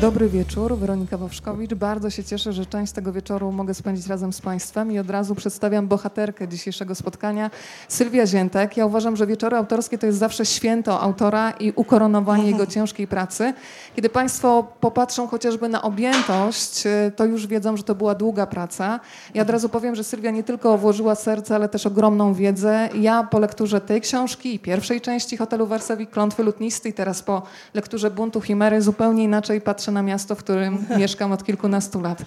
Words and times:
Dobry 0.00 0.28
wieczór, 0.28 0.76
Weronika 0.76 1.18
Wowszkowicz. 1.18 1.74
Bardzo 1.74 2.10
się 2.10 2.24
cieszę, 2.24 2.52
że 2.52 2.66
część 2.66 2.92
tego 2.92 3.12
wieczoru 3.12 3.52
mogę 3.52 3.74
spędzić 3.74 4.06
razem 4.06 4.32
z 4.32 4.40
Państwem 4.40 4.92
i 4.92 4.98
od 4.98 5.10
razu 5.10 5.34
przedstawiam 5.34 5.88
bohaterkę 5.88 6.48
dzisiejszego 6.48 6.94
spotkania, 6.94 7.50
Sylwia 7.88 8.26
Ziętek. 8.26 8.76
Ja 8.76 8.86
uważam, 8.86 9.16
że 9.16 9.26
wieczory 9.26 9.56
autorskie 9.56 9.98
to 9.98 10.06
jest 10.06 10.18
zawsze 10.18 10.46
święto 10.46 11.00
autora 11.00 11.50
i 11.50 11.72
ukoronowanie 11.76 12.46
jego 12.46 12.66
ciężkiej 12.66 13.06
pracy. 13.06 13.54
Kiedy 13.96 14.08
Państwo 14.08 14.72
popatrzą 14.80 15.26
chociażby 15.26 15.68
na 15.68 15.82
objętość, 15.82 16.86
y, 16.86 17.12
to 17.16 17.24
już 17.24 17.46
wiedzą, 17.46 17.76
że 17.76 17.82
to 17.82 17.94
była 17.94 18.14
długa 18.14 18.46
praca. 18.46 19.00
Ja 19.34 19.42
od 19.42 19.50
razu 19.50 19.68
powiem, 19.68 19.94
że 19.94 20.04
Sylwia 20.04 20.30
nie 20.30 20.42
tylko 20.42 20.78
włożyła 20.78 21.14
serce, 21.14 21.54
ale 21.54 21.68
też 21.68 21.86
ogromną 21.86 22.34
wiedzę. 22.34 22.88
Ja 22.94 23.22
po 23.22 23.38
lekturze 23.38 23.80
tej 23.80 24.00
książki 24.00 24.54
i 24.54 24.58
pierwszej 24.58 25.00
części 25.00 25.36
Hotelu 25.36 25.66
Warszawi, 25.66 26.06
Klątwy 26.06 26.42
Lutnisty 26.42 26.88
i 26.88 26.92
teraz 26.92 27.22
po 27.22 27.42
lekturze 27.74 28.10
Buntu 28.10 28.40
Chimery 28.40 28.82
zupełnie 28.82 29.24
inaczej 29.24 29.60
patrzę 29.60 29.87
patrzę 29.88 29.92
na 29.92 30.02
miasto, 30.02 30.34
w 30.34 30.38
którym 30.38 30.86
mieszkam 30.98 31.32
od 31.32 31.44
kilkunastu 31.44 32.00
lat. 32.00 32.22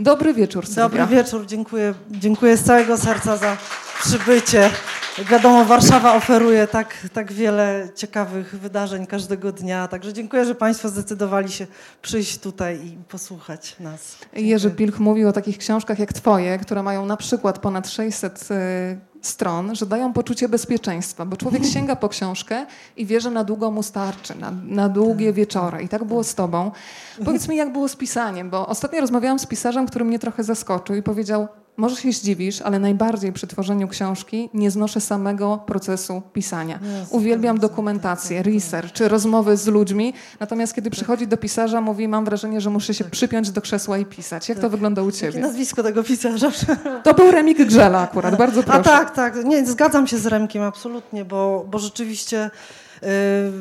Dobry 0.00 0.34
wieczór, 0.34 0.66
Sylwia. 0.66 0.88
Dobry 0.88 1.06
wieczór, 1.06 1.46
dziękuję, 1.46 1.94
dziękuję 2.10 2.56
z 2.56 2.64
całego 2.64 2.98
serca 2.98 3.36
za 3.36 3.56
przybycie. 4.04 4.70
Jak 5.18 5.28
wiadomo, 5.28 5.64
Warszawa 5.64 6.14
oferuje 6.14 6.66
tak, 6.66 7.08
tak 7.12 7.32
wiele 7.32 7.88
ciekawych 7.94 8.60
wydarzeń 8.60 9.06
każdego 9.06 9.52
dnia, 9.52 9.88
także 9.88 10.12
dziękuję, 10.12 10.44
że 10.44 10.54
Państwo 10.54 10.88
zdecydowali 10.88 11.52
się 11.52 11.66
przyjść 12.02 12.38
tutaj 12.38 12.86
i 12.86 12.90
posłuchać 13.08 13.76
nas. 13.80 14.16
Dziękuję. 14.20 14.42
Jerzy 14.42 14.70
Pilch 14.70 14.98
mówił 14.98 15.28
o 15.28 15.32
takich 15.32 15.58
książkach 15.58 15.98
jak 15.98 16.12
Twoje, 16.12 16.58
które 16.58 16.82
mają 16.82 17.06
na 17.06 17.16
przykład 17.16 17.58
ponad 17.58 17.88
600 17.88 18.48
stron, 19.22 19.74
że 19.74 19.86
dają 19.86 20.12
poczucie 20.12 20.48
bezpieczeństwa, 20.48 21.26
bo 21.26 21.36
człowiek 21.36 21.64
sięga 21.74 21.96
po 21.96 22.08
książkę 22.08 22.66
i 22.96 23.06
wie, 23.06 23.20
że 23.20 23.30
na 23.30 23.44
długo 23.44 23.70
mu 23.70 23.82
starczy, 23.82 24.38
na, 24.38 24.52
na 24.64 24.88
długie 24.88 25.26
tak. 25.26 25.34
wieczory. 25.34 25.82
I 25.82 25.88
tak 25.88 26.04
było 26.04 26.24
z 26.24 26.34
tobą. 26.34 26.70
Powiedz 27.24 27.48
mi, 27.48 27.56
jak 27.56 27.72
było 27.72 27.88
z 27.88 27.96
pisaniem, 27.96 28.50
bo 28.50 28.66
ostatnio 28.66 29.00
rozmawiałam 29.00 29.38
z 29.38 29.46
pisarzem, 29.46 29.86
który 29.86 30.04
mnie 30.04 30.18
trochę 30.18 30.44
zaskoczył 30.44 30.96
i 30.96 31.02
powiedział, 31.02 31.48
może 31.76 31.96
się 31.96 32.12
zdziwisz, 32.12 32.62
ale 32.62 32.78
najbardziej 32.78 33.32
przy 33.32 33.46
tworzeniu 33.46 33.88
książki 33.88 34.50
nie 34.54 34.70
znoszę 34.70 35.00
samego 35.00 35.58
procesu 35.66 36.22
pisania. 36.32 36.78
Uwielbiam 37.10 37.58
dokumentację, 37.58 38.42
research 38.42 38.92
czy 38.92 39.08
rozmowy 39.08 39.56
z 39.56 39.66
ludźmi, 39.66 40.14
natomiast 40.40 40.74
kiedy 40.74 40.90
przychodzi 40.90 41.26
do 41.26 41.36
pisarza, 41.36 41.80
mówi, 41.80 42.08
mam 42.08 42.24
wrażenie, 42.24 42.60
że 42.60 42.70
muszę 42.70 42.94
się 42.94 43.04
przypiąć 43.04 43.50
do 43.50 43.60
krzesła 43.60 43.98
i 43.98 44.04
pisać. 44.04 44.48
Jak 44.48 44.58
to 44.58 44.62
tak. 44.62 44.70
wygląda 44.70 45.02
u 45.02 45.10
ciebie? 45.10 45.26
Jakie 45.26 45.40
nazwisko 45.40 45.82
tego 45.82 46.04
pisarza? 46.04 46.50
To 47.04 47.14
był 47.14 47.30
Remik 47.30 47.66
Grzela 47.66 48.00
akurat, 48.00 48.36
bardzo 48.38 48.62
proszę. 48.62 48.78
A 48.78 48.82
tak, 48.82 49.10
tak. 49.10 49.44
Nie, 49.44 49.66
zgadzam 49.66 50.06
się 50.06 50.18
z 50.18 50.26
Remkiem 50.26 50.62
absolutnie, 50.62 51.24
bo, 51.24 51.66
bo 51.70 51.78
rzeczywiście 51.78 52.50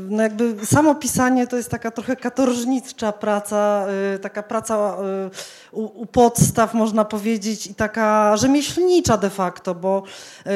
no 0.09 0.23
jakby 0.23 0.65
samo 0.65 0.95
pisanie 0.95 1.47
to 1.47 1.57
jest 1.57 1.69
taka 1.69 1.91
trochę 1.91 2.15
katorżnicza 2.15 3.11
praca, 3.11 3.85
y, 4.15 4.19
taka 4.19 4.43
praca 4.43 4.95
y, 5.71 5.75
u, 5.75 6.01
u, 6.01 6.05
podstaw 6.05 6.73
można 6.73 7.05
powiedzieć 7.05 7.67
i 7.67 7.75
taka 7.75 8.37
rzemieślnicza 8.37 9.17
de 9.17 9.29
facto, 9.29 9.75
bo 9.75 10.03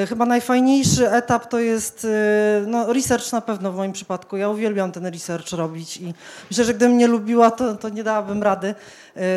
chyba 0.10 0.26
najfajniejszy 0.26 1.12
etap 1.12 1.48
to 1.48 1.60
jest 1.60 2.08
no 2.68 2.94
research 2.94 3.32
na 3.32 3.42
pewno 3.42 3.72
w 3.72 3.76
moim 3.76 3.92
przypadku. 3.92 4.38
Ja 4.38 4.50
uwielbiam 4.50 4.92
ten 4.92 5.06
research 5.06 5.52
robić 5.52 5.98
i 5.98 6.14
myślę, 6.50 6.66
że 6.66 6.74
gdybym 6.74 6.98
nie 6.98 7.08
lubiła, 7.08 7.52
to, 7.52 7.76
to 7.76 7.90
nie 7.90 8.04
dałabym 8.04 8.44
rady 8.44 8.76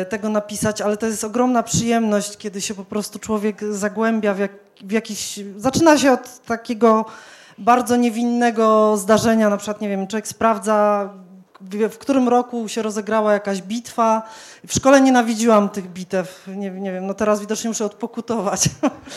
tego 0.09 0.29
napisać, 0.29 0.81
ale 0.81 0.97
to 0.97 1.05
jest 1.05 1.23
ogromna 1.23 1.63
przyjemność, 1.63 2.37
kiedy 2.37 2.61
się 2.61 2.75
po 2.75 2.85
prostu 2.85 3.19
człowiek 3.19 3.63
zagłębia 3.73 4.33
w, 4.33 4.39
jak, 4.39 4.51
w 4.81 4.91
jakiś... 4.91 5.39
Zaczyna 5.57 5.97
się 5.97 6.11
od 6.11 6.39
takiego 6.39 7.05
bardzo 7.59 7.95
niewinnego 7.95 8.97
zdarzenia, 8.97 9.49
na 9.49 9.57
przykład, 9.57 9.81
nie 9.81 9.89
wiem, 9.89 10.07
człowiek 10.07 10.27
sprawdza, 10.27 11.09
w 11.89 11.97
którym 11.97 12.29
roku 12.29 12.67
się 12.67 12.81
rozegrała 12.81 13.33
jakaś 13.33 13.61
bitwa. 13.61 14.23
W 14.67 14.73
szkole 14.73 15.01
nienawidziłam 15.01 15.69
tych 15.69 15.87
bitew. 15.87 16.47
Nie, 16.47 16.71
nie 16.71 16.91
wiem, 16.91 17.07
no 17.07 17.13
teraz 17.13 17.39
widocznie 17.39 17.69
muszę 17.69 17.85
odpokutować. 17.85 18.69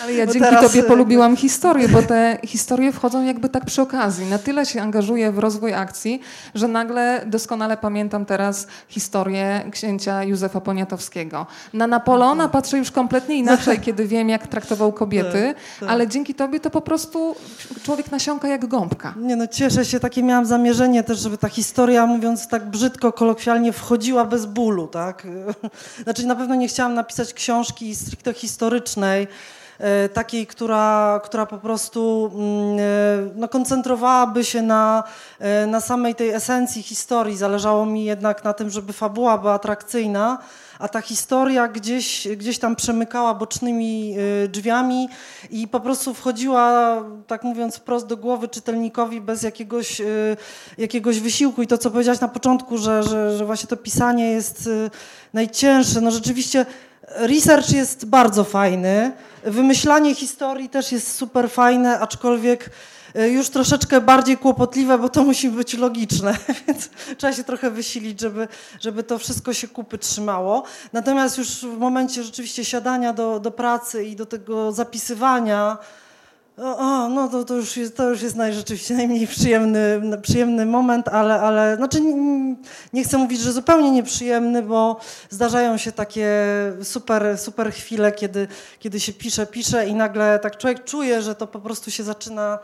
Ale 0.03 0.13
ja 0.13 0.27
dzięki 0.33 0.41
teraz... 0.41 0.65
tobie 0.65 0.83
polubiłam 0.83 1.37
historię, 1.37 1.89
bo 1.89 2.03
te 2.03 2.39
historie 2.47 2.93
wchodzą 2.93 3.25
jakby 3.25 3.49
tak 3.49 3.65
przy 3.65 3.83
okazji. 3.83 4.27
Na 4.27 4.39
tyle 4.39 4.67
się 4.67 4.83
angażuję 4.83 5.33
w 5.33 5.39
rozwój 5.39 5.75
akcji, 5.75 6.21
że 6.55 6.69
nagle 6.69 7.23
doskonale 7.27 7.77
pamiętam 7.77 8.27
teraz 8.27 8.67
historię 8.89 9.65
księcia 9.71 10.25
Józefa 10.25 10.61
Poniatowskiego. 10.61 11.47
Na 11.73 11.87
Napoleona 11.87 12.49
patrzę 12.49 12.79
już 12.79 12.91
kompletnie 12.91 13.37
inaczej, 13.37 13.81
kiedy 13.87 14.07
wiem, 14.07 14.29
jak 14.29 14.47
traktował 14.47 14.93
kobiety, 14.93 15.55
tak, 15.55 15.81
tak. 15.81 15.91
ale 15.91 16.09
dzięki 16.09 16.35
tobie 16.35 16.61
to 16.61 16.71
po 16.71 16.81
prostu 16.81 17.37
człowiek 17.83 18.11
nasiąka 18.11 18.49
jak 18.49 18.67
gąbka. 18.67 19.15
Nie 19.17 19.37
no, 19.37 19.47
cieszę 19.47 19.85
się, 19.85 20.01
takie 20.01 20.23
miałam 20.23 20.47
zamierzenie 20.47 21.03
też, 21.03 21.19
żeby 21.19 21.39
ta 21.39 21.49
historia, 21.49 22.07
mówiąc 22.07 22.49
tak 22.49 22.71
brzydko, 22.71 23.13
kolokwialnie, 23.13 23.73
wchodziła 23.73 24.25
bez 24.25 24.47
bólu, 24.47 24.87
tak? 24.87 25.27
Znaczy 26.05 26.27
na 26.27 26.37
pewno 26.37 26.55
nie 26.55 26.69
chciałam 26.69 26.95
napisać 26.95 27.35
książki 27.35 27.97
stricte 27.97 28.35
historycznej, 28.35 29.29
e, 29.79 30.09
takiej, 30.09 30.47
która, 30.47 31.21
która 31.25 31.47
po 31.47 31.59
prostu 31.59 32.31
mm, 32.35 32.79
e, 32.79 32.83
no, 33.37 33.49
koncentrowałaby 33.49 34.45
się 34.45 34.63
na, 34.63 35.05
e, 35.39 35.67
na 35.67 35.81
samej 35.81 36.15
tej 36.15 36.31
esencji 36.31 36.83
historii. 36.83 37.37
Zależało 37.37 37.87
mi 37.87 38.05
jednak 38.05 38.45
na 38.45 38.53
tym, 38.53 38.71
żeby 38.71 38.93
fabuła 38.93 39.39
była 39.39 39.53
atrakcyjna, 39.53 40.39
a 40.83 40.89
ta 40.89 41.01
historia 41.01 41.69
gdzieś, 41.69 42.29
gdzieś 42.37 42.59
tam 42.59 42.77
przemykała 42.77 43.35
bocznymi 43.35 44.15
drzwiami 44.49 45.09
i 45.51 45.69
po 45.69 45.81
prostu 45.81 46.15
wchodziła, 46.15 46.97
tak 47.27 47.43
mówiąc 47.43 47.77
wprost, 47.77 48.07
do 48.07 48.17
głowy 48.17 48.49
czytelnikowi 48.49 49.21
bez 49.21 49.43
jakiegoś, 49.43 50.03
jakiegoś 50.79 51.21
wysiłku. 51.21 51.63
I 51.63 51.67
to, 51.67 51.79
co 51.79 51.91
powiedziałaś 51.91 52.21
na 52.21 52.29
początku, 52.29 52.79
że, 52.79 53.03
że, 53.03 53.37
że 53.37 53.47
właśnie 53.47 53.69
to 53.69 53.77
pisanie 53.77 54.31
jest 54.31 54.69
najcięższe. 55.33 56.01
No 56.01 56.11
rzeczywiście 56.11 56.67
research 57.09 57.71
jest 57.71 58.07
bardzo 58.07 58.45
fajny, 58.45 59.13
wymyślanie 59.45 60.15
historii 60.15 60.69
też 60.69 60.93
jest 60.93 61.17
super 61.17 61.51
fajne, 61.51 62.01
aczkolwiek 62.01 62.71
już 63.15 63.51
troszeczkę 63.51 64.01
bardziej 64.01 64.39
kłopotliwe, 64.39 64.99
bo 64.99 65.09
to 65.09 65.25
musi 65.25 65.49
być 65.51 65.75
logiczne, 65.75 66.37
więc 66.67 66.89
trzeba 67.19 67.33
się 67.33 67.45
trochę 67.45 67.71
wysilić, 67.71 68.21
żeby, 68.21 68.49
żeby 68.81 69.03
to 69.03 69.19
wszystko 69.19 69.53
się 69.53 69.69
kupy 69.69 69.99
trzymało. 69.99 70.63
Natomiast 70.93 71.39
już 71.39 71.49
w 71.49 71.79
momencie 71.79 72.23
rzeczywiście 72.23 72.65
siadania 72.65 73.13
do, 73.13 73.41
do 73.41 73.51
pracy 73.51 74.05
i 74.05 74.17
do 74.17 74.27
tego 74.27 74.73
zapisywania, 74.73 75.79
o, 76.59 76.79
o, 76.79 77.09
no 77.09 77.29
to, 77.29 77.45
to, 77.45 77.55
już 77.55 77.77
jest, 77.77 77.97
to 77.97 78.11
już 78.11 78.23
jest 78.23 78.37
naj, 78.37 78.55
rzeczywiście 78.55 78.95
najmniej 78.95 79.27
przyjemny, 79.27 80.01
przyjemny 80.23 80.67
moment, 80.67 81.09
ale, 81.09 81.41
ale 81.41 81.77
znaczy 81.77 82.01
nie, 82.01 82.57
nie 82.93 83.05
chcę 83.05 83.19
mówić, 83.19 83.41
że 83.41 83.53
zupełnie 83.53 83.91
nieprzyjemny, 83.91 84.63
bo 84.63 85.01
zdarzają 85.31 85.77
się 85.77 85.93
takie 85.93 86.29
super, 86.83 87.39
super 87.39 87.73
chwile, 87.73 88.13
kiedy, 88.13 88.49
kiedy 88.79 89.01
się 89.01 89.13
pisze, 89.13 89.47
pisze 89.47 89.87
i 89.87 89.95
nagle 89.95 90.39
tak 90.39 90.57
człowiek 90.57 90.85
czuje, 90.85 91.23
że 91.23 91.35
to 91.35 91.47
po 91.47 91.61
prostu 91.61 91.91
się 91.91 92.03
zaczyna 92.03 92.59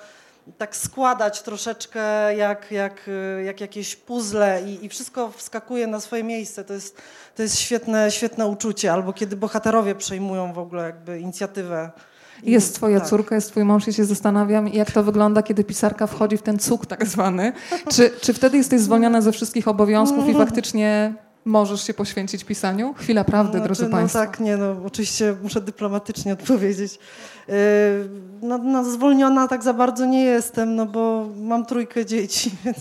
tak 0.59 0.77
składać 0.77 1.43
troszeczkę 1.43 2.01
jak, 2.37 2.71
jak, 2.71 3.11
jak 3.45 3.61
jakieś 3.61 3.97
puzzle 3.97 4.63
i, 4.67 4.85
i 4.85 4.89
wszystko 4.89 5.31
wskakuje 5.31 5.87
na 5.87 6.01
swoje 6.01 6.25
miejsce. 6.25 6.65
To 6.65 6.75
jest, 6.75 7.03
to 7.37 7.43
jest 7.43 7.59
świetne, 7.59 8.11
świetne 8.11 8.47
uczucie. 8.47 8.93
Albo 8.93 9.13
kiedy 9.13 9.37
bohaterowie 9.37 9.95
przejmują 9.95 10.53
w 10.53 10.59
ogóle 10.59 10.83
jakby 10.83 11.21
inicjatywę 11.21 11.91
jest 12.43 12.75
twoja 12.75 13.01
tak. 13.01 13.09
córka, 13.09 13.35
jest 13.35 13.51
twój 13.51 13.65
mąż, 13.65 13.87
ja 13.87 13.93
się 13.93 14.05
zastanawiam, 14.05 14.69
jak 14.69 14.91
to 14.91 15.03
wygląda, 15.03 15.43
kiedy 15.43 15.65
pisarka 15.65 16.07
wchodzi 16.07 16.37
w 16.37 16.43
ten 16.43 16.59
cuk 16.59 16.87
tak 16.87 17.07
zwany. 17.07 17.53
Czy, 17.93 18.11
czy 18.21 18.33
wtedy 18.33 18.57
jesteś 18.57 18.81
zwolniona 18.81 19.21
ze 19.21 19.33
wszystkich 19.33 19.69
obowiązków 19.69 20.29
i 20.29 20.35
faktycznie 20.35 21.15
możesz 21.49 21.87
się 21.87 21.95
poświęcić 21.95 22.45
pisaniu? 22.45 22.95
Chwila 22.95 23.25
prawdy, 23.25 23.59
no, 23.59 23.65
drodzy 23.65 23.85
no, 23.85 23.91
Państwo. 23.91 24.19
No 24.19 24.25
tak, 24.25 24.41
nie, 24.41 24.57
no 24.57 24.77
oczywiście 24.87 25.37
muszę 25.43 25.61
dyplomatycznie 25.61 26.33
odpowiedzieć. 26.33 26.99
Yy, 27.49 27.55
no, 28.43 28.59
no, 28.59 28.85
zwolniona 28.85 29.49
tak 29.49 29.63
za 29.63 29.73
bardzo 29.73 30.07
nie 30.07 30.25
jestem, 30.25 30.77
no 30.77 30.87
bo 30.87 31.27
mam 31.37 31.67
trójkę 31.67 32.07
dzieci, 32.07 32.51
więc 32.65 32.79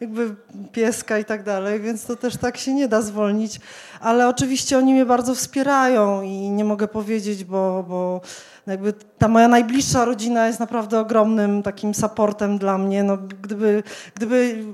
jakby 0.00 0.34
pieska 0.72 1.18
i 1.18 1.24
tak 1.24 1.42
dalej, 1.42 1.80
więc 1.80 2.04
to 2.04 2.16
też 2.16 2.36
tak 2.36 2.56
się 2.56 2.74
nie 2.74 2.88
da 2.88 3.02
zwolnić. 3.02 3.60
Ale 4.00 4.28
oczywiście 4.28 4.78
oni 4.78 4.92
mnie 4.92 5.06
bardzo 5.06 5.34
wspierają 5.34 6.22
i 6.22 6.50
nie 6.50 6.64
mogę 6.64 6.88
powiedzieć, 6.88 7.44
bo, 7.44 7.84
bo 7.88 8.20
jakby 8.66 8.92
ta 9.18 9.28
moja 9.28 9.48
najbliższa 9.48 10.04
rodzina 10.04 10.46
jest 10.46 10.60
naprawdę 10.60 11.00
ogromnym 11.00 11.62
takim 11.62 11.94
supportem 11.94 12.58
dla 12.58 12.78
mnie. 12.78 13.02
No, 13.02 13.18
gdyby, 13.42 13.82
gdyby 14.14 14.64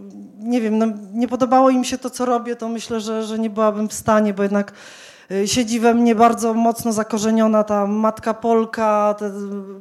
nie 0.47 0.61
wiem, 0.61 0.79
no, 0.79 0.87
nie 1.13 1.29
podobało 1.29 1.71
im 1.71 1.85
się 1.85 1.99
to, 1.99 2.11
co 2.11 2.25
robię, 2.25 2.57
to 2.57 2.69
myślę, 2.69 3.01
że, 3.01 3.23
że 3.23 3.39
nie 3.39 3.51
byłabym 3.51 3.89
w 3.89 3.93
stanie, 3.93 4.35
bo 4.35 4.43
jednak 4.43 4.73
y, 5.31 5.49
siedzi 5.49 5.81
we 5.81 5.95
mnie 5.95 6.15
bardzo 6.15 6.55
mocno 6.55 6.93
zakorzeniona 6.93 7.65
ta 7.65 7.87
matka 7.87 8.35
Polka, 8.35 9.15
ta 9.19 9.27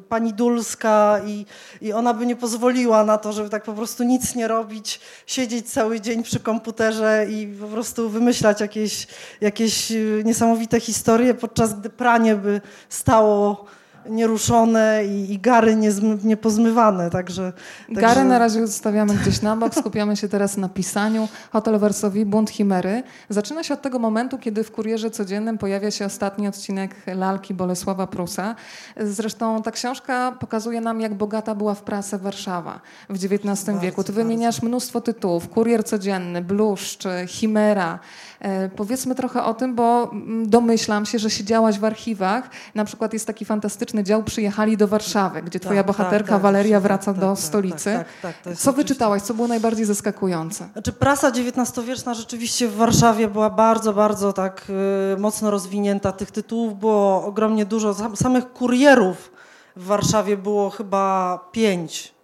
pani 0.10 0.34
Dulska 0.34 1.22
i, 1.26 1.46
i 1.82 1.94
ona 1.94 2.14
by 2.14 2.26
nie 2.26 2.36
pozwoliła 2.36 3.04
na 3.04 3.18
to, 3.18 3.34
żeby 3.34 3.50
tak 3.50 3.64
po 3.64 3.74
prostu 3.74 4.04
nic 4.04 4.36
nie 4.36 4.48
robić, 4.48 5.00
siedzieć 5.26 5.72
cały 5.72 6.02
dzień 6.02 6.24
przy 6.24 6.40
komputerze 6.40 7.26
i 7.30 7.48
po 7.62 7.68
prostu 7.68 8.10
wymyślać 8.10 8.62
jakieś, 8.62 9.08
jakieś 9.42 9.92
y, 9.92 10.24
niesamowite 10.26 10.80
historie, 10.80 11.34
podczas 11.34 11.80
gdy 11.80 11.90
pranie 11.90 12.36
by 12.36 12.62
stało 12.90 13.66
nieruszone 14.10 15.06
i, 15.06 15.34
i 15.34 15.40
gary 15.40 15.76
niepozmywane, 16.24 17.10
także... 17.10 17.54
Gary 17.90 18.02
także... 18.02 18.24
na 18.26 18.40
razie 18.40 18.68
zostawiamy 18.68 19.14
gdzieś 19.14 19.42
na 19.42 19.56
bok, 19.56 19.76
skupiamy 19.76 20.18
się 20.18 20.28
teraz 20.28 20.58
na 20.58 20.70
pisaniu. 20.70 21.28
Hotel 21.52 21.80
Wersowi, 21.80 22.26
Bunt 22.26 22.50
Chimery. 22.50 23.04
Zaczyna 23.30 23.64
się 23.64 23.74
od 23.74 23.82
tego 23.82 24.00
momentu, 24.00 24.38
kiedy 24.38 24.64
w 24.64 24.72
Kurierze 24.72 25.12
Codziennym 25.12 25.58
pojawia 25.58 25.92
się 25.92 26.06
ostatni 26.06 26.48
odcinek 26.48 26.96
Lalki 27.16 27.54
Bolesława 27.54 28.08
Prusa. 28.08 28.56
Zresztą 28.98 29.62
ta 29.62 29.72
książka 29.72 30.32
pokazuje 30.40 30.82
nam, 30.82 31.02
jak 31.02 31.14
bogata 31.14 31.56
była 31.56 31.74
w 31.74 31.82
prasę 31.82 32.18
Warszawa 32.18 32.82
w 33.10 33.14
XIX 33.14 33.46
bardzo, 33.66 33.80
wieku. 33.80 34.04
Ty 34.04 34.14
wymieniasz 34.14 34.62
mnóstwo 34.62 35.02
tytułów. 35.02 35.50
Kurier 35.50 35.84
Codzienny, 35.84 36.42
Bluszcz, 36.42 37.04
Chimera. 37.28 38.00
E, 38.40 38.70
powiedzmy 38.70 39.16
trochę 39.16 39.44
o 39.44 39.54
tym, 39.54 39.76
bo 39.76 40.12
mm, 40.12 40.50
domyślam 40.50 41.06
się, 41.06 41.20
że 41.20 41.30
siedziałaś 41.30 41.80
w 41.80 41.86
archiwach. 41.86 42.50
Na 42.76 42.86
przykład 42.86 43.14
jest 43.14 43.28
taki 43.28 43.46
fantastyczny 43.46 43.95
dział 44.04 44.24
Przyjechali 44.24 44.78
do 44.78 44.88
Warszawy, 44.88 45.42
gdzie 45.42 45.60
twoja 45.60 45.84
tak, 45.84 45.88
bohaterka 45.88 46.28
tak, 46.28 46.36
tak, 46.36 46.42
Waleria 46.42 46.80
wraca 46.80 47.14
tak, 47.14 47.22
do 47.22 47.30
tak, 47.30 47.40
stolicy. 47.40 48.04
Tak, 48.22 48.36
co 48.58 48.74
wyczytałaś? 48.74 49.22
Co 49.22 49.34
było 49.34 49.48
najbardziej 49.48 49.86
zaskakujące? 49.86 50.70
Znaczy 50.74 50.94
prasa 50.94 51.28
XIX-wieczna 51.28 52.14
rzeczywiście 52.14 52.68
w 52.68 52.76
Warszawie 52.76 53.28
była 53.28 53.50
bardzo, 53.50 53.94
bardzo 53.94 54.34
tak 54.34 54.68
y, 55.16 55.18
mocno 55.20 55.52
rozwinięta. 55.52 56.12
Tych 56.12 56.32
tytułów 56.32 56.80
było 56.80 57.26
ogromnie 57.26 57.66
dużo. 57.66 58.16
Samych 58.16 58.54
kurierów 58.54 59.32
w 59.76 59.86
Warszawie 59.86 60.38
było 60.38 60.70
chyba 60.70 61.40
pięć 61.52 62.16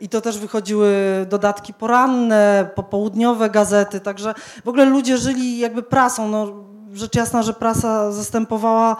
i 0.00 0.08
to 0.08 0.20
też 0.20 0.38
wychodziły 0.38 0.92
dodatki 1.28 1.74
poranne, 1.74 2.70
popołudniowe 2.74 3.50
gazety, 3.50 4.00
także 4.00 4.34
w 4.64 4.68
ogóle 4.68 4.84
ludzie 4.84 5.18
żyli 5.18 5.58
jakby 5.58 5.82
prasą. 5.82 6.28
No, 6.28 6.46
rzecz 6.92 7.16
jasna, 7.16 7.42
że 7.42 7.54
prasa 7.54 8.12
zastępowała 8.12 8.96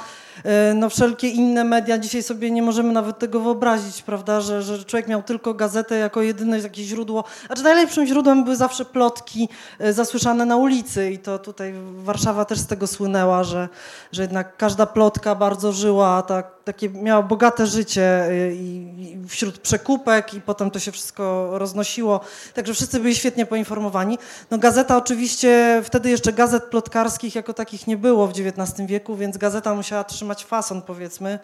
no 0.75 0.91
wszelkie 0.91 1.29
inne 1.29 1.65
media, 1.65 1.99
dzisiaj 1.99 2.23
sobie 2.23 2.51
nie 2.51 2.63
możemy 2.63 2.93
nawet 2.93 3.19
tego 3.19 3.41
wyobrazić, 3.41 4.03
prawda, 4.03 4.41
że, 4.41 4.63
że 4.63 4.85
człowiek 4.85 5.09
miał 5.09 5.23
tylko 5.23 5.55
gazetę 5.55 5.97
jako 5.97 6.23
jedyne 6.23 6.59
jakieś 6.59 6.87
źródło. 6.87 7.25
Znaczy 7.47 7.63
najlepszym 7.63 8.07
źródłem 8.07 8.45
były 8.45 8.57
zawsze 8.57 8.85
plotki 8.85 9.49
e, 9.79 9.93
zasłyszane 9.93 10.47
na 10.47 10.57
ulicy 10.57 11.11
i 11.11 11.19
to 11.19 11.39
tutaj 11.39 11.75
Warszawa 11.97 12.45
też 12.45 12.59
z 12.59 12.67
tego 12.67 12.87
słynęła, 12.87 13.45
że, 13.45 13.69
że 14.13 14.23
jednak 14.23 14.57
każda 14.57 14.87
plotka 14.87 15.35
bardzo 15.35 15.73
żyła, 15.73 16.23
tak, 16.23 16.47
takie 16.65 16.89
miała 16.89 17.23
bogate 17.23 17.67
życie 17.67 18.03
e, 18.03 18.55
i, 18.55 18.95
i 19.03 19.29
wśród 19.29 19.59
przekupek 19.59 20.35
i 20.35 20.41
potem 20.41 20.71
to 20.71 20.79
się 20.79 20.93
wszystko 20.93 21.51
roznosiło, 21.59 22.21
także 22.55 22.75
wszyscy 22.75 23.01
byli 23.01 23.15
świetnie 23.15 23.47
poinformowani. 23.47 24.19
No 24.51 24.59
gazeta 24.59 24.97
oczywiście, 24.97 25.83
wtedy 25.85 26.11
jeszcze 26.11 26.33
gazet 26.33 26.65
plotkarskich 26.65 27.35
jako 27.35 27.55
takich 27.55 27.87
nie 27.87 27.97
było 27.97 28.27
w 28.27 28.31
XIX 28.31 28.89
wieku, 28.89 29.17
więc 29.17 29.39
gazeta 29.39 29.75
musiała 29.75 30.05
trzymać 30.05 30.30
trzymać 30.35 30.44
fason, 30.44 30.82
powiedzmy. 30.82 31.38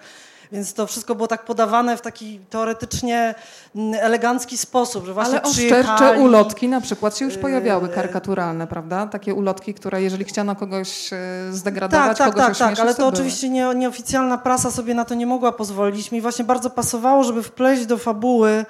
Więc 0.52 0.74
to 0.74 0.86
wszystko 0.86 1.14
było 1.14 1.28
tak 1.28 1.44
podawane 1.44 1.96
w 1.96 2.00
taki 2.00 2.40
teoretycznie 2.50 3.34
mm, 3.76 3.94
elegancki 3.94 4.58
sposób, 4.58 5.06
że 5.06 5.14
właśnie 5.14 5.40
Ale 5.40 5.42
oszczercze 5.42 6.18
ulotki 6.20 6.68
na 6.68 6.80
przykład 6.80 7.18
się 7.18 7.24
już 7.24 7.36
pojawiały, 7.36 7.88
karykaturalne, 7.88 8.66
prawda? 8.66 9.06
Takie 9.06 9.34
ulotki, 9.34 9.74
które 9.74 10.02
jeżeli 10.02 10.24
chciano 10.24 10.56
kogoś 10.56 11.12
e, 11.12 11.16
zdegradować, 11.50 12.18
tak, 12.18 12.34
kogoś 12.34 12.46
tak, 12.46 12.56
tak, 12.56 12.70
tak, 12.76 12.80
ale 12.80 12.94
to 12.94 12.98
były. 12.98 13.08
oczywiście 13.08 13.48
nie, 13.48 13.74
nieoficjalna 13.74 14.38
prasa 14.38 14.70
sobie 14.70 14.94
na 14.94 15.04
to 15.04 15.14
nie 15.14 15.26
mogła 15.26 15.52
pozwolić. 15.52 16.12
Mi 16.12 16.20
właśnie 16.20 16.44
bardzo 16.44 16.70
pasowało, 16.70 17.24
żeby 17.24 17.42
wpleść 17.42 17.86
do 17.86 17.98
fabuły 17.98 18.64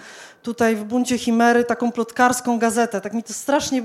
tutaj 0.47 0.77
w 0.77 0.85
buncie 0.85 1.19
Chimery 1.19 1.65
taką 1.65 1.93
plotkarską 1.93 2.59
gazetę. 2.59 3.01
Tak 3.01 3.13
mi 3.15 3.23
to 3.23 3.33
strasznie 3.33 3.83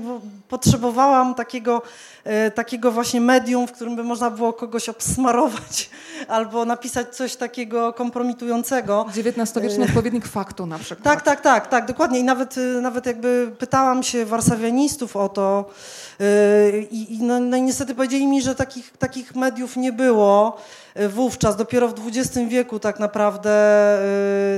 potrzebowałam 0.48 1.34
takiego, 1.34 1.82
e, 2.24 2.50
takiego 2.50 2.92
właśnie 2.92 3.20
medium, 3.20 3.66
w 3.66 3.72
którym 3.72 3.96
by 3.96 4.04
można 4.04 4.30
było 4.30 4.52
kogoś 4.52 4.88
obsmarować 4.88 5.90
albo 6.36 6.64
napisać 6.64 7.16
coś 7.16 7.36
takiego 7.36 7.92
kompromitującego. 7.92 9.06
XIX-wieczny 9.08 9.84
odpowiednik 9.84 10.26
faktu 10.26 10.66
na 10.66 10.78
przykład. 10.78 11.04
Tak, 11.04 11.22
tak, 11.22 11.40
tak, 11.40 11.66
tak, 11.66 11.86
dokładnie. 11.86 12.18
I 12.18 12.24
nawet, 12.24 12.58
e, 12.58 12.60
nawet 12.60 13.06
jakby 13.06 13.52
pytałam 13.58 14.02
się 14.02 14.26
warszawianistów 14.26 15.16
o 15.16 15.28
to 15.28 15.64
e, 16.20 16.78
i, 16.78 17.14
i 17.14 17.22
no, 17.22 17.40
no 17.40 17.56
niestety 17.56 17.94
powiedzieli 17.94 18.26
mi, 18.26 18.42
że 18.42 18.54
takich, 18.54 18.96
takich 18.96 19.34
mediów 19.34 19.76
nie 19.76 19.92
było. 19.92 20.58
E, 20.94 21.08
wówczas, 21.08 21.56
dopiero 21.56 21.88
w 21.88 21.94
XX 22.06 22.38
wieku 22.48 22.78
tak 22.78 23.00
naprawdę 23.00 23.50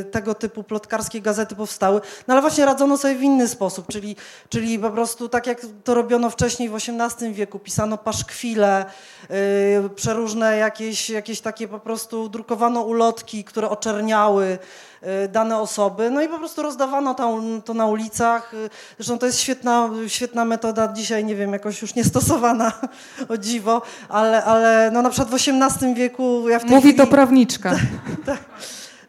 e, 0.01 0.05
tego 0.05 0.35
typu 0.35 0.63
plotkarskie 0.63 1.21
gazety 1.21 1.55
powstały. 1.55 2.01
No 2.29 2.35
ale 2.35 2.41
właśnie 2.41 2.65
radzono 2.65 2.99
sobie 2.99 3.15
w 3.15 3.23
inny 3.23 3.49
sposób, 3.49 3.87
czyli, 3.89 4.17
czyli 4.49 4.79
po 4.79 4.91
prostu 4.91 5.29
tak 5.29 5.47
jak 5.47 5.67
to 5.85 5.95
robiono 5.95 6.31
wcześniej 6.31 6.69
w 6.69 6.75
XVIII 6.75 7.35
wieku, 7.35 7.59
pisano 7.59 7.99
paszkwile, 7.99 8.85
e, 9.31 9.89
przeróżne 9.89 10.57
jakieś, 10.57 11.11
jakieś 11.11 11.41
takie 11.41 11.69
po 11.69 11.79
prostu 11.79 12.29
drukowano 12.29 12.83
ulotki, 12.83 13.45
które 13.45 13.71
oczerniały, 13.71 14.59
dane 15.29 15.59
osoby, 15.59 16.11
no 16.11 16.23
i 16.23 16.29
po 16.29 16.39
prostu 16.39 16.62
rozdawano 16.62 17.15
to, 17.65 17.75
na 17.75 17.87
ulicach. 17.87 18.55
Y, 18.55 18.71
zresztą 18.99 19.19
to 19.19 19.27
jest 19.27 19.41
świetna, 19.41 19.91
świetna 20.09 20.45
metoda, 20.45 20.93
dzisiaj 20.93 21.25
nie 21.25 21.37
wiem, 21.37 21.53
jakoś 21.53 21.83
już 21.83 21.95
niestosowana 21.95 22.73
o 23.33 23.37
dziwo, 23.37 23.83
ale, 24.09 24.45
ale 24.45 24.91
no 24.93 25.03
na 25.03 25.11
przykład 25.11 25.31
w 25.31 25.35
XVIII 25.35 25.95
wieku... 25.95 26.49
Ja 26.49 26.59
Mówi 26.59 26.81
chwili, 26.81 26.95
to 26.95 27.06
prawniczka. 27.06 27.71
tak, 28.27 28.39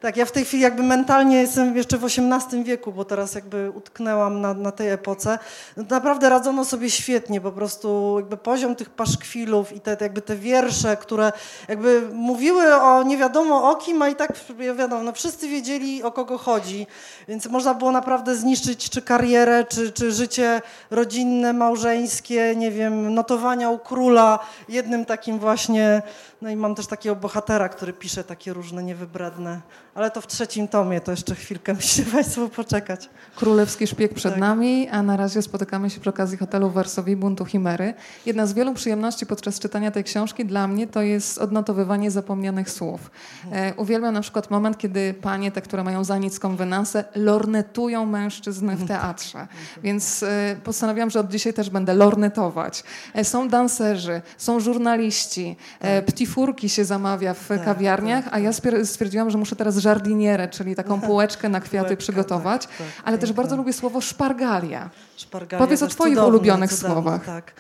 tak, 0.06 0.18
ja 0.18 0.26
w 0.26 0.32
tej 0.32 0.46
chwili 0.46 0.64
jakby 0.64 0.84
mentalnie 0.84 1.42
jestem 1.42 1.78
jeszcze 1.78 1.98
w 1.98 2.04
XVIII 2.04 2.64
wieku, 2.64 2.92
bo 2.92 3.06
teraz 3.06 3.36
jakby 3.36 3.72
utknęłam 3.72 4.42
na, 4.42 4.54
na 4.54 4.72
tej 4.72 4.90
epoce. 4.90 5.40
Naprawdę 5.78 6.30
radzono 6.30 6.66
sobie 6.66 6.90
świetnie, 6.90 7.42
po 7.42 7.52
prostu 7.52 8.14
jakby 8.20 8.38
poziom 8.38 8.76
tych 8.76 8.90
paszkwilów 8.90 9.74
i 9.74 9.82
te, 9.82 9.98
jakby 10.02 10.22
te 10.22 10.36
wiersze, 10.36 10.98
które 10.98 11.32
jakby 11.68 12.02
mówiły 12.14 12.76
o 12.76 13.04
nie 13.04 13.18
wiadomo 13.18 13.72
o 13.72 13.76
kim, 13.76 14.02
a 14.02 14.10
i 14.10 14.16
tak 14.16 14.34
wiadomo, 14.78 15.04
no 15.04 15.12
wszyscy 15.12 15.48
wiedzieli 15.48 16.04
o 16.04 16.12
kogo 16.12 16.38
chodzi, 16.38 16.88
więc 17.28 17.46
można 17.46 17.74
było 17.74 17.92
naprawdę 17.92 18.36
zniszczyć 18.36 18.90
czy 18.90 19.02
karierę, 19.02 19.64
czy, 19.70 19.92
czy 19.92 20.12
życie 20.12 20.62
rodzinne, 20.92 21.54
małżeńskie, 21.54 22.56
nie 22.56 22.72
wiem, 22.72 23.14
notowania 23.14 23.70
u 23.70 23.80
króla 23.80 24.40
jednym 24.70 25.06
takim 25.06 25.40
właśnie 25.40 26.02
no 26.46 26.52
i 26.52 26.56
mam 26.56 26.76
też 26.76 26.88
takiego 26.88 27.16
bohatera, 27.16 27.70
który 27.70 27.94
pisze 27.94 28.24
takie 28.24 28.54
różne 28.54 28.84
niewybredne, 28.84 29.62
ale 29.96 30.12
to 30.12 30.22
w 30.22 30.28
trzecim 30.28 30.68
tomie, 30.68 31.02
to 31.02 31.12
jeszcze 31.12 31.36
chwilkę 31.36 31.74
musicie 31.80 32.04
Państwo 32.04 32.50
poczekać. 32.50 33.10
Królewski 33.36 33.88
szpieg 33.88 34.14
przed 34.14 34.32
tak. 34.32 34.40
nami, 34.40 34.90
a 34.90 35.04
na 35.04 35.18
razie 35.18 35.42
spotykamy 35.42 35.90
się 35.90 36.00
przy 36.00 36.10
okazji 36.10 36.38
hotelu 36.38 36.70
w 36.70 36.74
Warszawie 36.74 37.16
Buntu 37.16 37.46
Chimery. 37.46 37.94
Jedna 38.26 38.46
z 38.46 38.54
wielu 38.54 38.74
przyjemności 38.74 39.26
podczas 39.26 39.60
czytania 39.60 39.92
tej 39.92 40.04
książki 40.04 40.46
dla 40.46 40.68
mnie 40.68 40.88
to 40.88 41.02
jest 41.02 41.38
odnotowywanie 41.38 42.12
zapomnianych 42.12 42.70
słów. 42.70 43.12
E, 43.52 43.74
uwielbiam 43.74 44.14
na 44.14 44.22
przykład 44.22 44.52
moment, 44.52 44.78
kiedy 44.78 45.14
panie, 45.14 45.52
te, 45.52 45.62
które 45.62 45.84
mają 45.84 46.04
zanicką 46.04 46.56
wynasę, 46.56 47.04
lornetują 47.16 48.06
mężczyzn 48.06 48.70
w 48.76 48.88
teatrze. 48.88 49.48
Więc 49.84 50.24
e, 50.24 50.56
postanowiłam, 50.64 51.10
że 51.10 51.20
od 51.20 51.30
dzisiaj 51.30 51.54
też 51.54 51.70
będę 51.70 51.94
lornetować. 51.94 52.84
E, 53.14 53.24
są 53.24 53.48
danserzy, 53.48 54.22
są 54.38 54.60
żurnaliści, 54.60 55.56
e, 55.80 55.96
tak 55.96 56.06
furki 56.36 56.70
się 56.70 56.86
zamawia 56.86 57.34
w 57.34 57.48
tak, 57.48 57.66
kawiarniach, 57.66 58.26
tak, 58.26 58.34
a 58.34 58.40
ja 58.40 58.52
tak. 58.54 58.86
stwierdziłam, 58.86 59.30
że 59.30 59.38
muszę 59.38 59.56
teraz 59.56 59.78
żardinierę, 59.78 60.48
czyli 60.48 60.76
taką 60.76 61.02
półeczkę 61.10 61.50
na 61.50 61.60
kwiaty 61.60 61.86
Półeczka, 61.86 62.04
przygotować, 62.04 62.68
tak, 62.68 62.78
tak, 62.78 62.88
ale 63.04 63.18
też 63.18 63.34
bardzo 63.34 63.56
lubię 63.56 63.74
słowo 63.74 64.02
szpargalia. 64.02 64.90
szpargalia 65.18 65.66
Powiedz 65.66 65.84
o 65.84 65.88
twoich 65.88 66.14
cudowne, 66.14 66.30
ulubionych 66.30 66.74
cudowne, 66.74 66.94
słowach. 66.94 67.26
Tak. 67.26 67.54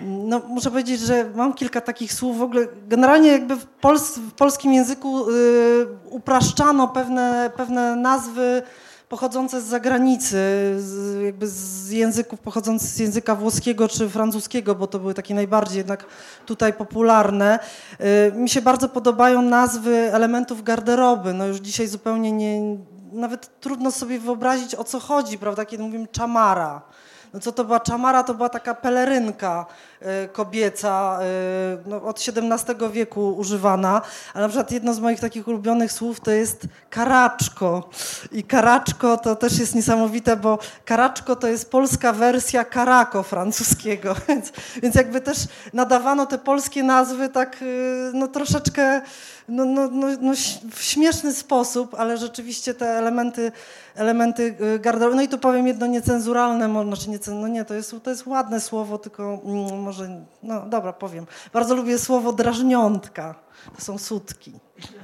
No, 0.00 0.42
muszę 0.48 0.70
powiedzieć, 0.70 1.00
że 1.00 1.30
mam 1.34 1.54
kilka 1.54 1.80
takich 1.80 2.12
słów. 2.12 2.38
W 2.38 2.42
ogóle 2.42 2.66
generalnie 2.88 3.32
jakby 3.32 3.56
w, 3.56 3.66
pols 3.66 4.18
w 4.18 4.32
polskim 4.32 4.72
języku 4.72 5.30
y, 5.30 5.86
upraszczano 6.04 6.88
pewne, 6.88 7.50
pewne 7.56 7.96
nazwy 7.96 8.62
pochodzące 9.10 9.60
z 9.60 9.64
zagranicy, 9.64 10.36
z, 10.78 11.22
jakby 11.24 11.48
z 11.48 11.90
języków 11.90 12.40
pochodzących 12.40 12.88
z 12.88 12.98
języka 12.98 13.34
włoskiego 13.34 13.88
czy 13.88 14.08
francuskiego, 14.08 14.74
bo 14.74 14.86
to 14.86 14.98
były 14.98 15.14
takie 15.14 15.34
najbardziej 15.34 15.78
jednak 15.78 16.06
tutaj 16.46 16.72
popularne. 16.72 17.58
Y, 18.00 18.32
mi 18.32 18.48
się 18.48 18.62
bardzo 18.62 18.88
podobają 18.88 19.42
nazwy 19.42 20.12
elementów 20.12 20.62
garderoby. 20.62 21.34
No 21.34 21.46
już 21.46 21.56
dzisiaj 21.56 21.86
zupełnie 21.86 22.32
nie, 22.32 22.76
nawet 23.12 23.60
trudno 23.60 23.90
sobie 23.90 24.18
wyobrazić 24.18 24.74
o 24.74 24.84
co 24.84 25.00
chodzi, 25.00 25.38
prawda, 25.38 25.64
kiedy 25.64 25.82
mówimy 25.82 26.06
czamara. 26.06 26.82
No 27.34 27.40
co 27.40 27.52
to 27.52 27.64
była 27.64 27.80
czamara? 27.80 28.22
To 28.22 28.34
była 28.34 28.48
taka 28.48 28.74
pelerynka 28.74 29.66
y, 30.02 30.28
kobieca, 30.28 31.18
y, 31.22 31.88
no, 31.88 32.02
od 32.02 32.18
XVII 32.28 32.90
wieku 32.92 33.36
używana, 33.36 34.02
ale 34.34 34.42
na 34.42 34.48
przykład 34.48 34.72
jedno 34.72 34.94
z 34.94 35.00
moich 35.00 35.20
takich 35.20 35.48
ulubionych 35.48 35.92
słów 35.92 36.20
to 36.20 36.30
jest 36.30 36.66
karaczko. 36.90 37.88
I 38.32 38.44
karaczko 38.44 39.16
to 39.16 39.36
też 39.36 39.58
jest 39.58 39.74
niesamowite, 39.74 40.36
bo 40.36 40.58
karaczko 40.84 41.36
to 41.36 41.46
jest 41.46 41.70
polska 41.70 42.12
wersja 42.12 42.64
karako 42.64 43.22
francuskiego, 43.22 44.14
więc, 44.28 44.52
więc 44.82 44.94
jakby 44.94 45.20
też 45.20 45.38
nadawano 45.72 46.26
te 46.26 46.38
polskie 46.38 46.82
nazwy 46.82 47.28
tak 47.28 47.62
y, 47.62 48.10
no 48.14 48.28
troszeczkę 48.28 49.00
no, 49.50 49.64
no, 49.64 49.88
no, 49.88 50.06
no, 50.20 50.32
w 50.70 50.82
śmieszny 50.82 51.32
sposób, 51.34 51.94
ale 51.94 52.18
rzeczywiście 52.18 52.74
te 52.74 52.86
elementy, 52.86 53.52
elementy 53.94 54.56
garderoby. 54.80 55.16
No 55.16 55.22
i 55.22 55.28
tu 55.28 55.38
powiem 55.38 55.66
jedno 55.66 55.86
niecenzuralne, 55.86 56.84
znaczy 56.84 57.10
nie, 57.10 57.18
no 57.34 57.48
nie, 57.48 57.64
to 57.64 57.74
jest, 57.74 57.94
to 58.02 58.10
jest 58.10 58.26
ładne 58.26 58.60
słowo, 58.60 58.98
tylko 58.98 59.40
mm, 59.44 59.82
może, 59.82 60.24
no 60.42 60.66
dobra, 60.66 60.92
powiem. 60.92 61.26
Bardzo 61.52 61.74
lubię 61.74 61.98
słowo 61.98 62.32
drażniątka. 62.32 63.34
To 63.76 63.80
są 63.80 63.98
sutki. 63.98 64.52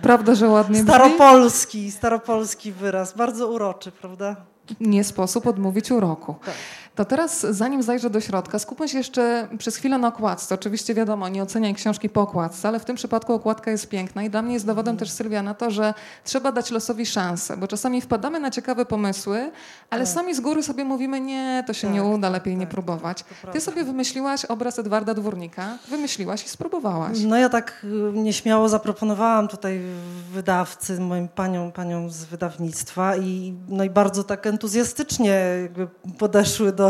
Prawda, 0.03 0.35
że 0.35 0.49
ładnie 0.49 0.83
brzmi? 0.83 0.89
Staropolski, 0.89 1.93
staropolski 1.93 2.73
wyraz. 2.73 3.13
Bardzo 3.13 3.49
uroczy, 3.49 3.93
prawda? 3.93 4.37
Nie 4.81 5.05
sposób 5.05 5.47
odmówić 5.47 5.91
uroku. 5.91 6.35
Tak. 6.45 6.55
To 6.97 7.05
teraz, 7.05 7.41
zanim 7.51 7.83
zajrzę 7.83 8.11
do 8.11 8.21
środka, 8.21 8.59
skupmy 8.59 8.89
się 8.89 8.99
jeszcze 8.99 9.49
przez 9.59 9.77
chwilę 9.77 9.99
na 9.99 10.09
okładce. 10.09 10.55
Oczywiście 10.55 10.95
wiadomo, 10.95 11.29
nie 11.29 11.43
oceniaj 11.43 11.75
książki 11.75 12.09
po 12.09 12.21
okładce, 12.21 12.69
ale 12.69 12.81
w 12.81 12.85
tym 12.85 12.97
przypadku 12.97 13.33
okładka 13.33 13.71
jest 13.71 13.89
piękna 13.89 14.23
i 14.23 14.31
dla 14.31 14.43
mnie 14.43 14.55
jest 14.55 14.67
dowodem 14.67 14.97
też 14.97 15.11
Sylwia 15.11 15.43
na 15.43 15.55
to, 15.55 15.71
że 15.71 15.95
trzeba 16.25 16.53
dać 16.53 16.71
losowi 16.71 17.07
szansę, 17.07 17.57
bo 17.57 17.69
czasami 17.69 18.01
wpadamy 18.01 18.41
na 18.41 18.51
ciekawe 18.51 18.87
pomysły, 18.87 19.51
ale 19.91 20.05
Tak. 20.05 20.15
sami 20.15 20.35
z 20.35 20.41
góry 20.41 20.63
sobie 20.63 20.85
mówimy, 20.85 21.21
nie, 21.21 21.65
to 21.67 21.73
się 21.73 21.87
Tak, 21.87 21.95
nie 21.95 22.05
uda, 22.05 22.29
tak, 22.29 22.33
lepiej 22.33 22.57
nie 22.57 22.67
tak, 22.67 22.71
próbować. 22.71 23.25
to 23.43 23.53
Ty 23.53 23.61
sobie 23.61 23.85
wymyśliłaś 23.85 24.45
obraz 24.45 24.79
Edwarda 24.79 25.15
Dwórnika, 25.15 25.79
wymyśliłaś 25.89 26.45
i 26.45 26.49
spróbowałaś. 26.49 27.19
No 27.27 27.37
ja 27.37 27.49
tak 27.49 27.85
y, 27.85 28.13
nieśmiało 28.19 28.69
zaproponowałam 28.69 29.49
tutaj 29.49 29.81
wydawcy, 30.33 31.01
moim 31.01 31.29
paniom, 31.29 31.73
paniom 31.73 32.11
z 32.11 32.25
wydawnictwa 32.25 33.17
i, 33.17 33.55
no 33.69 33.85
i 33.85 33.91
bardzo 33.91 34.25
tak 34.25 34.47
entuzjastycznie 34.47 35.41
podeszły 36.19 36.73
do, 36.73 36.86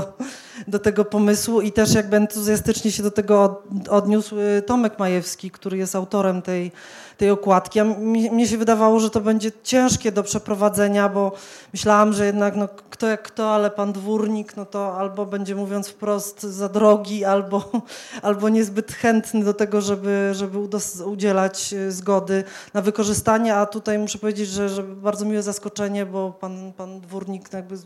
do 0.69 0.79
tego 0.79 1.05
pomysłu 1.05 1.61
i 1.61 1.73
też 1.73 1.95
jakby 1.95 2.17
entuzjastycznie 2.17 2.93
się 2.93 3.03
do 3.03 3.11
tego 3.11 3.43
od, 3.43 3.63
odniósł 3.89 4.39
y, 4.39 4.63
Tomek 4.67 4.99
Majewski, 4.99 5.51
który 5.51 5.77
jest 5.77 5.97
autorem 5.97 6.43
tej, 6.43 6.73
tej 7.17 7.31
okładki. 7.31 7.81
A 7.81 7.85
mi, 7.85 8.31
mnie 8.31 8.47
się 8.47 8.59
wydawało, 8.59 9.01
że 9.01 9.11
to 9.11 9.21
będzie 9.21 9.51
ciężkie 9.63 10.13
do 10.13 10.23
przeprowadzenia, 10.23 11.09
bo 11.09 11.33
myślałam, 11.73 12.13
że 12.13 12.27
jednak 12.27 12.57
no, 12.57 12.69
kto 12.91 13.07
jak 13.07 13.23
kto, 13.23 13.55
ale 13.55 13.71
pan 13.71 13.93
dwórnik, 13.93 14.57
no 14.57 14.67
to 14.67 14.99
albo 14.99 15.27
będzie 15.27 15.55
mówiąc 15.55 15.89
wprost 15.89 16.43
za 16.43 16.69
drogi, 16.69 17.25
albo, 17.25 17.71
albo 18.23 18.49
niezbyt 18.49 18.93
chętny 18.93 19.45
do 19.45 19.55
tego, 19.55 19.81
żeby, 19.81 20.31
żeby 20.33 20.59
udzielać 21.07 21.73
y, 21.73 21.93
zgody 21.93 22.45
na 22.75 22.83
wykorzystanie, 22.83 23.55
a 23.55 23.67
tutaj 23.67 23.99
muszę 23.99 24.19
powiedzieć, 24.19 24.49
że, 24.49 24.69
że 24.69 24.83
bardzo 24.83 25.25
miłe 25.25 25.43
zaskoczenie, 25.43 26.07
bo 26.07 26.31
pan, 26.31 26.73
pan 26.73 27.01
dwórnik 27.01 27.53
jakby 27.53 27.77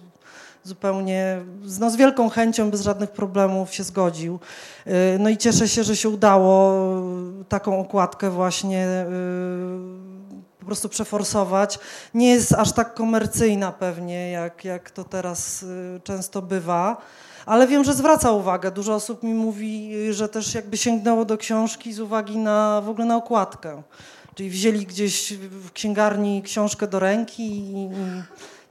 zupełnie 0.65 1.41
z, 1.65 1.79
no, 1.79 1.91
z 1.91 1.97
wielką 1.97 2.29
chęcią, 2.29 2.71
bez 2.71 2.83
żadnych 2.83 3.11
problemów 3.11 3.75
się 3.75 3.85
zgodził. 3.85 4.41
Y, 4.87 4.91
No 5.19 5.29
i 5.29 5.37
cieszę 5.37 5.69
się, 5.69 5.85
że 5.85 5.97
się 5.97 6.09
udało 6.09 6.75
taką 7.49 7.81
okładkę 7.81 8.31
właśnie 8.31 8.87
y, 8.87 10.21
po 10.61 10.67
prostu 10.67 10.89
przeforsować. 10.89 11.79
Nie 12.15 12.31
jest 12.31 12.53
aż 12.53 12.73
tak 12.73 12.95
komercyjna 12.95 13.73
pewnie, 13.73 14.31
jak, 14.31 14.65
jak 14.65 14.91
to 14.91 15.05
teraz 15.05 15.63
y, 15.63 16.01
często 16.05 16.43
bywa. 16.43 16.97
Ale 17.47 17.67
wiem, 17.67 17.85
że 17.85 17.95
zwraca 17.95 18.33
uwagę. 18.33 18.71
Dużo 18.71 18.95
osób 18.95 19.23
mi 19.23 19.35
mówi, 19.35 19.93
że 20.11 20.29
też 20.29 20.55
jakby 20.55 20.77
sięgnęło 20.77 21.25
do 21.25 21.39
książki 21.39 21.93
z 21.93 22.01
uwagi 22.01 22.39
na 22.39 22.81
w 22.81 22.89
ogóle 22.89 23.07
na 23.07 23.17
okładkę. 23.17 23.83
Czyli 24.35 24.51
wzięli 24.51 24.87
gdzieś 24.87 25.33
w 25.33 25.73
księgarni 25.73 26.43
książkę 26.43 26.87
do 26.87 26.99
ręki 26.99 27.43
i, 27.43 27.89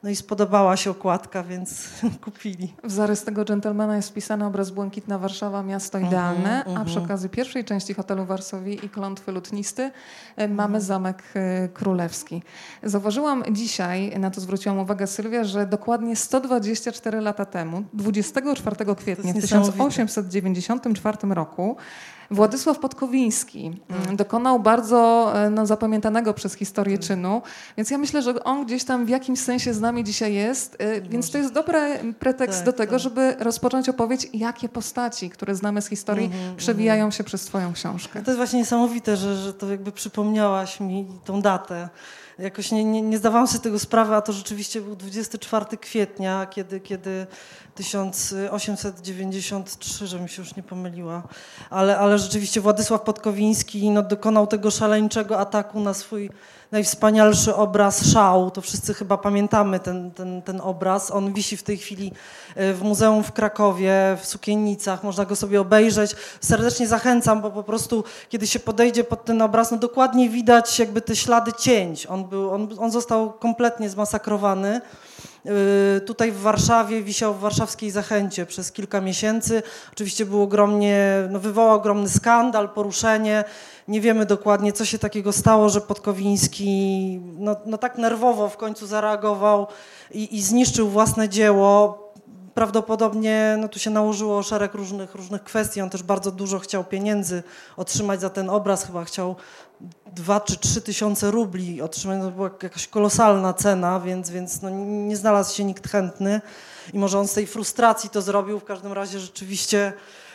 no 0.04 0.10
i 0.10 0.16
spodobała 0.16 0.78
się 0.78 0.92
okładka, 0.92 1.44
więc 1.44 1.90
kupili. 2.26 2.74
W 2.84 2.92
zarys 2.92 3.24
tego 3.24 3.46
dżentelmena 3.46 3.96
jest 3.96 4.10
wpisany 4.10 4.46
obraz 4.46 4.72
Błękitna 4.72 5.20
Warszawa, 5.20 5.64
miasto 5.64 5.98
Mhm, 5.98 6.14
idealne, 6.14 6.64
a 6.66 6.70
mhm. 6.70 6.86
przy 6.86 7.00
okazji 7.00 7.30
pierwszej 7.30 7.66
części 7.66 7.94
hotelu 7.94 8.26
Warszawi 8.26 8.86
i 8.86 8.90
klątwy 8.90 9.32
lutnisty 9.32 9.92
Mhm. 10.30 10.56
mamy 10.56 10.82
zamek 10.82 11.24
e, 11.34 11.68
królewski. 11.68 12.44
Zauważyłam 12.84 13.44
dzisiaj, 13.52 14.20
na 14.20 14.32
to 14.32 14.42
zwróciłam 14.42 14.80
uwagę 14.80 15.08
Sylwia, 15.08 15.44
że 15.44 15.66
dokładnie 15.66 16.16
124 16.16 17.22
lata 17.22 17.46
temu, 17.46 17.84
24 17.94 18.96
kwietnia 18.96 19.34
w 19.34 19.36
niesamowite. 19.36 19.78
1894 19.78 21.18
roku, 21.34 21.78
Władysław 22.32 22.80
Podkowiński 22.80 23.72
mm, 23.90 24.16
dokonał 24.16 24.60
bardzo 24.60 25.32
e, 25.36 25.50
no, 25.50 25.66
zapamiętanego 25.66 26.34
przez 26.34 26.54
historię 26.54 26.98
czynu, 26.98 27.42
więc 27.78 27.92
ja 27.92 27.98
myślę, 27.98 28.22
że 28.22 28.44
on 28.44 28.66
gdzieś 28.66 28.84
tam 28.84 29.06
w 29.06 29.10
jakimś 29.10 29.40
sensie 29.40 29.74
z 29.74 29.82
nami 29.82 30.04
dzisiaj 30.04 30.34
jest, 30.34 30.76
e, 30.80 31.02
więc 31.02 31.32
to 31.32 31.38
jest 31.38 31.54
dobry 31.54 31.80
pretekst 32.20 32.60
Tak, 32.60 32.66
do 32.66 32.74
tego, 32.74 32.92
tak. 32.92 33.00
żeby 33.00 33.36
rozpocząć 33.40 33.90
opowieść, 33.90 34.28
jakie 34.34 34.70
postaci, 34.70 35.30
które 35.30 35.56
znamy 35.56 35.82
z 35.82 35.88
historii, 35.88 36.26
Mhm, 36.26 36.56
przewijają 36.56 37.12
się 37.12 37.24
przez 37.24 37.46
twoją 37.46 37.74
książkę. 37.74 38.22
To 38.22 38.32
jest 38.32 38.38
właśnie 38.38 38.60
niesamowite, 38.60 39.18
że, 39.18 39.36
że 39.36 39.54
to 39.54 39.72
jakby 39.72 39.92
przypomniałaś 39.92 40.80
mi 40.80 41.08
tą 41.26 41.42
datę. 41.42 41.90
Jakoś 42.40 42.72
nie, 42.72 42.86
nie, 42.86 43.02
nie 43.02 43.18
zdawałam 43.18 43.48
sobie 43.48 43.60
tego 43.60 43.80
sprawy, 43.80 44.16
a 44.16 44.22
to 44.22 44.34
rzeczywiście 44.34 44.82
był 44.82 44.96
24 44.96 45.78
kwietnia, 45.78 46.46
kiedy, 46.46 46.80
kiedy 46.80 47.28
1893, 47.76 50.08
żebym 50.08 50.28
się 50.28 50.42
już 50.42 50.56
nie 50.56 50.64
pomyliła, 50.64 51.24
ale, 51.70 51.98
ale 51.98 52.20
rzeczywiście 52.20 52.62
Władysław 52.62 53.02
Podkowiński 53.02 53.90
no, 53.90 54.02
dokonał 54.02 54.48
tego 54.48 54.72
szaleńczego 54.72 55.40
ataku 55.40 55.80
na 55.80 55.94
swój 55.94 56.30
najwspanialszy 56.72 57.56
obraz 57.56 58.06
Szał. 58.06 58.52
To 58.52 58.62
wszyscy 58.62 58.94
chyba 58.94 59.18
pamiętamy 59.18 59.80
ten, 59.80 60.12
ten, 60.12 60.42
ten 60.42 60.62
obraz. 60.62 61.12
On 61.12 61.34
wisi 61.34 61.58
w 61.58 61.64
tej 61.64 61.78
chwili 61.78 62.12
e, 62.56 62.74
w 62.74 62.84
muzeum 62.84 63.24
w 63.24 63.32
Krakowie, 63.32 64.18
w 64.22 64.26
Sukiennicach. 64.26 65.04
Można 65.04 65.26
go 65.26 65.36
sobie 65.36 65.62
obejrzeć. 65.62 66.16
Serdecznie 66.42 66.88
zachęcam, 66.88 67.42
bo 67.42 67.52
po 67.52 67.64
prostu 67.64 68.04
kiedy 68.30 68.48
się 68.48 68.60
podejdzie 68.60 69.04
pod 69.04 69.26
ten 69.26 69.42
obraz, 69.42 69.72
no 69.72 69.78
dokładnie 69.78 70.30
widać 70.30 70.80
jakby 70.80 71.02
te 71.02 71.16
ślady 71.16 71.52
cięć. 71.60 72.06
On, 72.06 72.26
był, 72.26 72.52
on, 72.52 72.68
on 72.80 72.92
został 72.92 73.34
kompletnie 73.34 73.90
zmasakrowany. 73.90 74.82
Yy, 75.46 76.02
Tutaj 76.06 76.32
w 76.32 76.40
Warszawie 76.40 77.04
wisiał 77.04 77.34
w 77.34 77.40
warszawskiej 77.40 77.92
Zachęcie 77.92 78.46
przez 78.46 78.72
kilka 78.72 79.02
miesięcy. 79.02 79.64
Oczywiście 79.94 80.26
był 80.26 80.42
ogromnie, 80.42 81.28
no 81.30 81.40
wywołał 81.40 81.76
ogromny 81.76 82.10
skandal, 82.10 82.70
poruszenie. 82.70 83.44
Nie 83.88 84.02
wiemy 84.02 84.26
dokładnie, 84.26 84.74
co 84.74 84.86
się 84.86 85.00
takiego 85.00 85.32
stało, 85.32 85.70
że 85.70 85.82
Podkowiński 85.82 87.20
no, 87.38 87.56
no 87.66 87.78
tak 87.78 87.98
nerwowo 87.98 88.50
w 88.50 88.58
końcu 88.58 88.88
zareagował 88.88 89.68
i, 90.12 90.38
i 90.38 90.42
zniszczył 90.42 90.90
własne 90.90 91.30
dzieło. 91.30 92.09
Prawdopodobnie 92.60 93.58
no, 93.60 93.68
tu 93.68 93.80
się 93.80 93.90
nałożyło 93.90 94.44
szereg 94.44 94.74
różnych, 94.74 95.16
różnych 95.16 95.44
kwestii. 95.44 95.82
On 95.82 95.90
też 95.90 96.04
bardzo 96.04 96.32
dużo 96.32 96.60
chciał 96.60 96.84
pieniędzy 96.84 97.44
otrzymać 97.78 98.22
za 98.22 98.30
ten 98.30 98.50
obraz. 98.50 98.86
Chyba 98.86 99.06
chciał 99.06 99.36
dwa 100.16 100.40
czy 100.40 100.58
trzy 100.58 100.82
tysiące 100.82 101.32
rubli 101.32 101.82
otrzymać. 101.82 102.22
To 102.22 102.32
była 102.32 102.50
jakaś 102.64 102.88
kolosalna 102.88 103.54
cena, 103.54 104.00
więc, 104.00 104.30
więc 104.30 104.62
no, 104.62 104.70
nie 104.70 105.18
znalazł 105.18 105.56
się 105.56 105.64
nikt 105.64 105.88
chętny. 105.92 106.42
I 106.94 107.00
może 107.00 107.20
on 107.20 107.28
z 107.28 107.34
tej 107.34 107.48
frustracji 107.48 108.10
to 108.10 108.22
zrobił. 108.22 108.60
W 108.60 108.66
każdym 108.66 108.94
razie 108.94 109.20
rzeczywiście 109.20 109.94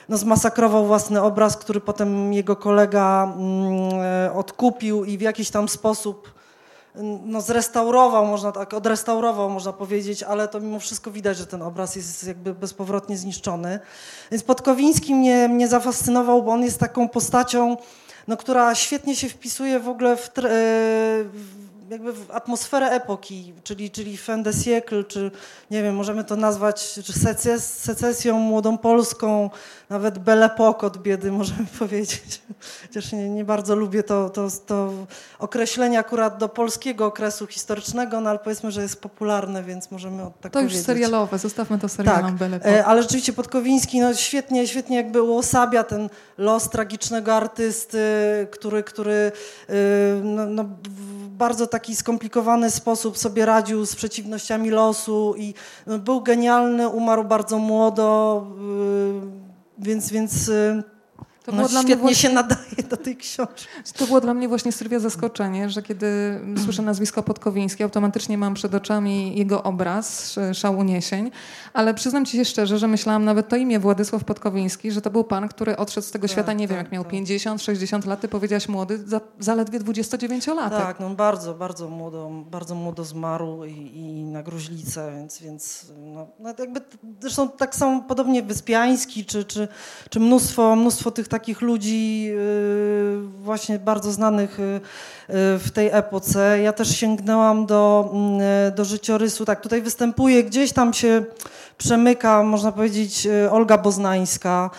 no, 0.08 0.16
zmasakrował 0.16 0.86
własny 0.86 1.22
obraz, 1.22 1.56
który 1.56 1.80
potem 1.80 2.32
jego 2.32 2.56
kolega 2.56 3.34
mm, 3.36 4.00
e, 4.02 4.32
odkupił 4.34 5.04
i 5.04 5.18
w 5.18 5.20
jakiś 5.20 5.50
tam 5.50 5.68
sposób 5.68 6.34
no, 7.02 7.40
zrestaurował, 7.40 8.26
można 8.26 8.52
tak, 8.52 8.74
odrestaurował, 8.74 9.50
można 9.50 9.72
powiedzieć, 9.72 10.22
ale 10.22 10.48
to 10.48 10.60
mimo 10.60 10.80
wszystko 10.80 11.10
widać, 11.10 11.36
że 11.36 11.46
ten 11.46 11.62
obraz 11.62 11.96
jest 11.96 12.26
jakby 12.26 12.54
bezpowrotnie 12.54 13.18
zniszczony. 13.18 13.80
Więc 14.30 14.44
Podkowiński 14.44 15.14
mnie, 15.14 15.48
mnie 15.48 15.68
zafascynował, 15.68 16.42
bo 16.42 16.52
on 16.52 16.62
jest 16.62 16.78
taką 16.78 17.08
postacią, 17.08 17.76
no, 18.28 18.36
która 18.36 18.74
świetnie 18.74 19.16
się 19.16 19.28
wpisuje 19.28 19.80
w 19.80 19.88
ogóle 19.88 20.16
w, 20.16 20.30
e, 20.38 20.44
jakby 21.90 22.12
w 22.12 22.30
atmosferę 22.30 22.90
epoki, 22.90 23.52
czyli, 23.64 23.90
czyli 23.90 24.16
fin 24.16 24.42
de 24.42 24.52
siècle, 24.52 25.04
czy 25.04 25.30
nie 25.70 25.82
wiem, 25.82 25.94
możemy 25.94 26.24
to 26.24 26.36
nazwać 26.36 27.00
czy 27.04 27.12
seces, 27.12 27.82
secesją 27.82 28.38
młodą 28.38 28.78
polską, 28.78 29.50
nawet 29.90 30.18
belle 30.18 30.46
époque 30.46 30.86
od 30.86 30.98
biedy 30.98 31.32
możemy 31.32 31.66
powiedzieć. 31.78 32.42
Chociaż 32.88 33.12
nie, 33.12 33.30
nie 33.30 33.44
bardzo 33.44 33.74
lubię 33.76 34.02
to, 34.02 34.30
to, 34.30 34.48
to 34.66 34.90
określenie 35.38 35.98
akurat 35.98 36.38
do 36.38 36.48
polskiego 36.48 37.06
okresu 37.06 37.46
historycznego, 37.46 38.20
no 38.20 38.30
ale 38.30 38.38
powiedzmy, 38.38 38.70
że 38.70 38.82
jest 38.82 39.00
popularne, 39.00 39.62
więc 39.62 39.90
możemy 39.90 40.22
od- 40.22 40.40
tak 40.40 40.52
To 40.52 40.60
już 40.60 40.68
powiedzieć. 40.68 40.86
serialowe, 40.86 41.38
zostawmy 41.38 41.78
to 41.78 41.88
serialom 41.88 42.22
Tak, 42.24 42.34
byle 42.34 42.60
e, 42.64 42.84
ale 42.84 43.02
rzeczywiście 43.02 43.32
Podkowiński 43.32 44.00
no, 44.00 44.14
świetnie, 44.14 44.66
świetnie 44.68 44.96
jakby 44.96 45.22
uosabia 45.22 45.84
ten 45.84 46.08
los 46.38 46.70
tragicznego 46.70 47.34
artysty, 47.34 47.98
który, 48.50 48.82
który 48.82 49.32
e, 49.68 49.72
no, 50.22 50.46
no, 50.46 50.64
w 50.88 51.24
bardzo 51.28 51.66
taki 51.66 51.96
skomplikowany 51.96 52.70
sposób 52.70 53.18
sobie 53.18 53.46
radził 53.46 53.86
z 53.86 53.96
przeciwnościami 53.96 54.70
losu 54.70 55.34
i 55.38 55.54
no, 55.86 55.98
był 55.98 56.20
genialny, 56.20 56.88
umarł 56.88 57.24
bardzo 57.24 57.58
młodo, 57.58 58.46
e, 59.40 59.43
więc, 59.78 60.10
więc 60.10 60.48
e, 60.48 60.82
To 61.44 61.52
no, 61.52 61.68
świetnie 61.68 61.96
właśnie, 61.96 62.16
się 62.16 62.28
nadaje 62.28 62.82
do 62.90 62.96
tej 62.96 63.16
książki. 63.16 63.66
To 63.98 64.06
było 64.06 64.20
dla 64.20 64.34
mnie 64.34 64.48
właśnie 64.48 64.72
Sylwia 64.72 64.98
zaskoczenie, 64.98 65.70
że 65.70 65.82
kiedy 65.82 66.40
słyszę 66.64 66.82
nazwisko 66.82 67.22
Podkowiński, 67.22 67.82
automatycznie 67.82 68.38
mam 68.38 68.54
przed 68.54 68.74
oczami 68.74 69.38
jego 69.38 69.62
obraz, 69.62 70.36
Szał 70.52 70.78
Uniesień, 70.78 71.30
ale 71.72 71.94
przyznam 71.94 72.24
ci 72.24 72.36
się 72.36 72.44
szczerze, 72.44 72.78
że 72.78 72.88
myślałam 72.88 73.24
nawet 73.24 73.48
to 73.48 73.56
imię 73.56 73.80
Władysław 73.80 74.24
Podkowiński, 74.24 74.90
że 74.92 75.00
to 75.00 75.10
był 75.10 75.24
pan, 75.24 75.48
który 75.48 75.76
odszedł 75.76 76.06
z 76.06 76.10
tego 76.10 76.26
tak, 76.26 76.32
świata, 76.32 76.52
nie 76.52 76.68
tak, 76.68 76.76
wiem, 76.76 76.84
jak 76.84 76.92
miał 76.92 77.02
tak. 77.02 77.12
50, 77.12 77.62
60 77.62 78.06
lat, 78.06 78.20
ty 78.20 78.28
powiedziałaś 78.28 78.68
młody, 78.68 78.98
za, 78.98 79.20
zaledwie 79.38 79.80
29-latek. 79.80 80.70
Tak, 80.70 81.00
no 81.00 81.10
bardzo, 81.10 81.54
bardzo 81.54 81.88
młodo, 81.88 82.30
bardzo 82.50 82.74
młodo 82.74 83.04
zmarł 83.04 83.64
i, 83.64 83.90
i 83.94 84.24
na 84.24 84.42
gruźlicę, 84.42 85.12
więc, 85.16 85.40
więc 85.40 85.86
no, 85.96 86.26
no 86.38 86.54
jakby, 86.58 86.80
zresztą 87.20 87.48
tak 87.48 87.74
samo 87.74 88.02
podobnie 88.02 88.42
Wyspiański, 88.42 89.24
czy, 89.24 89.44
czy, 89.44 89.68
czy 90.10 90.20
mnóstwo, 90.20 90.76
mnóstwo 90.76 91.10
tych 91.10 91.28
takich 91.34 91.60
ludzi 91.60 92.28
y, 92.30 93.18
właśnie 93.38 93.78
bardzo 93.78 94.12
znanych 94.12 94.60
y, 94.60 94.62
y, 94.62 94.80
w 95.58 95.70
tej 95.74 95.88
epoce. 95.92 96.60
Ja 96.62 96.72
też 96.72 96.96
sięgnęłam 96.96 97.66
do, 97.66 98.10
mm, 98.12 98.40
do 98.74 98.84
życiorysu, 98.84 99.44
tak, 99.44 99.60
tutaj 99.60 99.82
występuje, 99.82 100.44
gdzieś 100.44 100.72
tam 100.72 100.94
się 100.94 101.24
przemyka, 101.78 102.42
można 102.42 102.72
powiedzieć, 102.72 103.28
Olga 103.50 103.78
Boznańska. 103.78 104.70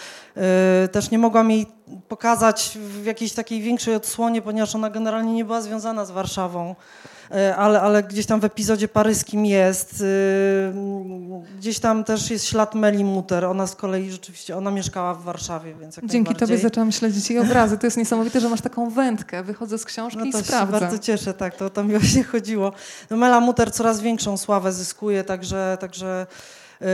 Też 0.91 1.12
nie 1.12 1.19
mogłam 1.19 1.51
jej 1.51 1.65
pokazać 2.07 2.77
w 2.81 3.05
jakiejś 3.05 3.33
takiej 3.33 3.62
większej 3.62 3.95
odsłonie, 3.95 4.41
ponieważ 4.41 4.75
ona 4.75 4.89
generalnie 4.89 5.33
nie 5.33 5.45
była 5.45 5.62
związana 5.62 6.05
z 6.05 6.12
Warszawą. 6.12 6.75
E, 7.32 7.55
ale, 7.55 7.82
ale 7.82 8.03
gdzieś 8.03 8.25
tam 8.25 8.39
w 8.39 8.46
epizodzie 8.46 8.88
paryskim 8.88 9.46
jest. 9.46 10.01
Y, 10.01 10.74
gdzieś 11.58 11.79
tam 11.79 12.03
też 12.03 12.29
jest 12.29 12.46
ślad 12.46 12.75
Meli 12.75 13.03
Muter. 13.03 13.46
Ona 13.46 13.67
z 13.67 13.75
kolei 13.75 14.12
rzeczywiście, 14.12 14.58
ona 14.58 14.72
mieszkała 14.72 15.13
w 15.13 15.24
Warszawie, 15.24 15.75
więc 15.79 15.98
jak 15.98 16.05
Dzięki 16.05 16.36
tobie 16.36 16.58
zaczęłam 16.58 16.91
śledzić 16.91 17.29
jej 17.29 17.39
obrazy. 17.39 17.77
To 17.77 17.88
jest 17.88 17.98
niesamowite, 17.98 18.39
że 18.39 18.50
masz 18.50 18.62
taką 18.62 18.89
wędkę. 18.89 19.44
Wychodzę 19.44 19.77
z 19.77 19.86
książki 19.86 20.20
no 20.20 20.32
to 20.32 20.39
i 20.39 20.44
sprawdzam. 20.44 20.79
Się 20.79 20.86
bardzo 20.86 21.00
cieszę, 21.00 21.34
tak, 21.34 21.55
to, 21.55 21.70
to 21.70 21.84
mi 21.84 21.91
właśnie 22.00 22.24
chodziło. 22.34 22.72
No 23.10 23.17
Mela 23.17 23.39
Muter 23.39 23.72
coraz 23.72 24.01
większą 24.01 24.38
sławę 24.38 24.74
zyskuje, 24.74 25.24
także... 25.24 25.77
także 25.79 26.27
y, 26.82 26.86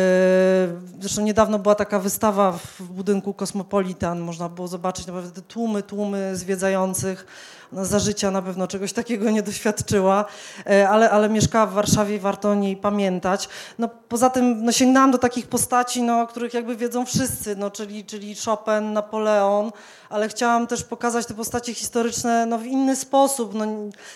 Zresztą 0.99 1.21
niedawno 1.21 1.59
była 1.59 1.75
taka 1.75 1.99
wystawa 1.99 2.51
w 2.51 2.81
budynku 2.81 3.33
Kosmopolitan. 3.33 4.19
Można 4.19 4.49
było 4.49 4.67
zobaczyć 4.67 5.07
naprawdę 5.07 5.41
tłumy, 5.41 5.83
tłumy 5.83 6.35
zwiedzających 6.35 7.25
no, 7.71 7.85
za 7.85 7.99
życia 7.99 8.31
na 8.31 8.41
pewno 8.41 8.67
czegoś 8.67 8.93
takiego 8.93 9.29
nie 9.29 9.43
doświadczyła, 9.43 10.25
e, 10.69 10.89
ale, 10.89 11.09
ale 11.09 11.29
mieszkała 11.29 11.65
w 11.65 11.73
Warszawie 11.73 12.15
i 12.15 12.19
warto 12.19 12.49
o 12.49 12.55
niej 12.55 12.77
pamiętać. 12.77 13.49
No, 13.79 13.89
poza 14.09 14.29
tym 14.29 14.65
no, 14.65 14.71
sięgnęłam 14.71 15.11
do 15.11 15.17
takich 15.17 15.47
postaci, 15.47 16.03
no, 16.03 16.21
o 16.21 16.27
których 16.27 16.53
jakby 16.53 16.75
wiedzą 16.75 17.05
wszyscy, 17.05 17.55
no, 17.55 17.71
czyli, 17.71 18.05
czyli 18.05 18.35
Chopin, 18.45 18.93
Napoleon, 18.93 19.71
ale 20.09 20.29
chciałam 20.29 20.67
też 20.67 20.83
pokazać 20.83 21.25
te 21.25 21.33
postacie 21.33 21.73
historyczne 21.73 22.45
no, 22.45 22.57
w 22.57 22.65
inny 22.65 22.95
sposób. 22.95 23.53
No, 23.53 23.65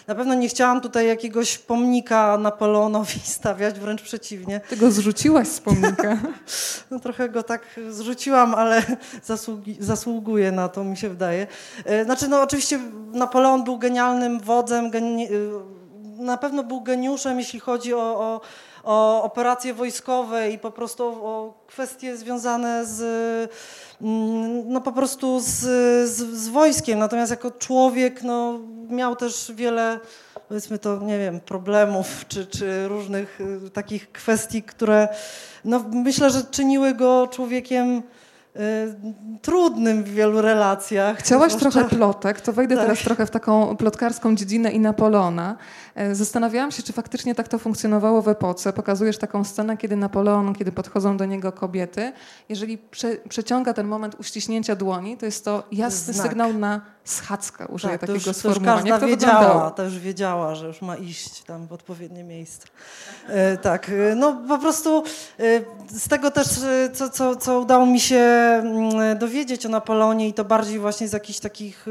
na 0.07 0.15
pewno 0.15 0.33
nie 0.33 0.49
chciałam 0.49 0.81
tutaj 0.81 1.07
jakiegoś 1.07 1.57
pomnika 1.57 2.37
Napoleonowi 2.37 3.19
stawiać, 3.39 3.79
wręcz 3.79 4.01
przeciwnie. 4.01 4.61
Ty 4.69 4.77
go 4.77 4.91
zrzuciłaś 4.91 5.47
z 5.47 5.59
pomnika. 5.59 6.17
no 6.91 6.99
trochę 6.99 7.29
go 7.29 7.43
tak 7.43 7.61
zrzuciłam, 7.89 8.55
ale 8.55 8.83
zasługi, 9.23 9.77
zasługuje 9.79 10.51
na 10.51 10.69
to, 10.69 10.83
mi 10.83 10.97
się 10.97 11.09
wydaje. 11.09 11.47
E, 11.85 12.05
znaczy, 12.05 12.27
no 12.27 12.41
oczywiście 12.41 12.79
Napoleon 13.11 13.44
był 13.63 13.77
genialnym 13.77 14.39
wodzem, 14.39 14.91
geni 14.91 15.27
na 16.17 16.37
pewno 16.37 16.63
był 16.63 16.81
geniuszem, 16.81 17.39
jeśli 17.39 17.59
chodzi 17.59 17.93
o, 17.93 17.99
o, 17.99 18.41
o 18.83 19.23
operacje 19.23 19.73
wojskowe 19.73 20.51
i 20.51 20.59
po 20.59 20.71
prostu 20.71 21.03
o 21.03 21.53
kwestie 21.67 22.17
związane 22.17 22.85
z 22.85 23.01
Mm, 24.01 24.63
no 24.73 24.81
po 24.81 24.91
prostu 24.91 25.39
z, 25.39 25.47
z, 26.09 26.17
z, 26.17 26.47
wojskiem. 26.47 26.99
Natomiast 26.99 27.31
jako 27.31 27.51
człowiek 27.51 28.23
no, 28.23 28.59
miał 28.89 29.15
też 29.15 29.51
wiele, 29.55 29.99
powiedzmy 30.47 30.79
to, 30.79 30.97
nie 30.97 31.19
wiem, 31.19 31.39
problemów 31.39 32.07
czy, 32.27 32.45
czy 32.45 32.87
różnych 32.87 33.41
y, 33.41 33.69
takich 33.69 34.11
kwestii, 34.11 34.63
które 34.63 35.07
no, 35.65 35.85
myślę, 35.91 36.29
że 36.29 36.43
czyniły 36.43 36.93
go 36.93 37.27
człowiekiem 37.27 37.97
Y, 37.97 38.14
trudnym 39.41 40.03
w 40.03 40.09
wielu 40.09 40.41
relacjach. 40.41 41.17
Chciałaś 41.17 41.51
zwłaszcza... 41.51 41.71
trochę 41.71 41.95
plotek, 41.95 42.41
to 42.41 42.53
wejdę 42.53 42.75
tak. 42.75 42.85
teraz 42.85 42.99
trochę 42.99 43.25
w 43.25 43.31
taką 43.31 43.77
plotkarską 43.77 44.35
dziedzinę 44.35 44.71
i 44.71 44.79
Napoleona. 44.79 45.57
E, 45.95 46.15
zastanawiałam 46.15 46.71
się, 46.71 46.83
czy 46.83 46.93
faktycznie 46.93 47.35
tak 47.35 47.47
to 47.47 47.59
funkcjonowało 47.59 48.21
w 48.21 48.27
epoce. 48.27 48.73
Pokazujesz 48.73 49.17
taką 49.17 49.43
scenę, 49.43 49.77
kiedy 49.77 49.95
Napoleon, 49.95 50.55
kiedy 50.55 50.71
podchodzą 50.71 51.17
do 51.17 51.25
niego 51.25 51.51
kobiety, 51.51 52.13
jeżeli 52.49 52.77
prze, 52.77 53.15
przeciąga 53.29 53.73
ten 53.73 53.87
moment 53.87 54.15
uściśnięcia 54.19 54.75
dłoni, 54.75 55.17
to 55.17 55.25
jest 55.25 55.45
to 55.45 55.63
jasny 55.71 56.13
Znak. 56.13 56.27
sygnał 56.27 56.53
na 56.53 56.81
schadzkę, 57.03 57.67
użyję 57.67 57.93
tak, 57.93 58.01
takiego 58.01 58.19
to 58.19 58.29
już, 58.29 58.37
sformułowania. 58.37 58.99
To 58.99 59.07
już 59.07 59.17
każda 59.17 59.27
wiedziała, 59.27 59.71
to 59.71 59.83
już 59.83 59.99
wiedziała, 59.99 60.55
że 60.55 60.67
już 60.67 60.81
ma 60.81 60.95
iść 60.95 61.43
tam 61.43 61.67
w 61.67 61.73
odpowiednie 61.73 62.23
miejsce. 62.23 62.67
E, 63.27 63.57
tak, 63.57 63.89
e, 63.89 64.15
no 64.15 64.41
po 64.47 64.57
prostu 64.57 65.03
z 65.87 66.07
tego 66.07 66.31
też, 66.31 66.47
co, 66.93 67.09
co, 67.09 67.35
co 67.35 67.59
udało 67.59 67.85
mi 67.85 67.99
się 67.99 68.44
mm, 68.45 69.17
dowiedzieć 69.17 69.65
o 69.65 69.69
Napoleonie 69.69 70.27
i 70.27 70.33
to 70.33 70.45
bardziej 70.45 70.79
właśnie 70.79 71.07
z 71.07 71.13
jakichś 71.13 71.39
takich 71.39 71.85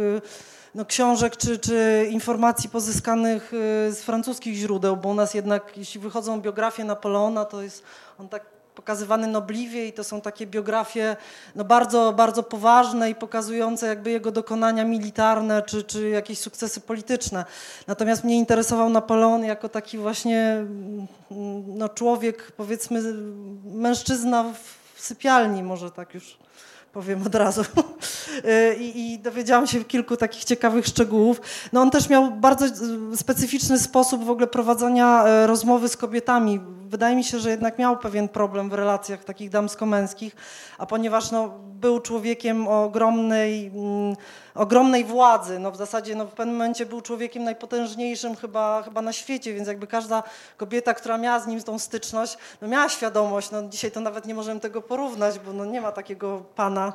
no, 0.74 0.84
książek 0.84 1.36
czy, 1.36 1.58
czy 1.58 2.08
informacji 2.10 2.70
pozyskanych 2.70 3.52
z 3.90 3.98
francuskich 4.02 4.54
źródeł, 4.54 4.96
bo 4.96 5.08
u 5.08 5.14
nas 5.14 5.34
jednak, 5.34 5.76
jeśli 5.76 6.00
wychodzą 6.00 6.40
biografie 6.40 6.84
Napoleona, 6.84 7.44
to 7.44 7.62
jest 7.62 7.82
on 8.18 8.28
tak 8.28 8.54
pokazywany 8.74 9.26
nobliwie 9.26 9.88
i 9.88 9.92
to 9.92 10.04
są 10.04 10.20
takie 10.20 10.46
biografie 10.46 11.16
no 11.54 11.64
bardzo, 11.64 12.12
bardzo 12.12 12.42
poważne 12.42 13.10
i 13.10 13.14
pokazujące 13.14 13.86
jakby 13.86 14.10
jego 14.10 14.30
dokonania 14.30 14.84
militarne 14.84 15.62
czy, 15.62 15.82
czy 15.82 16.08
jakieś 16.08 16.38
sukcesy 16.38 16.80
polityczne. 16.80 17.44
Natomiast 17.86 18.24
mnie 18.24 18.36
interesował 18.36 18.90
Napoleon 18.90 19.44
jako 19.44 19.68
taki 19.68 19.98
właśnie 19.98 20.40
mm, 20.40 21.06
no, 21.66 21.88
człowiek, 21.88 22.52
powiedzmy 22.52 23.00
mężczyzna 23.64 24.42
w 24.42 24.83
sypialni, 25.04 25.62
może 25.62 25.90
tak 25.90 26.14
już 26.14 26.38
powiem 26.92 27.22
od 27.26 27.34
razu. 27.34 27.62
I, 28.80 29.12
I, 29.12 29.18
dowiedziałam 29.18 29.66
się 29.66 29.84
kilku 29.84 30.16
takich 30.16 30.44
ciekawych 30.44 30.86
szczegółów. 30.86 31.40
No 31.72 31.80
on 31.80 31.90
też 31.90 32.08
miał 32.08 32.30
bardzo 32.30 32.66
specyficzny 33.16 33.78
sposób 33.78 34.24
w 34.24 34.30
ogóle 34.30 34.46
prowadzenia 34.46 35.24
e, 35.24 35.46
rozmowy 35.46 35.88
z 35.88 35.96
kobietami. 35.96 36.60
Wydaje 36.88 37.16
mi 37.16 37.24
się, 37.24 37.38
że 37.38 37.50
jednak 37.50 37.78
miał 37.78 37.98
pewien 37.98 38.28
problem 38.28 38.70
w 38.70 38.72
relacjach 38.72 39.24
takich 39.24 39.50
damsko-męskich, 39.50 40.36
a 40.78 40.86
ponieważ 40.86 41.30
no, 41.30 41.48
był 41.64 42.00
człowiekiem 42.00 42.68
o 42.68 42.84
ogromnej 42.84 43.66
mm, 43.66 44.16
ogromnej 44.54 45.04
władzy. 45.04 45.58
No 45.58 45.70
w 45.70 45.76
zasadzie 45.76 46.14
no 46.14 46.26
w 46.26 46.32
pewnym 46.32 46.56
momencie 46.56 46.86
był 46.86 47.00
człowiekiem 47.00 47.44
najpotężniejszym 47.44 48.36
chyba, 48.36 48.82
chyba 48.82 49.02
na 49.02 49.12
świecie, 49.12 49.54
więc 49.54 49.68
jakby 49.68 49.86
każda 49.86 50.22
kobieta, 50.56 50.94
która 50.94 51.18
miała 51.18 51.40
z 51.40 51.46
nim 51.46 51.62
tą 51.62 51.78
styczność, 51.78 52.38
no 52.62 52.68
miała 52.68 52.88
świadomość, 52.88 53.50
no 53.50 53.68
dzisiaj 53.68 53.90
to 53.90 54.00
nawet 54.00 54.26
nie 54.26 54.34
możemy 54.34 54.60
tego 54.60 54.82
porównać, 54.82 55.38
bo 55.38 55.52
no 55.52 55.64
nie 55.64 55.80
ma 55.80 55.92
takiego 55.92 56.42
pana 56.54 56.92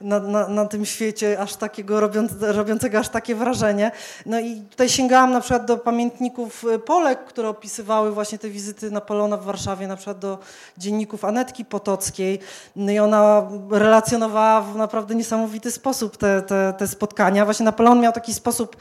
na, 0.00 0.20
na, 0.20 0.48
na 0.48 0.66
tym 0.66 0.86
świecie, 0.86 1.40
aż 1.40 1.56
takiego 1.56 2.00
robiąc, 2.00 2.32
robiącego 2.40 2.98
aż 2.98 3.08
takie 3.08 3.34
wrażenie. 3.34 3.90
No 4.26 4.40
i 4.40 4.60
tutaj 4.70 4.88
sięgałam 4.88 5.32
na 5.32 5.40
przykład 5.40 5.64
do 5.64 5.76
pamiętników 5.78 6.64
y, 6.64 6.78
Polek, 6.78 7.24
które 7.24 7.48
opisywały 7.48 8.12
właśnie 8.12 8.38
te 8.38 8.48
wizyty 8.48 8.90
Napoleona 8.90 9.36
w 9.36 9.44
Warszawie, 9.44 9.86
na 9.86 9.96
przykład 9.96 10.18
do 10.18 10.38
dzienników 10.78 11.24
Anetki 11.24 11.64
Potockiej. 11.64 12.38
No 12.76 12.92
i 12.92 12.98
ona 12.98 13.48
relacjonowała 13.70 14.60
w 14.60 14.76
naprawdę 14.76 15.14
niesamowity 15.14 15.70
sposób 15.70 16.16
te, 16.16 16.42
te, 16.42 16.74
te 16.78 16.86
spotkania. 17.02 17.44
Właśnie 17.44 17.64
Napoleon 17.64 18.00
miał 18.00 18.12
taki 18.12 18.34
sposób 18.34 18.76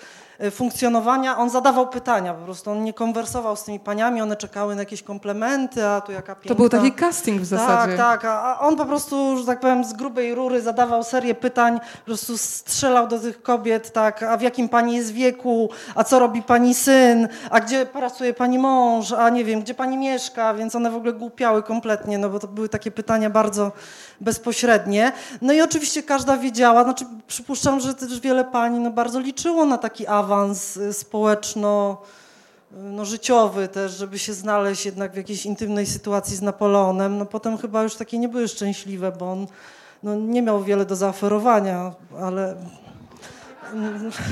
funkcjonowania, 0.52 1.38
on 1.38 1.50
zadawał 1.50 1.88
pytania 1.88 2.34
po 2.34 2.46
prostu, 2.46 2.72
on 2.72 2.84
nie 2.84 2.94
konwersował 2.94 3.56
z 3.56 3.64
tymi 3.64 3.80
paniami, 3.80 4.22
one 4.22 4.36
czekały 4.36 4.76
na 4.76 4.82
jakieś 4.82 5.04
komplementy, 5.04 5.86
a 5.88 6.02
tu 6.02 6.12
jaka 6.12 6.36
piękna... 6.36 6.50
To 6.50 6.56
był 6.56 6.70
taki 6.70 6.92
casting 6.92 7.42
w 7.42 7.46
zasadzie. 7.46 7.98
Tak, 7.98 8.22
tak, 8.22 8.26
a 8.26 8.60
on 8.60 8.76
po 8.76 8.86
prostu, 8.86 9.38
że 9.38 9.46
tak 9.46 9.60
powiem, 9.60 9.84
z 9.84 9.94
grubej 9.94 10.36
rury 10.36 10.62
zadawał 10.62 11.04
serię 11.04 11.36
pytań, 11.36 11.80
po 11.80 12.06
prostu 12.06 12.38
strzelał 12.38 13.08
do 13.08 13.20
tych 13.20 13.42
kobiet, 13.42 13.94
tak, 13.94 14.24
a 14.24 14.38
w 14.38 14.42
jakim 14.42 14.70
pani 14.70 14.96
jest 14.96 15.12
wieku, 15.12 15.70
a 15.96 16.04
co 16.04 16.20
robi 16.20 16.44
pani 16.44 16.76
syn, 16.76 17.28
a 17.50 17.60
gdzie 17.60 17.86
pracuje 17.86 18.34
pani 18.34 18.60
mąż, 18.60 19.12
a 19.12 19.30
nie 19.30 19.46
wiem, 19.46 19.62
gdzie 19.62 19.74
pani 19.74 19.98
mieszka, 19.98 20.54
więc 20.54 20.76
one 20.76 20.92
w 20.92 20.96
ogóle 20.96 21.14
głupiały 21.14 21.64
kompletnie, 21.64 22.18
no 22.18 22.30
bo 22.30 22.40
to 22.40 22.48
były 22.48 22.70
takie 22.70 22.92
pytania 22.92 23.30
bardzo 23.30 23.72
bezpośrednie. 24.22 25.12
No 25.42 25.54
i 25.54 25.62
oczywiście 25.62 26.04
każda 26.04 26.38
wiedziała, 26.38 26.84
znaczy 26.84 27.06
przypuszczam, 27.28 27.80
że 27.80 27.94
też 27.94 28.20
wiele 28.20 28.46
pani 28.46 28.80
no, 28.80 28.92
bardzo 28.92 29.20
liczyło 29.20 29.66
na 29.66 29.78
taki 29.78 30.08
awans 30.08 30.31
y, 30.78 30.94
społeczno 30.94 31.98
y, 32.72 32.76
no, 32.76 33.06
życiowy 33.06 33.68
też, 33.68 33.92
żeby 33.92 34.20
się 34.20 34.34
znaleźć 34.34 34.86
jednak 34.86 35.14
w 35.14 35.18
jakiejś 35.18 35.46
intymnej 35.46 35.86
sytuacji 35.86 36.36
z 36.36 36.42
Napoleonem. 36.42 37.18
No 37.18 37.26
potem 37.26 37.58
chyba 37.58 37.84
już 37.84 37.96
takie 37.96 38.18
nie 38.18 38.30
były 38.30 38.48
szczęśliwe, 38.48 39.12
bo 39.12 39.32
on 39.32 39.48
no, 40.04 40.16
nie 40.16 40.42
miał 40.42 40.64
wiele 40.64 40.86
do 40.86 40.96
zaoferowania, 40.96 41.94
ale 42.22 42.56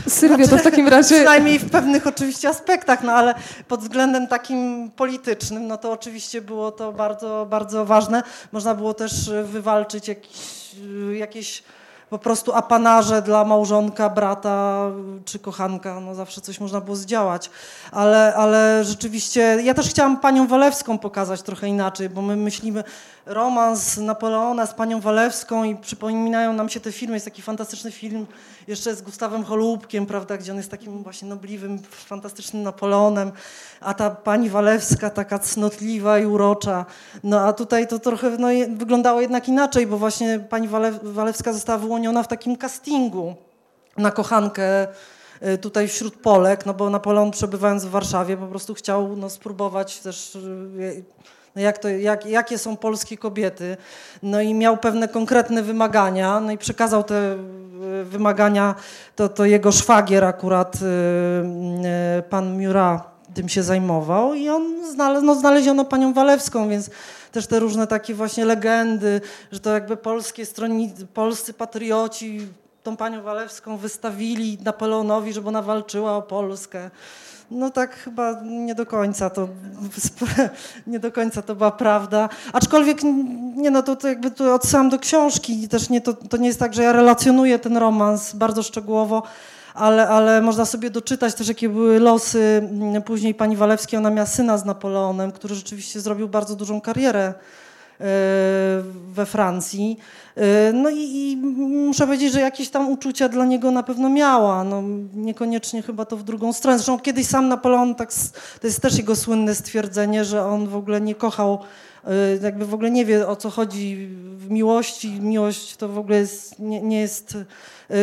Sylwia, 0.07 0.47
to 0.47 0.57
w 0.57 0.63
takim 0.63 0.87
razie... 0.87 1.15
Przynajmniej 1.15 1.59
w 1.59 1.71
pewnych 1.71 2.07
oczywiście 2.07 2.49
aspektach, 2.49 3.03
no 3.03 3.11
ale 3.11 3.35
pod 3.67 3.81
względem 3.81 4.27
takim 4.27 4.91
politycznym, 4.95 5.67
no 5.67 5.77
to 5.77 5.91
oczywiście 5.91 6.41
było 6.41 6.71
to 6.71 6.91
bardzo, 6.91 7.47
bardzo 7.49 7.85
ważne. 7.85 8.23
Można 8.51 8.75
było 8.75 8.93
też 8.93 9.29
wywalczyć 9.43 10.07
jakiś, 10.07 10.75
jakieś 11.13 11.63
po 12.09 12.19
prostu 12.19 12.53
apanarze 12.53 13.21
dla 13.21 13.45
małżonka, 13.45 14.09
brata 14.09 14.85
czy 15.25 15.39
kochanka, 15.39 15.99
no 15.99 16.15
zawsze 16.15 16.41
coś 16.41 16.59
można 16.59 16.81
było 16.81 16.95
zdziałać. 16.95 17.49
Ale, 17.91 18.33
ale 18.35 18.83
rzeczywiście, 18.83 19.41
ja 19.63 19.73
też 19.73 19.89
chciałam 19.89 20.19
panią 20.19 20.47
Walewską 20.47 20.97
pokazać 20.97 21.41
trochę 21.41 21.67
inaczej, 21.67 22.09
bo 22.09 22.21
my 22.21 22.35
myślimy 22.35 22.83
romans 23.25 23.97
Napoleona 23.97 24.65
z 24.65 24.73
panią 24.73 25.01
Walewską 25.01 25.63
i 25.63 25.75
przypominają 25.75 26.53
nam 26.53 26.69
się 26.69 26.79
te 26.79 26.91
filmy, 26.91 27.13
jest 27.13 27.25
taki 27.25 27.41
fantastyczny 27.41 27.91
film 27.91 28.25
jeszcze 28.67 28.95
z 28.95 29.01
Gustawem 29.01 29.43
Holubkiem, 29.43 30.05
prawda, 30.05 30.37
gdzie 30.37 30.51
on 30.51 30.57
jest 30.57 30.71
takim 30.71 31.03
właśnie 31.03 31.27
nobliwym, 31.27 31.79
fantastycznym 31.91 32.63
Napoleonem, 32.63 33.31
a 33.81 33.93
ta 33.93 34.09
pani 34.09 34.49
Walewska 34.49 35.09
taka 35.09 35.39
cnotliwa 35.39 36.19
i 36.19 36.25
urocza. 36.25 36.85
No 37.23 37.39
a 37.39 37.53
tutaj 37.53 37.87
to 37.87 37.99
trochę 37.99 38.29
no, 38.29 38.47
wyglądało 38.77 39.21
jednak 39.21 39.47
inaczej, 39.47 39.87
bo 39.87 39.97
właśnie 39.97 40.39
pani 40.39 40.67
Wale, 40.67 40.91
Walewska 40.91 41.53
została 41.53 41.79
wyłoniona 41.79 42.23
w 42.23 42.27
takim 42.27 42.57
castingu 42.57 43.35
na 43.97 44.11
kochankę 44.11 44.87
y, 45.43 45.57
tutaj 45.57 45.87
wśród 45.87 46.15
Polek, 46.15 46.65
no 46.65 46.73
bo 46.73 46.89
Napoleon 46.89 47.31
przebywając 47.31 47.85
w 47.85 47.89
Warszawie 47.89 48.37
po 48.37 48.47
prostu 48.47 48.73
chciał 48.73 49.15
no, 49.15 49.29
spróbować 49.29 49.99
też 49.99 50.35
y, 50.35 51.03
no 51.55 51.61
jak 51.61 51.77
to, 51.77 51.89
jak, 51.89 52.25
jakie 52.25 52.57
są 52.57 52.77
polskie 52.77 53.17
kobiety. 53.17 53.77
No 54.23 54.41
i 54.41 54.53
miał 54.53 54.77
pewne 54.77 55.07
konkretne 55.07 55.63
wymagania, 55.63 56.39
no 56.39 56.51
i 56.51 56.57
przekazał 56.57 57.03
te 57.03 57.37
wymagania, 58.03 58.75
to, 59.15 59.29
to 59.29 59.45
jego 59.45 59.71
szwagier 59.71 60.23
akurat, 60.23 60.77
pan 62.29 62.61
Murat 62.61 63.19
tym 63.33 63.49
się 63.49 63.63
zajmował 63.63 64.33
i 64.33 64.49
on 64.49 64.91
znalazł, 64.91 65.25
no, 65.25 65.35
znaleziono 65.35 65.85
panią 65.85 66.13
Walewską, 66.13 66.69
więc 66.69 66.89
też 67.31 67.47
te 67.47 67.59
różne 67.59 67.87
takie 67.87 68.13
właśnie 68.13 68.45
legendy, 68.45 69.21
że 69.51 69.59
to 69.59 69.73
jakby 69.73 69.97
polskie 69.97 70.45
stronicy, 70.45 71.07
polscy 71.07 71.53
patrioci 71.53 72.47
tą 72.83 72.97
panią 72.97 73.21
Walewską 73.21 73.77
wystawili 73.77 74.57
Napoleonowi, 74.63 75.33
żeby 75.33 75.47
ona 75.47 75.61
walczyła 75.61 76.17
o 76.17 76.21
Polskę. 76.21 76.89
No 77.51 77.69
tak 77.69 77.95
chyba 77.95 78.41
nie 78.43 78.75
do 78.75 78.85
końca 78.85 79.29
to 79.29 79.47
nie 80.87 80.99
do 80.99 81.11
końca 81.11 81.41
to 81.41 81.55
była 81.55 81.71
prawda. 81.71 82.29
Aczkolwiek 82.53 83.03
nie 83.55 83.71
no 83.71 83.83
to, 83.83 83.95
to 83.95 84.07
jakby 84.07 84.31
tu 84.31 84.53
odsyłam 84.53 84.89
do 84.89 84.99
książki 84.99 85.67
też 85.67 85.89
nie 85.89 86.01
to, 86.01 86.13
to 86.13 86.37
nie 86.37 86.47
jest 86.47 86.59
tak, 86.59 86.73
że 86.73 86.83
ja 86.83 86.93
relacjonuję 86.93 87.59
ten 87.59 87.77
romans 87.77 88.35
bardzo 88.35 88.63
szczegółowo, 88.63 89.23
ale, 89.73 90.07
ale 90.07 90.41
można 90.41 90.65
sobie 90.65 90.89
doczytać 90.89 91.35
też, 91.35 91.47
jakie 91.47 91.69
były 91.69 91.99
losy 91.99 92.67
mm, 92.71 93.01
później 93.01 93.35
pani 93.35 93.55
Walewskiej. 93.55 93.99
Ona 93.99 94.09
miała 94.09 94.27
syna 94.27 94.57
z 94.57 94.65
Napoleonem, 94.65 95.31
który 95.31 95.55
rzeczywiście 95.55 96.01
zrobił 96.01 96.27
bardzo 96.27 96.55
dużą 96.55 96.81
karierę 96.81 97.33
we 99.13 99.25
Francji. 99.25 99.97
E, 100.35 100.73
no 100.73 100.89
i, 100.89 100.97
i, 100.97 101.37
muszę 101.37 102.05
powiedzieć, 102.05 102.33
że 102.33 102.39
jakieś 102.41 102.69
tam 102.69 102.91
uczucia 102.91 103.29
dla 103.29 103.45
niego 103.45 103.71
na 103.71 103.83
pewno 103.83 104.09
miała. 104.09 104.63
No, 104.63 104.83
niekoniecznie 105.13 105.81
chyba 105.81 106.05
to 106.05 106.17
w 106.17 106.23
drugą 106.23 106.53
stronę. 106.53 106.77
Zresztą 106.77 106.99
kiedyś 106.99 107.27
sam 107.27 107.47
Napoleon, 107.47 107.95
tak, 107.95 108.09
to 108.61 108.67
jest 108.67 108.81
też 108.81 108.97
jego 108.97 109.15
słynne 109.15 109.55
stwierdzenie, 109.55 110.25
że 110.25 110.45
on 110.45 110.67
w 110.67 110.75
ogóle 110.75 111.01
nie 111.01 111.15
kochał, 111.15 111.59
e, 112.05 112.11
jakby 112.43 112.65
w 112.65 112.73
ogóle 112.73 112.91
nie 112.91 113.05
wie 113.05 113.27
o 113.27 113.35
co 113.35 113.49
chodzi 113.49 114.09
w 114.37 114.49
miłości. 114.49 115.21
Miłość 115.21 115.75
to 115.75 115.89
w 115.89 115.97
ogóle 115.97 116.17
jest, 116.17 116.59
nie, 116.59 116.81
nie 116.81 116.99
jest 116.99 117.37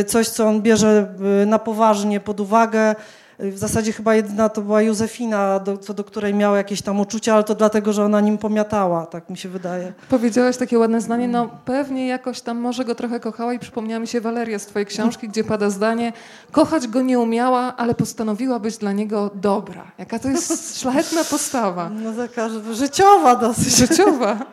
coś, 0.06 0.28
co 0.28 0.46
on 0.46 0.62
bierze 0.62 1.14
na 1.46 1.58
poważnie 1.58 2.20
pod 2.20 2.40
uwagę. 2.40 2.94
Y, 3.40 3.52
w 3.52 3.58
zasadzie 3.58 3.92
chyba 3.92 4.14
jedna 4.14 4.48
to 4.48 4.62
była 4.62 4.82
Józefina, 4.82 5.58
do, 5.58 5.78
co 5.78 5.94
do 5.94 6.04
której 6.04 6.34
miał 6.34 6.56
jakieś 6.56 6.82
tam 6.82 7.00
uczucia, 7.00 7.34
ale 7.34 7.44
to 7.44 7.54
dlatego, 7.54 7.92
że 7.92 8.04
ona 8.04 8.20
nim 8.20 8.38
pomiatała, 8.38 9.06
tak 9.06 9.30
mi 9.30 9.36
się 9.36 9.48
wydaje. 9.48 9.92
Powiedziałaś 10.08 10.56
takie 10.56 10.78
ładne 10.78 11.00
zdanie, 11.00 11.28
no 11.28 11.50
pewnie 11.64 12.06
jakoś 12.06 12.40
tam 12.40 12.58
może 12.58 12.84
go 12.84 12.94
trochę 12.94 13.20
kochała 13.20 13.52
i 13.54 13.58
przypomniała 13.58 14.00
mi 14.00 14.06
się 14.06 14.20
Waleria 14.20 14.58
z 14.58 14.66
twojej 14.66 14.86
książki, 14.86 15.28
gdzie 15.28 15.44
pada 15.44 15.70
zdanie, 15.70 16.12
kochać 16.52 16.88
go 16.88 17.02
nie 17.02 17.18
umiała, 17.18 17.76
ale 17.76 17.94
postanowiła 17.94 18.58
być 18.58 18.78
dla 18.78 18.92
niego 18.92 19.30
dobra. 19.34 19.84
Jaka 19.98 20.18
to 20.18 20.28
jest 20.28 20.56
szlachetna 20.80 21.24
postawa. 21.24 21.90
No 21.90 22.12
taka 22.12 22.48
życiowa 22.72 23.36
dosyć. 23.36 23.76
Życiowa. 23.76 24.38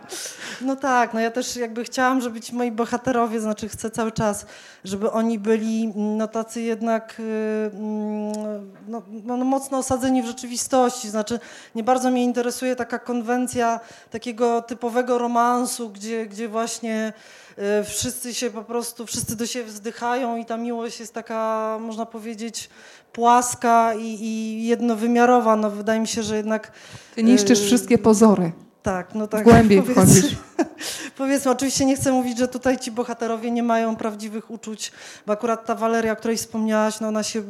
No 0.61 0.75
tak, 0.75 1.13
no 1.13 1.19
ja 1.19 1.31
też 1.31 1.55
jakby 1.55 1.83
chciałam, 1.83 2.21
żeby 2.21 2.41
ci 2.41 2.55
moi 2.55 2.71
bohaterowie, 2.71 3.39
znaczy 3.39 3.69
chcę 3.69 3.91
cały 3.91 4.11
czas, 4.11 4.45
żeby 4.83 5.11
oni 5.11 5.39
byli 5.39 5.83
mm, 5.83 6.17
no 6.17 6.27
tacy 6.27 6.61
jednak 6.61 7.15
y, 7.19 7.71
mm, 7.73 8.72
no, 8.87 9.01
no, 9.23 9.37
mocno 9.37 9.77
osadzeni 9.77 10.21
w 10.21 10.25
rzeczywistości. 10.25 11.09
Znaczy 11.09 11.39
nie 11.75 11.83
bardzo 11.83 12.11
mnie 12.11 12.23
interesuje 12.23 12.75
taka 12.75 12.99
konwencja 12.99 13.79
takiego 14.11 14.61
typowego 14.61 15.17
romansu, 15.17 15.89
gdzie, 15.89 16.25
gdzie 16.25 16.47
właśnie 16.47 17.13
y, 17.81 17.83
wszyscy 17.83 18.33
się 18.33 18.49
po 18.49 18.63
prostu, 18.63 19.05
wszyscy 19.05 19.35
do 19.35 19.45
siebie 19.45 19.65
wzdychają 19.65 20.37
i 20.37 20.45
ta 20.45 20.57
miłość 20.57 20.99
jest 20.99 21.13
taka, 21.13 21.77
można 21.81 22.05
powiedzieć, 22.05 22.69
płaska 23.11 23.93
i, 23.93 24.17
i 24.21 24.65
jednowymiarowa. 24.65 25.55
No 25.55 25.69
wydaje 25.69 25.99
mi 25.99 26.07
się, 26.07 26.23
że 26.23 26.37
jednak... 26.37 26.71
Ty 27.15 27.23
niszczysz 27.23 27.61
y, 27.61 27.65
wszystkie 27.65 27.97
pozory. 27.97 28.51
Tak, 28.83 29.15
no 29.15 29.27
tak. 29.27 29.43
Głębiej 29.43 29.81
wchodzisz. 29.91 30.35
powiedzmy, 31.17 31.51
oczywiście 31.51 31.85
nie 31.85 31.95
chcę 31.95 32.11
mówić, 32.11 32.37
że 32.37 32.47
tutaj 32.47 32.79
ci 32.79 32.91
bohaterowie 32.91 33.51
nie 33.51 33.63
mają 33.63 33.95
prawdziwych 33.95 34.51
uczuć, 34.51 34.91
bo 35.27 35.33
akurat 35.33 35.65
ta 35.65 35.75
Waleria, 35.75 36.13
o 36.13 36.15
której 36.15 36.37
wspomniałaś, 36.37 36.99
no 36.99 37.07
ona 37.07 37.23
się 37.23 37.43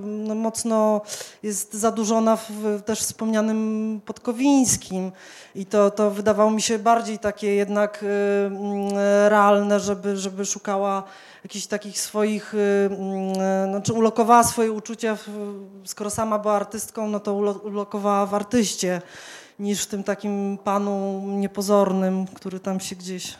no, 0.00 0.34
mocno 0.34 1.00
jest 1.42 1.74
zadłużona 1.74 2.36
w 2.36 2.82
też 2.84 3.00
wspomnianym 3.00 4.00
Podkowińskim 4.06 5.12
i 5.54 5.66
to, 5.66 5.90
to 5.90 6.10
wydawało 6.10 6.50
mi 6.50 6.62
się 6.62 6.78
bardziej 6.78 7.18
takie 7.18 7.54
jednak 7.54 8.02
y, 8.02 8.06
mm, 8.46 8.90
realne, 9.28 9.80
żeby, 9.80 10.16
żeby 10.16 10.44
szukała 10.46 11.02
jakichś 11.44 11.66
takich 11.66 12.00
swoich, 12.00 12.54
y, 12.54 12.56
y, 12.56 13.68
znaczy 13.68 13.92
ulokowała 13.92 14.44
swoje 14.44 14.72
uczucia, 14.72 15.16
skoro 15.84 16.10
sama 16.10 16.38
była 16.38 16.54
artystką, 16.54 17.08
no 17.08 17.20
to 17.20 17.34
ulokowała 17.64 18.26
w 18.26 18.34
artyście 18.34 19.02
niż 19.58 19.82
w 19.82 19.86
tym 19.86 20.04
takim 20.04 20.58
panu 20.64 21.22
niepozornym, 21.26 22.26
który 22.26 22.60
tam 22.60 22.80
się 22.80 22.96
gdzieś 22.96 23.36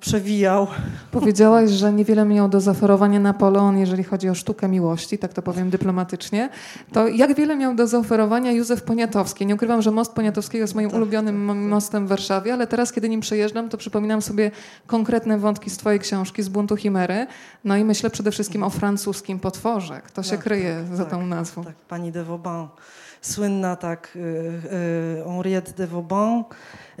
przewijał. 0.00 0.66
Powiedziałaś, 1.10 1.70
że 1.70 1.92
niewiele 1.92 2.24
miał 2.24 2.48
do 2.48 2.60
zaoferowania 2.60 3.20
Napoleon, 3.20 3.78
jeżeli 3.78 4.04
chodzi 4.04 4.28
o 4.28 4.34
sztukę 4.34 4.68
miłości, 4.68 5.18
tak 5.18 5.32
to 5.32 5.42
powiem 5.42 5.70
dyplomatycznie. 5.70 6.48
To 6.92 7.08
jak 7.08 7.34
wiele 7.34 7.56
miał 7.56 7.74
do 7.74 7.86
zaoferowania 7.86 8.52
Józef 8.52 8.82
Poniatowski? 8.82 9.46
Nie 9.46 9.54
ukrywam, 9.54 9.82
że 9.82 9.90
most 9.90 10.12
Poniatowskiego 10.12 10.62
jest 10.62 10.74
moim 10.74 10.88
tak, 10.88 10.96
ulubionym 10.96 11.46
tak, 11.46 11.56
tak. 11.56 11.66
mostem 11.66 12.06
w 12.06 12.08
Warszawie, 12.08 12.52
ale 12.52 12.66
teraz, 12.66 12.92
kiedy 12.92 13.08
nim 13.08 13.20
przejeżdżam, 13.20 13.68
to 13.68 13.78
przypominam 13.78 14.22
sobie 14.22 14.50
konkretne 14.86 15.38
wątki 15.38 15.70
z 15.70 15.76
twojej 15.76 16.00
książki, 16.00 16.42
z 16.42 16.48
buntu 16.48 16.76
Chimery. 16.76 17.26
No 17.64 17.76
i 17.76 17.84
myślę 17.84 18.10
przede 18.10 18.30
wszystkim 18.30 18.62
o 18.62 18.70
francuskim 18.70 19.38
potworze. 19.38 20.00
Kto 20.04 20.22
się 20.22 20.30
tak, 20.30 20.40
kryje 20.40 20.84
tak, 20.88 20.96
za 20.96 21.04
tą 21.04 21.26
nazwą? 21.26 21.64
Tak, 21.64 21.76
pani 21.76 22.12
de 22.12 22.24
Vauban 22.24 22.68
słynna 23.26 23.76
tak 23.76 24.16
y, 24.16 24.18
y, 24.18 25.24
Henriette 25.26 25.72
de 25.72 25.86
Vauban 25.86 26.44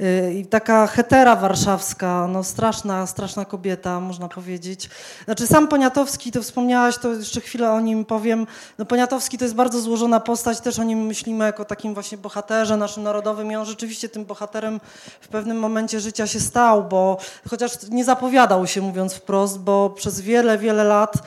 y, 0.00 0.34
i 0.34 0.46
taka 0.46 0.86
hetera 0.86 1.36
warszawska, 1.36 2.26
no 2.28 2.44
straszna, 2.44 3.06
straszna 3.06 3.44
kobieta, 3.44 4.00
można 4.00 4.28
powiedzieć. 4.28 4.90
Znaczy 5.24 5.46
sam 5.46 5.68
Poniatowski, 5.68 6.32
to 6.32 6.42
wspomniałaś, 6.42 6.98
to 6.98 7.12
jeszcze 7.12 7.40
chwilę 7.40 7.72
o 7.72 7.80
nim 7.80 8.04
powiem. 8.04 8.46
No 8.78 8.84
Poniatowski 8.84 9.38
to 9.38 9.44
jest 9.44 9.54
bardzo 9.54 9.80
złożona 9.80 10.20
postać, 10.20 10.60
też 10.60 10.78
o 10.78 10.82
nim 10.82 11.06
myślimy 11.06 11.44
jako 11.44 11.64
takim 11.64 11.94
właśnie 11.94 12.18
bohaterze 12.18 12.76
naszym 12.76 13.02
narodowym 13.02 13.52
i 13.52 13.56
on 13.56 13.66
rzeczywiście 13.66 14.08
tym 14.08 14.24
bohaterem 14.24 14.80
w 15.20 15.28
pewnym 15.28 15.58
momencie 15.58 16.00
życia 16.00 16.26
się 16.26 16.40
stał, 16.40 16.84
bo 16.84 17.18
chociaż 17.50 17.72
nie 17.90 18.04
zapowiadał 18.04 18.66
się, 18.66 18.80
mówiąc 18.80 19.14
wprost, 19.14 19.58
bo 19.58 19.90
przez 19.90 20.20
wiele, 20.20 20.58
wiele 20.58 20.84
lat 20.84 21.22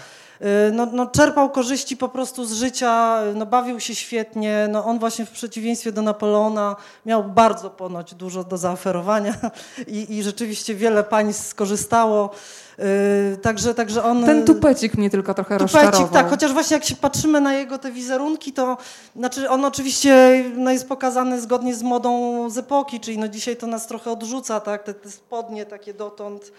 no, 0.72 0.86
no, 0.86 1.08
czerpał 1.08 1.50
korzyści 1.50 1.98
po 1.98 2.10
prostu 2.10 2.46
z 2.46 2.54
życia, 2.54 3.22
no, 3.36 3.46
bawił 3.46 3.80
się 3.80 3.96
świetnie. 3.96 4.68
No, 4.72 4.86
on 4.86 5.00
właśnie 5.00 5.26
w 5.26 5.32
przeciwieństwie 5.32 5.92
do 5.92 6.02
Napoleona 6.02 6.76
miał 7.06 7.24
bardzo 7.24 7.70
ponoć 7.70 8.16
dużo 8.16 8.44
do 8.44 8.58
zaoferowania 8.58 9.34
i, 9.88 10.18
i 10.18 10.24
rzeczywiście 10.24 10.76
wiele 10.76 11.04
pań 11.04 11.34
skorzystało. 11.34 12.30
Yy, 12.78 13.38
także, 13.38 13.74
także 13.74 14.04
on... 14.04 14.26
Ten 14.26 14.46
tupecik 14.46 14.98
mnie 14.98 15.10
tylko 15.10 15.34
trochę 15.34 15.58
tupecik, 15.58 15.82
rozczarował. 15.82 16.14
tak, 16.14 16.30
chociaż 16.30 16.54
właśnie 16.54 16.74
jak 16.74 16.86
się 16.86 16.96
patrzymy 16.96 17.42
na 17.42 17.54
jego 17.54 17.78
te 17.78 17.92
wizerunki, 17.92 18.54
to 18.54 18.78
znaczy 19.16 19.50
on 19.50 19.66
oczywiście 19.66 20.44
no, 20.56 20.72
jest 20.72 20.88
pokazany 20.88 21.42
zgodnie 21.42 21.76
z 21.76 21.84
modą 21.84 22.50
z 22.50 22.58
epoki, 22.58 23.00
czyli 23.00 23.18
no 23.18 23.28
dzisiaj 23.28 23.56
to 23.56 23.68
nas 23.68 23.88
trochę 23.88 24.12
odrzuca, 24.12 24.60
tak, 24.60 24.84
te, 24.84 24.94
te 24.94 25.12
spodnie 25.12 25.66
takie 25.66 25.94
dotąd, 25.94 26.52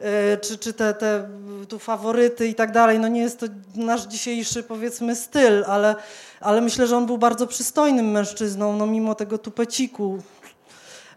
yy, 0.00 0.06
czy, 0.40 0.58
czy 0.58 0.72
te, 0.72 0.94
te 0.94 1.28
tu 1.68 1.78
faworyty 1.78 2.46
i 2.48 2.54
tak 2.54 2.72
dalej, 2.72 2.98
no 2.98 3.08
nie 3.08 3.20
jest 3.20 3.40
to 3.40 3.46
nasz 3.74 4.02
dzisiejszy 4.02 4.62
powiedzmy 4.62 5.16
styl, 5.16 5.64
ale, 5.66 5.94
ale 6.40 6.60
myślę, 6.60 6.86
że 6.86 6.96
on 6.96 7.06
był 7.06 7.18
bardzo 7.18 7.46
przystojnym 7.46 8.10
mężczyzną, 8.10 8.76
no 8.76 8.86
mimo 8.86 9.14
tego 9.14 9.38
tupeciku. 9.38 10.18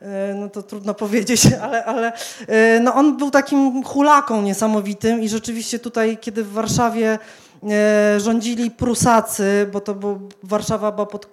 E, 0.02 0.34
no 0.34 0.50
to 0.50 0.64
trudno 0.64 0.94
powiedzieć, 1.04 1.42
ale, 1.62 1.86
ale 1.86 2.12
e, 2.48 2.80
no 2.80 2.96
on 2.96 3.18
był 3.18 3.32
takim 3.32 3.84
hulaką 3.84 4.42
niesamowitym 4.42 5.22
i 5.22 5.30
rzeczywiście 5.30 5.80
tutaj, 5.80 6.18
kiedy 6.22 6.44
w 6.44 6.52
Warszawie 6.52 7.20
e, 7.64 8.20
rządzili 8.20 8.72
Prusacy, 8.72 9.70
bo 9.74 9.82
to 9.82 9.96
był, 9.96 10.30
Warszawa 10.44 10.92
była 10.92 11.06
pod 11.06 11.28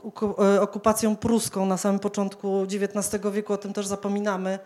okupacją 0.60 1.16
pruską 1.16 1.66
na 1.66 1.76
samym 1.76 2.00
początku 2.00 2.62
XIX 2.62 3.22
wieku, 3.32 3.52
o 3.52 3.56
tym 3.56 3.72
też 3.72 3.86
zapominamy, 3.86 4.58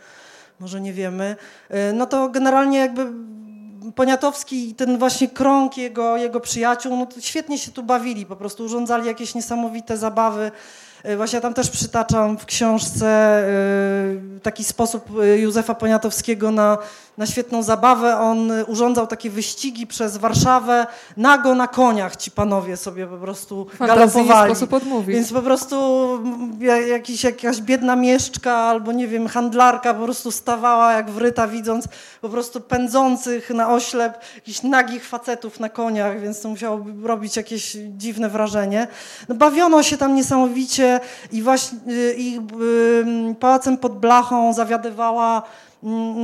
może 0.61 0.81
nie 0.81 0.93
wiemy, 0.93 1.37
no 1.95 2.07
to 2.07 2.29
generalnie 2.29 2.79
jakby 2.79 3.07
Poniatowski 3.95 4.71
i 4.71 4.75
ten 4.75 4.99
właśnie 4.99 5.29
krąg 5.29 5.77
jego, 5.77 6.17
jego 6.17 6.41
przyjaciół, 6.41 6.97
no 6.97 7.07
świetnie 7.21 7.59
się 7.59 7.71
tu 7.71 7.83
bawili, 7.83 8.27
po 8.27 8.37
prostu 8.37 8.65
urządzali 8.65 9.07
jakieś 9.07 9.35
niesamowite 9.35 9.97
zabawy. 9.97 10.51
E, 11.03 11.17
właśnie 11.17 11.41
tam 11.41 11.55
też 11.55 11.71
przytaczam 11.71 12.39
w 12.39 12.47
książce 12.47 13.07
e, 13.07 14.41
taki 14.43 14.65
sposób 14.65 15.05
e, 15.23 15.39
Józefa 15.39 15.75
Poniatowskiego 15.75 16.51
na, 16.51 16.79
na 17.19 17.27
świetną 17.27 17.63
zabawę. 17.63 18.19
On 18.19 18.53
urządzał 18.67 19.07
takie 19.07 19.31
wyścigi 19.31 19.87
przez 19.87 20.17
Warszawę 20.17 20.87
nago 21.17 21.55
na 21.55 21.69
koniach. 21.69 22.17
Ci 22.17 22.31
panowie 22.31 22.77
sobie 22.77 23.07
po 23.07 23.17
prostu 23.17 23.67
Fantazji 23.79 24.15
galopowali. 24.15 24.55
sposób 24.55 24.73
odmówić. 24.73 25.17
Więc 25.17 25.33
po 25.33 25.43
prostu 25.43 26.09
jakiś, 26.89 27.25
jakaś 27.25 27.61
biedna 27.61 27.97
mieszczka 27.97 28.55
albo 28.57 28.93
nie 28.93 29.09
wiem, 29.09 29.29
handlarka 29.29 29.95
po 29.95 30.05
prostu 30.05 30.31
stawała 30.31 30.93
jak 30.93 31.11
wryta 31.11 31.49
widząc 31.49 31.89
po 32.21 32.29
prostu 32.29 32.61
pędzących 32.61 33.51
na 33.51 33.73
oślep 33.73 34.19
jakichś 34.35 34.63
nagich 34.63 35.07
facetów 35.07 35.61
na 35.61 35.69
koniach, 35.69 36.21
więc 36.21 36.41
to 36.41 36.49
musiało 36.49 36.85
robić 37.03 37.37
jakieś 37.37 37.77
dziwne 37.97 38.29
wrażenie. 38.29 38.89
No, 39.29 39.35
bawiono 39.35 39.83
się 39.83 39.97
tam 39.97 40.15
niesamowicie 40.15 41.01
i 41.33 41.43
właśnie 41.43 41.79
y, 41.89 42.15
ich 42.15 42.41
pałacem 43.41 43.77
pod 43.79 43.99
blachą 43.99 44.53
zawiadywała 44.53 45.43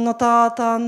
no 0.05 0.15
ta, 0.15 0.51
ta 0.51 0.79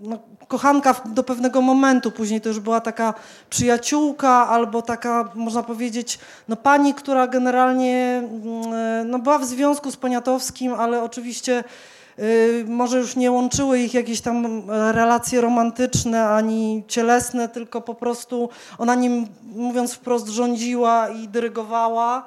no, 0.00 0.18
kochanka 0.48 0.94
do 1.04 1.22
pewnego 1.22 1.60
momentu, 1.60 2.10
później 2.10 2.40
to 2.40 2.48
już 2.48 2.60
była 2.60 2.80
taka 2.80 3.14
przyjaciółka 3.50 4.48
albo 4.48 4.82
taka, 4.82 5.28
można 5.34 5.62
powiedzieć, 5.62 6.18
no 6.48 6.56
pani, 6.56 6.94
która 6.94 7.26
generalnie 7.26 8.22
mm, 8.24 9.10
no 9.10 9.18
była 9.18 9.38
w 9.38 9.44
związku 9.44 9.90
z 9.90 9.96
Poniatowskim, 9.96 10.74
ale 10.74 11.02
oczywiście 11.02 11.64
y, 12.18 12.64
może 12.68 12.98
już 12.98 13.16
nie 13.16 13.30
łączyły 13.30 13.80
ich 13.80 13.94
jakieś 13.94 14.20
tam 14.20 14.62
relacje 14.70 15.40
romantyczne 15.40 16.28
ani 16.28 16.84
cielesne, 16.88 17.48
tylko 17.48 17.80
po 17.80 17.94
prostu 17.94 18.48
ona 18.78 18.94
nim, 18.94 19.26
mówiąc 19.42 19.94
wprost, 19.94 20.28
rządziła 20.28 21.08
i 21.08 21.28
dyrygowała. 21.28 22.24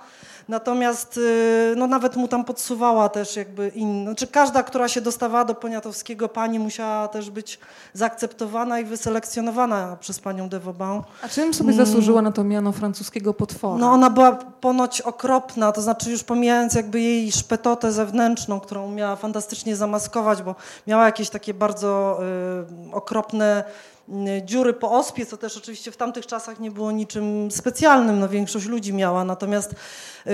Natomiast 0.49 1.17
y, 1.17 1.73
no, 1.77 1.87
nawet 1.87 2.15
mu 2.15 2.27
tam 2.27 2.45
podsuwała 2.45 3.09
też 3.09 3.35
jakby 3.35 3.67
inna. 3.67 4.03
Znaczy 4.03 4.27
każda, 4.27 4.63
która 4.63 4.87
się 4.87 5.01
dostawała 5.01 5.45
do 5.45 5.55
Poniatowskiego, 5.55 6.29
pani 6.29 6.59
musiała 6.59 7.07
też 7.07 7.29
być 7.29 7.59
zaakceptowana 7.93 8.79
i 8.79 8.85
wyselekcjonowana 8.85 9.97
przez 9.99 10.19
panią 10.19 10.49
de 10.49 10.59
Vauban. 10.59 11.01
A 11.21 11.29
czym 11.29 11.53
sobie 11.53 11.73
mm. 11.73 11.85
zasłużyła 11.85 12.21
na 12.21 12.31
to 12.31 12.43
miano 12.43 12.71
francuskiego 12.71 13.33
potwora? 13.33 13.77
No 13.77 13.91
ona 13.91 14.09
była 14.09 14.31
ponoć 14.35 15.01
okropna, 15.01 15.71
to 15.71 15.81
znaczy 15.81 16.11
już 16.11 16.23
pomijając 16.23 16.73
jakby 16.73 17.01
jej 17.01 17.31
szpetotę 17.31 17.91
zewnętrzną, 17.91 18.59
którą 18.59 18.91
miała 18.91 19.15
fantastycznie 19.15 19.75
zamaskować, 19.75 20.43
bo 20.43 20.55
miała 20.87 21.05
jakieś 21.05 21.29
takie 21.29 21.53
bardzo 21.53 22.19
y, 22.91 22.95
okropne 22.95 23.63
dziury 24.45 24.73
po 24.73 24.91
ospie, 24.91 25.25
co 25.25 25.37
też 25.37 25.57
oczywiście 25.57 25.91
w 25.91 25.97
tamtych 25.97 26.27
czasach 26.27 26.59
nie 26.59 26.71
było 26.71 26.91
niczym 26.91 27.51
specjalnym, 27.51 28.19
no 28.19 28.29
większość 28.29 28.65
ludzi 28.65 28.93
miała, 28.93 29.23
natomiast 29.23 29.71
y, 29.71 30.31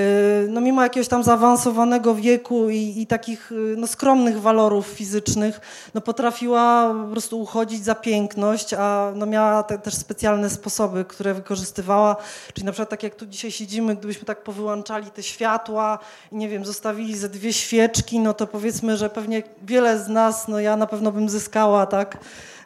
no 0.50 0.62
mimo 0.62 0.84
jakiegoś 0.84 1.08
tam 1.08 1.24
zaawansowanego 1.24 2.16
wieku 2.16 2.70
i, 2.70 2.94
i 2.98 3.08
takich 3.08 3.52
y, 3.52 3.56
no 3.78 3.88
skromnych 3.88 4.42
walorów 4.42 4.88
fizycznych, 4.88 5.62
no 5.94 6.02
potrafiła 6.02 6.94
po 7.06 7.12
prostu 7.12 7.42
uchodzić 7.42 7.84
za 7.84 7.96
piękność, 7.96 8.74
a 8.74 9.12
no 9.16 9.26
miała 9.26 9.64
te, 9.64 9.80
też 9.80 9.94
specjalne 9.94 10.50
sposoby, 10.50 11.06
które 11.06 11.34
wykorzystywała, 11.34 12.16
czyli 12.54 12.66
na 12.66 12.72
przykład 12.72 12.90
tak 12.90 13.04
jak 13.04 13.16
tu 13.16 13.26
dzisiaj 13.26 13.52
siedzimy, 13.52 13.96
gdybyśmy 13.96 14.26
tak 14.26 14.44
powyłączali 14.44 15.12
te 15.12 15.24
światła 15.24 16.00
i 16.32 16.36
nie 16.36 16.50
wiem, 16.50 16.66
zostawili 16.66 17.18
ze 17.18 17.30
dwie 17.30 17.54
świeczki, 17.54 18.20
no 18.20 18.34
to 18.34 18.48
powiedzmy, 18.48 18.98
że 18.98 19.10
pewnie 19.10 19.44
wiele 19.64 20.00
z 20.00 20.08
nas, 20.08 20.48
no 20.48 20.60
ja 20.60 20.78
na 20.78 20.88
pewno 20.88 21.12
bym 21.12 21.30
zyskała, 21.30 21.86
tak, 21.86 22.18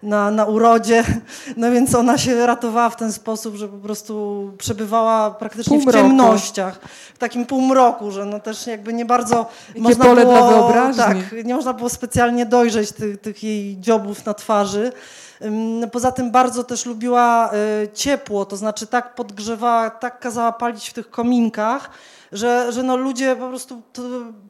na, 0.03 0.31
na 0.31 0.45
urodzie, 0.45 1.03
no 1.57 1.71
więc 1.71 1.95
ona 1.95 2.17
się 2.17 2.45
ratowała 2.45 2.89
w 2.89 2.95
ten 2.95 3.13
sposób, 3.13 3.55
że 3.55 3.67
po 3.67 3.77
prostu 3.77 4.51
przebywała 4.57 5.31
praktycznie 5.31 5.77
półmroku. 5.77 5.99
w 5.99 6.01
ciemnościach, 6.01 6.79
w 7.15 7.17
takim 7.17 7.45
półmroku, 7.45 8.11
że 8.11 8.25
no 8.25 8.39
też 8.39 8.67
jakby 8.67 8.93
nie 8.93 9.05
bardzo 9.05 9.49
Jakie 9.67 9.81
można 9.81 10.05
pole 10.05 10.21
było, 10.21 10.33
dla 10.33 10.49
wyobraźni. 10.49 11.03
tak, 11.03 11.45
nie 11.45 11.55
można 11.55 11.73
było 11.73 11.89
specjalnie 11.89 12.45
dojrzeć 12.45 12.91
tych, 12.91 13.21
tych 13.21 13.43
jej 13.43 13.79
dziobów 13.79 14.25
na 14.25 14.33
twarzy. 14.33 14.91
Poza 15.91 16.11
tym 16.11 16.31
bardzo 16.31 16.63
też 16.63 16.85
lubiła 16.85 17.51
y, 17.83 17.87
ciepło, 17.93 18.45
to 18.45 18.57
znaczy 18.57 18.87
tak 18.87 19.15
podgrzewała, 19.15 19.89
tak 19.89 20.19
kazała 20.19 20.51
palić 20.51 20.89
w 20.89 20.93
tych 20.93 21.09
kominkach, 21.09 21.89
że, 22.31 22.71
że 22.71 22.83
no 22.83 22.97
ludzie 22.97 23.35
po 23.35 23.47
prostu 23.47 23.81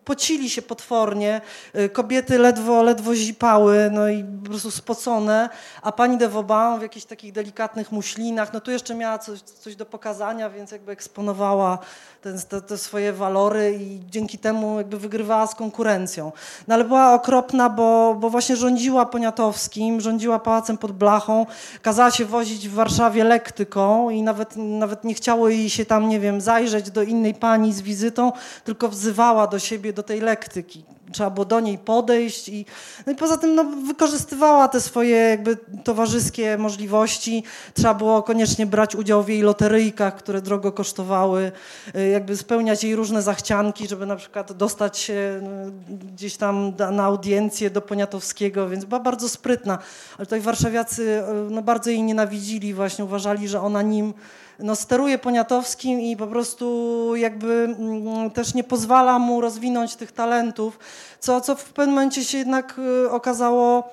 pocili 0.05 0.49
się 0.49 0.61
potwornie, 0.61 1.41
y, 1.75 1.89
kobiety 1.89 2.37
ledwo, 2.37 2.83
ledwo 2.83 3.15
zipały, 3.15 3.89
no 3.93 4.09
i 4.09 4.23
po 4.43 4.49
prostu 4.49 4.71
spocone, 4.71 5.49
a 5.81 5.91
pani 5.91 6.17
de 6.17 6.29
Vauban 6.29 6.79
w 6.79 6.81
jakichś 6.81 7.05
takich 7.05 7.31
delikatnych 7.31 7.91
muślinach, 7.91 8.53
no 8.53 8.61
tu 8.61 8.71
jeszcze 8.71 8.95
miała 8.95 9.17
coś, 9.17 9.41
coś 9.41 9.75
do 9.75 9.85
pokazania, 9.85 10.49
więc 10.49 10.71
jakby 10.71 10.91
eksponowała 10.91 11.77
ten, 12.21 12.39
te, 12.49 12.61
te, 12.61 12.77
swoje 12.77 13.13
walory 13.13 13.77
i 13.81 13.99
dzięki 14.09 14.37
temu 14.37 14.77
jakby 14.77 14.99
wygrywała 14.99 15.47
z 15.47 15.55
konkurencją. 15.55 16.31
No 16.67 16.75
ale 16.75 16.83
była 16.83 17.13
okropna, 17.13 17.69
bo, 17.69 18.15
bo 18.19 18.29
właśnie 18.29 18.55
rządziła 18.55 19.05
Poniatowskim, 19.05 20.01
rządziła 20.01 20.39
Pałacem 20.39 20.77
pod 20.77 20.91
Blachą, 20.91 21.45
kazała 21.81 22.11
się 22.11 22.25
wozić 22.25 22.69
w 22.69 22.73
Warszawie 22.73 23.23
lektyką 23.23 24.09
i 24.09 24.23
nawet, 24.23 24.55
nawet 24.55 25.03
nie 25.03 25.13
chciało 25.13 25.49
jej 25.49 25.69
się 25.69 25.85
tam, 25.85 26.09
nie 26.09 26.19
wiem, 26.19 26.41
zajrzeć 26.41 26.91
do 26.91 27.03
innej 27.03 27.33
pani 27.33 27.68
z 27.73 27.81
wizytą, 27.81 28.31
tylko 28.63 28.89
wzywała 28.89 29.47
do 29.47 29.59
siebie, 29.59 29.93
do 29.93 30.03
tej 30.03 30.21
lektyki. 30.21 30.83
Trzeba 31.11 31.29
było 31.29 31.45
do 31.45 31.59
niej 31.59 31.77
podejść 31.77 32.49
i, 32.49 32.65
no 33.05 33.13
i 33.13 33.15
poza 33.15 33.37
tym 33.37 33.55
no, 33.55 33.63
wykorzystywała 33.63 34.67
te 34.67 34.81
swoje 34.81 35.15
jakby 35.15 35.57
towarzyskie 35.83 36.57
możliwości. 36.57 37.43
Trzeba 37.73 37.93
było 37.93 38.23
koniecznie 38.23 38.65
brać 38.65 38.95
udział 38.95 39.23
w 39.23 39.29
jej 39.29 39.41
loteryjkach, 39.41 40.15
które 40.15 40.41
drogo 40.41 40.71
kosztowały, 40.71 41.51
y, 41.95 42.07
jakby 42.07 42.37
spełniać 42.37 42.83
jej 42.83 42.95
różne 42.95 43.21
zachcianki, 43.21 43.87
żeby 43.87 44.05
na 44.05 44.15
przykład 44.15 44.53
dostać 44.53 44.97
się 44.97 45.41
no, 45.41 45.71
gdzieś 46.13 46.37
tam 46.37 46.73
na 46.91 47.03
audiencję 47.03 47.69
do 47.69 47.81
Poniatowskiego, 47.81 48.69
więc 48.69 48.85
była 48.85 48.99
bardzo 48.99 49.29
sprytna. 49.29 49.77
Ale 50.17 50.25
tutaj 50.25 50.41
warszawiacy 50.41 51.23
y, 51.47 51.51
no, 51.51 51.61
bardzo 51.61 51.89
jej 51.89 52.03
nienawidzili, 52.03 52.73
właśnie 52.73 53.05
uważali, 53.05 53.47
że 53.47 53.61
ona 53.61 53.81
nim 53.81 54.13
no, 54.59 54.75
steruje 54.75 55.17
Poniatowskim 55.17 56.01
i 56.01 56.17
po 56.17 56.27
prostu 56.27 57.15
jakby 57.15 57.75
mm, 57.79 58.31
też 58.31 58.53
nie 58.53 58.63
pozwala 58.63 59.19
mu 59.19 59.41
rozwinąć 59.41 59.95
tych 59.95 60.11
talentów, 60.11 60.79
co, 61.19 61.41
co 61.41 61.55
w 61.55 61.63
pewnym 61.73 61.95
momencie 61.95 62.25
się 62.25 62.37
jednak 62.37 62.79
y, 63.05 63.11
okazało, 63.11 63.89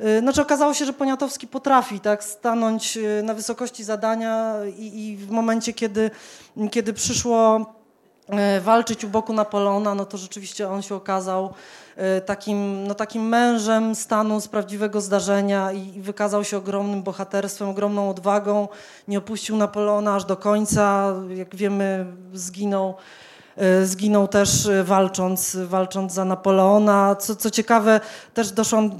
y, 0.00 0.20
znaczy 0.20 0.42
okazało 0.42 0.74
się, 0.74 0.84
że 0.84 0.92
Poniatowski 0.92 1.46
potrafi 1.46 2.00
tak 2.00 2.24
stanąć 2.24 2.96
y, 2.96 3.22
na 3.22 3.34
wysokości 3.34 3.84
zadania 3.84 4.54
i, 4.78 5.06
i 5.06 5.16
w 5.16 5.30
momencie, 5.30 5.72
kiedy, 5.72 6.10
kiedy 6.70 6.92
przyszło 6.92 7.66
walczyć 8.60 9.04
u 9.04 9.08
boku 9.08 9.32
Napoleona, 9.32 9.94
no 9.94 10.04
to 10.04 10.16
rzeczywiście 10.16 10.68
on 10.68 10.82
się 10.82 10.94
okazał 10.94 11.54
takim, 12.26 12.86
no, 12.86 12.94
takim 12.94 13.28
mężem 13.28 13.94
stanu 13.94 14.40
z 14.40 14.48
prawdziwego 14.48 15.00
zdarzenia 15.00 15.72
i, 15.72 16.00
wykazał 16.00 16.44
się 16.44 16.56
ogromnym 16.56 17.02
bohaterstwem, 17.02 17.68
ogromną 17.68 18.10
odwagą. 18.10 18.68
Nie 19.08 19.18
opuścił 19.18 19.56
Napoleona 19.56 20.14
aż 20.14 20.24
do 20.24 20.36
końca. 20.36 21.14
Jak 21.34 21.56
wiemy, 21.56 22.06
zginął 22.32 22.94
y, 23.82 23.86
zginął 23.86 24.28
też 24.28 24.66
y, 24.66 24.84
walcząc, 24.84 25.56
walcząc 25.56 26.12
za 26.12 26.24
Napoleona. 26.24 27.16
Co, 27.16 27.36
co 27.36 27.50
ciekawe, 27.50 28.00
też 28.34 28.52
doszłam, 28.52 28.90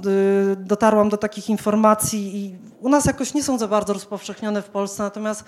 dotarłam 0.57 1.09
do 1.09 1.17
takich 1.17 1.49
informacji 1.49 2.45
i 2.45 2.57
u 2.79 2.89
nas 2.89 3.05
jakoś 3.05 3.33
nie 3.33 3.43
są 3.43 3.57
za 3.57 3.67
bardzo 3.67 3.93
rozpowszechnione 3.93 4.61
w 4.61 4.69
Polsce, 4.69 5.03
natomiast 5.03 5.43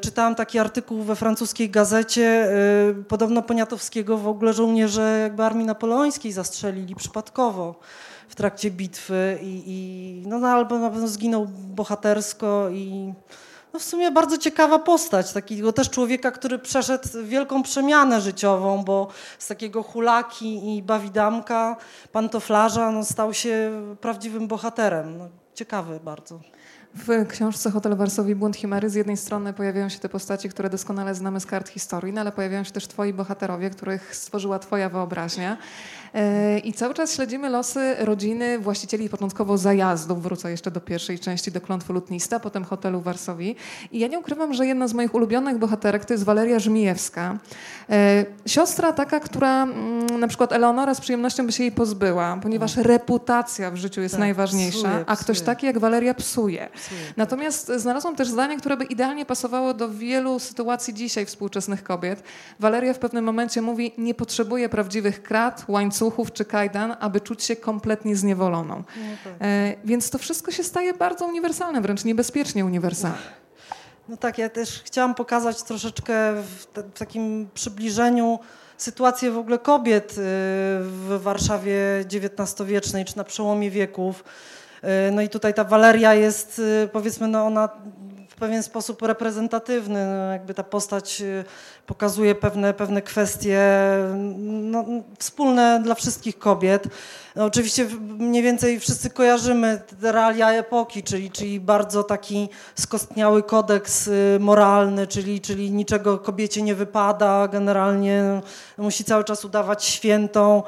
czytałam 0.00 0.34
taki 0.34 0.58
artykuł 0.58 1.02
we 1.02 1.16
francuskiej 1.16 1.70
gazecie, 1.70 2.24
e, 2.24 3.02
podobno 3.08 3.42
Poniatowskiego 3.42 4.18
w 4.18 4.28
ogóle 4.28 4.52
żołnierze 4.52 5.18
jakby 5.22 5.42
armii 5.42 5.66
napoleońskiej 5.66 6.32
zastrzelili 6.32 6.94
przypadkowo 6.94 7.74
w 8.28 8.34
trakcie 8.34 8.70
bitwy 8.70 9.38
i, 9.42 9.62
i 9.66 10.22
no, 10.28 10.38
no 10.38 10.48
albo 10.48 10.78
na 10.78 10.90
pewno 10.90 11.08
zginął 11.08 11.46
bohatersko 11.48 12.68
i 12.70 13.12
no 13.72 13.78
w 13.78 13.82
sumie 13.82 14.10
bardzo 14.10 14.38
ciekawa 14.38 14.78
postać, 14.78 15.32
takiego 15.32 15.72
też 15.72 15.90
człowieka, 15.90 16.30
który 16.30 16.58
przeszedł 16.58 17.08
wielką 17.24 17.62
przemianę 17.62 18.20
życiową, 18.20 18.84
bo 18.84 19.08
z 19.38 19.46
takiego 19.46 19.82
hulaki 19.82 20.76
i 20.76 20.82
bawidamka, 20.82 21.76
pantoflarza, 22.12 22.90
no, 22.90 23.04
stał 23.04 23.34
się 23.34 23.82
prawdziwym 24.00 24.48
bohaterem. 24.48 25.18
No, 25.18 25.28
ciekawy 25.54 26.00
bardzo. 26.04 26.40
W 26.94 27.26
książce 27.28 27.70
Hotel 27.70 27.96
Warsowi 27.96 28.34
Błąd 28.34 28.56
Chimery 28.56 28.90
z 28.90 28.94
jednej 28.94 29.16
strony 29.16 29.52
pojawiają 29.52 29.88
się 29.88 29.98
te 29.98 30.08
postaci, 30.08 30.48
które 30.48 30.70
doskonale 30.70 31.14
znamy 31.14 31.40
z 31.40 31.46
kart 31.46 31.68
historii, 31.68 32.12
no 32.12 32.20
ale 32.20 32.32
pojawiają 32.32 32.64
się 32.64 32.70
też 32.70 32.86
twoi 32.86 33.12
bohaterowie, 33.12 33.70
których 33.70 34.16
stworzyła 34.16 34.58
twoja 34.58 34.88
wyobraźnia. 34.88 35.56
E, 36.14 36.58
I 36.58 36.72
cały 36.72 36.94
czas 36.94 37.14
śledzimy 37.14 37.48
losy 37.48 37.96
rodziny 37.98 38.58
właścicieli 38.58 39.08
początkowo 39.08 39.58
zajazdów. 39.58 40.22
Wrócę 40.22 40.50
jeszcze 40.50 40.70
do 40.70 40.80
pierwszej 40.80 41.18
części, 41.18 41.52
do 41.52 41.60
klątwy 41.60 41.92
lutnista, 41.92 42.40
potem 42.40 42.64
hotelu 42.64 43.00
w 43.00 43.04
Warszawie. 43.04 43.54
I 43.92 43.98
ja 43.98 44.08
nie 44.08 44.18
ukrywam, 44.18 44.54
że 44.54 44.66
jedna 44.66 44.88
z 44.88 44.94
moich 44.94 45.14
ulubionych 45.14 45.58
bohaterek 45.58 46.04
to 46.04 46.14
jest 46.14 46.24
Waleria 46.24 46.58
Żmijewska. 46.58 47.38
E, 47.90 48.24
siostra 48.46 48.92
taka, 48.92 49.20
która 49.20 49.62
mm, 49.62 50.20
na 50.20 50.28
przykład 50.28 50.52
Eleonora 50.52 50.94
z 50.94 51.00
przyjemnością 51.00 51.46
by 51.46 51.52
się 51.52 51.62
jej 51.62 51.72
pozbyła, 51.72 52.38
ponieważ 52.42 52.76
reputacja 52.76 53.70
w 53.70 53.76
życiu 53.76 54.00
jest 54.00 54.14
tak, 54.14 54.20
najważniejsza, 54.20 54.78
psuje, 54.78 55.04
a 55.06 55.16
ktoś 55.16 55.40
taki 55.40 55.66
jak 55.66 55.78
Waleria 55.78 56.14
psuje. 56.14 56.64
Absolutnie. 56.64 57.12
Natomiast 57.16 57.72
znalazłam 57.76 58.16
też 58.16 58.28
zdanie, 58.28 58.56
które 58.56 58.76
by 58.76 58.84
idealnie 58.84 59.26
pasowało 59.26 59.74
do 59.74 59.90
wielu 59.90 60.38
sytuacji 60.38 60.94
dzisiaj 60.94 61.26
współczesnych 61.26 61.82
kobiet. 61.82 62.22
Waleria 62.60 62.94
w 62.94 62.98
pewnym 62.98 63.24
momencie 63.24 63.62
mówi, 63.62 63.92
nie 63.98 64.14
potrzebuje 64.14 64.68
prawdziwych 64.68 65.22
krat, 65.22 65.64
łańcuchów 65.68 65.97
czy 66.32 66.44
kajdan, 66.44 66.96
aby 67.00 67.20
czuć 67.20 67.44
się 67.44 67.56
kompletnie 67.56 68.16
zniewoloną. 68.16 68.76
No 68.76 68.84
tak. 69.24 69.32
E, 69.40 69.74
więc 69.84 70.10
to 70.10 70.18
wszystko 70.18 70.50
się 70.50 70.64
staje 70.64 70.94
bardzo 70.94 71.26
uniwersalne, 71.26 71.80
wręcz 71.80 72.04
niebezpiecznie 72.04 72.64
uniwersalne. 72.64 73.38
No 74.08 74.16
tak, 74.16 74.38
ja 74.38 74.48
też 74.48 74.82
chciałam 74.84 75.14
pokazać 75.14 75.62
troszeczkę 75.62 76.42
w, 76.42 76.66
te, 76.66 76.82
w 76.82 76.98
takim 76.98 77.48
przybliżeniu 77.54 78.38
sytuację 78.76 79.30
w 79.30 79.38
ogóle 79.38 79.58
kobiet 79.58 80.12
y, 80.12 80.14
w 80.80 81.18
Warszawie 81.22 82.04
XIX-wiecznej 82.12 83.04
czy 83.04 83.16
na 83.16 83.24
przełomie 83.24 83.70
wieków. 83.70 84.24
Y, 85.08 85.10
no 85.12 85.22
i 85.22 85.28
tutaj 85.28 85.54
ta 85.54 85.64
Waleria 85.64 86.14
jest, 86.14 86.58
y, 86.58 86.88
powiedzmy, 86.92 87.28
no 87.28 87.46
ona 87.46 87.68
pewien 88.38 88.62
sposób 88.62 89.02
reprezentatywny. 89.02 90.06
No 90.06 90.32
jakby 90.32 90.54
ta 90.54 90.62
postać 90.62 91.22
pokazuje 91.86 92.34
pewne, 92.34 92.74
pewne 92.74 93.02
kwestie 93.02 93.60
no, 94.38 94.84
wspólne 95.18 95.80
dla 95.84 95.94
wszystkich 95.94 96.38
kobiet. 96.38 96.88
No, 97.36 97.44
oczywiście 97.44 97.86
mniej 98.00 98.42
więcej 98.42 98.80
wszyscy 98.80 99.10
kojarzymy 99.10 99.82
te 100.00 100.12
realia 100.12 100.52
epoki, 100.52 101.02
czyli, 101.02 101.30
czyli 101.30 101.60
bardzo 101.60 102.04
taki 102.04 102.48
skostniały 102.74 103.42
kodeks 103.42 104.10
moralny, 104.40 105.06
czyli, 105.06 105.40
czyli 105.40 105.70
niczego 105.70 106.18
kobiecie 106.18 106.62
nie 106.62 106.74
wypada, 106.74 107.48
generalnie 107.48 108.40
musi 108.78 109.04
cały 109.04 109.24
czas 109.24 109.44
udawać 109.44 109.84
świętą. 109.84 110.62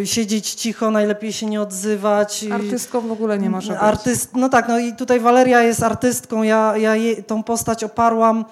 Y, 0.00 0.06
siedzieć 0.06 0.54
cicho, 0.54 0.90
najlepiej 0.90 1.32
się 1.32 1.46
nie 1.46 1.60
odzywać. 1.60 2.44
Artystką 2.52 3.00
w 3.00 3.12
ogóle 3.12 3.38
nie 3.38 3.50
może 3.50 3.72
być. 3.72 3.82
Artyst, 3.82 4.36
no 4.36 4.48
tak, 4.48 4.68
no 4.68 4.78
i 4.78 4.92
tutaj 4.92 5.20
Waleria 5.20 5.62
jest 5.62 5.82
artystką, 5.82 6.42
ja, 6.42 6.76
ja 6.76 6.96
je, 6.96 7.22
tą 7.22 7.42
postać 7.42 7.84
oparłam, 7.84 8.44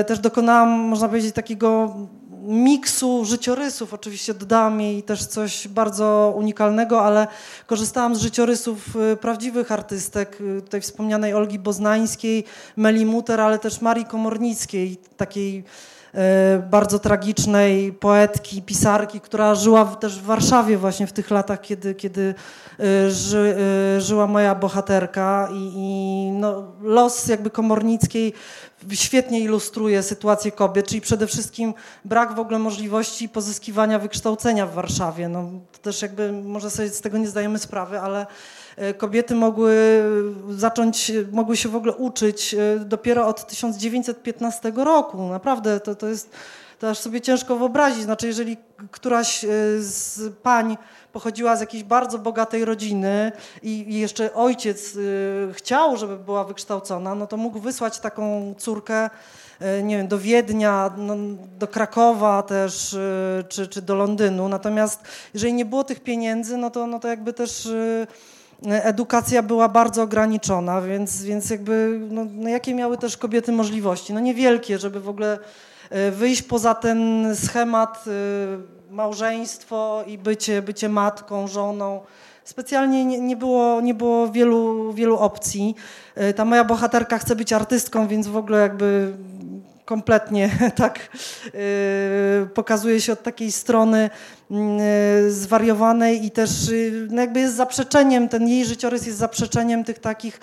y, 0.00 0.04
też 0.04 0.18
dokonałam, 0.18 0.68
można 0.68 1.08
powiedzieć, 1.08 1.34
takiego 1.34 1.94
miksu 2.42 3.24
życiorysów. 3.24 3.94
Oczywiście 3.94 4.34
dodałam 4.34 4.80
jej 4.80 5.02
też 5.02 5.26
coś 5.26 5.68
bardzo 5.68 6.34
unikalnego, 6.36 7.02
ale 7.02 7.26
korzystałam 7.66 8.16
z 8.16 8.20
życiorysów 8.20 8.96
y, 8.96 9.16
prawdziwych 9.16 9.72
artystek, 9.72 10.38
tutaj 10.64 10.80
wspomnianej 10.80 11.34
Olgi 11.34 11.58
Boznańskiej, 11.58 12.44
Meli 12.76 13.06
Muter, 13.06 13.40
ale 13.40 13.58
też 13.58 13.80
Marii 13.80 14.04
Komornickiej, 14.04 14.96
takiej 15.16 15.64
bardzo 16.70 16.98
tragicznej 16.98 17.92
poetki, 17.92 18.62
pisarki, 18.62 19.20
która 19.20 19.54
żyła 19.54 19.84
też 19.84 20.20
w 20.20 20.24
Warszawie 20.24 20.78
właśnie 20.78 21.06
w 21.06 21.12
tych 21.12 21.30
latach, 21.30 21.60
kiedy, 21.60 21.94
kiedy 21.94 22.34
e, 22.80 23.10
ży, 23.10 23.56
e, 23.96 24.00
żyła 24.00 24.26
moja 24.26 24.54
bohaterka 24.54 25.48
i, 25.52 25.72
i 25.74 26.30
no, 26.32 26.72
los 26.82 27.26
jakby 27.26 27.50
Komornickiej 27.50 28.32
świetnie 28.92 29.40
ilustruje 29.40 30.02
sytuację 30.02 30.52
kobiet, 30.52 30.86
czyli 30.86 31.00
przede 31.00 31.26
wszystkim 31.26 31.74
brak 32.04 32.34
w 32.34 32.38
ogóle 32.38 32.58
możliwości 32.58 33.28
pozyskiwania 33.28 33.98
wykształcenia 33.98 34.66
w 34.66 34.74
Warszawie. 34.74 35.28
No, 35.28 35.50
to 35.72 35.78
też 35.78 36.02
jakby 36.02 36.32
może 36.32 36.70
sobie 36.70 36.88
z 36.88 37.00
tego 37.00 37.18
nie 37.18 37.28
zdajemy 37.28 37.58
sprawy, 37.58 38.00
ale 38.00 38.26
E, 38.26 38.65
kobiety 38.98 39.34
mogły 39.34 40.02
zacząć, 40.50 41.12
mogły 41.32 41.56
się 41.56 41.68
w 41.68 41.76
ogóle 41.76 41.94
uczyć 41.94 42.54
e, 42.54 42.78
dopiero 42.78 43.26
od 43.26 43.46
1915 43.46 44.72
roku. 44.76 45.28
Naprawdę 45.28 45.80
to, 45.80 45.94
to 45.94 46.08
jest, 46.08 46.30
to 46.78 46.90
aż 46.90 46.98
sobie 46.98 47.20
ciężko 47.20 47.56
wyobrazić. 47.56 48.02
Znaczy, 48.02 48.26
jeżeli 48.26 48.56
któraś 48.90 49.44
e, 49.44 49.48
z 49.78 50.20
pań 50.42 50.76
pochodziła 51.12 51.56
z 51.56 51.60
jakiejś 51.60 51.84
bardzo 51.84 52.18
bogatej 52.18 52.64
rodziny 52.64 53.32
i 53.62 53.98
jeszcze 53.98 54.34
ojciec 54.34 54.98
chciał, 55.52 55.96
żeby 55.96 56.16
była 56.16 56.44
wykształcona, 56.44 57.14
no 57.14 57.26
to 57.26 57.36
mógł 57.36 57.60
wysłać 57.60 57.98
taką 57.98 58.54
córkę 58.58 59.10
nie 59.82 59.96
wiem, 59.96 60.08
do 60.08 60.18
Wiednia, 60.18 60.90
no, 60.96 61.16
do 61.58 61.68
Krakowa 61.68 62.42
też, 62.42 62.96
czy, 63.48 63.68
czy 63.68 63.82
do 63.82 63.94
Londynu. 63.94 64.48
Natomiast 64.48 65.00
jeżeli 65.34 65.52
nie 65.52 65.64
było 65.64 65.84
tych 65.84 66.00
pieniędzy, 66.00 66.56
no 66.56 66.70
to, 66.70 66.86
no 66.86 67.00
to 67.00 67.08
jakby 67.08 67.32
też 67.32 67.68
edukacja 68.64 69.42
była 69.42 69.68
bardzo 69.68 70.02
ograniczona, 70.02 70.82
więc, 70.82 71.22
więc 71.22 71.50
jakby, 71.50 72.00
no, 72.10 72.26
no 72.34 72.48
jakie 72.48 72.74
miały 72.74 72.98
też 72.98 73.16
kobiety 73.16 73.52
możliwości? 73.52 74.12
No 74.12 74.20
niewielkie, 74.20 74.78
żeby 74.78 75.00
w 75.00 75.08
ogóle 75.08 75.38
e, 75.90 76.10
wyjść 76.10 76.42
poza 76.42 76.74
ten 76.74 77.30
schemat 77.36 78.04
e, 78.06 78.92
małżeństwo 78.94 80.04
i 80.06 80.18
bycie, 80.18 80.62
bycie 80.62 80.88
matką, 80.88 81.48
żoną. 81.48 82.00
Specjalnie 82.44 83.04
nie, 83.04 83.20
nie, 83.20 83.36
było, 83.36 83.80
nie 83.80 83.94
było 83.94 84.28
wielu, 84.28 84.92
wielu 84.92 85.18
opcji. 85.18 85.74
E, 86.14 86.34
ta 86.34 86.44
moja 86.44 86.64
bohaterka 86.64 87.18
chce 87.18 87.36
być 87.36 87.52
artystką, 87.52 88.08
więc 88.08 88.26
w 88.26 88.36
ogóle 88.36 88.60
jakby 88.60 89.12
kompletnie 89.86 90.50
tak 90.76 91.08
yy, 91.44 92.46
pokazuje 92.54 93.00
się 93.00 93.12
od 93.12 93.22
takiej 93.22 93.52
strony 93.52 94.10
yy, 94.50 94.58
zwariowanej 95.30 96.26
i 96.26 96.30
też 96.30 96.68
yy, 96.68 97.08
no 97.10 97.20
jakby 97.20 97.40
jest 97.40 97.56
zaprzeczeniem, 97.56 98.28
ten 98.28 98.48
jej 98.48 98.64
życiorys 98.64 99.06
jest 99.06 99.18
zaprzeczeniem 99.18 99.84
tych 99.84 99.98
takich 99.98 100.40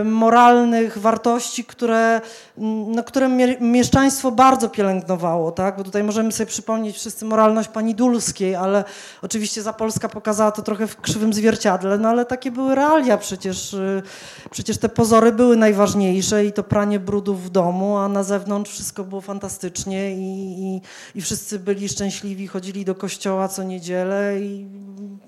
Y, 0.00 0.04
moralnych 0.04 0.98
wartości, 0.98 1.64
które, 1.64 1.98
mm, 2.06 2.20
no, 2.60 3.04
które 3.04 3.28
mieszczaństwo 3.60 4.32
bardzo 4.32 4.68
pielęgnowało, 4.68 5.52
tak? 5.52 5.76
Bo 5.76 5.84
tutaj 5.84 6.04
możemy 6.04 6.32
sobie 6.32 6.46
przypomnieć 6.46 6.96
wszyscy 6.96 7.24
moralność 7.24 7.68
pani 7.68 7.94
Dulskiej, 7.94 8.54
ale 8.54 8.84
oczywiście 9.22 9.62
za 9.62 9.72
Polska 9.72 10.08
pokazała 10.08 10.52
to 10.52 10.62
trochę 10.62 10.86
w 10.86 11.00
krzywym 11.00 11.32
zwierciadle, 11.32 11.98
no 11.98 12.08
ale 12.08 12.24
takie 12.24 12.50
były 12.50 12.74
realia 12.74 13.18
przecież. 13.18 13.74
Y, 13.74 14.02
przecież 14.50 14.78
te 14.78 14.88
pozory 14.88 15.32
były 15.32 15.56
najważniejsze 15.56 16.44
i 16.44 16.52
to 16.52 16.62
pranie 16.62 17.00
brudów 17.00 17.44
w 17.44 17.50
domu, 17.50 17.96
a 17.96 18.08
na 18.08 18.22
zewnątrz 18.22 18.70
wszystko 18.70 19.04
było 19.04 19.20
fantastycznie 19.20 20.14
i, 20.14 20.56
i, 20.60 20.82
i 21.14 21.22
wszyscy 21.22 21.58
byli 21.58 21.88
szczęśliwi, 21.88 22.46
chodzili 22.46 22.84
do 22.84 22.94
kościoła 22.94 23.48
co 23.48 23.62
niedzielę 23.62 24.40
i 24.40 24.66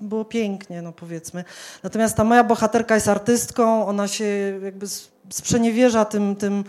było 0.01 0.25
pięknie, 0.25 0.81
no 0.81 0.91
powiedzmy. 0.91 1.43
Natomiast 1.83 2.15
ta 2.15 2.23
moja 2.23 2.43
bohaterka 2.43 2.95
jest 2.95 3.07
artystką, 3.07 3.87
ona 3.87 4.07
się 4.07 4.59
jakby 4.63 4.85
sprzeniewierza 5.29 6.05
tym, 6.05 6.35
tym, 6.35 6.63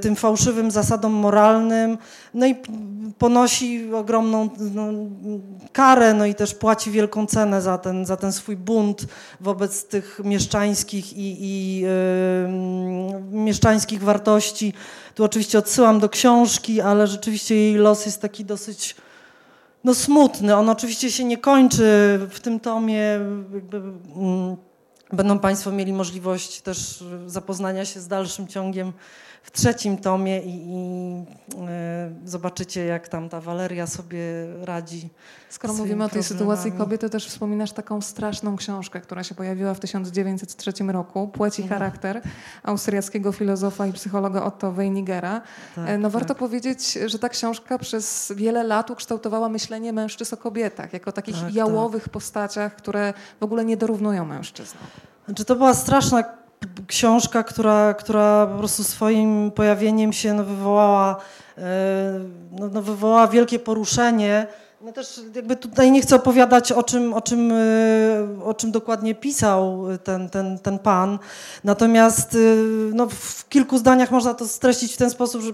tym 0.00 0.16
fałszywym 0.16 0.70
zasadom 0.70 1.12
moralnym, 1.12 1.98
no 2.34 2.46
i 2.46 2.54
ponosi 3.18 3.94
ogromną 3.94 4.48
no, 4.74 4.86
karę, 5.72 6.14
no 6.14 6.26
i 6.26 6.34
też 6.34 6.54
płaci 6.54 6.90
wielką 6.90 7.26
cenę 7.26 7.62
za 7.62 7.78
ten, 7.78 8.06
za 8.06 8.16
ten 8.16 8.32
swój 8.32 8.56
bunt 8.56 9.06
wobec 9.40 9.84
tych 9.84 10.20
mieszczańskich 10.24 11.12
i, 11.12 11.36
i 11.40 11.80
yy, 11.80 11.88
mieszczańskich 13.30 14.02
wartości. 14.02 14.72
Tu 15.14 15.24
oczywiście 15.24 15.58
odsyłam 15.58 16.00
do 16.00 16.08
książki, 16.08 16.80
ale 16.80 17.06
rzeczywiście 17.06 17.54
jej 17.54 17.74
los 17.74 18.06
jest 18.06 18.22
taki 18.22 18.44
dosyć 18.44 18.96
no, 19.84 19.94
smutny. 19.94 20.56
On 20.56 20.68
oczywiście 20.68 21.10
się 21.10 21.24
nie 21.24 21.38
kończy 21.38 22.18
w 22.30 22.40
tym 22.40 22.60
tomie. 22.60 23.14
Mm, 23.14 24.56
Będą 25.12 25.38
Państwo 25.38 25.72
mieli 25.72 25.92
możliwość 25.92 26.60
też 26.60 27.04
zapoznania 27.26 27.84
się 27.84 28.00
z 28.00 28.08
dalszym 28.08 28.48
ciągiem 28.48 28.92
w 29.42 29.50
trzecim 29.50 29.96
tomie 29.96 30.40
i, 30.40 30.64
i 30.68 31.24
e, 31.68 32.10
zobaczycie, 32.24 32.84
jak 32.84 33.08
tam 33.08 33.28
ta 33.28 33.40
Waleria 33.40 33.86
sobie 33.86 34.20
radzi. 34.62 35.08
Skoro 35.48 35.74
mówimy 35.74 36.04
o 36.04 36.08
tej 36.08 36.22
sytuacji 36.22 36.72
kobiety, 36.72 37.10
też 37.10 37.26
wspominasz 37.26 37.72
taką 37.72 38.00
straszną 38.00 38.56
książkę, 38.56 39.00
która 39.00 39.24
się 39.24 39.34
pojawiła 39.34 39.74
w 39.74 39.80
1903 39.80 40.72
roku, 40.88 41.28
Płeć 41.28 41.58
i 41.58 41.62
mhm. 41.62 41.78
charakter, 41.80 42.22
austriackiego 42.62 43.32
filozofa 43.32 43.86
i 43.86 43.92
psychologa 43.92 44.42
Otto 44.42 44.72
Weinigera. 44.72 45.42
Tak, 45.74 45.88
e, 45.88 45.98
no 45.98 46.10
warto 46.10 46.28
tak. 46.28 46.36
powiedzieć, 46.36 46.98
że 47.06 47.18
ta 47.18 47.28
książka 47.28 47.78
przez 47.78 48.32
wiele 48.36 48.64
lat 48.64 48.90
ukształtowała 48.90 49.48
myślenie 49.48 49.92
mężczyzn 49.92 50.34
o 50.34 50.38
kobietach, 50.38 50.92
jako 50.92 51.12
takich 51.12 51.40
tak, 51.40 51.54
jałowych 51.54 52.02
tak. 52.02 52.12
postaciach, 52.12 52.76
które 52.76 53.14
w 53.40 53.42
ogóle 53.42 53.64
nie 53.64 53.76
dorównują 53.76 54.24
mężczyznom. 54.24 54.84
Znaczy, 55.26 55.44
to 55.44 55.56
była 55.56 55.74
straszna 55.74 56.24
książka, 56.86 57.42
która, 57.42 57.94
która 57.94 58.46
po 58.46 58.58
prostu 58.58 58.84
swoim 58.84 59.50
pojawieniem 59.50 60.12
się 60.12 60.34
no, 60.34 60.44
wywołała, 60.44 61.16
e, 61.58 61.62
no, 62.52 62.68
no, 62.68 62.82
wywołała 62.82 63.28
wielkie 63.28 63.58
poruszenie. 63.58 64.46
No 64.80 64.92
też 64.92 65.20
jakby 65.34 65.56
tutaj 65.56 65.90
nie 65.90 66.02
chcę 66.02 66.16
opowiadać 66.16 66.72
o 66.72 66.82
czym, 66.82 67.14
o 67.14 67.20
czym, 67.20 67.52
e, 67.52 68.44
o 68.44 68.54
czym 68.54 68.70
dokładnie 68.70 69.14
pisał 69.14 69.86
ten, 70.04 70.30
ten, 70.30 70.58
ten 70.58 70.78
pan. 70.78 71.18
Natomiast 71.64 72.34
e, 72.34 72.38
no, 72.94 73.08
w 73.08 73.48
kilku 73.48 73.78
zdaniach 73.78 74.10
można 74.10 74.34
to 74.34 74.48
streścić 74.48 74.94
w 74.94 74.96
ten 74.96 75.10
sposób, 75.10 75.42
że 75.42 75.52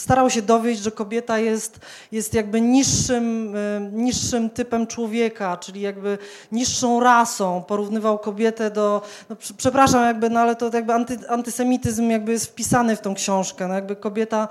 starał 0.00 0.30
się 0.30 0.42
dowieść, 0.42 0.82
że 0.82 0.90
kobieta 0.90 1.38
jest, 1.38 1.80
jest 2.12 2.34
jakby 2.34 2.60
niższym, 2.60 3.56
y, 3.56 3.90
niższym 3.92 4.50
typem 4.50 4.86
człowieka, 4.86 5.56
czyli 5.56 5.80
jakby 5.80 6.18
niższą 6.52 7.00
rasą. 7.00 7.62
Porównywał 7.62 8.18
kobietę 8.18 8.70
do, 8.70 9.02
no, 9.30 9.36
przepraszam, 9.56 10.04
jakby, 10.04 10.30
no 10.30 10.40
ale 10.40 10.56
to 10.56 10.70
jakby 10.74 10.92
anty, 10.92 11.18
antysemityzm 11.28 12.10
jakby 12.10 12.32
jest 12.32 12.46
wpisany 12.46 12.96
w 12.96 13.00
tą 13.00 13.14
książkę. 13.14 13.68
No, 13.68 13.74
jakby 13.74 13.96
kobieta, 13.96 14.48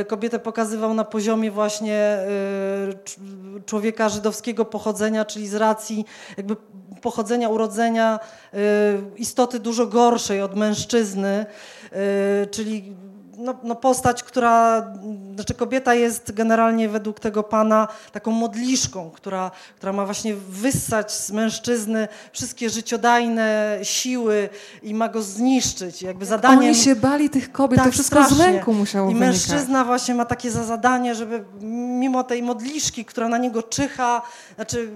y, 0.00 0.04
kobietę 0.04 0.38
pokazywał 0.38 0.94
na 0.94 1.04
poziomie 1.04 1.50
właśnie 1.50 2.18
y, 3.58 3.62
człowieka 3.66 4.08
żydowskiego 4.08 4.64
pochodzenia, 4.64 5.24
czyli 5.24 5.48
z 5.48 5.54
racji 5.54 6.04
jakby 6.36 6.56
pochodzenia, 7.02 7.48
urodzenia 7.48 8.20
istoty 9.16 9.58
dużo 9.58 9.86
gorszej 9.86 10.42
od 10.42 10.56
mężczyzny, 10.56 11.46
czyli 12.50 12.94
no, 13.36 13.54
no, 13.62 13.74
postać, 13.76 14.22
która, 14.22 14.82
znaczy 15.34 15.54
kobieta 15.54 15.94
jest 15.94 16.32
generalnie 16.32 16.88
według 16.88 17.20
tego 17.20 17.42
pana 17.42 17.88
taką 18.12 18.30
modliszką, 18.30 19.10
która, 19.10 19.50
która 19.76 19.92
ma 19.92 20.04
właśnie 20.04 20.34
wyssać 20.34 21.12
z 21.12 21.30
mężczyzny 21.30 22.08
wszystkie 22.32 22.70
życiodajne 22.70 23.78
siły 23.82 24.48
i 24.82 24.94
ma 24.94 25.08
go 25.08 25.22
zniszczyć. 25.22 26.02
Jakby 26.02 26.26
zadaniem, 26.26 26.58
Oni 26.58 26.74
się 26.74 26.96
bali 26.96 27.30
tych 27.30 27.52
kobiet, 27.52 27.78
tak, 27.78 27.86
to 27.86 27.92
wszystko 27.92 28.24
strasznie. 28.24 28.44
z 28.44 28.54
lęku 28.54 28.72
musiało 28.72 29.10
I 29.10 29.14
wynikać. 29.14 29.28
mężczyzna 29.48 29.84
właśnie 29.84 30.14
ma 30.14 30.24
takie 30.24 30.50
za 30.50 30.64
zadanie, 30.64 31.14
żeby 31.14 31.44
mimo 32.00 32.24
tej 32.24 32.42
modliszki, 32.42 33.04
która 33.04 33.28
na 33.28 33.38
niego 33.38 33.62
czyha, 33.62 34.22
znaczy 34.56 34.90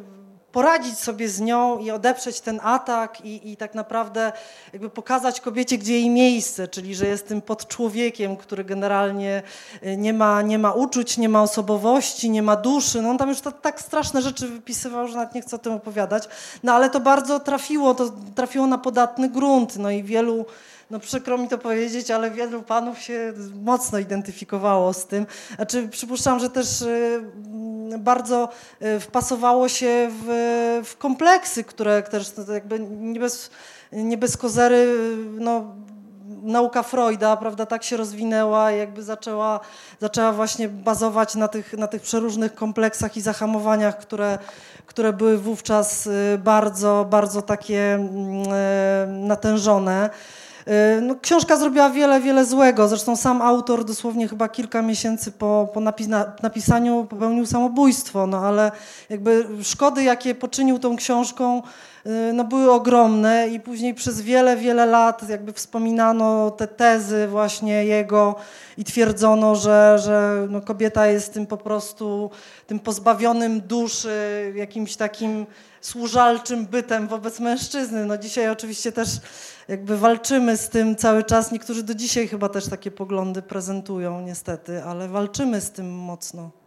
poradzić 0.52 0.98
sobie 0.98 1.28
z 1.28 1.40
nią 1.40 1.78
i 1.78 1.90
odeprzeć 1.90 2.40
ten 2.40 2.60
atak 2.62 3.20
i, 3.20 3.52
i, 3.52 3.56
tak 3.56 3.74
naprawdę 3.74 4.32
jakby 4.72 4.90
pokazać 4.90 5.40
kobiecie, 5.40 5.78
gdzie 5.78 5.92
jej 5.92 6.10
miejsce, 6.10 6.68
czyli 6.68 6.94
że 6.94 7.06
jest 7.06 7.28
tym 7.28 7.42
podczłowiekiem, 7.42 8.36
który 8.36 8.64
generalnie 8.64 9.42
y, 9.82 9.96
nie 9.96 10.12
ma, 10.12 10.42
nie 10.42 10.58
ma 10.58 10.72
uczuć, 10.72 11.18
nie 11.18 11.28
ma 11.28 11.42
osobowości, 11.42 12.30
nie 12.30 12.42
ma 12.42 12.56
duszy. 12.56 13.02
No 13.02 13.10
on 13.10 13.18
tam 13.18 13.28
już 13.28 13.40
to, 13.40 13.52
tak 13.52 13.80
straszne 13.80 14.22
rzeczy 14.22 14.48
wypisywał, 14.48 15.08
że 15.08 15.16
nawet 15.16 15.34
nie 15.34 15.42
chcę 15.42 15.56
o 15.56 15.58
tym 15.58 15.72
opowiadać. 15.72 16.28
No 16.62 16.72
ale 16.72 16.90
to 16.90 17.00
bardzo 17.00 17.40
trafiło, 17.40 17.94
to 17.94 18.12
trafiło 18.34 18.66
na 18.66 18.78
podatny 18.78 19.28
grunt. 19.28 19.76
No 19.76 19.90
i 19.90 20.02
wielu 20.02 20.46
no 20.90 20.98
przykro 20.98 21.38
mi 21.38 21.48
to 21.48 21.58
powiedzieć, 21.58 22.10
ale 22.10 22.30
wielu 22.30 22.62
panów 22.62 22.98
się 22.98 23.32
mocno 23.62 23.98
identyfikowało 23.98 24.92
z 24.92 25.06
tym. 25.06 25.26
Znaczy, 25.56 25.88
przypuszczam, 25.88 26.40
że 26.40 26.50
też 26.50 26.82
y, 26.82 27.22
bardzo 27.98 28.48
y, 28.82 29.00
wpasowało 29.00 29.68
się 29.68 30.10
w, 30.10 30.82
w 30.84 30.96
kompleksy, 30.96 31.64
które 31.64 32.02
też 32.02 32.32
no, 32.36 32.54
jakby 32.54 32.80
nie 32.80 33.20
bez, 33.20 33.50
nie 33.92 34.16
bez 34.16 34.36
kozery 34.36 34.96
no, 35.38 35.64
nauka 36.42 36.82
Freuda, 36.82 37.36
prawda, 37.36 37.66
tak 37.66 37.84
się 37.84 37.96
rozwinęła 37.96 38.70
jakby 38.70 39.02
zaczęła, 39.02 39.60
zaczęła 40.00 40.32
właśnie 40.32 40.68
bazować 40.68 41.34
na 41.34 41.48
tych, 41.48 41.72
na 41.72 41.86
tych 41.86 42.02
przeróżnych 42.02 42.54
kompleksach 42.54 43.16
i 43.16 43.20
zahamowaniach, 43.20 43.98
które, 43.98 44.38
które 44.86 45.12
były 45.12 45.38
wówczas 45.38 46.06
y, 46.06 46.40
bardzo, 46.44 47.06
bardzo 47.10 47.42
takie 47.42 47.94
mm, 47.94 49.26
natężone. 49.26 50.10
Y, 50.70 51.00
no, 51.00 51.14
książka 51.22 51.56
zrobiła 51.56 51.90
wiele, 51.90 52.20
wiele 52.20 52.44
złego. 52.44 52.88
Zresztą 52.88 53.16
sam 53.16 53.42
autor 53.42 53.84
dosłownie 53.84 54.28
chyba 54.28 54.48
kilka 54.48 54.82
miesięcy 54.82 55.32
po, 55.32 55.68
po 55.74 55.80
napisaniu 56.42 57.06
popełnił 57.10 57.46
samobójstwo, 57.46 58.26
no 58.26 58.38
ale 58.38 58.72
jakby 59.08 59.46
szkody, 59.62 60.02
jakie 60.02 60.34
poczynił 60.34 60.78
tą 60.78 60.96
książką, 60.96 61.62
y, 62.06 62.32
no, 62.32 62.44
były 62.44 62.72
ogromne 62.72 63.48
i 63.48 63.60
później 63.60 63.94
przez 63.94 64.20
wiele, 64.20 64.56
wiele 64.56 64.86
lat 64.86 65.28
jakby 65.28 65.52
wspominano 65.52 66.50
te 66.50 66.66
tezy 66.66 67.28
właśnie 67.28 67.84
jego 67.84 68.34
i 68.78 68.84
twierdzono, 68.84 69.54
że, 69.54 69.98
że 69.98 70.46
no, 70.50 70.60
kobieta 70.60 71.06
jest 71.06 71.34
tym 71.34 71.46
po 71.46 71.56
prostu, 71.56 72.30
tym 72.66 72.78
pozbawionym 72.78 73.60
duszy, 73.60 74.52
jakimś 74.56 74.96
takim 74.96 75.46
służalczym 75.80 76.66
bytem 76.66 77.08
wobec 77.08 77.40
mężczyzny. 77.40 78.06
No 78.06 78.18
dzisiaj 78.18 78.48
oczywiście 78.48 78.92
też 78.92 79.08
jakby 79.68 79.98
walczymy 79.98 80.56
z 80.56 80.68
tym 80.68 80.96
cały 80.96 81.24
czas. 81.24 81.52
Niektórzy 81.52 81.82
do 81.82 81.94
dzisiaj 81.94 82.28
chyba 82.28 82.48
też 82.48 82.68
takie 82.68 82.90
poglądy 82.90 83.42
prezentują 83.42 84.20
niestety, 84.20 84.84
ale 84.84 85.08
walczymy 85.08 85.60
z 85.60 85.70
tym 85.70 85.92
mocno. 85.92 86.59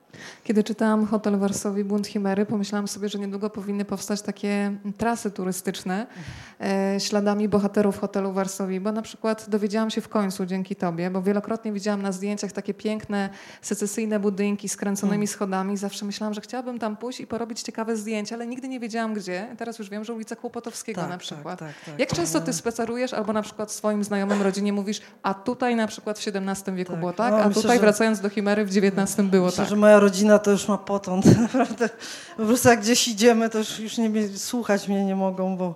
Kiedy 0.44 0.64
czytałam 0.64 1.06
Hotel 1.06 1.38
Warszawie 1.38 1.86
Bunt 1.86 2.08
Chimery, 2.08 2.46
pomyślałam 2.46 2.88
sobie, 2.88 3.10
że 3.10 3.20
niedługo 3.20 3.50
powinny 3.50 3.86
powstać 3.86 4.22
takie 4.22 4.78
trasy 4.98 5.32
turystyczne 5.32 6.08
e, 6.62 7.00
śladami 7.00 7.50
bohaterów 7.50 8.00
hotelu 8.00 8.32
Warszawie, 8.32 8.82
bo 8.82 8.92
na 8.92 9.02
przykład 9.02 9.50
dowiedziałam 9.50 9.90
się 9.90 10.02
w 10.02 10.10
końcu 10.10 10.46
dzięki 10.46 10.76
tobie, 10.76 11.10
bo 11.10 11.22
wielokrotnie 11.22 11.72
widziałam 11.72 12.02
na 12.02 12.12
zdjęciach 12.12 12.52
takie 12.52 12.74
piękne, 12.74 13.30
secesyjne 13.62 14.20
budynki 14.20 14.70
z 14.70 14.78
kręconymi 14.78 15.16
mm. 15.16 15.28
schodami. 15.28 15.78
Zawsze 15.78 16.06
myślałam, 16.06 16.34
że 16.34 16.42
chciałabym 16.42 16.80
tam 16.80 16.98
pójść 16.98 17.20
i 17.20 17.28
porobić 17.28 17.62
ciekawe 17.62 17.98
zdjęcia, 17.98 18.36
ale 18.36 18.48
nigdy 18.48 18.68
nie 18.68 18.80
wiedziałam 18.80 19.14
gdzie. 19.14 19.48
Teraz 19.58 19.80
już 19.80 19.90
wiem, 19.90 20.04
że 20.04 20.14
ulica 20.14 20.36
Kłopotowskiego 20.36 21.02
tak, 21.02 21.10
na 21.10 21.16
tak, 21.16 21.22
przykład. 21.22 21.60
Tak, 21.60 21.74
tak, 21.86 22.00
Jak 22.00 22.14
często 22.14 22.42
ty 22.42 22.54
spacerujesz 22.54 23.14
albo 23.14 23.34
na 23.34 23.42
przykład 23.42 23.72
swoim 23.72 24.04
znajomym 24.04 24.42
rodzinie 24.42 24.74
mówisz, 24.74 25.02
a 25.24 25.34
tutaj 25.34 25.76
na 25.76 25.88
przykład 25.88 26.20
w 26.20 26.28
XVII 26.28 26.76
wieku 26.76 26.92
tak. 26.92 27.00
było 27.00 27.14
tak, 27.14 27.32
no, 27.32 27.40
a 27.40 27.48
myślę, 27.48 27.62
tutaj 27.62 27.80
wracając 27.80 28.20
do 28.20 28.30
Chimery 28.30 28.66
w 28.66 28.78
XIX 28.78 29.28
było 29.30 29.46
myślę, 29.46 29.58
tak. 29.58 29.70
że 29.70 29.76
moja 29.76 30.00
rodzina 30.04 30.40
to 30.40 30.52
już 30.52 30.68
ma 30.68 30.78
potąd. 30.78 31.26
Naprawdę. 31.42 31.90
Po 32.38 32.46
prostu 32.46 32.70
jak 32.70 32.82
gdzieś 32.82 33.08
idziemy, 33.08 33.50
to 33.50 33.58
już, 33.58 33.80
już 33.80 33.98
nie, 33.98 34.10
słuchać 34.36 34.88
mnie 34.88 35.06
nie 35.06 35.16
mogą, 35.16 35.58
bo 35.58 35.76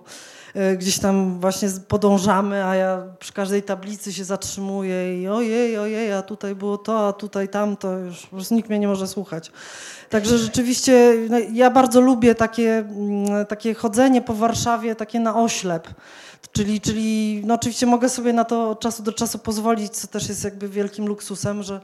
e, 0.54 0.76
gdzieś 0.76 0.98
tam 0.98 1.40
właśnie 1.40 1.68
podążamy, 1.88 2.64
a 2.64 2.74
ja 2.74 3.02
przy 3.18 3.32
każdej 3.32 3.62
tablicy 3.62 4.12
się 4.12 4.24
zatrzymuję 4.24 5.22
i 5.22 5.28
ojej, 5.28 5.78
ojej, 5.78 6.12
a 6.12 6.22
tutaj 6.22 6.54
było 6.54 6.78
to, 6.78 7.08
a 7.08 7.12
tutaj 7.12 7.48
tamto, 7.48 7.98
już 7.98 8.26
po 8.26 8.36
prostu 8.36 8.54
nikt 8.54 8.68
mnie 8.68 8.78
nie 8.78 8.88
może 8.88 9.08
słuchać. 9.08 9.52
Także 10.10 10.38
rzeczywiście 10.38 11.14
no, 11.30 11.38
ja 11.52 11.70
bardzo 11.70 12.00
lubię 12.00 12.34
takie, 12.34 12.78
mm, 12.78 13.46
takie 13.46 13.74
chodzenie 13.74 14.22
po 14.22 14.34
Warszawie, 14.34 14.94
takie 14.94 15.20
na 15.20 15.42
oślep. 15.42 15.88
Czyli, 16.52 16.80
czyli 16.80 17.42
no 17.46 17.54
oczywiście 17.54 17.86
mogę 17.86 18.08
sobie 18.08 18.32
na 18.32 18.44
to 18.44 18.70
od 18.70 18.80
czasu 18.80 19.02
do 19.02 19.12
czasu 19.12 19.38
pozwolić, 19.38 19.92
co 19.92 20.06
też 20.06 20.28
jest 20.28 20.44
jakby 20.44 20.68
wielkim 20.68 21.06
luksusem, 21.06 21.62
że 21.62 21.80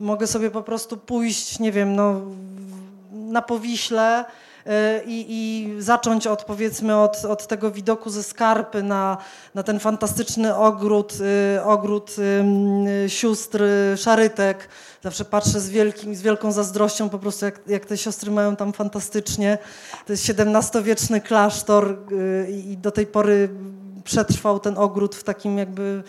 mogę 0.00 0.26
sobie 0.26 0.50
po 0.50 0.62
prostu 0.62 0.96
pójść, 0.96 1.58
nie 1.58 1.72
wiem, 1.72 1.96
no, 1.96 2.20
na 3.12 3.42
Powiśle 3.42 4.24
y, 4.24 4.70
i, 5.06 5.26
i 5.28 5.74
zacząć 5.82 6.26
od 6.26 6.44
powiedzmy 6.44 6.96
od, 6.96 7.24
od 7.24 7.46
tego 7.46 7.70
widoku 7.70 8.10
ze 8.10 8.22
skarpy 8.22 8.82
na, 8.82 9.16
na 9.54 9.62
ten 9.62 9.80
fantastyczny 9.80 10.56
ogród, 10.56 11.18
y, 11.56 11.64
ogród 11.64 12.16
sióstr 13.08 13.62
Szarytek. 13.96 14.68
Zawsze 15.02 15.24
patrzę 15.24 15.60
z, 15.60 15.70
wielkim, 15.70 16.14
z 16.14 16.22
wielką 16.22 16.52
zazdrością 16.52 17.08
po 17.08 17.18
prostu 17.18 17.44
jak, 17.44 17.60
jak 17.66 17.86
te 17.86 17.96
siostry 17.96 18.30
mają 18.30 18.56
tam 18.56 18.72
fantastycznie. 18.72 19.58
To 20.06 20.12
jest 20.12 20.30
XVII-wieczny 20.30 21.20
klasztor 21.20 21.98
y, 22.12 22.50
i 22.50 22.76
do 22.76 22.90
tej 22.90 23.06
pory 23.06 23.48
przetrwał 24.04 24.60
ten 24.60 24.78
ogród 24.78 25.16
w 25.16 25.24
takim 25.24 25.58
jakby 25.58 26.02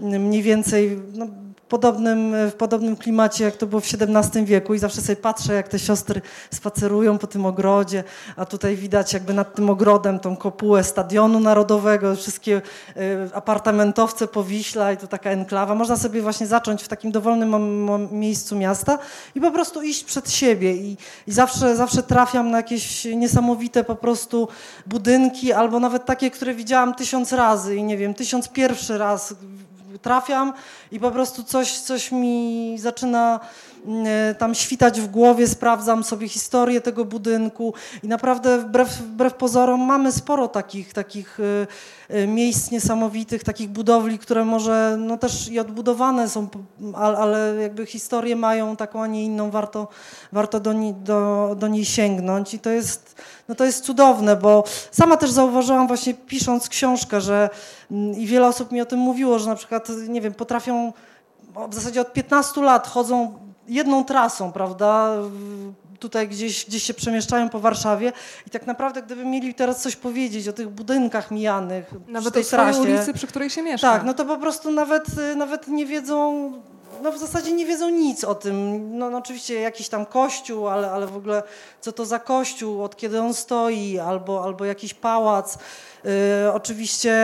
mniej 0.00 0.42
więcej 0.42 1.02
no, 1.14 1.26
podobnym, 1.68 2.34
w 2.50 2.54
podobnym 2.54 2.96
klimacie, 2.96 3.44
jak 3.44 3.56
to 3.56 3.66
było 3.66 3.80
w 3.80 3.84
XVII 3.84 4.44
wieku 4.44 4.74
i 4.74 4.78
zawsze 4.78 5.00
sobie 5.00 5.16
patrzę, 5.16 5.54
jak 5.54 5.68
te 5.68 5.78
siostry 5.78 6.20
spacerują 6.50 7.18
po 7.18 7.26
tym 7.26 7.46
ogrodzie, 7.46 8.04
a 8.36 8.44
tutaj 8.44 8.76
widać 8.76 9.12
jakby 9.12 9.34
nad 9.34 9.54
tym 9.54 9.70
ogrodem 9.70 10.20
tą 10.20 10.36
kopułę 10.36 10.84
Stadionu 10.84 11.40
Narodowego, 11.40 12.16
wszystkie 12.16 12.62
y, 12.96 13.30
apartamentowce 13.34 14.28
Powiśla 14.28 14.92
i 14.92 14.96
to 14.96 15.06
taka 15.06 15.30
enklawa. 15.30 15.74
Można 15.74 15.96
sobie 15.96 16.22
właśnie 16.22 16.46
zacząć 16.46 16.82
w 16.82 16.88
takim 16.88 17.12
dowolnym 17.12 17.54
miejscu 18.10 18.56
miasta 18.56 18.98
i 19.34 19.40
po 19.40 19.50
prostu 19.50 19.82
iść 19.82 20.04
przed 20.04 20.30
siebie 20.30 20.74
i, 20.76 20.96
i 21.26 21.32
zawsze, 21.32 21.76
zawsze 21.76 22.02
trafiam 22.02 22.50
na 22.50 22.56
jakieś 22.56 23.04
niesamowite 23.04 23.84
po 23.84 23.94
prostu 23.94 24.48
budynki 24.86 25.52
albo 25.52 25.80
nawet 25.80 26.04
takie, 26.04 26.30
które 26.30 26.54
widziałam 26.54 26.94
tysiąc 26.94 27.32
razy 27.32 27.76
i 27.76 27.82
nie 27.82 27.96
wiem, 27.96 28.14
tysiąc 28.14 28.48
pierwszy 28.48 28.98
raz 28.98 29.34
trafiam 30.02 30.52
i 30.92 31.00
po 31.00 31.10
prostu 31.10 31.44
coś, 31.44 31.78
coś 31.78 32.12
mi 32.12 32.76
zaczyna 32.78 33.40
tam 34.38 34.54
świtać 34.54 35.00
w 35.00 35.06
głowie, 35.06 35.48
sprawdzam 35.48 36.04
sobie 36.04 36.28
historię 36.28 36.80
tego 36.80 37.04
budynku 37.04 37.74
i 38.02 38.08
naprawdę 38.08 38.58
wbrew, 38.58 38.88
wbrew 38.88 39.34
pozorom 39.34 39.80
mamy 39.80 40.12
sporo 40.12 40.48
takich, 40.48 40.92
takich 40.92 41.40
y, 41.40 41.66
y, 42.14 42.26
miejsc 42.26 42.70
niesamowitych, 42.70 43.44
takich 43.44 43.68
budowli, 43.68 44.18
które 44.18 44.44
może 44.44 44.96
no 44.98 45.16
też 45.16 45.48
i 45.48 45.58
odbudowane 45.58 46.28
są, 46.28 46.48
ale 46.94 47.54
jakby 47.62 47.86
historię 47.86 48.36
mają 48.36 48.76
taką, 48.76 49.02
a 49.02 49.06
nie 49.06 49.24
inną, 49.24 49.50
warto, 49.50 49.88
warto 50.32 50.60
do, 50.60 50.72
niej, 50.72 50.94
do, 50.94 51.56
do 51.58 51.68
niej 51.68 51.84
sięgnąć. 51.84 52.54
I 52.54 52.58
to 52.58 52.70
jest, 52.70 53.22
no 53.48 53.54
to 53.54 53.64
jest 53.64 53.84
cudowne, 53.84 54.36
bo 54.36 54.64
sama 54.90 55.16
też 55.16 55.30
zauważyłam 55.30 55.86
właśnie 55.86 56.14
pisząc 56.14 56.68
książkę, 56.68 57.20
że 57.20 57.50
i 58.16 58.26
wiele 58.26 58.46
osób 58.46 58.72
mi 58.72 58.80
o 58.80 58.86
tym 58.86 58.98
mówiło, 58.98 59.38
że 59.38 59.48
na 59.48 59.56
przykład, 59.56 59.88
nie 60.08 60.20
wiem, 60.20 60.34
potrafią 60.34 60.92
w 61.68 61.74
zasadzie 61.74 62.00
od 62.00 62.12
15 62.12 62.62
lat 62.62 62.86
chodzą 62.86 63.47
jedną 63.68 64.04
trasą, 64.04 64.52
prawda? 64.52 65.14
Tutaj 65.98 66.28
gdzieś, 66.28 66.66
gdzieś 66.66 66.82
się 66.82 66.94
przemieszczają 66.94 67.48
po 67.48 67.60
Warszawie 67.60 68.12
i 68.46 68.50
tak 68.50 68.66
naprawdę 68.66 69.02
gdyby 69.02 69.24
mieli 69.24 69.54
teraz 69.54 69.82
coś 69.82 69.96
powiedzieć 69.96 70.48
o 70.48 70.52
tych 70.52 70.68
budynkach 70.68 71.30
mijanych 71.30 71.94
Nawet 72.08 72.34
tej 72.34 72.42
o 72.42 72.46
trasie, 72.46 72.80
ulicy, 72.80 73.12
przy 73.12 73.26
której 73.26 73.50
się 73.50 73.62
mieszka. 73.62 73.92
Tak, 73.92 74.04
no 74.04 74.14
to 74.14 74.24
po 74.24 74.36
prostu 74.38 74.70
nawet, 74.70 75.06
nawet 75.36 75.68
nie 75.68 75.86
wiedzą 75.86 76.52
no 77.02 77.12
w 77.12 77.18
zasadzie 77.18 77.52
nie 77.52 77.66
wiedzą 77.66 77.90
nic 77.90 78.24
o 78.24 78.34
tym. 78.34 78.88
No, 78.98 79.10
no, 79.10 79.18
oczywiście 79.18 79.60
jakiś 79.60 79.88
tam 79.88 80.06
kościół, 80.06 80.68
ale, 80.68 80.90
ale 80.90 81.06
w 81.06 81.16
ogóle 81.16 81.42
co 81.80 81.92
to 81.92 82.04
za 82.04 82.18
kościół, 82.18 82.82
od 82.82 82.96
kiedy 82.96 83.20
on 83.20 83.34
stoi, 83.34 83.98
albo, 83.98 84.44
albo 84.44 84.64
jakiś 84.64 84.94
pałac. 84.94 85.58
Yy, 86.04 86.52
oczywiście 86.52 87.14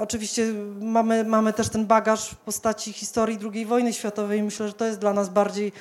oczywiście 0.00 0.46
mamy, 0.80 1.24
mamy 1.24 1.52
też 1.52 1.68
ten 1.68 1.86
bagaż 1.86 2.30
w 2.30 2.36
postaci 2.36 2.92
historii 2.92 3.38
II 3.54 3.66
wojny 3.66 3.92
światowej 3.92 4.42
myślę, 4.42 4.68
że 4.68 4.74
to 4.74 4.84
jest 4.84 4.98
dla 4.98 5.12
nas 5.12 5.28
bardziej 5.28 5.72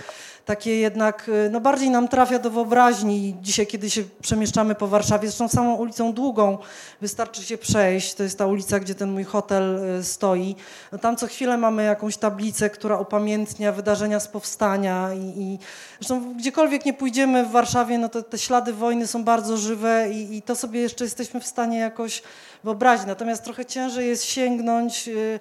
takie 0.46 0.76
jednak, 0.76 1.30
y, 1.30 1.50
no 1.52 1.62
bardziej 1.62 1.90
nam 1.90 2.08
trafia 2.08 2.40
do 2.40 2.50
wyobraźni. 2.50 3.36
Dzisiaj, 3.42 3.68
kiedy 3.68 3.90
się 3.90 4.04
przemieszczamy 4.22 4.76
po 4.76 4.88
Warszawie, 4.88 5.28
zresztą 5.28 5.48
samą 5.48 5.76
ulicą 5.76 6.14
Długą, 6.14 6.58
wystarczy 7.02 7.44
się 7.44 7.58
przejść, 7.58 8.14
to 8.14 8.24
jest 8.24 8.38
ta 8.38 8.48
ulica, 8.48 8.80
gdzie 8.80 8.96
ten 8.96 9.12
mój 9.12 9.24
hotel 9.24 9.80
y, 10.00 10.04
stoi. 10.04 10.56
No 10.92 10.98
tam 10.98 11.16
co 11.16 11.28
chwilę 11.28 11.58
mamy 11.58 11.84
jakąś 11.84 12.18
tablicę, 12.18 12.70
która 12.70 12.98
upamiętnia 12.98 13.72
wydarzenia 13.72 14.20
z 14.20 14.28
powstania 14.28 15.14
i, 15.14 15.42
i 15.42 15.60
zresztą 16.00 16.34
gdziekolwiek 16.34 16.86
nie 16.86 16.94
pójdziemy 16.94 17.46
w 17.46 17.52
Warszawie, 17.52 17.98
no 17.98 18.10
to 18.10 18.24
te 18.24 18.38
ślady 18.38 18.74
wojny 18.74 19.08
są 19.08 19.24
bardzo 19.24 19.58
żywe 19.58 20.10
i, 20.12 20.38
i 20.38 20.42
to 20.42 20.56
sobie 20.56 20.82
jeszcze 20.82 21.04
jesteśmy 21.04 21.40
w 21.40 21.48
stanie 21.48 21.78
jakoś 21.78 22.24
wyobrazić. 22.64 23.08
Natomiast 23.08 23.44
trochę 23.44 23.66
ciężej 23.66 24.08
jest 24.08 24.24
sięgnąć 24.24 25.08
y, 25.08 25.40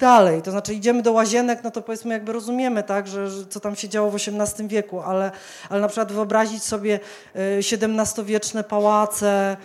dalej, 0.00 0.42
to 0.42 0.50
znaczy 0.50 0.74
idziemy 0.74 1.02
do 1.02 1.12
łazienek, 1.12 1.64
no 1.64 1.70
to 1.70 1.82
powiedzmy 1.82 2.14
jakby 2.14 2.32
rozumiemy, 2.32 2.82
tak, 2.82 3.08
że, 3.08 3.30
że 3.30 3.46
co 3.46 3.60
tam 3.60 3.76
się 3.76 3.88
działo 3.88 4.10
w 4.10 4.14
XVIII 4.14 4.68
wieku, 4.68 5.00
ale, 5.00 5.30
ale 5.68 5.80
na 5.80 5.88
przykład 5.88 6.12
wyobrazić 6.12 6.62
sobie 6.62 7.00
XVII-wieczne 7.58 8.60
y, 8.60 8.64
pałace, 8.64 9.56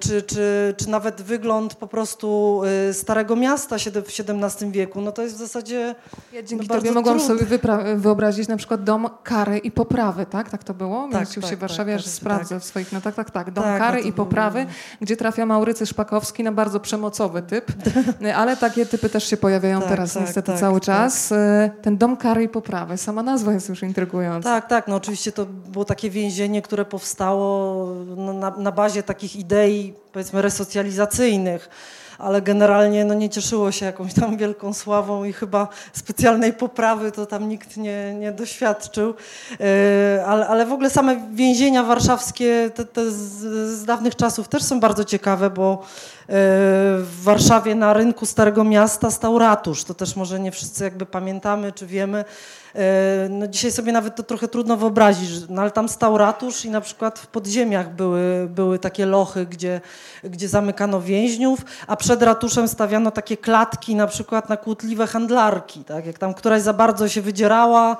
czy, 0.00 0.22
czy, 0.22 0.74
czy 0.76 0.90
nawet 0.90 1.22
wygląd 1.22 1.74
po 1.74 1.86
prostu 1.86 2.60
Starego 2.92 3.36
Miasta 3.36 3.76
w 3.78 4.20
XVII 4.20 4.70
wieku, 4.70 5.00
no 5.00 5.12
to 5.12 5.22
jest 5.22 5.34
w 5.34 5.38
zasadzie 5.38 5.94
Ja 6.32 6.42
dzięki 6.42 6.68
no 6.68 6.74
Tobie 6.74 6.92
mogłam 6.92 7.18
trudne. 7.18 7.38
sobie 7.38 7.58
wyobrazić 7.96 8.48
na 8.48 8.56
przykład 8.56 8.84
dom 8.84 9.08
kary 9.22 9.58
i 9.58 9.70
poprawy, 9.70 10.26
tak? 10.26 10.50
Tak 10.50 10.64
to 10.64 10.74
było? 10.74 11.08
Tak, 11.12 11.20
Mieścił 11.20 11.42
tak, 11.42 11.50
się 11.50 11.56
w 11.56 11.60
Warszawie, 11.60 11.96
tak, 11.96 12.04
tak, 12.04 12.12
sprawdzę 12.12 12.54
tak. 12.54 12.62
w 12.62 12.66
swoich 12.66 12.92
notach, 12.92 13.14
tak, 13.14 13.30
tak. 13.30 13.50
Dom 13.50 13.64
tak, 13.64 13.78
kary 13.78 14.00
no 14.02 14.08
i 14.08 14.12
poprawy, 14.12 14.60
było... 14.60 14.72
gdzie 15.00 15.16
trafia 15.16 15.46
Maurycy 15.46 15.86
Szpakowski 15.86 16.42
na 16.42 16.52
bardzo 16.52 16.80
przemocowy 16.80 17.42
typ, 17.42 17.72
ale 18.36 18.56
takie 18.56 18.86
typy 18.86 19.08
też 19.08 19.24
się 19.24 19.36
pojawiają 19.36 19.80
tak, 19.80 19.88
teraz 19.88 20.12
tak, 20.12 20.22
niestety 20.22 20.58
cały 20.58 20.80
czas. 20.80 21.32
E, 21.32 21.70
ten 21.82 21.98
dom 21.98 22.16
kary 22.16 22.42
i 22.42 22.48
poprawy, 22.48 22.96
sama 22.96 23.22
nazwa 23.22 23.52
jest 23.52 23.68
już 23.68 23.82
intrygująca. 23.82 24.48
Tak, 24.48 24.68
tak, 24.68 24.88
no 24.88 24.96
oczywiście 24.96 25.32
to 25.32 25.46
było 25.46 25.84
takie 25.84 26.10
więzienie, 26.10 26.62
które 26.62 26.84
powstało 26.84 27.86
no, 28.16 28.32
na, 28.32 28.50
na 28.50 28.72
bazie 28.72 29.02
takich 29.02 29.36
idei, 29.36 29.51
powiedzmy, 30.12 30.42
resocjalizacyjnych 30.42 31.68
ale 32.22 32.42
generalnie 32.42 33.04
no, 33.04 33.14
nie 33.14 33.30
cieszyło 33.30 33.72
się 33.72 33.86
jakąś 33.86 34.14
tam 34.14 34.36
wielką 34.36 34.74
sławą 34.74 35.24
i 35.24 35.32
chyba 35.32 35.68
specjalnej 35.92 36.52
poprawy 36.52 37.12
to 37.12 37.26
tam 37.26 37.48
nikt 37.48 37.76
nie, 37.76 38.14
nie 38.14 38.32
doświadczył. 38.32 39.14
E, 39.60 40.24
ale, 40.26 40.48
ale 40.48 40.66
w 40.66 40.72
ogóle 40.72 40.90
same 40.90 41.16
więzienia 41.34 41.82
warszawskie 41.82 42.70
te, 42.74 42.84
te 42.84 43.10
z, 43.10 43.18
z 43.78 43.84
dawnych 43.84 44.16
czasów 44.16 44.48
też 44.48 44.62
są 44.62 44.80
bardzo 44.80 45.04
ciekawe, 45.04 45.50
bo 45.50 45.72
e, 45.72 45.82
w 46.98 47.22
Warszawie 47.22 47.74
na 47.74 47.92
rynku 47.92 48.26
Starego 48.26 48.64
Miasta 48.64 49.10
stał 49.10 49.38
ratusz. 49.38 49.84
To 49.84 49.94
też 49.94 50.16
może 50.16 50.40
nie 50.40 50.52
wszyscy 50.52 50.84
jakby 50.84 51.06
pamiętamy 51.06 51.72
czy 51.72 51.86
wiemy. 51.86 52.24
E, 52.74 53.28
no 53.30 53.46
dzisiaj 53.46 53.72
sobie 53.72 53.92
nawet 53.92 54.16
to 54.16 54.22
trochę 54.22 54.48
trudno 54.48 54.76
wyobrazić, 54.76 55.30
no 55.48 55.62
ale 55.62 55.70
tam 55.70 55.88
stał 55.88 56.18
ratusz 56.18 56.64
i 56.64 56.70
na 56.70 56.80
przykład 56.80 57.18
w 57.18 57.26
podziemiach 57.26 57.94
były, 57.94 58.48
były 58.50 58.78
takie 58.78 59.06
lochy, 59.06 59.46
gdzie, 59.46 59.80
gdzie 60.24 60.48
zamykano 60.48 61.00
więźniów, 61.00 61.60
a 61.86 61.96
przed 61.96 62.22
ratuszem 62.22 62.68
stawiano 62.68 63.10
takie 63.10 63.36
klatki 63.36 63.94
na 63.94 64.06
przykład 64.06 64.48
na 64.48 64.56
kłótliwe 64.56 65.06
handlarki. 65.06 65.84
Tak? 65.84 66.06
Jak 66.06 66.18
tam 66.18 66.34
któraś 66.34 66.62
za 66.62 66.72
bardzo 66.72 67.08
się 67.08 67.22
wydzierała, 67.22 67.96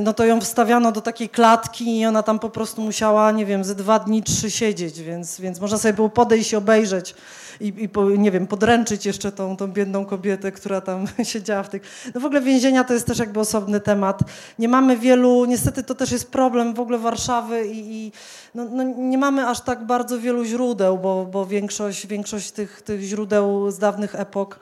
no 0.00 0.12
to 0.12 0.24
ją 0.24 0.40
wstawiano 0.40 0.92
do 0.92 1.00
takiej 1.00 1.28
klatki 1.28 2.00
i 2.00 2.06
ona 2.06 2.22
tam 2.22 2.38
po 2.38 2.50
prostu 2.50 2.82
musiała, 2.82 3.32
nie 3.32 3.46
wiem, 3.46 3.64
ze 3.64 3.74
dwa 3.74 3.98
dni, 3.98 4.22
trzy 4.22 4.50
siedzieć, 4.50 5.02
więc, 5.02 5.40
więc 5.40 5.60
można 5.60 5.78
sobie 5.78 5.94
było 5.94 6.08
podejść 6.08 6.52
i 6.52 6.56
obejrzeć 6.56 7.14
i, 7.60 7.72
i 7.78 7.88
po, 7.88 8.10
nie 8.10 8.30
wiem, 8.30 8.46
podręczyć 8.46 9.06
jeszcze 9.06 9.32
tą, 9.32 9.56
tą 9.56 9.66
biedną 9.66 10.04
kobietę, 10.04 10.52
która 10.52 10.80
tam 10.80 11.06
siedziała 11.22 11.62
w 11.62 11.68
tych... 11.68 11.82
No 12.14 12.20
w 12.20 12.24
ogóle 12.24 12.40
więzienia 12.40 12.84
to 12.84 12.94
jest 12.94 13.06
też 13.06 13.18
jakby 13.18 13.40
osobny 13.40 13.80
temat. 13.80 14.20
Nie 14.58 14.68
mamy 14.68 14.96
wielu, 14.96 15.44
niestety 15.44 15.82
to 15.82 15.94
też 15.94 16.12
jest 16.12 16.30
problem 16.30 16.74
w 16.74 16.80
ogóle 16.80 16.98
Warszawy 16.98 17.66
i, 17.66 17.78
i 17.96 18.12
no, 18.54 18.64
no 18.70 18.82
nie 18.82 19.18
mamy 19.18 19.46
aż 19.46 19.60
tak 19.60 19.86
bardzo 19.86 20.18
wielu 20.18 20.44
źródeł, 20.44 20.98
bo, 20.98 21.26
bo 21.26 21.46
większość, 21.46 22.06
większość 22.06 22.50
tych, 22.50 22.82
tych 22.82 23.00
źródeł 23.00 23.70
z 23.70 23.78
dawnych 23.78 24.14
epok 24.14 24.60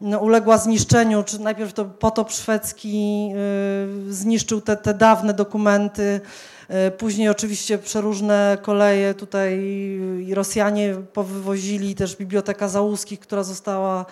no, 0.00 0.18
uległa 0.18 0.58
zniszczeniu, 0.58 1.22
czy 1.22 1.38
najpierw 1.38 1.72
to 1.72 1.84
potop 1.84 2.32
szwedzki 2.32 3.28
yy, 3.28 4.12
zniszczył 4.12 4.60
te, 4.60 4.76
te 4.76 4.94
dawne 4.94 5.34
dokumenty, 5.34 6.20
później 6.98 7.28
oczywiście 7.28 7.78
przeróżne 7.78 8.58
koleje 8.62 9.14
tutaj 9.14 9.60
Rosjanie 10.32 10.94
powywozili 11.12 11.94
też 11.94 12.16
Biblioteka 12.16 12.68
Załuskich, 12.68 13.20
która 13.20 13.42
została 13.42 14.06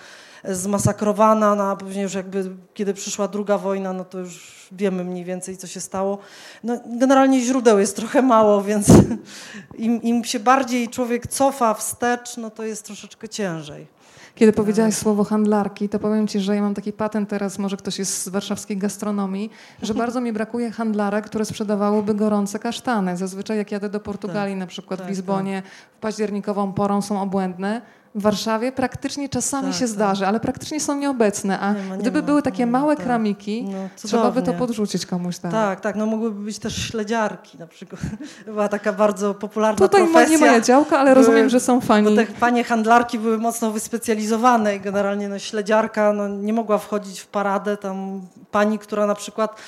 zmasakrowana, 0.48 1.54
no, 1.54 1.70
a 1.70 1.76
później 1.76 2.02
już 2.02 2.14
jakby 2.14 2.50
kiedy 2.74 2.94
przyszła 2.94 3.28
druga 3.28 3.58
wojna, 3.58 3.92
no 3.92 4.04
to 4.04 4.18
już 4.18 4.68
wiemy 4.72 5.04
mniej 5.04 5.24
więcej 5.24 5.56
co 5.56 5.66
się 5.66 5.80
stało. 5.80 6.18
No, 6.64 6.80
generalnie 6.86 7.40
źródeł 7.40 7.78
jest 7.78 7.96
trochę 7.96 8.22
mało, 8.22 8.62
więc 8.62 8.88
im, 9.78 10.02
im 10.02 10.24
się 10.24 10.40
bardziej 10.40 10.88
człowiek 10.88 11.26
cofa 11.26 11.74
wstecz, 11.74 12.36
no 12.36 12.50
to 12.50 12.62
jest 12.62 12.84
troszeczkę 12.84 13.28
ciężej. 13.28 13.93
Kiedy 14.34 14.52
powiedziałaś 14.52 14.94
słowo 14.94 15.24
handlarki, 15.24 15.88
to 15.88 15.98
powiem 15.98 16.26
ci, 16.26 16.40
że 16.40 16.56
ja 16.56 16.62
mam 16.62 16.74
taki 16.74 16.92
patent 16.92 17.28
teraz, 17.28 17.58
może 17.58 17.76
ktoś 17.76 17.98
jest 17.98 18.22
z 18.22 18.28
warszawskiej 18.28 18.76
gastronomii, 18.76 19.50
że 19.82 19.94
bardzo 20.04 20.20
mi 20.20 20.32
brakuje 20.32 20.70
handlarek, 20.70 21.26
które 21.26 21.44
sprzedawałyby 21.44 22.14
gorące 22.14 22.58
kasztany. 22.58 23.16
Zazwyczaj 23.16 23.56
jak 23.56 23.72
jadę 23.72 23.88
do 23.88 24.00
Portugalii, 24.00 24.54
tak, 24.54 24.60
na 24.60 24.66
przykład 24.66 25.00
tak, 25.00 25.06
w 25.06 25.10
Lizbonie, 25.10 25.62
tak. 25.62 25.72
w 25.72 26.00
październikową 26.00 26.72
porą 26.72 27.02
są 27.02 27.22
obłędne, 27.22 27.82
w 28.14 28.22
Warszawie 28.22 28.72
praktycznie 28.72 29.28
czasami 29.28 29.68
tak, 29.68 29.74
się 29.74 29.80
tak. 29.80 29.88
zdarzy, 29.88 30.26
ale 30.26 30.40
praktycznie 30.40 30.80
są 30.80 30.96
nieobecne. 30.96 31.60
A 31.60 31.72
nie 31.72 31.82
ma, 31.82 31.96
nie 31.96 32.02
gdyby 32.02 32.20
ma. 32.20 32.26
były 32.26 32.42
takie 32.42 32.66
małe 32.66 32.96
tak. 32.96 33.04
kramiki, 33.04 33.64
no, 33.64 33.88
trzeba 33.96 34.30
by 34.30 34.42
to 34.42 34.52
podrzucić 34.52 35.06
komuś 35.06 35.38
tam. 35.38 35.50
Tak, 35.50 35.80
tak, 35.80 35.96
no 35.96 36.06
mogłyby 36.06 36.44
być 36.44 36.58
też 36.58 36.76
śledziarki 36.76 37.58
na 37.58 37.66
przykład. 37.66 38.00
Była 38.46 38.68
taka 38.68 38.92
bardzo 38.92 39.34
popularna 39.34 39.78
Tutaj 39.78 40.00
profesja. 40.00 40.20
Tutaj 40.20 40.40
nie 40.40 40.46
moja 40.46 40.60
działka, 40.60 40.98
ale 40.98 41.14
były, 41.14 41.26
rozumiem, 41.26 41.48
że 41.48 41.60
są 41.60 41.80
fani. 41.80 42.04
Bo 42.10 42.16
te 42.16 42.26
panie 42.26 42.64
handlarki 42.64 43.18
były 43.18 43.38
mocno 43.38 43.70
wyspecjalizowane 43.70 44.76
i 44.76 44.80
generalnie 44.80 45.28
no, 45.28 45.38
śledziarka 45.38 46.12
no, 46.12 46.28
nie 46.28 46.52
mogła 46.52 46.78
wchodzić 46.78 47.20
w 47.20 47.26
paradę. 47.26 47.76
Tam 47.76 48.22
pani, 48.50 48.78
która 48.78 49.06
na 49.06 49.14
przykład 49.14 49.58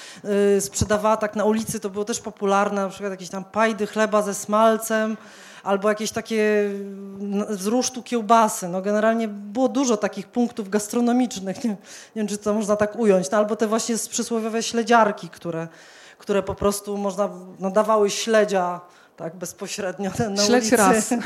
y, 0.57 0.61
sprzedawała 0.61 1.17
tak 1.17 1.37
na 1.37 1.45
ulicy, 1.45 1.81
to 1.81 1.91
było 1.91 2.05
też 2.05 2.21
popularne, 2.21 2.83
na 2.83 2.89
przykład 2.89 3.11
jakieś 3.11 3.29
tam 3.29 3.45
pajdy 3.45 3.87
chleba 3.87 4.23
ze 4.23 4.35
smalcem, 4.35 5.17
albo 5.67 5.89
jakieś 5.89 6.11
takie 6.11 6.71
z 7.51 7.67
rusztu 7.67 8.03
kiełbasy. 8.03 8.69
No 8.69 8.83
generalnie 8.83 9.29
było 9.29 9.69
dużo 9.69 9.97
takich 9.97 10.29
punktów 10.29 10.69
gastronomicznych, 10.69 11.65
nie, 11.65 11.71
nie 11.71 11.77
wiem, 12.17 12.27
czy 12.27 12.39
to 12.39 12.55
można 12.55 12.77
tak 12.77 12.97
ująć, 12.97 13.31
no, 13.31 13.39
albo 13.39 13.57
te 13.57 13.67
właśnie 13.67 13.97
przysłowiowe 14.11 14.63
śledziarki, 14.63 15.29
które, 15.29 15.69
które 16.19 16.43
po 16.43 16.55
prostu 16.55 16.99
można, 16.99 17.29
no, 17.59 17.71
dawały 17.71 18.11
śledzia 18.11 18.81
tak, 19.17 19.37
bezpośrednio 19.37 20.11
na 20.31 20.43
Śledź 20.45 20.63
ulicy. 20.63 20.77
raz. 20.77 21.13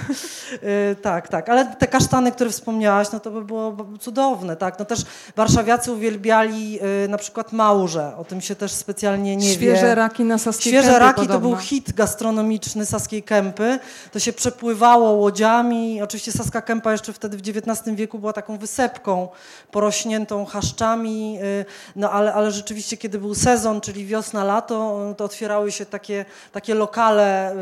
Y, 0.91 0.97
tak, 1.03 1.29
tak, 1.29 1.49
ale 1.49 1.67
te 1.67 1.87
kasztany, 1.87 2.33
które 2.33 2.51
wspomniałaś, 2.51 3.13
no 3.13 3.21
to 3.21 3.31
by 3.31 3.45
było 3.45 3.77
cudowne, 4.01 4.57
tak. 4.57 4.79
No 4.79 4.85
też 4.85 5.01
warszawiacy 5.37 5.93
uwielbiali 5.93 6.79
y, 7.05 7.09
na 7.09 7.19
przykład 7.19 7.53
małże, 7.53 8.17
o 8.17 8.25
tym 8.25 8.41
się 8.41 8.57
też 8.57 8.73
specjalnie 8.73 9.37
nie 9.37 9.43
Świeże 9.55 9.59
wie. 9.61 9.77
Świeże 9.77 9.95
raki 9.95 10.25
na 10.25 10.39
Saskiej 10.39 10.73
Świeże 10.73 10.89
Kępy 10.89 10.99
raki 11.01 11.21
podobno. 11.21 11.35
to 11.35 11.41
był 11.41 11.57
hit 11.57 11.93
gastronomiczny 11.93 12.87
Saskiej 12.87 13.23
Kępy. 13.23 13.79
To 14.13 14.19
się 14.19 14.33
przepływało 14.33 15.13
łodziami. 15.13 16.03
Oczywiście 16.03 16.33
Saska 16.33 16.63
Kępa 16.63 16.93
jeszcze 16.93 17.13
wtedy 17.13 17.37
w 17.37 17.41
XIX 17.41 17.97
wieku 17.97 18.19
była 18.19 18.33
taką 18.33 18.59
wysepką 18.59 19.29
porośniętą 19.71 20.45
chaszczami, 20.45 21.39
y, 21.43 21.65
no 21.97 22.11
ale, 22.11 22.35
ale 22.35 22.51
rzeczywiście 22.51 22.97
kiedy 22.97 23.19
był 23.19 23.35
sezon, 23.35 23.81
czyli 23.81 24.07
wiosna, 24.07 24.45
lato, 24.45 24.99
to 25.17 25.25
otwierały 25.25 25.73
się 25.73 25.87
takie, 25.87 26.25
takie 26.53 26.75
lokale 26.75 27.55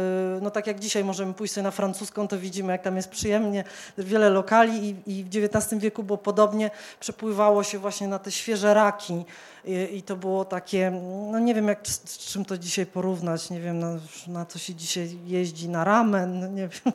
no 0.43 0.51
tak 0.51 0.67
jak 0.67 0.81
dzisiaj 0.81 1.05
możemy 1.05 1.35
pójść 1.35 1.55
sobie 1.55 1.63
na 1.63 1.71
francuską, 1.71 2.29
to 2.29 2.39
widzimy, 2.39 2.73
jak 2.73 2.83
tam 2.83 2.97
jest 2.97 3.09
przyjemnie, 3.09 3.65
wiele 3.99 4.31
lokali 4.31 4.89
i, 5.07 5.19
i 5.19 5.25
w 5.25 5.29
XIX 5.29 5.81
wieku 5.83 6.03
było 6.03 6.19
podobnie, 6.19 6.71
przepływało 7.01 7.63
się 7.63 7.79
właśnie 7.79 8.09
na 8.09 8.19
te 8.19 8.33
świeże 8.33 8.75
raki 8.75 9.25
i, 9.65 9.97
i 9.97 10.03
to 10.03 10.17
było 10.17 10.45
takie, 10.45 10.91
no 11.33 11.39
nie 11.39 11.55
wiem, 11.55 11.69
jak, 11.69 11.89
z, 11.89 12.11
z, 12.11 12.19
czym 12.19 12.45
to 12.45 12.59
dzisiaj 12.59 12.87
porównać, 12.87 13.51
nie 13.51 13.61
wiem, 13.61 13.79
na, 13.79 13.97
na 14.27 14.47
co 14.47 14.59
się 14.59 14.75
dzisiaj 14.75 15.19
jeździ, 15.27 15.69
na 15.69 15.85
ramen, 15.85 16.41
no 16.41 16.47
nie 16.47 16.69
wiem. 16.69 16.93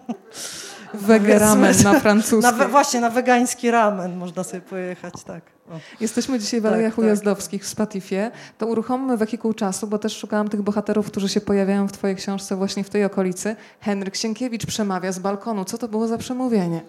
Wege 0.94 1.40
ramen 1.40 1.76
na 1.84 2.00
francuski. 2.00 2.58
Na, 2.58 2.68
właśnie, 2.68 3.00
na 3.00 3.10
wegański 3.10 3.72
ramen 3.72 4.16
można 4.16 4.44
sobie 4.44 4.62
pojechać, 4.62 5.14
tak. 5.26 5.53
Jesteśmy 6.00 6.40
dzisiaj 6.40 6.62
w 6.62 6.66
Alejach 6.66 6.92
tak, 6.92 6.96
tak. 6.96 7.06
Ujazdowskich 7.06 7.62
tak. 7.62 7.68
w 7.68 7.72
Spatifie. 7.72 8.32
To 8.58 8.68
uruchommy 8.68 9.18
wehikuł 9.18 9.54
czasu, 9.54 9.88
bo 9.88 10.00
też 10.00 10.18
szukałam 10.18 10.50
tych 10.50 10.62
bohaterów, 10.62 11.08
którzy 11.08 11.30
się 11.30 11.42
pojawiają 11.42 11.88
w 11.88 11.92
twojej 11.92 12.16
książce 12.16 12.56
właśnie 12.56 12.84
w 12.84 12.90
tej 12.90 13.06
okolicy. 13.06 13.56
Henryk 13.80 14.16
Sienkiewicz 14.16 14.66
przemawia 14.66 15.12
z 15.12 15.20
balkonu. 15.20 15.66
Co 15.66 15.78
to 15.78 15.88
było 15.88 16.08
za 16.08 16.18
przemówienie? 16.18 16.82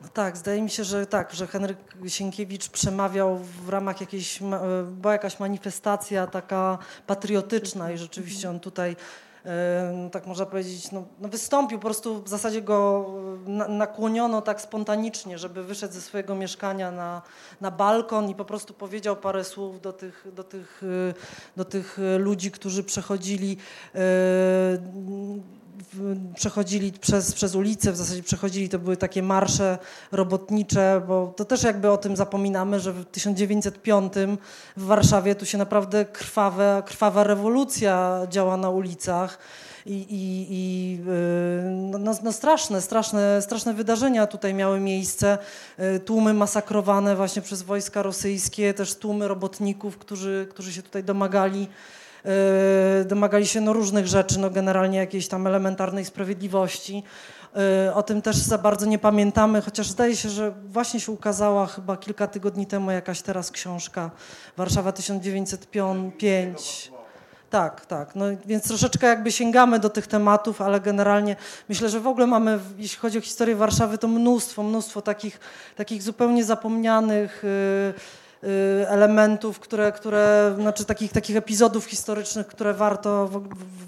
No 0.00 0.08
tak, 0.08 0.36
zdaje 0.36 0.62
mi 0.62 0.70
się, 0.70 0.84
że 0.84 1.06
tak, 1.06 1.32
że 1.32 1.46
Henryk 1.46 1.78
Sienkiewicz 2.06 2.68
przemawiał 2.68 3.38
w 3.38 3.68
ramach 3.68 4.00
jakiejś, 4.00 4.40
była 4.86 5.12
jakaś 5.12 5.40
manifestacja 5.40 6.26
taka 6.26 6.78
patriotyczna 7.06 7.92
i 7.92 7.98
rzeczywiście 7.98 8.50
on 8.50 8.60
tutaj 8.60 8.96
tak 10.12 10.26
można 10.26 10.46
powiedzieć, 10.46 10.92
no, 10.92 11.04
no, 11.20 11.28
wystąpił, 11.28 11.78
po 11.78 11.84
prostu 11.84 12.22
w 12.22 12.28
zasadzie 12.28 12.62
go 12.62 13.06
nakłoniono 13.68 14.42
tak 14.42 14.60
spontanicznie, 14.60 15.38
żeby 15.38 15.64
wyszedł 15.64 15.94
ze 15.94 16.00
swojego 16.00 16.34
mieszkania 16.34 16.90
na, 16.90 17.22
na 17.60 17.70
balkon 17.70 18.30
i 18.30 18.34
po 18.34 18.44
prostu 18.44 18.74
powiedział 18.74 19.16
parę 19.16 19.44
słów 19.44 19.80
do 19.80 19.92
tych, 19.92 20.26
do 20.32 20.44
tych, 20.44 20.82
do 21.56 21.64
tych 21.64 21.98
ludzi, 22.18 22.50
którzy 22.50 22.84
przechodzili 22.84 23.56
przechodzili 26.34 26.92
przez, 26.92 27.34
przez 27.34 27.54
ulicę, 27.54 27.92
w 27.92 27.96
zasadzie 27.96 28.22
przechodzili, 28.22 28.68
to 28.68 28.78
były 28.78 28.96
takie 28.96 29.22
marsze 29.22 29.78
robotnicze, 30.12 31.02
bo 31.08 31.34
to 31.36 31.44
też 31.44 31.62
jakby 31.62 31.90
o 31.90 31.96
tym 31.96 32.16
zapominamy, 32.16 32.80
że 32.80 32.92
w 32.92 33.04
1905 33.04 34.12
w 34.76 34.84
Warszawie 34.84 35.34
tu 35.34 35.46
się 35.46 35.58
naprawdę 35.58 36.04
krwawe, 36.04 36.82
krwawa 36.86 37.24
rewolucja 37.24 38.20
działa 38.30 38.56
na 38.56 38.70
ulicach 38.70 39.38
i, 39.86 39.92
i, 39.92 40.46
i 40.50 40.98
y, 41.00 41.70
no, 41.70 41.98
no, 41.98 42.14
no, 42.22 42.32
straszne, 42.32 42.82
straszne, 42.82 43.42
straszne 43.42 43.74
wydarzenia 43.74 44.26
tutaj 44.26 44.54
miały 44.54 44.80
miejsce. 44.80 45.38
Y, 45.96 46.00
tłumy 46.00 46.34
masakrowane 46.34 47.16
właśnie 47.16 47.42
przez 47.42 47.62
wojska 47.62 48.02
rosyjskie, 48.02 48.74
też 48.74 48.94
tłumy 48.94 49.28
robotników, 49.28 49.98
którzy, 49.98 50.46
którzy 50.50 50.72
się 50.72 50.82
tutaj 50.82 51.04
domagali 51.04 51.68
domagali 53.04 53.46
się 53.46 53.60
no, 53.60 53.72
różnych 53.72 54.06
rzeczy, 54.06 54.38
no, 54.38 54.50
generalnie 54.50 54.98
jakiejś 54.98 55.28
tam 55.28 55.46
elementarnej 55.46 56.04
sprawiedliwości. 56.04 57.02
Y, 57.88 57.94
o 57.94 58.02
tym 58.02 58.22
też 58.22 58.36
za 58.36 58.58
bardzo 58.58 58.86
nie 58.86 58.98
pamiętamy, 58.98 59.62
chociaż 59.62 59.88
zdaje 59.88 60.16
się, 60.16 60.28
że 60.28 60.50
właśnie 60.50 61.00
się 61.00 61.12
ukazała 61.12 61.66
chyba 61.66 61.96
kilka 61.96 62.26
tygodni 62.26 62.66
temu 62.66 62.90
jakaś 62.90 63.22
teraz 63.22 63.50
książka 63.50 64.10
Warszawa 64.56 64.92
1905. 64.92 66.92
Tak, 67.50 67.86
tak. 67.86 68.14
No, 68.14 68.24
więc 68.46 68.68
troszeczkę 68.68 69.06
jakby 69.06 69.32
sięgamy 69.32 69.78
do 69.78 69.90
tych 69.90 70.06
tematów, 70.06 70.60
ale 70.60 70.80
generalnie 70.80 71.36
myślę, 71.68 71.88
że 71.88 72.00
w 72.00 72.06
ogóle 72.06 72.26
mamy, 72.26 72.58
jeśli 72.78 72.98
chodzi 72.98 73.18
o 73.18 73.20
historię 73.20 73.56
Warszawy, 73.56 73.98
to 73.98 74.08
mnóstwo, 74.08 74.62
mnóstwo 74.62 75.02
takich, 75.02 75.40
takich 75.76 76.02
zupełnie 76.02 76.44
zapomnianych. 76.44 77.42
Yy, 77.42 77.94
elementów, 78.86 79.60
które, 79.60 79.92
które 79.92 80.54
znaczy 80.60 80.84
takich, 80.84 81.12
takich 81.12 81.36
epizodów 81.36 81.84
historycznych, 81.84 82.46
które 82.46 82.74
warto, 82.74 83.30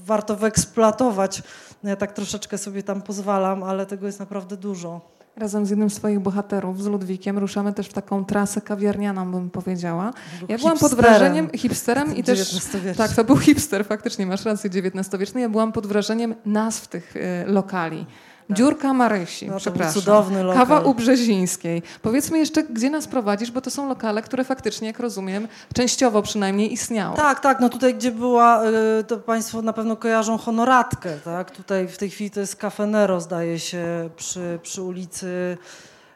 warto 0.06 0.36
wyeksploatować. 0.36 1.42
No 1.82 1.90
ja 1.90 1.96
tak 1.96 2.12
troszeczkę 2.12 2.58
sobie 2.58 2.82
tam 2.82 3.02
pozwalam, 3.02 3.62
ale 3.62 3.86
tego 3.86 4.06
jest 4.06 4.20
naprawdę 4.20 4.56
dużo. 4.56 5.00
Razem 5.36 5.66
z 5.66 5.70
jednym 5.70 5.90
z 5.90 5.94
swoich 5.94 6.20
bohaterów, 6.20 6.82
z 6.82 6.86
Ludwikiem, 6.86 7.38
ruszamy 7.38 7.72
też 7.72 7.86
w 7.86 7.92
taką 7.92 8.24
trasę 8.24 8.60
kawiarnianą, 8.60 9.30
bym 9.32 9.50
powiedziała. 9.50 10.12
Ja 10.48 10.58
byłam 10.58 10.78
pod 10.78 10.94
wrażeniem 10.94 11.50
hipsterem 11.50 12.16
i 12.16 12.24
też. 12.24 12.70
Tak, 12.96 13.12
to 13.12 13.24
był 13.24 13.36
hipster, 13.36 13.86
faktycznie 13.86 14.26
masz 14.26 14.44
rację, 14.44 14.70
XIX-wieczny. 14.70 15.40
Ja 15.40 15.48
byłam 15.48 15.72
pod 15.72 15.86
wrażeniem 15.86 16.34
nazw 16.46 16.88
tych 16.88 17.16
y, 17.16 17.20
lokali. 17.46 18.06
Tak. 18.50 18.58
Dziurka 18.58 18.94
Marysi, 18.94 19.48
no, 19.48 19.56
przepraszam. 19.56 19.94
Cudowny 19.94 20.42
lokal. 20.42 20.66
Kawa 20.66 20.80
u 20.80 20.94
Brzezińskiej. 20.94 21.82
Powiedzmy 22.02 22.38
jeszcze, 22.38 22.62
gdzie 22.62 22.90
nas 22.90 23.06
prowadzisz, 23.06 23.50
bo 23.50 23.60
to 23.60 23.70
są 23.70 23.88
lokale, 23.88 24.22
które 24.22 24.44
faktycznie, 24.44 24.88
jak 24.88 25.00
rozumiem, 25.00 25.48
częściowo 25.74 26.22
przynajmniej 26.22 26.72
istniały. 26.72 27.16
Tak, 27.16 27.40
tak. 27.40 27.60
No 27.60 27.68
tutaj, 27.68 27.94
gdzie 27.94 28.10
była, 28.10 28.62
y, 29.00 29.04
to 29.04 29.16
Państwo 29.16 29.62
na 29.62 29.72
pewno 29.72 29.96
kojarzą 29.96 30.38
honoratkę, 30.38 31.10
tak? 31.24 31.50
Tutaj 31.50 31.88
w 31.88 31.98
tej 31.98 32.10
chwili 32.10 32.30
to 32.30 32.40
jest 32.40 32.56
Cafe 32.56 32.86
Nero, 32.86 33.20
zdaje 33.20 33.58
się, 33.58 34.10
przy, 34.16 34.58
przy 34.62 34.82
ulicy... 34.82 35.58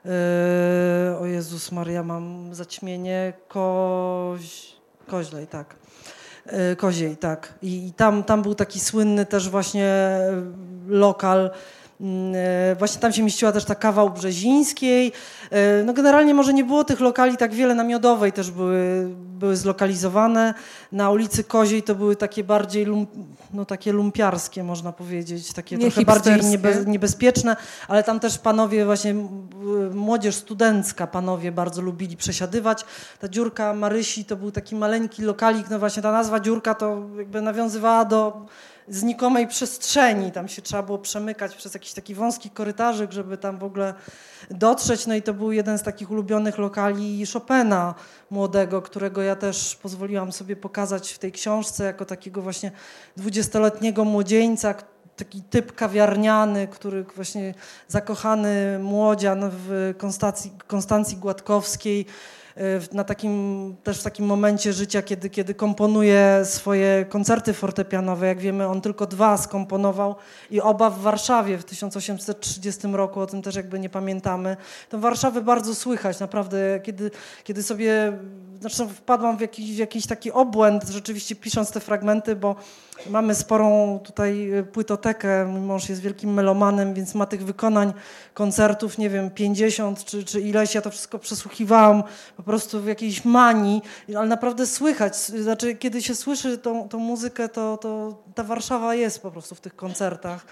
Yy, 0.05 0.11
o 1.19 1.27
Jezus 1.27 1.73
Maria, 1.73 2.03
mam 2.03 2.55
zaćmienie. 2.55 3.33
Koź... 3.49 4.77
Koźlej, 5.07 5.47
tak. 5.47 5.75
Yy, 6.47 6.77
Koziej, 6.77 7.17
tak. 7.17 7.55
I, 7.63 7.87
i 7.87 7.93
tam, 7.93 8.25
tam 8.25 8.43
był 8.43 8.55
taki 8.55 8.81
słynny 8.81 9.27
też 9.27 9.49
właśnie 9.49 10.19
lokal, 10.89 11.51
właśnie 12.79 13.01
tam 13.01 13.13
się 13.13 13.23
mieściła 13.23 13.53
też 13.53 13.65
ta 13.65 13.75
kawa 13.75 14.05
u 14.05 14.11
Brzezińskiej. 14.11 15.13
E, 15.51 15.83
no 15.85 15.93
generalnie 15.93 16.35
może 16.35 16.55
nie 16.55 16.65
było 16.65 16.85
tych 16.85 17.01
lokali 17.01 17.37
tak 17.37 17.55
wiele, 17.55 17.75
na 17.75 17.85
Miodowej 17.85 18.33
też 18.33 18.51
były, 18.51 19.09
były 19.15 19.57
zlokalizowane. 19.57 20.55
Na 20.93 21.11
ulicy 21.11 21.45
Koziej 21.45 21.83
to 21.83 21.95
były 21.95 22.17
takie 22.17 22.45
bardziej 22.45 22.85
lum, 22.85 23.07
no 23.55 23.65
takie 23.65 23.93
lumpiarskie, 23.93 24.65
można 24.65 24.93
powiedzieć, 24.93 25.53
takie 25.53 25.77
nie 25.77 25.91
trochę 25.91 26.07
bardziej 26.07 26.41
niebe, 26.41 26.85
niebezpieczne, 26.87 27.57
ale 27.89 28.03
tam 28.03 28.21
też 28.21 28.39
panowie 28.39 28.85
właśnie, 28.85 29.15
młodzież 29.95 30.35
studencka, 30.35 31.07
panowie 31.07 31.53
bardzo 31.53 31.83
lubili 31.83 32.17
przesiadywać. 32.17 32.85
Ta 33.21 33.29
dziurka 33.29 33.75
Marysi 33.75 34.25
to 34.25 34.37
był 34.37 34.51
taki 34.51 34.77
maleńki 34.77 35.23
lokalik, 35.23 35.71
no 35.71 35.79
właśnie 35.79 36.03
ta 36.03 36.13
nazwa 36.13 36.41
dziurka 36.41 36.75
to 36.75 37.03
jakby 37.19 37.43
nawiązywała 37.43 38.05
do 38.05 38.47
znikomej 38.89 39.47
przestrzeni. 39.49 40.33
Tam 40.33 40.49
się 40.49 40.63
trzeba 40.63 40.83
było 40.83 40.99
przemykać 40.99 41.55
przez 41.55 41.75
jakiś 41.75 41.93
taki 41.93 42.15
wąski 42.15 42.51
korytarzyk, 42.51 43.13
żeby 43.13 43.39
tam 43.39 43.59
w 43.59 43.65
ogóle 43.65 43.95
dotrzeć. 44.51 45.07
No 45.07 45.15
i 45.15 45.23
to 45.23 45.35
był 45.35 45.53
jeden 45.53 45.79
z 45.79 45.83
takich 45.83 46.11
ulubionych 46.11 46.59
lokali 46.59 47.27
Chopina 47.33 47.95
młodego, 48.31 48.83
którego 48.83 49.23
ja 49.23 49.37
też 49.37 49.77
pozwoliłam 49.77 50.33
sobie 50.33 50.57
pokazać 50.57 51.13
w 51.13 51.19
tej 51.19 51.33
książce 51.33 51.85
jako 51.85 52.05
takiego 52.05 52.43
właśnie 52.43 52.73
dwudziestoletniego 53.17 54.05
młodzieńca, 54.05 54.75
taki 55.17 55.43
typ 55.43 55.75
kawiarniany, 55.75 56.69
który 56.69 57.05
właśnie 57.17 57.55
zakochany 57.89 58.79
młodzian 58.79 59.51
w 59.53 59.95
Konstancji, 59.99 60.53
Konstancji 60.67 61.17
Gładkowskiej, 61.17 62.07
na 62.93 63.05
takim, 63.05 63.77
też 63.83 64.01
w 64.01 64.03
takim 64.03 64.27
momencie 64.27 64.73
życia, 64.73 65.03
kiedy, 65.03 65.31
kiedy 65.31 65.55
komponuje 65.55 66.41
swoje 66.45 67.05
koncerty 67.09 67.53
fortepianowe. 67.53 68.27
Jak 68.27 68.39
wiemy, 68.39 68.67
on 68.67 68.81
tylko 68.81 69.07
dwa 69.07 69.37
skomponował 69.37 70.15
i 70.51 70.61
oba 70.61 70.91
w 70.91 71.01
Warszawie 71.01 71.59
w 71.59 71.65
1830 71.65 72.89
roku, 72.93 73.21
o 73.21 73.27
tym 73.27 73.43
też 73.43 73.55
jakby 73.55 73.79
nie 73.79 73.89
pamiętamy. 73.89 74.57
To 74.89 74.99
Warszawy 74.99 75.43
bardzo 75.43 75.75
słychać, 75.75 76.21
naprawdę, 76.21 76.81
kiedy, 76.83 77.11
kiedy 77.45 77.63
sobie, 77.63 78.19
znaczy 78.61 78.89
wpadłam 78.95 79.37
w 79.37 79.41
jakiś, 79.41 79.73
w 79.73 79.79
jakiś 79.79 80.07
taki 80.07 80.33
obłęd, 80.33 80.89
rzeczywiście 80.89 81.37
pisząc 81.37 81.71
te 81.71 81.81
fragmenty, 81.81 82.37
bo 82.37 82.57
Mamy 83.11 83.35
sporą 83.35 83.99
tutaj 84.05 84.51
płytotekę. 84.73 85.45
Mój 85.45 85.61
mąż 85.61 85.89
jest 85.89 86.01
wielkim 86.01 86.35
melomanem, 86.35 86.95
więc 86.95 87.15
ma 87.15 87.27
tych 87.27 87.45
wykonań 87.45 87.93
koncertów, 88.35 88.99
nie 88.99 89.11
wiem, 89.11 89.31
50 89.31 90.05
czy, 90.05 90.25
czy 90.25 90.41
ileś. 90.41 90.75
Ja 90.75 90.83
to 90.83 90.91
wszystko 90.91 91.19
przesłuchiwałam 91.19 92.03
po 92.37 92.43
prostu 92.43 92.81
w 92.81 92.87
jakiejś 92.87 93.25
manii, 93.25 93.83
ale 94.17 94.27
naprawdę 94.27 94.67
słychać. 94.67 95.17
Znaczy, 95.17 95.75
kiedy 95.75 96.03
się 96.03 96.15
słyszy 96.15 96.59
tą, 96.59 96.89
tą 96.89 96.99
muzykę, 96.99 97.49
to, 97.49 97.77
to 97.77 98.23
ta 98.35 98.43
Warszawa 98.43 98.95
jest 98.95 99.23
po 99.23 99.31
prostu 99.31 99.55
w 99.55 99.61
tych 99.61 99.77
koncertach. 99.77 100.47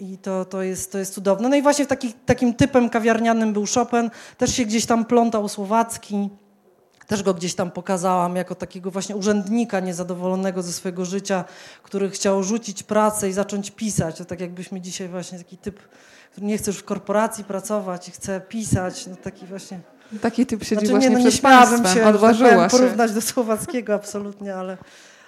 I 0.00 0.18
to, 0.18 0.44
to, 0.44 0.62
jest, 0.62 0.92
to 0.92 0.98
jest 0.98 1.14
cudowne. 1.14 1.48
No 1.48 1.56
i 1.56 1.62
właśnie 1.62 1.86
taki, 1.86 2.12
takim 2.12 2.54
typem 2.54 2.90
kawiarnianym 2.90 3.52
był 3.52 3.64
Chopin. 3.74 4.10
Też 4.38 4.54
się 4.54 4.64
gdzieś 4.64 4.86
tam 4.86 5.04
plątał 5.04 5.48
Słowacki. 5.48 6.30
Też 7.08 7.22
go 7.22 7.34
gdzieś 7.34 7.54
tam 7.54 7.70
pokazałam 7.70 8.36
jako 8.36 8.54
takiego 8.54 8.90
właśnie 8.90 9.16
urzędnika 9.16 9.80
niezadowolonego 9.80 10.62
ze 10.62 10.72
swojego 10.72 11.04
życia, 11.04 11.44
który 11.82 12.10
chciał 12.10 12.42
rzucić 12.42 12.82
pracę 12.82 13.28
i 13.28 13.32
zacząć 13.32 13.70
pisać. 13.70 14.18
To 14.18 14.24
tak 14.24 14.40
jakbyśmy 14.40 14.80
dzisiaj 14.80 15.08
właśnie 15.08 15.38
taki 15.38 15.58
typ, 15.58 15.80
który 16.32 16.46
nie 16.46 16.58
chce 16.58 16.70
już 16.70 16.80
w 16.80 16.84
korporacji 16.84 17.44
pracować 17.44 18.08
i 18.08 18.10
chce 18.10 18.40
pisać, 18.40 19.06
no 19.06 19.16
taki 19.16 19.46
właśnie... 19.46 19.80
Taki 20.20 20.46
typ 20.46 20.64
siedzi 20.64 20.74
znaczy, 20.74 20.88
właśnie 20.88 21.10
nie, 21.10 21.16
no, 21.16 21.24
nie 21.24 21.32
śmiałabym 21.32 21.86
się, 21.86 22.06
odważyła 22.06 22.50
tak 22.50 22.70
się. 22.70 22.78
porównać 22.78 23.12
do 23.12 23.20
słowackiego 23.20 23.94
absolutnie, 23.94 24.54
ale, 24.54 24.76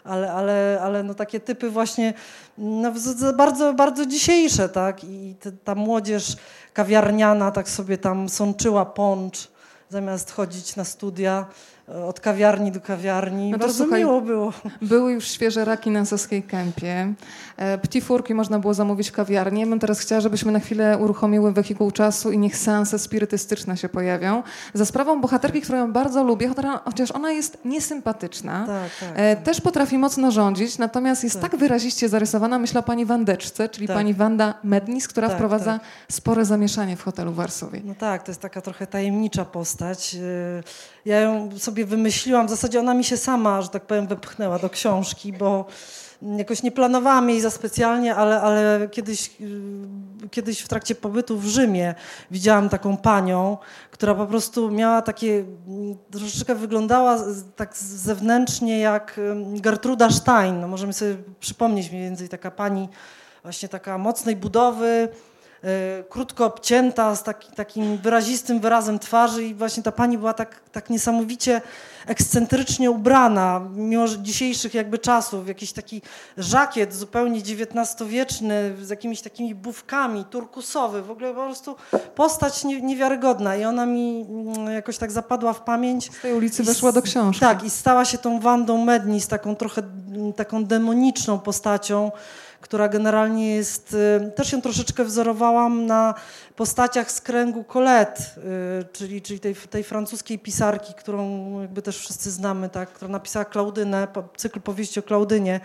ale, 0.04 0.32
ale, 0.32 0.78
ale 0.82 1.02
no 1.02 1.14
takie 1.14 1.40
typy 1.40 1.70
właśnie 1.70 2.14
no, 2.58 2.92
bardzo, 3.36 3.74
bardzo 3.74 4.06
dzisiejsze, 4.06 4.68
tak? 4.68 5.04
I 5.04 5.34
ta 5.64 5.74
młodzież 5.74 6.36
kawiarniana 6.72 7.50
tak 7.50 7.68
sobie 7.68 7.98
tam 7.98 8.28
sączyła 8.28 8.84
poncz 8.86 9.48
zamiast 9.90 10.30
chodzić 10.30 10.76
na 10.76 10.84
studia 10.84 11.46
od 12.06 12.20
kawiarni 12.20 12.72
do 12.72 12.80
kawiarni. 12.80 13.50
No 13.50 13.58
to 13.58 13.64
Bardzo 13.64 13.84
słuchaj, 13.84 14.00
miło 14.00 14.20
było. 14.20 14.52
Były 14.82 15.12
już 15.12 15.28
świeże 15.28 15.64
raki 15.64 15.90
na 15.90 16.04
Saskiej 16.04 16.42
Kępie. 16.42 17.14
E, 17.56 17.78
Ptifurki 17.78 18.34
można 18.34 18.58
było 18.58 18.74
zamówić 18.74 19.08
w 19.08 19.12
kawiarni. 19.12 19.60
Ja 19.60 19.66
bym 19.66 19.78
teraz 19.78 20.00
chciała, 20.00 20.20
żebyśmy 20.20 20.52
na 20.52 20.60
chwilę 20.60 20.98
uruchomiły 20.98 21.52
wehikuł 21.52 21.90
czasu 21.90 22.32
i 22.32 22.38
niech 22.38 22.56
seanse 22.56 22.98
spirytystyczne 22.98 23.76
się 23.76 23.88
pojawią. 23.88 24.42
Za 24.74 24.86
sprawą 24.86 25.20
bohaterki, 25.20 25.60
którą 25.60 25.92
bardzo 25.92 26.24
lubię, 26.24 26.50
chociaż 26.84 27.10
ona 27.10 27.32
jest 27.32 27.58
niesympatyczna. 27.64 28.66
Tak, 28.66 28.90
tak, 29.00 29.18
e, 29.18 29.36
tak. 29.36 29.44
Też 29.44 29.60
potrafi 29.60 29.98
mocno 29.98 30.30
rządzić, 30.30 30.78
natomiast 30.78 31.24
jest 31.24 31.40
tak, 31.40 31.50
tak 31.50 31.60
wyraziście 31.60 32.08
zarysowana, 32.08 32.58
myślę 32.58 32.80
o 32.80 32.82
pani 32.82 33.06
Wandeczce, 33.06 33.68
czyli 33.68 33.86
tak. 33.86 33.96
pani 33.96 34.14
Wanda 34.14 34.54
Mednis, 34.64 35.08
która 35.08 35.28
tak, 35.28 35.36
wprowadza 35.36 35.80
spore 36.08 36.44
zamieszanie 36.44 36.96
w 36.96 37.02
hotelu 37.02 37.32
w 37.32 37.34
Warszawie. 37.34 37.80
No 37.84 37.94
tak, 37.94 38.22
to 38.22 38.30
jest 38.30 38.40
taka 38.40 38.60
trochę 38.60 38.86
tajemnicza 38.86 39.44
postać. 39.44 40.16
Y, 41.06 41.08
ja 41.08 41.20
ją 41.20 41.58
sobie 41.58 41.86
wymyśliłam, 41.86 42.46
w 42.46 42.50
zasadzie 42.50 42.80
ona 42.80 42.94
mi 42.94 43.04
się 43.04 43.16
sama, 43.16 43.62
że 43.62 43.68
tak 43.68 43.86
powiem, 43.86 44.06
wepchnęła 44.06 44.58
do 44.58 44.70
książki, 44.70 45.32
bo 45.32 45.66
jakoś 46.38 46.62
nie 46.62 46.72
planowałam 46.72 47.30
jej 47.30 47.40
za 47.40 47.50
specjalnie, 47.50 48.14
ale, 48.14 48.40
ale 48.40 48.88
kiedyś, 48.90 49.30
y, 49.40 50.28
kiedyś 50.30 50.60
w 50.60 50.68
trakcie 50.68 50.94
pobytu 50.94 51.38
w 51.38 51.46
Rzymie 51.46 51.94
widziałam 52.30 52.68
taką 52.68 52.96
panią, 52.96 53.58
która 53.90 54.14
po 54.14 54.26
prostu 54.26 54.70
miała 54.70 55.02
takie, 55.02 55.44
troszeczkę 56.10 56.54
wyglądała 56.54 57.18
tak 57.56 57.76
zewnętrznie 57.76 58.78
jak 58.78 59.20
Gertruda 59.54 60.10
Stein. 60.10 60.60
No 60.60 60.68
możemy 60.68 60.92
sobie 60.92 61.16
przypomnieć 61.40 61.90
mniej 61.90 62.02
więcej 62.02 62.28
taka 62.28 62.50
pani 62.50 62.88
właśnie 63.42 63.68
taka 63.68 63.98
mocnej 63.98 64.36
budowy, 64.36 65.08
krótko 66.08 66.46
obcięta, 66.46 67.16
z 67.16 67.22
taki, 67.22 67.52
takim 67.52 67.96
wyrazistym 67.96 68.60
wyrazem 68.60 68.98
twarzy 68.98 69.44
i 69.44 69.54
właśnie 69.54 69.82
ta 69.82 69.92
pani 69.92 70.18
była 70.18 70.34
tak, 70.34 70.60
tak 70.72 70.90
niesamowicie 70.90 71.60
ekscentrycznie 72.10 72.90
ubrana, 72.90 73.68
mimo 73.74 74.08
dzisiejszych 74.08 74.74
jakby 74.74 74.98
czasów, 74.98 75.48
jakiś 75.48 75.72
taki 75.72 76.02
żakiet 76.36 76.94
zupełnie 76.94 77.40
XIX-wieczny 77.40 78.76
z 78.82 78.90
jakimiś 78.90 79.20
takimi 79.20 79.54
bufkami, 79.54 80.24
turkusowy, 80.24 81.02
w 81.02 81.10
ogóle 81.10 81.34
po 81.34 81.44
prostu 81.44 81.76
postać 82.14 82.64
nie, 82.64 82.80
niewiarygodna 82.80 83.56
i 83.56 83.64
ona 83.64 83.86
mi 83.86 84.26
mm, 84.28 84.74
jakoś 84.74 84.98
tak 84.98 85.12
zapadła 85.12 85.52
w 85.52 85.60
pamięć. 85.60 86.16
Z 86.16 86.20
tej 86.20 86.34
ulicy 86.34 86.62
weszła 86.62 86.92
do 86.92 87.02
książki. 87.02 87.40
Tak, 87.40 87.64
i 87.64 87.70
stała 87.70 88.04
się 88.04 88.18
tą 88.18 88.40
Wandą 88.40 88.84
Medni, 88.84 89.20
z 89.20 89.28
taką 89.28 89.56
trochę 89.56 89.82
taką 90.36 90.64
demoniczną 90.64 91.38
postacią, 91.38 92.10
która 92.60 92.88
generalnie 92.88 93.56
jest, 93.56 93.96
y, 94.28 94.30
też 94.30 94.52
ją 94.52 94.62
troszeczkę 94.62 95.04
wzorowałam 95.04 95.86
na 95.86 96.14
postaciach 96.56 97.10
z 97.10 97.20
kręgu 97.20 97.64
Colette, 97.64 98.22
y, 98.22 98.84
czyli, 98.92 99.22
czyli 99.22 99.40
tej, 99.40 99.54
tej 99.54 99.84
francuskiej 99.84 100.38
pisarki, 100.38 100.94
którą 100.94 101.60
jakby 101.60 101.82
też 101.82 101.99
wszyscy 102.00 102.30
znamy, 102.30 102.68
tak, 102.68 102.92
która 102.92 103.10
napisała 103.10 103.44
Klaudynę, 103.44 104.08
cykl 104.36 104.60
powieści 104.60 105.00
o 105.00 105.02
Klaudynie. 105.02 105.60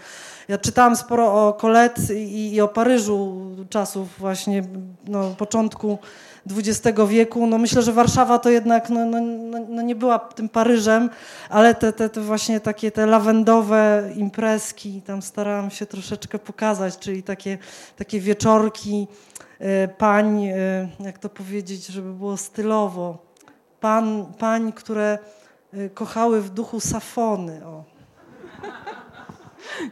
Ja 0.47 0.57
czytałam 0.57 0.95
sporo 0.95 1.47
o 1.47 1.53
Colette 1.53 2.15
i, 2.15 2.53
i 2.53 2.61
o 2.61 2.67
Paryżu 2.67 3.41
czasów 3.69 4.09
właśnie 4.17 4.63
no, 5.07 5.35
początku 5.37 5.97
XX 6.51 6.99
wieku. 7.07 7.47
No 7.47 7.57
myślę, 7.57 7.81
że 7.81 7.93
Warszawa 7.93 8.39
to 8.39 8.49
jednak 8.49 8.89
no, 8.89 9.05
no, 9.05 9.21
no, 9.21 9.57
no 9.69 9.81
nie 9.81 9.95
była 9.95 10.19
tym 10.19 10.49
Paryżem, 10.49 11.09
ale 11.49 11.75
te, 11.75 11.93
te, 11.93 12.09
te, 12.09 12.21
właśnie 12.21 12.59
takie 12.59 12.91
te 12.91 13.05
lawendowe 13.05 14.11
imprezki 14.15 15.01
tam 15.01 15.21
starałam 15.21 15.71
się 15.71 15.85
troszeczkę 15.85 16.39
pokazać, 16.39 16.97
czyli 16.97 17.23
takie, 17.23 17.57
takie 17.95 18.19
wieczorki 18.19 19.07
e, 19.59 19.87
pań, 19.87 20.45
e, 20.45 20.55
jak 20.99 21.17
to 21.17 21.29
powiedzieć, 21.29 21.87
żeby 21.87 22.13
było 22.13 22.37
stylowo, 22.37 23.17
pan, 23.79 24.33
pań, 24.39 24.73
które 24.73 25.17
kochały 25.93 26.41
w 26.41 26.49
duchu 26.49 26.79
safony. 26.79 27.65
O. 27.65 27.83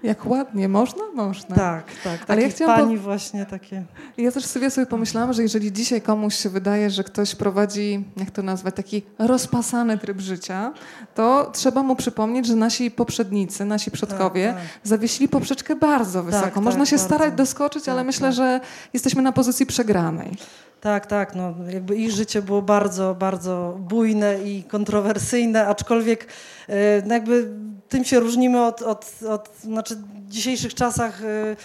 Jak 0.03 0.25
ładnie, 0.25 0.69
można? 0.69 1.03
Można. 1.15 1.55
Tak, 1.55 1.86
tak. 2.03 2.19
Ale 2.27 2.41
ja 2.41 2.49
chciałam 2.49 2.79
pani 2.79 2.97
po... 2.97 3.03
właśnie 3.03 3.45
takie. 3.45 3.84
Ja 4.17 4.31
też 4.31 4.45
sobie 4.45 4.71
sobie 4.71 4.88
pomyślałam, 4.88 5.34
że 5.34 5.41
jeżeli 5.41 5.71
dzisiaj 5.71 6.01
komuś 6.01 6.36
się 6.36 6.49
wydaje, 6.49 6.89
że 6.89 7.03
ktoś 7.03 7.36
prowadzi, 7.36 8.03
jak 8.17 8.31
to 8.31 8.43
nazwać, 8.43 8.75
taki 8.75 9.01
rozpasany 9.19 9.97
tryb 9.97 10.19
życia, 10.19 10.73
to 11.15 11.49
trzeba 11.53 11.84
mu 11.84 11.95
przypomnieć, 11.95 12.45
że 12.47 12.55
nasi 12.55 12.91
poprzednicy, 12.91 13.65
nasi 13.65 13.91
przodkowie 13.91 14.47
tak, 14.47 14.55
tak. 14.55 14.65
zawiesili 14.84 15.29
poprzeczkę 15.29 15.75
bardzo 15.75 16.23
wysoko. 16.23 16.45
Tak, 16.45 16.55
Można 16.55 16.81
tak, 16.81 16.89
się 16.89 16.95
bardzo. 16.95 17.15
starać 17.15 17.34
doskoczyć, 17.34 17.89
ale 17.89 17.99
tak, 17.99 18.07
myślę, 18.07 18.27
tak. 18.27 18.36
że 18.36 18.59
jesteśmy 18.93 19.21
na 19.21 19.31
pozycji 19.31 19.65
przegranej. 19.65 20.38
Tak, 20.84 21.05
tak. 21.05 21.36
No, 21.36 21.53
jakby 21.69 21.95
ich 21.95 22.11
życie 22.11 22.41
było 22.41 22.61
bardzo, 22.61 23.15
bardzo 23.15 23.77
bujne 23.79 24.43
i 24.43 24.63
kontrowersyjne, 24.63 25.67
aczkolwiek 25.67 26.27
e, 26.69 27.01
no 27.05 27.13
jakby 27.13 27.49
tym 27.89 28.03
się 28.05 28.19
różnimy 28.19 28.65
od, 28.65 28.81
od, 28.81 29.11
od 29.29 29.49
znaczy 29.74 29.95
w 29.95 30.30
dzisiejszych 30.30 30.74
czasach 30.74 31.24
e, 31.24 31.55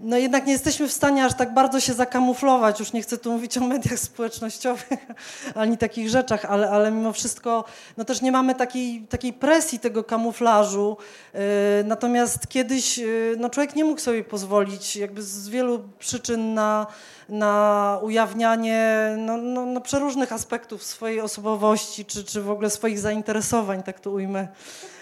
no 0.00 0.16
jednak 0.16 0.46
nie 0.46 0.52
jesteśmy 0.52 0.88
w 0.88 0.92
stanie 0.92 1.24
aż 1.24 1.34
tak 1.34 1.54
bardzo 1.54 1.80
się 1.80 1.92
zakamuflować. 1.92 2.80
Już 2.80 2.92
nie 2.92 3.02
chcę 3.02 3.18
tu 3.18 3.32
mówić 3.32 3.58
o 3.58 3.60
mediach 3.60 3.98
społecznościowych 4.08 5.06
ani 5.54 5.78
takich 5.78 6.08
rzeczach, 6.08 6.44
ale, 6.44 6.70
ale 6.70 6.90
mimo 6.90 7.12
wszystko 7.12 7.64
no 7.96 8.04
też 8.04 8.22
nie 8.22 8.32
mamy 8.32 8.54
takiej, 8.54 9.06
takiej 9.08 9.32
presji 9.32 9.78
tego 9.78 10.04
kamuflażu. 10.04 10.96
Yy, 11.34 11.40
natomiast 11.84 12.48
kiedyś 12.48 12.98
yy, 12.98 13.36
no 13.38 13.50
człowiek 13.50 13.76
nie 13.76 13.84
mógł 13.84 14.00
sobie 14.00 14.24
pozwolić 14.24 14.96
jakby 14.96 15.22
z 15.22 15.48
wielu 15.48 15.80
przyczyn 15.98 16.54
na, 16.54 16.86
na 17.30 17.98
ujawnianie 18.02 19.10
no, 19.18 19.36
no, 19.36 19.66
no 19.66 19.80
przeróżnych 19.80 20.32
aspektów 20.32 20.82
swojej 20.82 21.20
osobowości, 21.20 22.04
czy, 22.04 22.24
czy 22.24 22.42
w 22.42 22.50
ogóle 22.50 22.70
swoich 22.70 22.98
zainteresowań, 22.98 23.82
tak 23.82 24.00
to 24.00 24.10
ujmę 24.10 24.48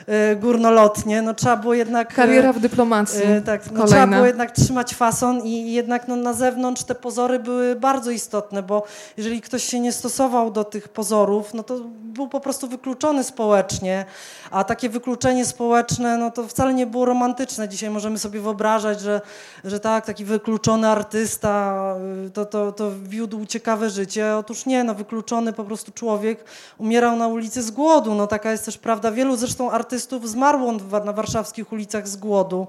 yy, 0.09 0.37
górnolotnie. 0.37 1.23
No 1.23 1.35
trzeba 1.35 1.57
było 1.57 1.75
jednak... 1.75 2.15
Kariera 2.15 2.53
w 2.53 2.61
dyplomacji. 2.61 3.21
tak, 3.47 3.71
no, 3.73 3.87
trzeba 3.87 4.07
było 4.07 4.27
jednak 4.27 4.51
trzymać 4.51 4.95
fason 4.95 5.41
i 5.45 5.73
jednak 5.73 6.09
no, 6.09 6.17
na 6.17 6.33
zewnątrz 6.33 6.83
te 6.83 6.95
pozory 6.95 7.39
były 7.39 7.77
bardzo 7.77 8.11
istotne, 8.11 8.63
bo 8.63 8.83
jeżeli 9.17 9.41
ktoś 9.41 9.63
się 9.65 9.81
nie 9.81 9.93
stosował 9.93 10.51
do 10.51 10.65
tych 10.65 10.89
pozorów, 10.89 11.55
no 11.55 11.63
to 11.63 11.79
był 12.19 12.29
po 12.29 12.41
prostu 12.41 12.69
wykluczony 12.69 13.25
społecznie, 13.25 14.05
a 14.51 14.65
takie 14.65 14.89
wykluczenie 14.89 15.47
społeczne, 15.47 16.17
no 16.17 16.31
to 16.31 16.49
wcale 16.49 16.75
nie 16.75 16.87
było 16.87 17.05
romantyczne. 17.05 17.69
Dzisiaj 17.69 17.91
możemy 17.91 18.19
sobie 18.19 18.41
wyobrażać, 18.41 19.01
że, 19.01 19.21
że 19.65 19.81
tak, 19.81 20.07
taki 20.07 20.25
wykluczony 20.25 20.89
artysta 20.89 21.95
y, 22.18 22.18
to, 22.35 22.47
to, 22.47 22.73
to 22.73 22.91
wiódł 23.03 23.47
ciekawe 23.47 23.91
życie. 23.91 24.37
Otóż 24.37 24.67
nie, 24.67 24.85
no 24.85 24.95
wykluczony 24.95 25.53
po 25.53 25.65
prostu 25.65 25.93
człowiek 25.93 26.45
umierał 26.79 27.17
na 27.17 27.29
ulicy 27.29 27.63
z 27.63 27.71
głodu. 27.71 28.15
No 28.15 28.27
taka 28.27 28.53
jest 28.53 28.65
też 28.65 28.79
prawda. 28.79 29.13
Wielu 29.13 29.37
zresztą 29.37 29.71
artystów 29.71 30.29
zmarło 30.29 30.73
na 31.05 31.13
warszawskich 31.13 31.73
ulicach 31.73 32.09
z 32.09 32.17
głodu. 32.17 32.67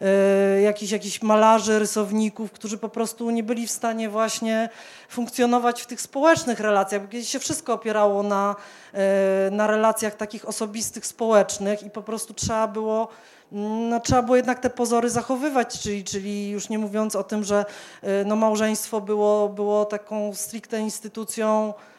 E, 0.00 0.60
jakichś, 0.60 0.92
jakichś 0.92 1.22
malarzy, 1.22 1.78
rysowników, 1.78 2.52
którzy 2.52 2.78
po 2.78 2.88
prostu 2.88 3.30
nie 3.30 3.42
byli 3.42 3.66
w 3.66 3.70
stanie 3.70 4.08
właśnie 4.08 4.68
funkcjonować 5.08 5.82
w 5.82 5.86
tych 5.86 6.00
społecznych 6.00 6.60
relacjach, 6.60 7.02
kiedyś 7.08 7.28
się 7.28 7.38
wszystko 7.38 7.72
opierało 7.72 8.22
na, 8.22 8.56
e, 8.92 9.50
na 9.50 9.66
relacjach 9.66 10.14
takich 10.14 10.48
osobistych, 10.48 11.06
społecznych 11.06 11.82
i 11.82 11.90
po 11.90 12.02
prostu 12.02 12.34
trzeba 12.34 12.68
było 12.68 13.08
no, 13.52 14.00
trzeba 14.00 14.22
było 14.22 14.36
jednak 14.36 14.58
te 14.58 14.70
pozory 14.70 15.10
zachowywać, 15.10 15.80
czyli, 15.80 16.04
czyli 16.04 16.50
już 16.50 16.68
nie 16.68 16.78
mówiąc 16.78 17.16
o 17.16 17.24
tym, 17.24 17.44
że 17.44 17.64
e, 18.02 18.24
no, 18.24 18.36
małżeństwo 18.36 19.00
było, 19.00 19.48
było 19.48 19.84
taką 19.84 20.34
stricte 20.34 20.80
instytucją 20.80 21.72
Mm, 21.74 21.93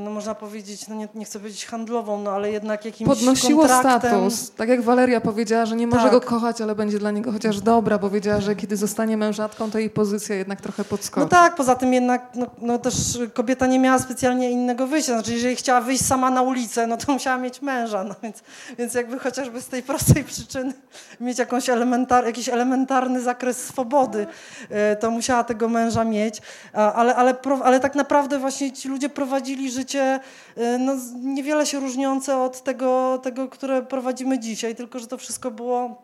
no 0.00 0.10
można 0.10 0.34
powiedzieć, 0.34 0.88
no 0.88 0.94
nie, 0.94 1.08
nie, 1.14 1.24
chcę 1.24 1.38
powiedzieć 1.38 1.66
handlową, 1.66 2.22
no 2.22 2.30
ale 2.30 2.50
jednak 2.50 2.84
jakimś 2.84 3.08
Podnosiło 3.08 3.62
kontraktem. 3.62 4.10
status. 4.10 4.50
Tak 4.50 4.68
jak 4.68 4.82
Waleria 4.82 5.20
powiedziała, 5.20 5.66
że 5.66 5.76
nie 5.76 5.86
może 5.86 6.02
tak. 6.02 6.12
go 6.12 6.20
kochać, 6.20 6.60
ale 6.60 6.74
będzie 6.74 6.98
dla 6.98 7.10
niego 7.10 7.32
chociaż 7.32 7.60
dobra, 7.60 7.98
bo 7.98 8.10
wiedziała, 8.10 8.40
że 8.40 8.56
kiedy 8.56 8.76
zostanie 8.76 9.16
mężatką, 9.16 9.70
to 9.70 9.78
jej 9.78 9.90
pozycja 9.90 10.36
jednak 10.36 10.60
trochę 10.60 10.84
podskoczy. 10.84 11.20
No 11.24 11.28
tak, 11.28 11.54
poza 11.54 11.74
tym 11.74 11.94
jednak 11.94 12.30
no, 12.34 12.46
no 12.58 12.78
też 12.78 12.94
kobieta 13.34 13.66
nie 13.66 13.78
miała 13.78 13.98
specjalnie 13.98 14.50
innego 14.50 14.86
wyjścia. 14.86 15.12
Znaczy, 15.12 15.32
jeżeli 15.32 15.56
chciała 15.56 15.80
wyjść 15.80 16.04
sama 16.04 16.30
na 16.30 16.42
ulicę, 16.42 16.86
no 16.86 16.96
to 16.96 17.12
musiała 17.12 17.38
mieć 17.38 17.62
męża, 17.62 18.04
no 18.04 18.14
więc, 18.22 18.42
więc 18.78 18.94
jakby 18.94 19.18
chociażby 19.18 19.62
z 19.62 19.68
tej 19.68 19.82
prostej 19.82 20.24
przyczyny 20.34 20.72
mieć 21.20 21.38
jakąś 21.38 21.68
elementar, 21.68 22.26
jakiś 22.26 22.48
elementarny 22.48 23.20
zakres 23.20 23.64
swobody, 23.64 24.26
e, 24.70 24.96
to 24.96 25.10
musiała 25.10 25.44
tego 25.44 25.68
męża 25.68 26.04
mieć. 26.04 26.42
Ale, 26.72 27.14
ale, 27.14 27.34
ale 27.64 27.80
tak 27.80 27.94
naprawdę 27.94 28.38
właśnie 28.38 28.72
ci 28.72 28.88
ludzie 28.88 29.08
prowadzili 29.08 29.33
prowadzili 29.34 29.70
życie 29.70 30.20
y, 30.58 30.78
no, 30.78 30.92
niewiele 31.22 31.66
się 31.66 31.80
różniące 31.80 32.36
od 32.36 32.62
tego, 32.62 33.18
tego, 33.22 33.48
które 33.48 33.82
prowadzimy 33.82 34.38
dzisiaj, 34.38 34.74
tylko 34.74 34.98
że 34.98 35.06
to 35.06 35.18
wszystko 35.18 35.50
było 35.50 36.02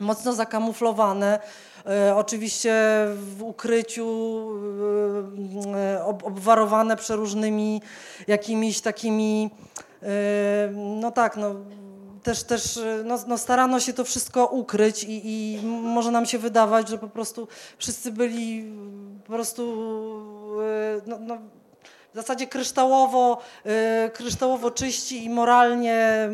mocno 0.00 0.32
zakamuflowane. 0.32 1.38
Y, 2.10 2.14
oczywiście 2.14 2.74
w 3.36 3.42
ukryciu, 3.42 4.06
y, 5.96 6.02
obwarowane 6.02 6.96
przeróżnymi 6.96 7.82
jakimiś 8.26 8.80
takimi, 8.80 9.50
no 11.00 11.10
tak, 11.10 11.36
no, 11.36 11.54
też, 12.22 12.44
też 12.44 12.78
no, 13.04 13.18
no, 13.26 13.38
starano 13.38 13.80
się 13.80 13.92
to 13.92 14.04
wszystko 14.04 14.46
ukryć 14.46 15.04
i, 15.04 15.20
i, 15.24 15.66
może 15.66 16.10
nam 16.10 16.26
się 16.26 16.38
wydawać, 16.38 16.88
że 16.88 16.98
po 16.98 17.08
prostu 17.08 17.48
wszyscy 17.78 18.12
byli 18.12 18.72
po 19.24 19.32
prostu 19.32 19.62
no, 21.06 21.18
no 21.20 21.38
w 22.12 22.14
zasadzie 22.14 22.46
kryształowo, 22.46 23.38
y, 24.06 24.10
kryształowo 24.10 24.70
czyści 24.70 25.24
i 25.24 25.30
moralnie, 25.30 26.28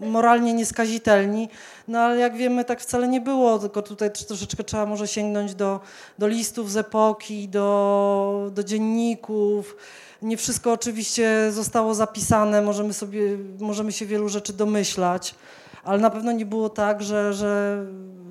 moralnie 0.00 0.54
nieskazitelni. 0.54 1.48
No 1.88 1.98
ale 1.98 2.16
jak 2.16 2.36
wiemy, 2.36 2.64
tak 2.64 2.80
wcale 2.80 3.08
nie 3.08 3.20
było, 3.20 3.58
tylko 3.58 3.82
tutaj 3.82 4.10
troszeczkę 4.28 4.64
trzeba 4.64 4.86
może 4.86 5.08
sięgnąć 5.08 5.54
do, 5.54 5.80
do 6.18 6.26
listów 6.26 6.70
z 6.70 6.76
epoki, 6.76 7.48
do, 7.48 8.50
do 8.52 8.64
dzienników. 8.64 9.76
Nie 10.22 10.36
wszystko 10.36 10.72
oczywiście 10.72 11.52
zostało 11.52 11.94
zapisane, 11.94 12.62
możemy, 12.62 12.92
sobie, 12.92 13.20
możemy 13.58 13.92
się 13.92 14.06
wielu 14.06 14.28
rzeczy 14.28 14.52
domyślać, 14.52 15.34
ale 15.84 15.98
na 15.98 16.10
pewno 16.10 16.32
nie 16.32 16.46
było 16.46 16.68
tak, 16.68 17.02
że, 17.02 17.32
że 17.34 17.84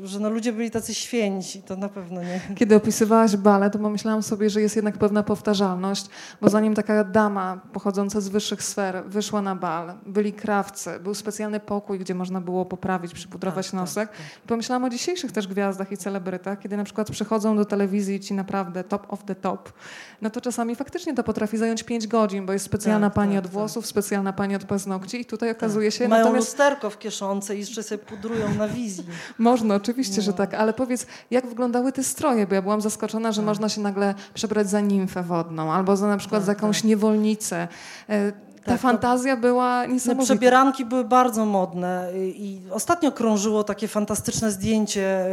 że 0.04 0.20
no 0.20 0.30
ludzie 0.30 0.54
byli 0.54 0.72
tacy 0.72 0.94
święci, 0.94 1.62
to 1.62 1.76
na 1.76 1.90
pewno 1.90 2.24
nie. 2.24 2.42
Kiedy 2.56 2.76
opisywałaś 2.76 3.36
balet, 3.36 3.74
to 3.74 3.80
pomyślałam 3.80 4.24
sobie, 4.24 4.50
że 4.50 4.62
jest 4.62 4.76
jednak 4.76 4.98
pewna 4.98 5.24
powtarzalność, 5.24 6.06
bo 6.42 6.50
zanim 6.50 6.76
taka 6.76 7.04
dama 7.04 7.62
pochodząca 7.74 8.22
z 8.22 8.30
wyższych 8.30 8.64
sfer 8.64 9.04
wyszła 9.08 9.42
na 9.42 9.56
bal, 9.56 9.94
byli 10.06 10.34
krawcy, 10.34 11.00
był 11.00 11.14
specjalny 11.14 11.60
pokój, 11.60 12.00
gdzie 12.00 12.16
można 12.16 12.42
było 12.42 12.66
poprawić, 12.66 13.14
przypudrować 13.14 13.66
tak, 13.66 13.72
tak 13.72 13.80
nosek. 13.80 14.10
Tak, 14.10 14.18
tak. 14.18 14.26
Pomyślałam 14.48 14.84
o 14.84 14.90
dzisiejszych 14.90 15.32
też 15.32 15.48
gwiazdach 15.48 15.92
i 15.92 15.98
celebrytach, 15.98 16.60
kiedy 16.60 16.78
na 16.78 16.84
przykład 16.84 17.12
przychodzą 17.12 17.58
do 17.58 17.66
telewizji 17.66 18.20
ci 18.20 18.34
naprawdę 18.34 18.84
top 18.84 19.14
of 19.14 19.24
the 19.24 19.36
top, 19.36 19.74
no 20.22 20.30
to 20.30 20.42
czasami 20.42 20.76
faktycznie 20.76 21.14
to 21.14 21.24
potrafi 21.24 21.58
zająć 21.58 21.84
5 21.84 22.08
godzin, 22.08 22.46
bo 22.46 22.54
jest 22.54 22.66
specjalna 22.66 23.08
tak, 23.08 23.16
pani 23.16 23.36
tak, 23.36 23.46
od 23.46 23.52
włosów, 23.52 23.86
specjalna 23.86 24.34
pani 24.34 24.56
od 24.56 24.66
paznokci 24.66 25.22
i 25.22 25.26
tutaj 25.26 25.52
okazuje 25.52 25.92
się... 25.92 26.08
Mają 26.08 26.24
natomiast... 26.24 26.48
lusterko 26.48 26.90
w 26.90 27.00
kieszonce 27.00 27.56
i 27.56 27.60
jeszcze 27.60 27.84
sobie 27.84 28.04
pudrują 28.04 28.56
na 28.56 28.68
wizji. 28.68 29.06
Można, 29.38 29.76
oczywiście 29.76 29.93
oczywiście, 29.94 30.18
no. 30.18 30.24
że 30.24 30.34
tak, 30.34 30.54
ale 30.54 30.74
powiedz, 30.74 31.06
jak 31.32 31.48
wyglądały 31.48 31.92
te 31.92 32.04
stroje, 32.04 32.48
bo 32.48 32.56
ja 32.56 32.62
byłam 32.62 32.82
zaskoczona, 32.82 33.32
że 33.32 33.42
tak. 33.42 33.46
można 33.46 33.70
się 33.70 33.82
nagle 33.82 34.16
przebrać 34.34 34.70
za 34.70 34.80
nimfę 34.80 35.24
wodną, 35.24 35.72
albo 35.72 35.98
za 35.98 36.08
na 36.08 36.18
przykład 36.18 36.42
tak, 36.42 36.46
za 36.46 36.52
jakąś 36.52 36.78
tak. 36.78 36.86
niewolnicę. 36.86 37.68
E, 38.10 38.32
ta 38.32 38.72
tak, 38.72 38.82
fantazja 38.82 39.38
była 39.38 39.86
niesamowita. 39.86 40.14
No, 40.14 40.24
przebieranki 40.24 40.86
były 40.86 41.04
bardzo 41.04 41.46
modne 41.46 42.10
i 42.16 42.62
ostatnio 42.72 43.12
krążyło 43.12 43.64
takie 43.64 43.88
fantastyczne 43.88 44.52
zdjęcie 44.52 45.26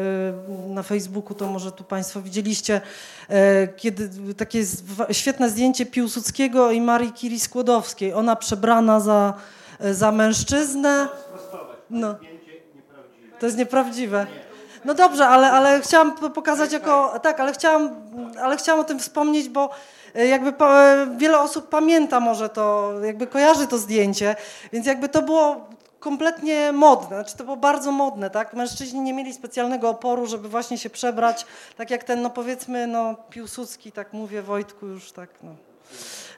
y, 0.68 0.68
na 0.68 0.82
Facebooku, 0.82 1.34
to 1.34 1.46
może 1.46 1.72
tu 1.72 1.84
Państwo 1.84 2.22
widzieliście, 2.22 2.80
e, 3.28 3.68
kiedy 3.68 4.34
takie 4.34 4.64
świetne 5.11 5.50
zdjęcie 5.50 5.86
Piłsudskiego 5.86 6.70
i 6.70 6.80
Marii 6.80 7.12
Curie 7.12 7.40
Skłodowskiej. 7.40 8.12
Ona 8.12 8.36
przebrana 8.36 9.00
za, 9.00 9.34
za 9.90 10.12
mężczyznę. 10.12 11.08
No. 11.90 12.14
To 13.40 13.46
jest 13.46 13.58
nieprawdziwe. 13.58 14.26
No 14.85 14.95
dobrze, 14.95 15.28
ale, 15.28 15.51
ale 15.51 15.81
chciałam 15.81 16.14
pokazać 16.14 16.72
jako. 16.72 17.18
Tak, 17.22 17.41
ale 17.41 17.53
chciałam, 17.53 17.91
ale 18.43 18.57
chciałam 18.57 18.81
o 18.81 18.85
tym 18.85 18.99
wspomnieć, 18.99 19.49
bo 19.49 19.70
e, 20.14 20.26
jakby 20.26 20.64
e, 20.64 21.07
wiele 21.16 21.41
osób 21.41 21.68
pamięta 21.68 22.20
może 22.20 22.49
to, 22.49 22.93
jakby 23.05 23.26
kojarzy 23.26 23.66
to 23.66 23.78
zdjęcie, 23.78 24.37
więc 24.72 24.87
jakby 24.87 25.09
to 25.09 25.22
było 25.22 25.68
kompletnie 26.01 26.72
modne, 26.72 27.16
znaczy 27.16 27.37
to 27.37 27.45
było 27.45 27.57
bardzo 27.57 27.93
modne, 27.93 28.31
tak? 28.31 28.55
Mężczyźni 28.55 29.01
nie 29.01 29.14
mieli 29.14 29.35
specjalnego 29.35 29.89
oporu, 29.89 30.26
żeby 30.26 30.49
właśnie 30.49 30.78
się 30.78 30.91
przebrać, 30.91 31.47
tak 31.76 31.91
jak 31.91 32.05
ten, 32.05 32.22
no 32.22 32.31
powiedzmy, 32.31 32.87
no 32.87 33.14
Piłsudski, 33.31 33.93
tak 33.93 34.12
mówię, 34.12 34.43
Wojtku 34.43 34.87
już 34.87 35.12
tak, 35.12 35.28
no 35.43 35.55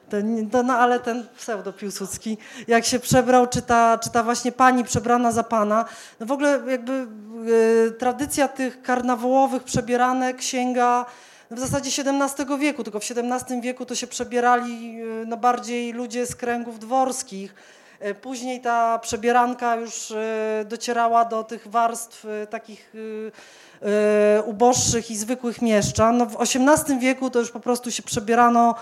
ten, 0.09 0.49
no 0.63 0.73
ale 0.73 0.99
ten 0.99 1.27
pseudo 1.37 1.73
Piłsudski, 1.73 2.37
jak 2.67 2.85
się 2.85 2.99
przebrał, 2.99 3.47
czy 3.47 3.61
ta, 3.61 3.97
czy 3.97 4.09
ta 4.09 4.23
właśnie 4.23 4.51
pani 4.51 4.83
przebrana 4.83 5.31
za 5.31 5.43
pana, 5.43 5.85
no 6.19 6.25
w 6.25 6.31
ogóle 6.31 6.61
jakby 6.67 7.07
y, 7.87 7.91
tradycja 7.91 8.47
tych 8.47 8.81
karnawałowych 8.81 9.63
przebieranek 9.63 10.41
sięga 10.41 11.05
w 11.51 11.59
zasadzie 11.59 12.03
XVII 12.03 12.57
wieku, 12.59 12.83
tylko 12.83 12.99
w 12.99 13.03
XVII 13.11 13.61
wieku 13.61 13.85
to 13.85 13.95
się 13.95 14.07
przebierali 14.07 15.01
y, 15.01 15.25
no, 15.25 15.37
bardziej 15.37 15.93
ludzie 15.93 16.25
z 16.25 16.35
kręgów 16.35 16.79
dworskich. 16.79 17.55
Y, 18.05 18.15
później 18.15 18.61
ta 18.61 18.99
przebieranka 18.99 19.75
już 19.75 20.13
docierała 20.65 21.25
do 21.25 21.43
tych 21.43 21.67
warstw 21.67 22.25
takich 22.49 22.93
uboższych 24.45 25.11
i 25.11 25.17
zwykłych 25.17 25.61
mieszczan. 25.61 26.17
No, 26.17 26.25
w 26.25 26.41
XVIII 26.41 26.99
wieku 26.99 27.29
to 27.29 27.39
już 27.39 27.51
po 27.51 27.59
prostu 27.59 27.91
się 27.91 28.03
przebierano 28.03 28.75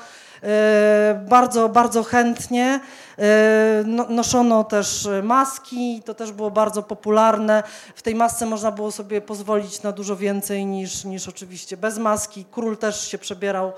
bardzo, 1.29 1.69
bardzo 1.69 2.03
chętnie. 2.03 2.79
E, 3.19 3.83
no, 3.85 4.05
noszono 4.09 4.63
też 4.63 5.07
maski, 5.23 6.01
to 6.05 6.13
też 6.13 6.31
było 6.31 6.51
bardzo 6.51 6.83
popularne. 6.83 7.63
W 7.95 8.01
tej 8.01 8.15
masce 8.15 8.45
można 8.45 8.71
było 8.71 8.91
sobie 8.91 9.21
pozwolić 9.21 9.83
na 9.83 9.91
dużo 9.91 10.15
więcej 10.15 10.65
niż, 10.65 11.05
niż 11.05 11.27
oczywiście 11.27 11.77
bez 11.77 11.97
maski. 11.97 12.45
Król 12.51 12.77
też 12.77 13.07
się 13.07 13.17
przebierał, 13.17 13.67
e, 13.67 13.73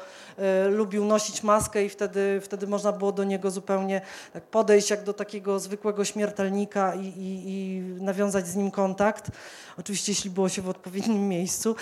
lubił 0.69 1.05
nosić 1.05 1.43
maskę 1.43 1.85
i 1.85 1.89
wtedy, 1.89 2.41
wtedy 2.43 2.67
można 2.67 2.91
było 2.91 3.11
do 3.11 3.23
niego 3.23 3.51
zupełnie 3.51 4.01
tak 4.33 4.43
podejść 4.43 4.89
jak 4.89 5.03
do 5.03 5.13
takiego 5.13 5.59
zwykłego 5.59 6.05
śmiertelnika 6.05 6.95
i, 6.95 7.07
i, 7.07 7.43
i 7.47 7.81
nawiązać 8.01 8.47
z 8.47 8.55
nim 8.55 8.71
kontakt. 8.71 9.31
Oczywiście 9.79 10.11
jeśli 10.11 10.29
było 10.29 10.49
się 10.49 10.61
w 10.61 10.69
odpowiednim 10.69 11.27
miejscu. 11.27 11.75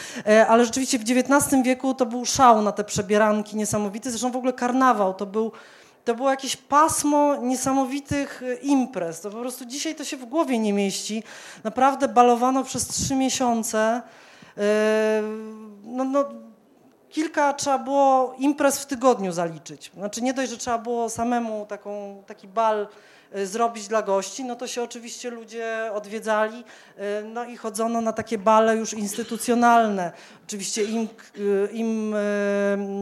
Ale 0.48 0.66
rzeczywiście 0.66 1.00
w 1.00 1.02
XIX 1.02 1.64
wieku 1.64 1.94
to 1.94 2.06
był 2.06 2.26
szał 2.26 2.62
na 2.62 2.72
te 2.72 2.84
przebieranki 2.84 3.56
niesamowity. 3.56 4.10
Zresztą 4.10 4.32
w 4.32 4.36
ogóle 4.36 4.54
karnawał 4.54 5.14
to 5.14 5.26
był 5.26 5.52
to 6.06 6.16
było 6.16 6.30
jakieś 6.30 6.56
pasmo 6.58 7.36
niesamowitych 7.36 8.44
e, 8.44 8.56
imprez. 8.56 9.22
To 9.22 9.30
po 9.30 9.38
prostu 9.38 9.66
dzisiaj 9.66 9.96
to 9.96 10.04
się 10.04 10.18
w 10.18 10.26
głowie 10.26 10.60
nie 10.60 10.74
mieści. 10.74 11.24
Naprawdę 11.64 12.08
balowano 12.08 12.64
przez 12.64 12.88
trzy 12.88 13.16
miesiące. 13.16 14.02
E, 14.58 15.22
no, 15.84 16.04
no, 16.04 16.26
kilka 17.12 17.54
trzeba 17.54 17.78
było 17.78 18.36
imprez 18.38 18.80
w 18.80 18.86
tygodniu 18.86 19.32
zaliczyć. 19.32 19.92
Znaczy 19.94 20.22
nie 20.22 20.34
dość, 20.34 20.52
że 20.52 20.58
trzeba 20.58 20.78
było 20.78 21.10
samemu 21.10 21.66
taką, 21.66 22.24
taki 22.28 22.48
bal 22.48 22.88
Y, 23.38 23.48
zrobić 23.48 23.88
dla 23.88 24.02
gości, 24.02 24.44
no 24.44 24.56
to 24.56 24.68
się 24.68 24.84
oczywiście 24.84 25.30
ludzie 25.30 25.92
odwiedzali, 25.94 26.58
y, 26.60 27.24
no 27.26 27.46
i 27.46 27.58
chodzono 27.58 28.02
na 28.02 28.14
takie 28.14 28.38
bale 28.38 28.76
już 28.76 28.94
instytucjonalne. 28.94 30.12
Oczywiście 30.52 30.84
im, 30.84 31.08
y, 31.38 31.70
im 31.74 32.16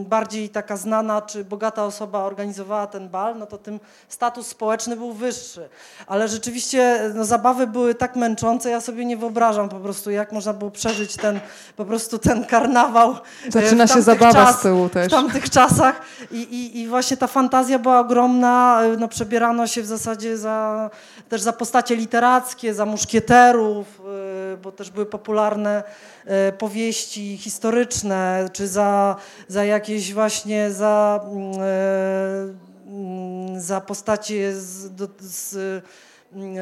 bardziej 0.10 0.50
taka 0.50 0.78
znana 0.78 1.22
czy 1.22 1.44
bogata 1.44 1.86
osoba 1.86 2.24
organizowała 2.24 2.88
ten 2.88 3.10
bal, 3.10 3.38
no 3.38 3.46
to 3.46 3.58
tym 3.58 3.80
status 4.10 4.48
społeczny 4.48 4.96
był 4.96 5.14
wyższy. 5.14 5.70
Ale 6.08 6.28
rzeczywiście 6.28 7.12
no, 7.16 7.26
zabawy 7.26 7.68
były 7.68 7.96
tak 7.96 8.16
męczące, 8.16 8.70
ja 8.70 8.82
sobie 8.82 9.06
nie 9.06 9.18
wyobrażam 9.18 9.70
po 9.70 9.80
prostu, 9.80 10.12
jak 10.12 10.32
można 10.32 10.54
było 10.54 10.72
przeżyć 10.72 11.16
ten, 11.16 11.40
po 11.76 11.86
prostu 11.86 12.20
ten 12.20 12.46
karnawał. 12.46 13.16
Zaczyna 13.50 13.88
się 13.88 14.02
zabawa 14.02 14.34
czas, 14.34 14.60
z 14.60 14.62
tyłu 14.62 14.90
też. 14.90 15.08
W 15.08 15.12
tamtych 15.12 15.50
czasach 15.50 16.02
i, 16.32 16.42
i, 16.42 16.80
i 16.80 16.88
właśnie 16.88 17.18
ta 17.18 17.28
fantazja 17.28 17.80
była 17.80 18.00
ogromna, 18.00 18.82
no 18.98 19.08
przebierano 19.08 19.68
się 19.68 19.82
w 19.82 19.86
zasadzie 19.86 20.38
za, 20.38 20.90
też 21.30 21.42
za 21.42 21.54
postacie 21.54 21.96
literackie, 21.96 22.74
za 22.74 22.86
muszkieterów, 22.86 23.88
y, 24.00 24.29
bo 24.58 24.72
też 24.72 24.90
były 24.90 25.06
popularne 25.06 25.84
y, 26.50 26.52
powieści 26.52 27.38
historyczne, 27.38 28.50
czy 28.54 28.68
za, 28.68 29.16
za 29.48 29.66
jakieś 29.66 30.14
właśnie 30.14 30.72
za, 30.72 31.26
y, 33.56 33.62
za 33.62 33.82
postacie 33.82 34.56
z, 34.56 34.92
z 35.20 35.56
Mm, 35.56 35.82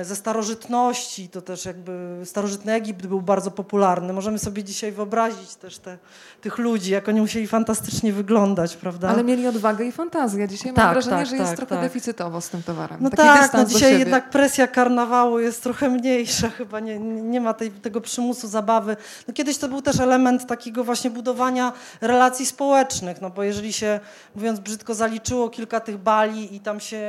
ze 0.03 0.15
starożytności, 0.15 1.29
to 1.29 1.41
też 1.41 1.65
jakby 1.65 2.21
starożytny 2.25 2.73
Egipt 2.73 3.07
był 3.07 3.21
bardzo 3.21 3.51
popularny. 3.51 4.13
Możemy 4.13 4.39
sobie 4.39 4.63
dzisiaj 4.63 4.91
wyobrazić 4.91 5.55
też 5.55 5.77
te, 5.77 5.97
tych 6.41 6.57
ludzi, 6.57 6.91
jak 6.91 7.09
oni 7.09 7.21
musieli 7.21 7.47
fantastycznie 7.47 8.13
wyglądać, 8.13 8.75
prawda? 8.75 9.09
Ale 9.09 9.23
mieli 9.23 9.47
odwagę 9.47 9.85
i 9.85 9.91
fantazję. 9.91 10.47
Dzisiaj 10.47 10.73
tak, 10.73 10.85
mam 10.85 10.93
wrażenie, 10.93 11.17
tak, 11.17 11.27
że 11.27 11.35
jest 11.35 11.47
tak, 11.49 11.57
trochę 11.57 11.75
tak. 11.75 11.83
deficytowo 11.83 12.41
z 12.41 12.49
tym 12.49 12.63
towarem. 12.63 12.97
No 13.01 13.09
Taki 13.09 13.39
tak, 13.39 13.53
no 13.53 13.65
dzisiaj 13.65 13.99
jednak 13.99 14.29
presja 14.29 14.67
karnawału 14.67 15.39
jest 15.39 15.63
trochę 15.63 15.89
mniejsza, 15.89 16.49
chyba 16.49 16.79
nie, 16.79 16.99
nie 16.99 17.41
ma 17.41 17.53
tej, 17.53 17.71
tego 17.71 18.01
przymusu 18.01 18.47
zabawy. 18.47 18.97
No 19.27 19.33
kiedyś 19.33 19.57
to 19.57 19.67
był 19.67 19.81
też 19.81 19.99
element 19.99 20.47
takiego 20.47 20.83
właśnie 20.83 21.09
budowania 21.09 21.73
relacji 22.01 22.45
społecznych, 22.45 23.21
no 23.21 23.29
bo 23.29 23.43
jeżeli 23.43 23.73
się, 23.73 23.99
mówiąc 24.35 24.59
brzydko, 24.59 24.93
zaliczyło 24.93 25.49
kilka 25.49 25.79
tych 25.79 25.97
bali 25.97 26.55
i 26.55 26.59
tam 26.59 26.79
się 26.79 27.01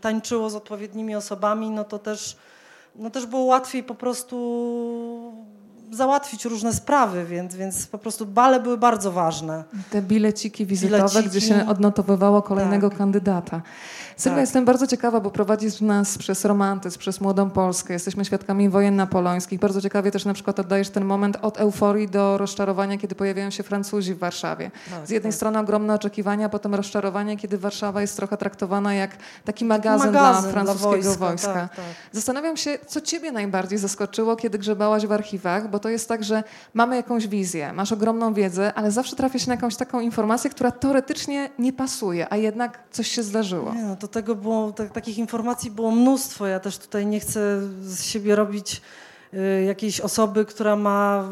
tańczyło 0.00 0.50
z 0.50 0.54
odpowiednimi 0.54 1.14
osobami, 1.14 1.71
no 1.72 1.84
to 1.84 1.98
też, 1.98 2.36
no 2.96 3.10
też 3.10 3.26
było 3.26 3.42
łatwiej 3.42 3.82
po 3.84 3.94
prostu 3.94 5.46
załatwić 5.92 6.44
różne 6.44 6.72
sprawy, 6.72 7.24
więc, 7.24 7.54
więc 7.54 7.86
po 7.86 7.98
prostu 7.98 8.26
bale 8.26 8.60
były 8.60 8.78
bardzo 8.78 9.12
ważne. 9.12 9.64
Te 9.90 10.02
bileciki 10.02 10.66
wizytowe, 10.66 10.98
bileciki. 10.98 11.28
gdzie 11.28 11.40
się 11.40 11.66
odnotowywało 11.68 12.42
kolejnego 12.42 12.88
tak. 12.88 12.98
kandydata. 12.98 13.62
Sylwia, 14.16 14.36
tak. 14.36 14.42
jestem 14.42 14.64
bardzo 14.64 14.86
ciekawa, 14.86 15.20
bo 15.20 15.30
prowadzisz 15.30 15.80
nas 15.80 16.18
przez 16.18 16.44
romantyzm, 16.44 16.98
przez 16.98 17.20
młodą 17.20 17.50
Polskę. 17.50 17.92
Jesteśmy 17.92 18.24
świadkami 18.24 18.68
wojen 18.68 18.96
napoleońskich. 18.96 19.60
Bardzo 19.60 19.80
ciekawie 19.80 20.10
też 20.10 20.24
na 20.24 20.34
przykład 20.34 20.60
oddajesz 20.60 20.90
ten 20.90 21.04
moment 21.04 21.38
od 21.42 21.58
euforii 21.58 22.08
do 22.08 22.38
rozczarowania, 22.38 22.98
kiedy 22.98 23.14
pojawiają 23.14 23.50
się 23.50 23.62
Francuzi 23.62 24.14
w 24.14 24.18
Warszawie. 24.18 24.70
Tak, 24.90 25.06
Z 25.06 25.10
jednej 25.10 25.32
tak. 25.32 25.36
strony 25.36 25.58
ogromne 25.58 25.94
oczekiwania, 25.94 26.48
potem 26.48 26.74
rozczarowanie, 26.74 27.36
kiedy 27.36 27.58
Warszawa 27.58 28.00
jest 28.00 28.16
trochę 28.16 28.36
traktowana 28.36 28.94
jak 28.94 29.10
taki 29.44 29.64
magazyn, 29.64 30.12
magazyn 30.12 30.42
dla 30.42 30.52
francuskiego 30.52 31.02
dla 31.02 31.02
wojska. 31.02 31.26
wojska. 31.26 31.52
Tak, 31.52 31.76
tak. 31.76 31.84
Zastanawiam 32.12 32.56
się, 32.56 32.78
co 32.86 33.00
ciebie 33.00 33.32
najbardziej 33.32 33.78
zaskoczyło, 33.78 34.36
kiedy 34.36 34.58
grzebałaś 34.58 35.06
w 35.06 35.12
archiwach, 35.12 35.70
bo 35.70 35.78
to 35.82 35.88
jest 35.88 36.08
tak, 36.08 36.24
że 36.24 36.44
mamy 36.74 36.96
jakąś 36.96 37.28
wizję, 37.28 37.72
masz 37.72 37.92
ogromną 37.92 38.34
wiedzę, 38.34 38.74
ale 38.74 38.90
zawsze 38.90 39.16
trafia 39.16 39.38
się 39.38 39.48
na 39.48 39.54
jakąś 39.54 39.76
taką 39.76 40.00
informację, 40.00 40.50
która 40.50 40.70
teoretycznie 40.70 41.50
nie 41.58 41.72
pasuje, 41.72 42.32
a 42.32 42.36
jednak 42.36 42.84
coś 42.90 43.08
się 43.08 43.22
zdarzyło. 43.22 43.74
Nie, 43.74 43.82
no 43.82 43.96
to 43.96 44.08
tego 44.08 44.34
było, 44.34 44.72
tak, 44.72 44.90
takich 44.90 45.18
informacji 45.18 45.70
było 45.70 45.90
mnóstwo. 45.90 46.46
Ja 46.46 46.60
też 46.60 46.78
tutaj 46.78 47.06
nie 47.06 47.20
chcę 47.20 47.60
z 47.82 48.04
siebie 48.04 48.36
robić 48.36 48.82
y, 49.34 49.64
jakiejś 49.64 50.00
osoby, 50.00 50.44
która 50.44 50.76
ma 50.76 51.24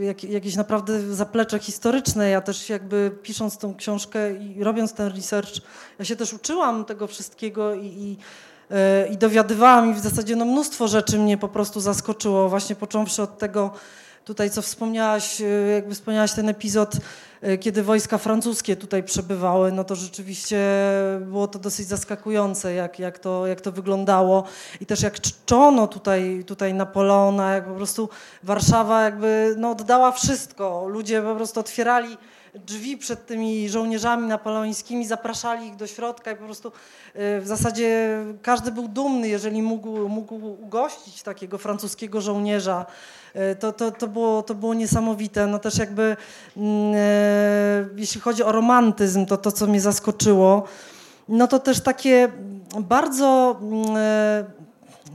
jak, 0.00 0.24
jakieś 0.24 0.56
naprawdę 0.56 1.14
zaplecze 1.14 1.58
historyczne. 1.58 2.30
Ja 2.30 2.40
też 2.40 2.68
jakby 2.68 3.10
pisząc 3.22 3.58
tą 3.58 3.74
książkę 3.74 4.36
i 4.36 4.64
robiąc 4.64 4.92
ten 4.92 5.12
research, 5.12 5.52
ja 5.98 6.04
się 6.04 6.16
też 6.16 6.32
uczyłam 6.32 6.84
tego 6.84 7.06
wszystkiego 7.06 7.74
i, 7.74 7.86
i, 7.86 8.12
y, 8.12 8.55
i 9.10 9.16
dowiadywałam 9.16 9.90
i 9.90 9.94
w 9.94 9.98
zasadzie 9.98 10.36
no, 10.36 10.44
mnóstwo 10.44 10.88
rzeczy 10.88 11.18
mnie 11.18 11.38
po 11.38 11.48
prostu 11.48 11.80
zaskoczyło, 11.80 12.48
właśnie 12.48 12.76
począwszy 12.76 13.22
od 13.22 13.38
tego, 13.38 13.70
tutaj 14.26 14.50
co 14.50 14.62
wspomniałaś, 14.62 15.40
y, 15.40 15.72
jakby 15.74 15.94
wspomniałaś 15.94 16.32
ten 16.32 16.48
epizod, 16.48 16.94
y, 17.44 17.58
kiedy 17.58 17.82
wojska 17.82 18.18
francuskie 18.18 18.76
tutaj 18.76 19.02
przebywały, 19.02 19.72
no 19.72 19.84
to 19.84 19.94
rzeczywiście 19.94 20.58
było 21.20 21.48
to 21.48 21.58
dosyć 21.58 21.88
zaskakujące, 21.88 22.74
jak, 22.74 22.98
jak, 22.98 23.18
to, 23.18 23.46
jak 23.46 23.60
to 23.60 23.72
wyglądało 23.72 24.44
i 24.80 24.86
też 24.86 25.02
jak 25.02 25.20
czczono 25.20 25.86
tutaj, 25.86 26.44
tutaj 26.46 26.74
Napoleona, 26.74 27.54
jak 27.54 27.64
po 27.64 27.74
prostu 27.74 28.08
Warszawa 28.42 29.02
jakby 29.02 29.54
no, 29.58 29.70
oddała 29.70 30.12
wszystko. 30.12 30.88
Ludzie 30.88 31.22
po 31.22 31.34
prostu 31.34 31.60
otwierali 31.60 32.16
drzwi 32.66 32.96
przed 32.96 33.26
tymi 33.26 33.68
żołnierzami 33.68 34.28
napoleońskimi, 34.28 35.06
zapraszali 35.06 35.66
ich 35.66 35.76
do 35.76 35.86
środka 35.86 36.32
i 36.32 36.36
po 36.36 36.44
prostu 36.44 36.72
w 37.14 37.42
zasadzie 37.44 38.18
każdy 38.42 38.72
był 38.72 38.88
dumny, 38.88 39.28
jeżeli 39.28 39.62
mógł, 39.62 40.08
mógł 40.08 40.34
ugościć 40.34 41.22
takiego 41.22 41.58
francuskiego 41.58 42.20
żołnierza. 42.20 42.86
To, 43.60 43.72
to, 43.72 43.90
to, 43.90 44.08
było, 44.08 44.42
to 44.42 44.54
było 44.54 44.74
niesamowite. 44.74 45.46
No 45.46 45.58
też 45.58 45.78
jakby, 45.78 46.16
mm, 46.56 46.94
jeśli 47.96 48.20
chodzi 48.20 48.42
o 48.42 48.52
romantyzm, 48.52 49.26
to 49.26 49.36
to, 49.36 49.52
co 49.52 49.66
mnie 49.66 49.80
zaskoczyło, 49.80 50.64
no 51.28 51.46
to 51.46 51.58
też 51.58 51.80
takie 51.80 52.28
bardzo 52.80 53.56
mm, 53.62 53.96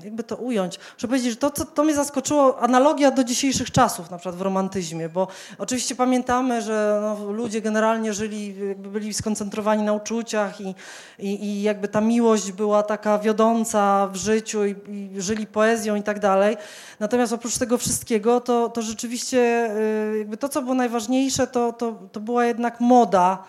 jakby 0.04 0.24
to 0.24 0.36
ująć, 0.36 0.80
muszę 0.96 1.08
powiedzieć, 1.08 1.32
że 1.32 1.38
to, 1.38 1.52
co, 1.52 1.66
to 1.66 1.84
mnie 1.84 1.96
zaskoczyło, 1.96 2.60
analogia 2.60 3.12
do 3.12 3.24
dzisiejszych 3.24 3.72
czasów, 3.72 4.12
na 4.12 4.18
przykład 4.18 4.36
w 4.36 4.42
romantyzmie, 4.42 5.10
bo 5.10 5.28
oczywiście 5.58 5.96
pamiętamy, 5.96 6.62
że 6.62 7.00
no, 7.02 7.32
ludzie 7.32 7.62
generalnie 7.62 8.14
żyli, 8.14 8.56
byli 8.76 9.14
skoncentrowani 9.14 9.84
na 9.84 9.94
uczuciach 9.94 10.62
i, 10.62 10.76
i, 11.20 11.46
i 11.46 11.62
jakby 11.62 11.88
ta 11.88 12.02
miłość 12.02 12.52
była 12.52 12.84
taka 12.84 13.20
wiodąca 13.20 14.08
w 14.08 14.16
życiu 14.16 14.66
i, 14.66 14.76
i, 14.88 15.22
żyli 15.22 15.48
poezją 15.48 15.96
i 15.96 16.04
tak 16.04 16.20
dalej. 16.20 16.58
Natomiast 17.00 17.34
oprócz 17.34 17.58
tego 17.58 17.78
wszystkiego, 17.78 18.42
to, 18.42 18.70
to 18.70 18.82
rzeczywiście 18.82 19.72
y, 20.14 20.18
jakby 20.18 20.38
to, 20.38 20.50
co 20.50 20.62
było 20.62 20.76
najważniejsze, 20.76 21.48
to, 21.48 21.74
to, 21.74 22.00
to 22.12 22.20
była 22.20 22.46
jednak 22.46 22.80
moda, 22.80 23.44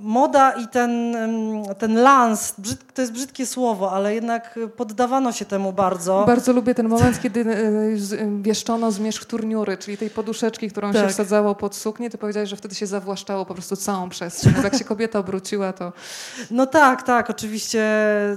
Moda 0.00 0.52
i 0.52 0.68
ten, 0.68 1.14
ten 1.78 1.94
lans, 1.94 2.54
to 2.94 3.02
jest 3.02 3.12
brzydkie 3.12 3.46
słowo, 3.46 3.92
ale 3.92 4.14
jednak 4.14 4.58
poddawano 4.76 5.32
się 5.32 5.44
temu 5.44 5.72
bardzo. 5.72 6.24
Bardzo 6.26 6.52
lubię 6.52 6.74
ten 6.74 6.88
moment, 6.88 7.20
kiedy 7.22 7.40
e, 7.40 8.42
wieszczono 8.42 8.92
zmierzch 8.92 9.24
turniury, 9.24 9.76
czyli 9.76 9.96
tej 9.96 10.10
poduszeczki, 10.10 10.70
którą 10.70 10.92
tak. 10.92 11.02
się 11.02 11.08
wsadzało 11.08 11.54
pod 11.54 11.76
suknię. 11.76 12.10
Ty 12.10 12.18
powiedziałeś, 12.18 12.48
że 12.48 12.56
wtedy 12.56 12.74
się 12.74 12.86
zawłaszczało 12.86 13.46
po 13.46 13.54
prostu 13.54 13.76
całą 13.76 14.08
przestrzeń. 14.08 14.54
Jak 14.64 14.74
się 14.74 14.84
kobieta 14.84 15.18
obróciła, 15.18 15.72
to... 15.72 15.92
No 16.50 16.66
tak, 16.66 17.02
tak, 17.02 17.30
oczywiście 17.30 17.88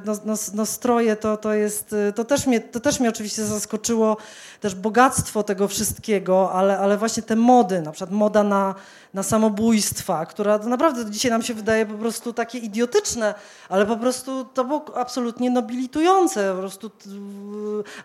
no, 0.05 0.13
no, 0.25 0.33
no 0.53 0.65
stroje 0.65 1.15
to, 1.15 1.37
to 1.37 1.53
jest, 1.53 1.95
to 2.15 2.23
też, 2.23 2.47
mnie, 2.47 2.59
to 2.59 2.79
też 2.79 2.99
mnie 2.99 3.09
oczywiście 3.09 3.45
zaskoczyło, 3.45 4.17
też 4.59 4.75
bogactwo 4.75 5.43
tego 5.43 5.67
wszystkiego, 5.67 6.51
ale, 6.51 6.79
ale 6.79 6.97
właśnie 6.97 7.23
te 7.23 7.35
mody, 7.35 7.81
na 7.81 7.91
przykład 7.91 8.11
moda 8.11 8.43
na 8.43 8.75
na 9.13 9.23
samobójstwa, 9.23 10.25
która 10.25 10.57
naprawdę 10.57 11.11
dzisiaj 11.11 11.31
nam 11.31 11.41
się 11.41 11.53
wydaje 11.53 11.85
po 11.85 11.93
prostu 11.93 12.33
takie 12.33 12.57
idiotyczne, 12.57 13.33
ale 13.69 13.85
po 13.85 13.97
prostu 13.97 14.45
to 14.45 14.65
było 14.65 14.85
absolutnie 14.95 15.49
nobilitujące. 15.49 16.53
Po 16.53 16.59
prostu, 16.59 16.91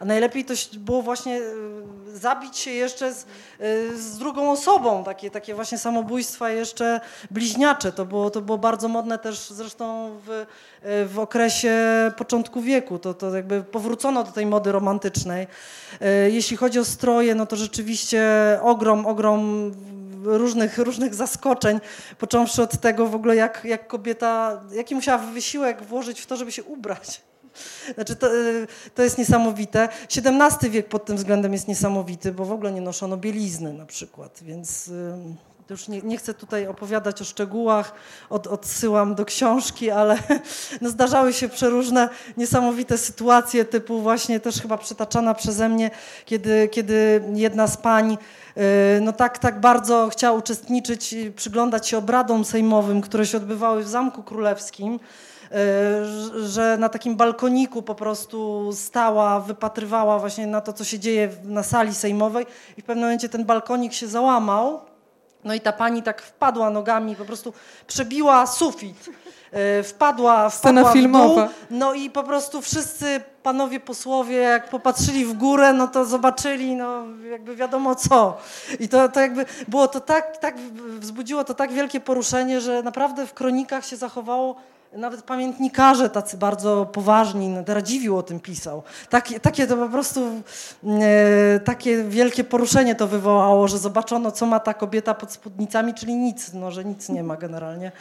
a 0.00 0.04
najlepiej 0.04 0.44
to 0.44 0.54
było 0.78 1.02
właśnie 1.02 1.36
e, 1.36 2.18
zabić 2.18 2.56
się 2.56 2.70
jeszcze 2.70 3.14
z, 3.14 3.22
e, 3.22 3.96
z 3.96 4.18
drugą 4.18 4.50
osobą, 4.50 5.04
takie, 5.04 5.30
takie 5.30 5.54
właśnie 5.54 5.78
samobójstwa 5.78 6.50
jeszcze 6.50 7.00
bliźniacze. 7.30 7.92
To 7.92 8.04
było, 8.04 8.30
to 8.30 8.40
było 8.40 8.58
bardzo 8.58 8.88
modne 8.88 9.18
też 9.18 9.50
zresztą 9.50 10.10
w, 10.26 10.30
e, 10.30 11.06
w 11.06 11.18
okresie 11.18 11.76
początku 12.16 12.60
wieku. 12.60 12.98
To, 12.98 13.14
to 13.14 13.36
jakby 13.36 13.62
powrócono 13.62 14.24
do 14.24 14.32
tej 14.32 14.46
mody 14.46 14.72
romantycznej. 14.72 15.46
Jeśli 16.28 16.56
chodzi 16.56 16.78
o 16.78 16.84
stroje, 16.84 17.34
no 17.34 17.46
to 17.46 17.56
rzeczywiście 17.56 18.22
ogrom, 18.62 19.06
ogrom 19.06 19.72
różnych, 20.26 20.78
różnych 20.78 21.14
zaskoczeń, 21.14 21.80
począwszy 22.18 22.62
od 22.62 22.80
tego 22.80 23.06
w 23.06 23.14
ogóle, 23.14 23.36
jak, 23.36 23.64
jak 23.64 23.86
kobieta, 23.86 24.60
jaki 24.72 24.94
musiała 24.94 25.18
wysiłek 25.18 25.82
włożyć 25.82 26.20
w 26.20 26.26
to, 26.26 26.36
żeby 26.36 26.52
się 26.52 26.64
ubrać. 26.64 27.22
Znaczy 27.94 28.16
to, 28.16 28.36
y, 28.36 28.66
to 28.94 29.02
jest 29.02 29.18
niesamowite. 29.18 29.88
XVII 30.16 30.70
wiek 30.70 30.88
pod 30.88 31.04
tym 31.04 31.16
względem 31.16 31.52
jest 31.52 31.68
niesamowity, 31.68 32.32
bo 32.32 32.44
w 32.44 32.52
ogóle 32.52 32.72
nie 32.72 32.80
noszono 32.80 33.16
bielizny 33.16 33.72
na 33.72 33.86
przykład, 33.86 34.38
więc 34.42 34.90
już 35.70 35.88
nie, 35.88 36.02
nie, 36.02 36.18
chcę 36.18 36.34
tutaj 36.34 36.66
opowiadać 36.66 37.22
o 37.22 37.24
szczegółach, 37.24 37.94
od, 38.30 38.46
odsyłam 38.46 39.14
do 39.14 39.24
książki, 39.24 39.90
ale 39.90 40.18
no 40.82 40.90
zdarzały 40.90 41.32
się 41.32 41.48
przeróżne 41.48 42.08
niesamowite 42.36 42.98
sytuacje, 42.98 43.64
typu 43.64 44.00
właśnie 44.00 44.40
też 44.40 44.62
chyba 44.62 44.78
przytaczana 44.78 45.34
przeze 45.34 45.68
mnie, 45.68 45.90
kiedy, 46.24 46.68
kiedy 46.68 47.24
jedna 47.34 47.66
z 47.66 47.76
pań 47.76 48.18
Y, 48.56 49.00
no 49.00 49.12
tak, 49.12 49.38
tak 49.38 49.60
bardzo 49.60 50.08
chciała 50.08 50.38
uczestniczyć, 50.38 51.14
przyglądać 51.36 51.88
się 51.88 51.98
obradom 51.98 52.44
sejmowym, 52.44 53.00
które 53.00 53.26
się 53.26 53.36
odbywały 53.36 53.82
w 53.84 53.88
Zamku 53.88 54.22
Królewskim, 54.22 54.94
y, 54.94 56.48
że 56.48 56.76
na 56.80 56.88
takim 56.88 57.16
balkoniku 57.16 57.82
po 57.82 57.94
prostu 57.94 58.70
stała, 58.72 59.40
wypatrywała 59.40 60.18
właśnie 60.18 60.46
na 60.46 60.60
to, 60.60 60.72
co 60.72 60.84
się 60.84 60.98
dzieje 60.98 61.28
na 61.44 61.62
sali 61.62 61.94
sejmowej 61.94 62.46
i 62.76 62.82
w 62.82 62.84
pewnym 62.84 63.04
momencie 63.04 63.28
ten 63.28 63.44
balkonik 63.44 63.92
się 63.92 64.06
załamał. 64.06 64.80
No 65.46 65.54
i 65.54 65.60
ta 65.60 65.72
pani 65.72 66.02
tak 66.02 66.22
wpadła 66.22 66.70
nogami, 66.70 67.16
po 67.16 67.24
prostu 67.24 67.52
przebiła 67.86 68.46
sufit. 68.46 69.08
Y, 69.80 69.82
wpadła, 69.82 70.50
Scena 70.50 70.80
wpadła 70.80 70.92
filmowa. 70.92 71.46
w 71.46 71.48
dół, 71.48 71.54
no 71.70 71.94
i 71.94 72.10
po 72.10 72.22
prostu 72.22 72.62
wszyscy 72.62 73.20
panowie 73.42 73.80
posłowie, 73.80 74.36
jak 74.36 74.70
popatrzyli 74.70 75.24
w 75.24 75.32
górę, 75.32 75.72
no 75.72 75.88
to 75.88 76.04
zobaczyli, 76.04 76.76
no 76.76 77.02
jakby 77.30 77.56
wiadomo 77.56 77.94
co. 77.94 78.36
I 78.80 78.88
to, 78.88 79.08
to 79.08 79.20
jakby 79.20 79.46
było 79.68 79.88
to 79.88 80.00
tak, 80.00 80.36
tak, 80.36 80.56
wzbudziło 80.98 81.44
to 81.44 81.54
tak 81.54 81.72
wielkie 81.72 82.00
poruszenie, 82.00 82.60
że 82.60 82.82
naprawdę 82.82 83.26
w 83.26 83.34
kronikach 83.34 83.86
się 83.86 83.96
zachowało 83.96 84.56
nawet 84.92 85.22
pamiętnikarze 85.22 86.10
tacy 86.10 86.36
bardzo 86.36 86.86
poważni, 86.86 87.48
no, 87.48 87.62
Radziwił 87.66 88.18
o 88.18 88.22
tym 88.22 88.40
pisał. 88.40 88.82
Takie, 89.10 89.40
takie 89.40 89.66
to 89.66 89.76
po 89.76 89.88
prostu, 89.88 90.20
e, 91.00 91.60
takie 91.60 92.04
wielkie 92.04 92.44
poruszenie 92.44 92.94
to 92.94 93.06
wywołało, 93.06 93.68
że 93.68 93.78
zobaczono, 93.78 94.30
co 94.30 94.46
ma 94.46 94.60
ta 94.60 94.74
kobieta 94.74 95.14
pod 95.14 95.32
spódnicami, 95.32 95.94
czyli 95.94 96.14
nic, 96.14 96.52
no, 96.52 96.70
że 96.70 96.84
nic 96.84 97.08
nie 97.08 97.22
ma 97.22 97.36
generalnie. 97.36 97.92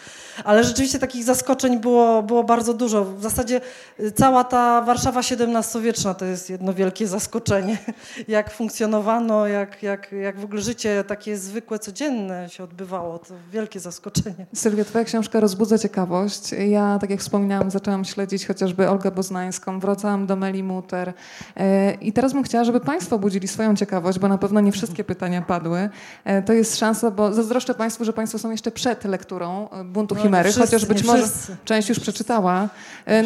Ale 0.43 0.63
rzeczywiście 0.63 0.99
takich 0.99 1.23
zaskoczeń 1.23 1.79
było, 1.79 2.23
było 2.23 2.43
bardzo 2.43 2.73
dużo. 2.73 3.05
W 3.05 3.23
zasadzie 3.23 3.61
e, 3.99 4.11
cała 4.11 4.43
ta 4.43 4.81
Warszawa 4.81 5.19
XVII-wieczna 5.19 6.13
to 6.13 6.25
jest 6.25 6.49
jedno 6.49 6.73
wielkie 6.73 7.07
zaskoczenie. 7.07 7.77
Jak 8.27 8.51
funkcjonowano, 8.51 9.47
jak, 9.47 9.83
jak, 9.83 10.11
jak 10.11 10.39
w 10.39 10.43
ogóle 10.43 10.61
życie 10.61 11.03
takie 11.07 11.37
zwykłe, 11.37 11.79
codzienne 11.79 12.49
się 12.49 12.63
odbywało. 12.63 13.19
To 13.19 13.33
wielkie 13.51 13.79
zaskoczenie. 13.79 14.45
Sylwia, 14.55 14.85
twoja 14.85 15.03
książka 15.03 15.39
rozbudza 15.39 15.77
ciekawość. 15.77 16.53
Ja, 16.75 16.99
tak 16.99 17.09
jak 17.09 17.19
wspominałam, 17.19 17.71
zaczęłam 17.71 18.05
śledzić 18.05 18.45
chociażby 18.45 18.89
Olgę 18.89 19.11
Boznańską, 19.11 19.79
wracałam 19.79 20.27
do 20.27 20.35
Meli 20.35 20.63
Muter 20.63 21.13
e, 21.57 21.93
i 21.93 22.13
teraz 22.13 22.33
bym 22.33 22.43
chciała, 22.43 22.63
żeby 22.63 22.79
Państwo 22.79 23.19
budzili 23.19 23.47
swoją 23.47 23.75
ciekawość, 23.75 24.19
bo 24.19 24.27
na 24.27 24.37
pewno 24.37 24.61
nie 24.61 24.71
wszystkie 24.71 25.03
pytania 25.03 25.41
padły. 25.41 25.89
E, 26.23 26.41
to 26.41 26.53
jest 26.53 26.77
szansa, 26.77 27.11
bo 27.11 27.33
zazdroszczę 27.33 27.73
Państwu, 27.73 28.05
że 28.05 28.13
Państwo 28.13 28.39
są 28.39 28.51
jeszcze 28.51 28.71
przed 28.71 29.03
lekturą 29.03 29.69
e, 29.69 29.83
Buntu 29.83 30.15
no, 30.15 30.21
Chimery, 30.21 30.43
wszyscy, 30.51 30.61
chociaż 30.61 30.85
być 30.85 31.03
może 31.03 31.23
wszyscy. 31.23 31.57
część 31.65 31.89
już 31.89 31.99
przeczytała. 31.99 32.69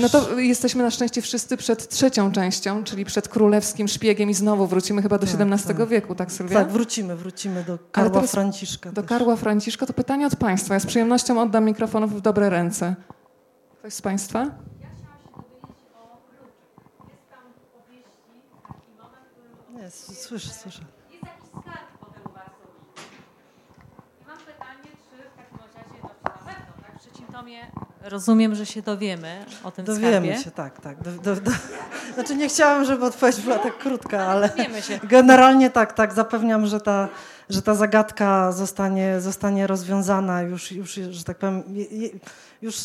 No 0.02 0.10
to 0.10 0.40
jesteśmy 0.40 0.84
na 0.84 0.92
szczęście 0.92 1.22
wszyscy 1.22 1.58
przed 1.58 1.90
trzecią 1.90 2.32
częścią, 2.32 2.84
czyli 2.84 3.06
przed 3.06 3.28
królewskim 3.28 3.88
szpiegiem 3.88 4.30
i 4.30 4.34
znowu 4.34 4.68
wrócimy 4.68 5.02
chyba 5.02 5.18
do 5.18 5.24
XVII 5.24 5.50
tak, 5.50 5.78
tak. 5.78 5.88
wieku, 5.88 6.16
tak 6.16 6.32
Sylwia? 6.32 6.56
Tak, 6.56 6.72
wrócimy, 6.72 7.16
wrócimy 7.16 7.64
do 7.64 7.78
Karła 7.92 8.22
Franciszka. 8.22 8.92
Do 8.92 9.02
też. 9.02 9.10
Karła 9.10 9.36
Franciszka. 9.36 9.86
To 9.86 9.94
pytanie 9.94 10.28
od 10.28 10.36
Państwa. 10.36 10.74
Ja 10.74 10.80
z 10.80 10.86
przyjemnością 10.86 11.42
oddam 11.42 11.66
mikrofon 11.66 12.08
w 12.08 12.22
dobre 12.22 12.50
ręce. 12.50 12.96
Ktoś 13.80 13.94
z 13.94 14.02
Państwa? 14.02 14.46
Nie, 19.70 19.90
słyszę, 19.92 20.50
słyszę. 20.50 20.82
Jest 21.12 21.24
jakiś 21.24 21.50
skarb 21.50 21.98
potem 22.00 22.22
u 22.26 22.34
Was 22.34 22.50
I 24.22 24.28
mam 24.28 24.38
pytanie, 24.38 24.84
czy 24.84 25.18
w 25.18 25.38
takim 25.38 25.60
razie, 25.76 26.02
no 26.04 26.10
na 26.24 26.30
pewno, 26.30 26.74
tak, 26.84 27.00
w 27.00 27.02
trzecim 27.02 27.28
tomie 27.28 27.72
rozumiem, 28.02 28.56
że 28.56 28.66
się 28.66 28.82
dowiemy 28.82 29.46
o 29.64 29.72
tym 29.72 29.86
Dowiemy 29.86 30.12
skarbie. 30.28 30.44
się, 30.44 30.52
tak, 30.52 30.82
tak. 30.82 31.02
Do, 31.04 31.12
do, 31.12 31.36
do. 31.42 31.52
Znaczy 32.14 32.36
nie 32.36 32.50
chciałam, 32.50 32.86
żeby 32.86 33.06
odpowiedź 33.06 33.42
była 33.42 33.60
tak 33.60 33.78
krótka, 33.78 34.26
ale, 34.26 34.54
ale 34.70 34.82
się. 34.82 35.00
generalnie 35.04 35.70
tak, 35.70 35.94
tak, 35.94 36.14
zapewniam, 36.14 36.66
że 36.66 36.82
ta, 36.82 37.08
że 37.50 37.62
ta 37.62 37.76
zagadka 37.76 38.52
zostanie, 38.52 39.22
zostanie 39.22 39.68
rozwiązana 39.68 40.42
już, 40.42 40.72
już, 40.72 40.92
że 40.92 41.24
tak 41.24 41.38
powiem, 41.38 41.64
już 42.62 42.76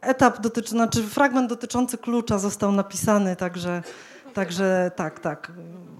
etap 0.00 0.40
dotyczy, 0.40 0.70
znaczy 0.70 1.02
fragment 1.02 1.48
dotyczący 1.48 1.98
klucza 1.98 2.38
został 2.38 2.72
napisany, 2.72 3.36
także, 3.36 3.82
także 4.34 4.90
tak, 4.96 5.20
tak, 5.20 5.52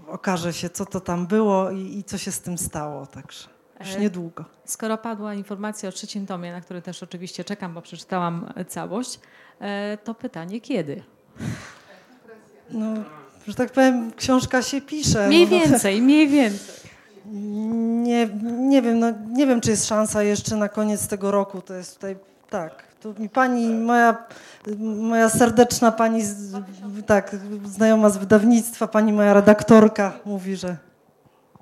okaże 0.08 0.52
się, 0.52 0.70
co 0.70 0.86
to 0.86 1.00
tam 1.00 1.26
było 1.26 1.70
i, 1.70 1.98
i 1.98 2.04
co 2.04 2.18
się 2.18 2.32
z 2.32 2.40
tym 2.40 2.58
stało, 2.58 3.06
także 3.06 3.48
już 3.80 3.94
e, 3.94 4.00
niedługo. 4.00 4.44
Skoro 4.64 4.98
padła 4.98 5.34
informacja 5.34 5.88
o 5.88 5.92
trzecim 5.92 6.26
tomie, 6.26 6.52
na 6.52 6.60
który 6.60 6.82
też 6.82 7.02
oczywiście 7.02 7.44
czekam, 7.44 7.74
bo 7.74 7.82
przeczytałam 7.82 8.52
całość, 8.68 9.20
e, 9.60 9.98
to 10.04 10.14
pytanie 10.14 10.60
kiedy? 10.60 11.02
No, 12.70 12.94
że 13.48 13.54
tak 13.54 13.72
powiem, 13.72 14.12
książka 14.12 14.62
się 14.62 14.80
pisze. 14.80 15.26
Mniej 15.26 15.44
no, 15.44 15.50
więcej, 15.50 16.02
mniej 16.02 16.28
więcej. 16.28 16.90
Nie, 17.26 18.26
nie 18.58 18.82
wiem, 18.82 18.98
no, 18.98 19.12
nie 19.28 19.46
wiem, 19.46 19.60
czy 19.60 19.70
jest 19.70 19.86
szansa 19.86 20.22
jeszcze 20.22 20.56
na 20.56 20.68
koniec 20.68 21.08
tego 21.08 21.30
roku. 21.30 21.62
To 21.62 21.74
jest 21.74 21.94
tutaj 21.94 22.16
tak. 22.50 22.89
Tu 23.00 23.14
mi 23.18 23.28
pani, 23.28 23.68
moja, 23.74 24.16
moja 24.78 25.28
serdeczna 25.28 25.92
pani, 25.92 26.22
tak, 27.06 27.36
znajoma 27.64 28.10
z 28.10 28.16
wydawnictwa, 28.18 28.88
pani 28.88 29.12
moja 29.12 29.34
redaktorka 29.34 30.12
mówi, 30.24 30.56
że 30.56 30.76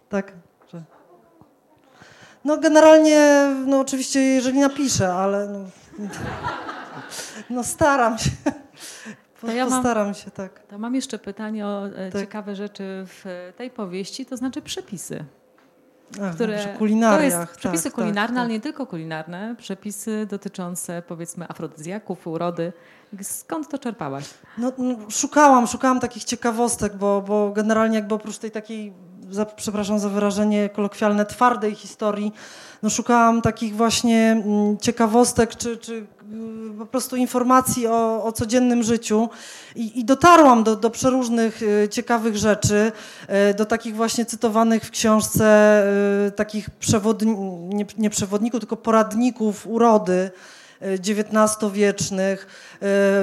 tak, 0.09 0.33
że 0.73 0.83
No 2.45 2.57
generalnie, 2.57 3.49
no 3.67 3.81
oczywiście 3.81 4.21
jeżeli 4.21 4.59
napiszę, 4.59 5.15
ale 5.15 5.49
no, 5.49 5.59
no 7.51 7.65
staram 7.65 8.19
się. 8.19 8.31
To 9.41 9.51
ja 9.53 9.65
mam- 9.67 9.73
Postaram 9.73 10.15
się, 10.15 10.31
tak. 10.31 10.61
To 10.67 10.79
mam 10.79 10.95
jeszcze 10.95 11.19
pytanie 11.19 11.67
o 11.67 11.87
e, 11.89 12.11
Tak. 12.11 12.21
ciekawe 12.21 12.57
rzeczy 12.57 13.05
w 13.07 13.53
tej 13.57 13.71
powieści, 13.71 14.27
to 14.27 14.37
znaczy 14.37 14.63
przepisy. 14.63 15.25
Ach, 16.23 16.35
które 16.35 16.59
to 16.59 16.69
jest 16.69 16.79
kulinariach. 16.79 17.57
przepisy 17.57 17.85
tak, 17.85 17.93
kulinarne, 17.93 18.37
tak, 18.37 18.45
ale 18.45 18.49
nie 18.49 18.61
tylko 18.61 18.87
kulinarne, 18.87 19.55
przepisy 19.59 20.27
dotyczące 20.31 21.03
powiedzmy 21.03 21.49
afrodyzjaków, 21.49 22.27
urody. 22.27 22.73
Skąd 23.23 23.69
to 23.69 23.79
czerpałaś? 23.79 24.25
No, 24.59 24.73
no, 24.79 24.97
szukałam, 25.11 25.67
szukałam 25.67 26.01
takich 26.01 26.25
ciekawostek, 26.25 26.97
bo, 26.97 27.23
bo 27.23 27.51
generalnie 27.51 27.97
jakby 27.97 28.15
oprócz 28.15 28.39
tej 28.39 28.51
takiej, 28.51 28.93
za, 29.31 29.47
przepraszam 29.47 29.99
za 29.99 30.09
wyrażenie 30.09 30.69
kolokwialne, 30.69 31.27
twardej 31.27 31.75
historii, 31.75 32.33
no 32.83 32.91
szukałam 32.91 33.43
takich 33.43 33.77
właśnie 33.77 34.43
mm, 34.45 34.79
ciekawostek, 34.79 35.57
czy, 35.57 35.77
czy 35.77 35.93
y, 35.93 36.07
po 36.79 36.87
prostu 36.87 37.17
informacji 37.17 37.87
o, 37.87 38.25
o 38.25 38.33
codziennym 38.33 38.83
życiu 38.83 39.29
i, 39.77 40.01
i 40.01 40.05
dotarłam 40.05 40.65
do, 40.65 40.77
do 40.77 40.91
przeróżnych 40.91 41.63
y, 41.63 41.89
ciekawych 41.91 42.37
rzeczy, 42.37 42.93
y, 43.51 43.55
do 43.55 43.67
takich 43.67 43.97
właśnie 43.97 44.27
cytowanych 44.27 44.85
w 44.85 44.91
książce 44.91 45.83
y, 46.27 46.31
takich 46.31 46.71
przewodni, 46.71 47.37
nie, 47.69 47.87
nie 47.99 48.11
przewodników, 48.11 48.61
tylko 48.61 48.77
poradników 48.77 49.67
urody, 49.67 50.31
XIX-wiecznych. 50.81 52.47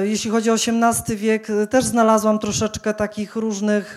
Jeśli 0.02 0.30
chodzi 0.30 0.50
o 0.50 0.54
XVIII 0.54 1.16
wiek, 1.16 1.48
też 1.70 1.84
znalazłam 1.84 2.38
troszeczkę 2.38 2.94
takich 2.94 3.36
różnych 3.36 3.96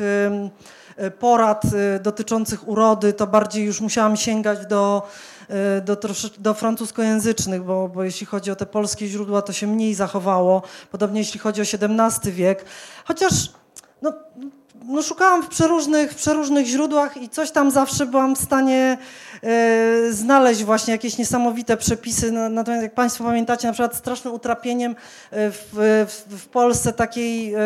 porad 1.20 1.64
e, 1.66 2.00
dotyczących 2.00 2.68
urody. 2.68 3.14
To 3.14 3.28
bardziej 3.28 3.66
już 3.66 3.82
musiałam 3.82 4.18
sięgać 4.18 4.66
do, 4.66 5.08
e, 5.50 5.82
do, 5.82 5.98
do 6.38 6.54
francuskojęzycznych, 6.54 7.64
bo, 7.64 7.88
bo 7.88 8.04
jeśli 8.04 8.28
chodzi 8.28 8.52
o 8.52 8.56
te 8.56 8.66
polskie 8.66 9.08
źródła, 9.08 9.42
to 9.42 9.54
się 9.54 9.68
mniej 9.68 9.94
zachowało. 9.94 10.62
Podobnie 10.92 11.20
jeśli 11.20 11.40
chodzi 11.40 11.62
o 11.62 11.64
XVII 11.64 12.32
wiek. 12.32 12.66
Chociaż 13.06 13.34
no, 14.02 14.14
no 14.86 15.02
szukałam 15.02 15.44
w 15.44 15.48
przeróżnych, 15.48 16.12
w 16.12 16.16
przeróżnych 16.16 16.66
źródłach 16.66 17.18
i 17.18 17.30
coś 17.30 17.52
tam 17.52 17.72
zawsze 17.72 18.06
byłam 18.06 18.36
w 18.36 18.42
stanie 18.42 18.98
e, 19.44 20.12
znaleźć 20.12 20.64
właśnie 20.64 20.92
jakieś 20.92 21.18
niesamowite 21.18 21.78
przepisy. 21.78 22.32
Natomiast 22.32 22.84
jak 22.84 22.94
Państwo 22.94 23.24
pamiętacie, 23.24 23.68
na 23.68 23.74
przykład 23.74 23.96
strasznym 23.96 24.34
utrapieniem 24.34 24.92
e, 24.92 25.52
w, 25.52 25.68
w, 26.08 26.36
w 26.38 26.48
Polsce 26.48 26.94
takiej 26.94 27.54
e, 27.54 27.60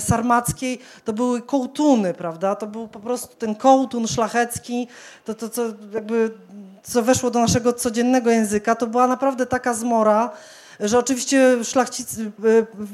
sarmackiej 0.00 0.78
to 1.04 1.12
były 1.12 1.42
kołtuny, 1.42 2.14
prawda? 2.14 2.54
To 2.54 2.66
był 2.66 2.88
po 2.88 3.00
prostu 3.00 3.36
ten 3.36 3.54
kołtun 3.54 4.08
szlachecki, 4.08 4.88
to, 5.24 5.34
to 5.34 5.48
co 5.48 5.62
jakby 5.94 6.30
co 6.82 7.02
weszło 7.02 7.30
do 7.30 7.38
naszego 7.38 7.72
codziennego 7.72 8.30
języka, 8.30 8.74
to 8.74 8.86
była 8.86 9.06
naprawdę 9.06 9.46
taka 9.46 9.74
zmora, 9.74 10.30
że 10.80 10.98
oczywiście 10.98 11.64
szlachcicy, 11.64 12.30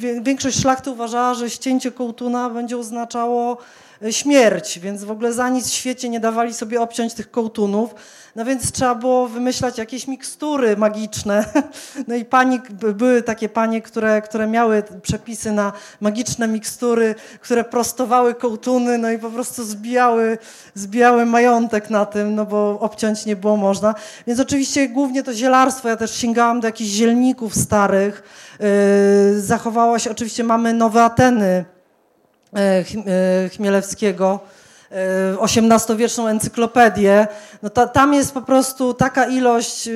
y, 0.03 0.21
większość 0.21 0.61
szlachty 0.61 0.91
uważała, 0.91 1.35
że 1.35 1.51
ścięcie 1.51 1.93
kołtuna 1.93 2.51
będzie 2.51 2.79
oznaczało 2.79 3.59
śmierć, 4.11 4.79
więc 4.79 5.05
w 5.05 5.11
ogóle 5.11 5.33
za 5.33 5.49
nic 5.49 5.67
w 5.69 5.73
świecie 5.73 6.09
nie 6.09 6.21
dawali 6.21 6.55
sobie 6.55 6.81
obciąć 6.81 7.15
tych 7.15 7.31
kołtunów. 7.31 7.95
No 8.37 8.45
więc 8.45 8.73
trzeba 8.73 8.95
było 8.95 9.29
wymyślać 9.29 9.79
jakieś 9.79 10.09
mikstury 10.09 10.77
magiczne. 10.77 11.45
No 12.09 12.15
i 12.15 12.25
pani, 12.25 12.61
by- 12.71 12.95
były 12.95 13.23
takie 13.23 13.49
panie, 13.49 13.83
które, 13.83 14.23
które 14.23 14.47
miały 14.47 14.83
przepisy 15.03 15.53
na 15.53 15.73
magiczne 16.01 16.49
mikstury, 16.49 17.15
które 17.41 17.65
prostowały 17.65 18.35
kołtuny, 18.35 18.99
no 18.99 19.11
i 19.11 19.19
po 19.19 19.31
prostu 19.31 19.65
zbijały, 19.65 20.39
zbijały 20.75 21.27
majątek 21.27 21.91
na 21.91 22.07
tym, 22.07 22.35
no 22.35 22.47
bo 22.47 22.81
obciąć 22.81 23.27
nie 23.27 23.37
było 23.37 23.57
można. 23.57 23.95
Więc 24.27 24.41
oczywiście 24.41 24.89
głównie 24.89 25.23
to 25.23 25.35
zielarstwo, 25.35 25.89
ja 25.89 25.97
też 25.97 26.15
sięgałam 26.17 26.61
do 26.61 26.69
jakichś 26.69 26.91
zielników 26.91 27.55
starych. 27.55 28.23
Yy, 28.61 29.41
Zachowała 29.41 29.99
się, 29.99 30.11
oczywiście 30.11 30.45
mamy 30.45 30.73
Nowe 30.73 31.05
Ateny 31.05 31.47
e, 31.47 31.59
e, 31.59 31.76
Chmielewskiego, 33.57 34.41
e, 34.91 35.37
XVIII-wieczną 35.41 36.29
encyklopedię, 36.29 37.27
no 37.63 37.71
ta, 37.71 37.87
tam 37.87 38.15
jest 38.15 38.35
po 38.35 38.43
prostu 38.43 38.95
taka 38.95 39.27
ilość 39.27 39.89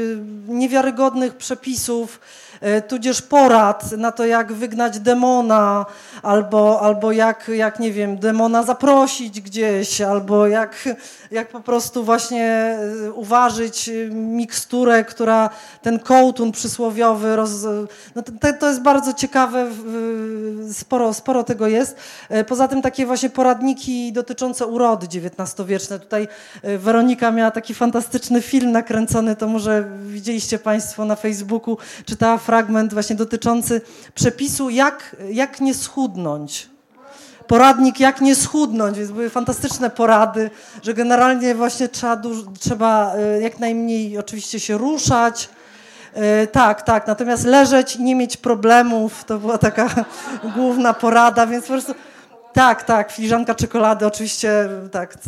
niewiarygodnych 0.48 1.36
przepisów, 1.36 2.20
e, 2.20 2.49
tudzież 2.88 3.22
porad 3.22 3.92
na 3.92 4.12
to, 4.12 4.24
jak 4.26 4.52
wygnać 4.52 5.00
demona, 5.00 5.86
albo, 6.22 6.80
albo 6.80 7.12
jak, 7.12 7.48
jak, 7.54 7.80
nie 7.80 7.92
wiem, 7.92 8.18
demona 8.18 8.62
zaprosić 8.62 9.40
gdzieś, 9.40 10.00
albo 10.00 10.46
jak, 10.46 10.88
jak 11.30 11.48
po 11.48 11.60
prostu 11.60 12.04
właśnie 12.04 12.76
y, 13.06 13.12
uważać 13.12 13.88
y, 13.88 14.10
miksturę, 14.12 15.04
która 15.04 15.50
ten 15.82 15.98
kołtun 15.98 16.52
przysłowiowy, 16.52 17.36
roz, 17.36 17.50
no 18.14 18.22
to, 18.22 18.32
to- 18.60 18.68
jest 18.68 18.82
bardzo 18.82 19.12
ciekawe, 19.12 19.66
sporo, 20.72 21.14
sporo 21.14 21.44
tego 21.44 21.66
jest. 21.66 21.96
E, 22.28 22.44
Poza 22.44 22.68
tym 22.68 22.82
takie 22.82 23.06
właśnie 23.06 23.30
poradniki 23.30 24.12
dotyczące 24.12 24.66
urody 24.66 25.06
XIX-wieczne. 25.06 25.98
Tutaj 25.98 26.28
e, 26.62 26.78
Weronika 26.78 27.30
miała 27.30 27.50
taki 27.50 27.74
fantastyczny 27.74 28.42
film 28.42 28.72
nakręcony, 28.72 29.36
to 29.36 29.46
może 29.48 29.84
widzieliście 30.06 30.58
Państwo 30.58 31.04
na 31.04 31.16
Facebooku, 31.16 31.78
czytała 32.04 32.38
fragment 32.50 32.92
właśnie 32.94 33.16
dotyczący 33.16 33.80
przepisu, 34.14 34.70
jak, 34.70 35.16
jak 35.30 35.60
nie 35.60 35.74
schudnąć 35.74 36.68
poradnik 37.46 38.00
jak 38.00 38.20
nie 38.20 38.34
schudnąć, 38.34 38.98
więc 38.98 39.10
były 39.10 39.30
fantastyczne 39.30 39.90
porady, 39.90 40.50
że 40.82 40.94
generalnie 40.94 41.54
właśnie 41.54 41.88
trzeba, 41.88 42.22
trzeba 42.60 43.14
e, 43.14 43.40
jak 43.40 43.58
najmniej 43.58 44.18
oczywiście 44.18 44.60
się 44.60 44.78
ruszać. 44.78 45.48
E, 46.14 46.46
Tak, 46.46 46.82
tak, 46.82 47.06
natomiast 47.06 47.44
leżeć 47.44 47.96
i 47.96 48.02
nie 48.02 48.14
mieć 48.14 48.36
problemów, 48.36 49.24
to 49.24 49.38
była 49.38 49.58
taka 49.58 49.88
główna 50.56 50.94
porada, 50.94 51.46
więc 51.46 51.64
po 51.66 51.72
prostu 51.72 51.94
tak, 52.52 52.82
tak, 52.82 53.12
filiżanka 53.12 53.54
czekolady 53.54 54.06
oczywiście 54.06 54.68
tak, 54.92 55.18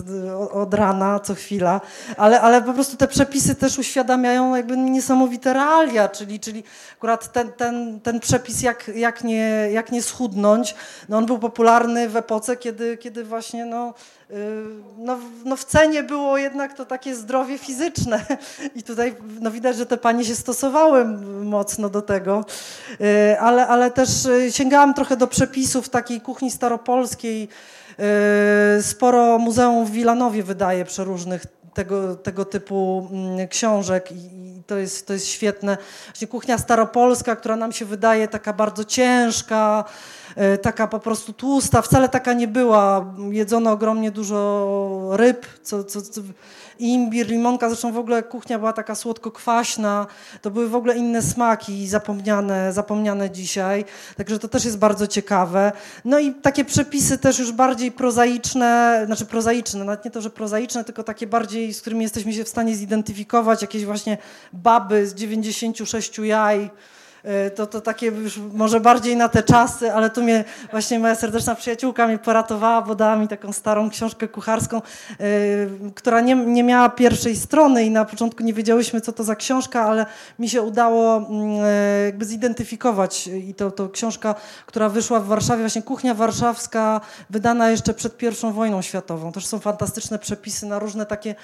od 0.52 0.74
rana, 0.74 1.20
co 1.20 1.34
chwila, 1.34 1.80
ale, 2.16 2.40
ale 2.40 2.62
po 2.62 2.72
prostu 2.72 2.96
te 2.96 3.08
przepisy 3.08 3.54
też 3.54 3.78
uświadamiają 3.78 4.56
jakby 4.56 4.76
niesamowite 4.76 5.52
realia, 5.52 6.08
czyli, 6.08 6.40
czyli 6.40 6.64
akurat 6.92 7.32
ten, 7.32 7.52
ten, 7.52 8.00
ten 8.00 8.20
przepis 8.20 8.62
jak, 8.62 8.90
jak, 8.94 9.24
nie, 9.24 9.68
jak 9.72 9.92
nie 9.92 10.02
schudnąć, 10.02 10.74
no 11.08 11.16
on 11.18 11.26
był 11.26 11.38
popularny 11.38 12.08
w 12.08 12.16
epoce, 12.16 12.56
kiedy, 12.56 12.96
kiedy 12.96 13.24
właśnie 13.24 13.64
no, 13.64 13.94
no, 14.98 15.16
w- 15.16 15.44
no 15.44 15.56
w 15.56 15.64
cenie 15.64 16.02
było 16.02 16.38
jednak 16.38 16.74
to 16.74 16.84
takie 16.84 17.14
zdrowie 17.14 17.58
fizyczne. 17.58 18.26
I 18.74 18.82
tutaj 18.82 19.14
no 19.40 19.50
widać, 19.50 19.76
że 19.76 19.86
te 19.86 19.96
panie 19.96 20.24
się 20.24 20.34
stosowały 20.34 21.04
mocno 21.44 21.88
do 21.88 22.02
tego, 22.02 22.44
Y, 23.00 23.40
ale, 23.40 23.66
ale 23.66 23.90
też 23.90 24.26
y, 24.26 24.52
sięgałam 24.52 24.94
trochę 24.94 25.16
do 25.16 25.26
przepisów 25.26 25.88
takiej 25.88 26.20
kuchni 26.20 26.50
staropolskiej, 26.50 27.48
Y, 28.78 28.82
Sporo 28.82 29.38
muzeum 29.38 29.86
w 29.86 29.90
Wilanowie 29.90 30.42
wydaje 30.42 30.84
przeróżnych 30.84 31.46
tego, 31.74 32.16
tego 32.16 32.44
typu 32.44 33.08
mm, 33.12 33.48
książek 33.48 34.12
i, 34.12 34.62
to, 34.66 34.76
jest, 34.76 35.06
to 35.06 35.12
jest 35.12 35.26
świetne. 35.26 35.76
Właśnie 36.06 36.26
kuchnia 36.28 36.58
staropolska, 36.58 37.36
która 37.36 37.56
nam 37.56 37.72
się 37.72 37.84
wydaje 37.84 38.28
taka 38.28 38.52
bardzo 38.52 38.84
ciężka, 38.84 39.84
y, 39.86 40.21
taka 40.62 40.86
po 40.86 40.98
prostu 40.98 41.32
tłusta, 41.32 41.82
wcale 41.82 42.08
taka 42.08 42.32
nie 42.32 42.48
była. 42.48 43.14
Jedzono 43.30 43.70
ogromnie 43.70 44.10
dużo 44.10 45.08
ryb, 45.12 45.46
co, 45.62 45.84
co, 45.84 46.02
co, 46.02 46.20
imbir, 46.78 47.26
limonka, 47.26 47.68
zresztą 47.68 47.92
w 47.92 47.98
ogóle 47.98 48.22
kuchnia 48.22 48.58
była 48.58 48.72
taka 48.72 48.94
słodko-kwaśna, 48.94 50.06
to 50.42 50.50
były 50.50 50.68
w 50.68 50.74
ogóle 50.74 50.96
inne 50.96 51.22
smaki 51.22 51.88
zapomniane, 51.88 52.72
zapomniane 52.72 53.30
dzisiaj, 53.30 53.84
także 54.16 54.38
to 54.38 54.48
też 54.48 54.64
jest 54.64 54.78
bardzo 54.78 55.06
ciekawe. 55.06 55.72
No 56.04 56.18
i 56.18 56.34
takie 56.34 56.64
przepisy 56.64 57.18
też 57.18 57.38
już 57.38 57.52
bardziej 57.52 57.92
prozaiczne, 57.92 59.02
znaczy 59.06 59.26
prozaiczne, 59.26 59.84
nawet 59.84 60.04
nie 60.04 60.10
to, 60.10 60.20
że 60.20 60.30
prozaiczne, 60.30 60.84
tylko 60.84 61.02
takie 61.02 61.26
bardziej, 61.26 61.74
z 61.74 61.80
którymi 61.80 62.02
jesteśmy 62.02 62.32
się 62.32 62.44
w 62.44 62.48
stanie 62.48 62.76
zidentyfikować, 62.76 63.62
jakieś 63.62 63.84
właśnie 63.84 64.18
baby 64.52 65.06
z 65.06 65.14
96 65.14 66.18
jaj, 66.18 66.70
to, 67.54 67.66
to 67.66 67.80
takie 67.80 68.06
już 68.06 68.38
może 68.52 68.80
bardziej 68.80 69.16
na 69.16 69.28
te 69.28 69.42
czasy, 69.42 69.92
ale 69.92 70.10
tu 70.10 70.22
mnie 70.22 70.44
właśnie 70.70 70.98
moja 70.98 71.14
serdeczna 71.14 71.54
przyjaciółka 71.54 72.06
mnie 72.06 72.18
poratowała, 72.18 72.82
bo 72.82 72.94
dała 72.94 73.16
mi 73.16 73.28
taką 73.28 73.52
starą 73.52 73.90
książkę 73.90 74.28
kucharską, 74.28 74.82
y, 75.20 75.92
która 75.94 76.20
nie, 76.20 76.34
nie 76.34 76.64
miała 76.64 76.88
pierwszej 76.88 77.36
strony 77.36 77.84
i 77.84 77.90
na 77.90 78.04
początku 78.04 78.42
nie 78.42 78.52
wiedziałyśmy, 78.52 79.00
co 79.00 79.12
to 79.12 79.24
za 79.24 79.36
książka, 79.36 79.84
ale 79.84 80.06
mi 80.38 80.48
się 80.48 80.62
udało 80.62 81.16
mm, 81.16 81.64
y, 81.64 82.04
jakby 82.06 82.24
zidentyfikować 82.24 83.26
i 83.26 83.54
to, 83.54 83.70
to 83.70 83.88
książka, 83.88 84.34
która 84.66 84.88
wyszła 84.88 85.20
w 85.20 85.26
Warszawie, 85.26 85.62
właśnie 85.62 85.82
Kuchnia 85.82 86.14
Warszawska, 86.14 87.00
wydana 87.30 87.70
jeszcze 87.70 87.94
przed 87.94 88.16
pierwszą 88.16 88.52
wojną 88.52 88.82
światową. 88.82 89.32
Też 89.32 89.46
są 89.46 89.58
fantastyczne 89.58 90.18
przepisy 90.18 90.66
na 90.66 90.78
różne 90.78 91.06
takie 91.06 91.34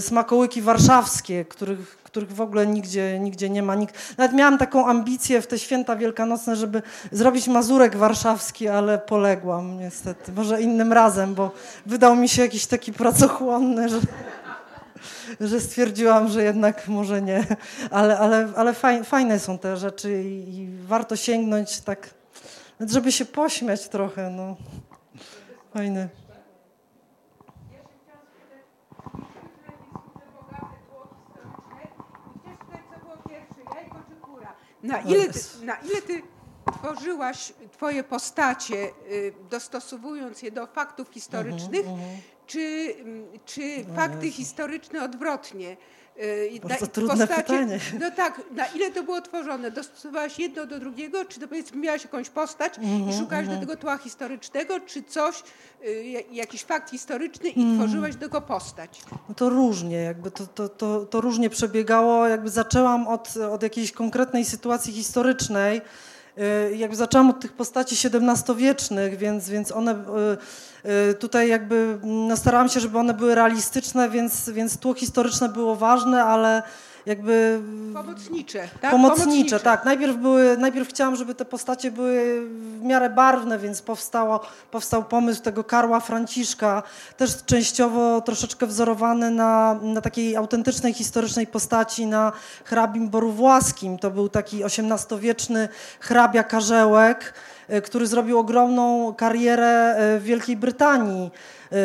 smakołyki 0.00 0.62
warszawskie, 0.62 1.44
których 1.44 2.03
których 2.14 2.32
w 2.32 2.40
ogóle 2.40 2.66
nigdzie, 2.66 3.18
nigdzie 3.18 3.50
nie 3.50 3.62
ma. 3.62 3.74
Nikt. 3.74 4.18
Nawet 4.18 4.36
miałam 4.36 4.58
taką 4.58 4.86
ambicję 4.86 5.42
w 5.42 5.46
te 5.46 5.58
święta 5.58 5.96
wielkanocne, 5.96 6.56
żeby 6.56 6.82
zrobić 7.12 7.48
mazurek 7.48 7.96
warszawski, 7.96 8.68
ale 8.68 8.98
poległam 8.98 9.78
niestety. 9.78 10.32
Może 10.32 10.62
innym 10.62 10.92
razem, 10.92 11.34
bo 11.34 11.50
wydał 11.86 12.16
mi 12.16 12.28
się 12.28 12.42
jakiś 12.42 12.66
taki 12.66 12.92
pracochłonny, 12.92 13.88
że... 13.88 14.00
że 15.40 15.60
stwierdziłam, 15.60 16.28
że 16.28 16.42
jednak 16.42 16.88
może 16.88 17.22
nie. 17.22 17.46
Ale, 17.90 18.18
ale, 18.18 18.48
ale 18.56 18.74
fajne 19.04 19.38
są 19.38 19.58
te 19.58 19.76
rzeczy 19.76 20.22
i, 20.22 20.56
i 20.58 20.68
warto 20.86 21.16
sięgnąć 21.16 21.80
tak, 21.80 22.10
żeby 22.80 23.12
się 23.12 23.24
pośmiać 23.24 23.88
trochę. 23.88 24.30
No. 24.30 24.56
Fajne. 25.72 26.23
Na 34.84 35.00
ile, 35.00 35.28
ty, 35.28 35.40
na 35.62 35.76
ile 35.76 36.02
ty 36.02 36.22
tworzyłaś 36.72 37.52
twoje 37.72 38.04
postacie, 38.04 38.90
y, 39.10 39.34
dostosowując 39.50 40.42
je 40.42 40.50
do 40.50 40.66
faktów 40.66 41.08
historycznych, 41.08 41.86
uh 41.86 41.92
-huh. 41.92 42.18
czy, 42.46 42.94
czy 43.44 43.84
no 43.88 43.94
fakty 43.94 44.30
historyczne 44.30 45.04
odwrotnie? 45.04 45.76
Y, 46.22 46.60
Bardzo 46.68 46.86
trudne 46.86 47.26
postacie, 47.26 47.42
pytanie. 47.42 47.80
No 48.00 48.10
tak, 48.10 48.40
na 48.50 48.66
ile 48.66 48.90
to 48.90 49.02
było 49.02 49.20
tworzone? 49.20 49.70
Dostosowałaś 49.70 50.38
jedno 50.38 50.66
do 50.66 50.78
drugiego, 50.78 51.24
czy 51.24 51.40
to 51.40 51.48
powiedzmy 51.48 51.80
miałaś 51.80 52.04
jakąś 52.04 52.30
postać 52.30 52.78
mm 52.78 52.90
i 52.90 52.94
mhm, 52.94 53.18
szukałaś 53.18 53.46
mm 53.46 53.60
do 53.60 53.66
tego 53.66 53.80
tła 53.80 53.98
historycznego, 53.98 54.80
czy 54.80 55.02
coś, 55.02 55.42
y, 55.84 56.24
jakiś 56.32 56.62
fakt 56.62 56.90
historyczny 56.90 57.48
i 57.48 57.62
mm. 57.62 57.78
tworzyłaś 57.78 58.14
do 58.14 58.20
tego 58.20 58.40
postać? 58.40 59.02
No 59.28 59.34
to 59.34 59.48
różnie, 59.48 59.96
jakby 59.96 60.30
to, 60.30 60.46
to, 60.46 60.68
to, 60.68 61.06
to 61.06 61.20
różnie 61.20 61.50
przebiegało. 61.50 62.26
Jakby 62.26 62.50
zaczęłam 62.50 63.08
od, 63.08 63.36
od 63.36 63.62
jakiejś 63.62 63.92
konkretnej 63.92 64.44
sytuacji 64.44 64.92
historycznej, 64.92 65.80
jakby 66.76 66.96
zaczęłam 66.96 67.30
od 67.30 67.40
tych 67.40 67.52
postaci 67.52 67.96
XVII-wiecznych, 68.08 69.18
więc, 69.18 69.48
więc 69.48 69.72
one 69.72 69.94
Y, 71.10 71.14
tutaj 71.14 71.48
jakby 71.48 71.98
no 72.02 72.36
starałam 72.36 72.68
się, 72.68 72.80
żeby 72.80 72.98
one 72.98 73.14
były 73.14 73.34
realistyczne, 73.34 74.10
więc, 74.10 74.50
więc 74.50 74.78
tło 74.78 74.94
historyczne 74.94 75.48
było 75.48 75.76
ważne, 75.76 76.24
ale 76.24 76.62
jakby... 77.06 77.60
Pomocnicze, 77.94 78.68
tak? 78.80 78.90
Pomocnicze, 78.90 79.24
Pomocnicze, 79.24 79.60
tak. 79.60 79.84
Najpierw, 79.84 80.16
były, 80.16 80.56
najpierw 80.58 80.88
chciałam, 80.88 81.16
żeby 81.16 81.34
te 81.34 81.44
postacie 81.44 81.90
były 81.90 82.40
w 82.50 82.82
miarę 82.82 83.10
barwne, 83.10 83.58
więc 83.58 83.82
powstało, 83.82 84.40
powstał 84.70 85.04
pomysł 85.04 85.42
tego 85.42 85.64
Karła 85.64 86.00
Franciszka, 86.00 86.82
też 87.16 87.44
częściowo 87.46 88.20
troszeczkę 88.20 88.66
wzorowany 88.66 89.30
na, 89.30 89.78
na 89.82 90.00
takiej 90.00 90.36
autentycznej, 90.36 90.94
historycznej 90.94 91.46
postaci, 91.46 92.06
na 92.06 92.32
hrabim 92.64 93.08
Boru 93.08 93.32
Właskim. 93.32 93.98
To 93.98 94.10
był 94.10 94.28
taki 94.28 94.64
XVIII-wieczny 94.64 95.68
hrabia 96.00 96.42
Karzełek, 96.42 97.34
który 97.84 98.06
zrobił 98.06 98.38
ogromną 98.38 99.14
karierę 99.14 99.96
e, 99.96 100.18
w 100.18 100.22
Wielkiej 100.24 100.56
Brytanii. 100.56 101.30
E, 101.72 101.76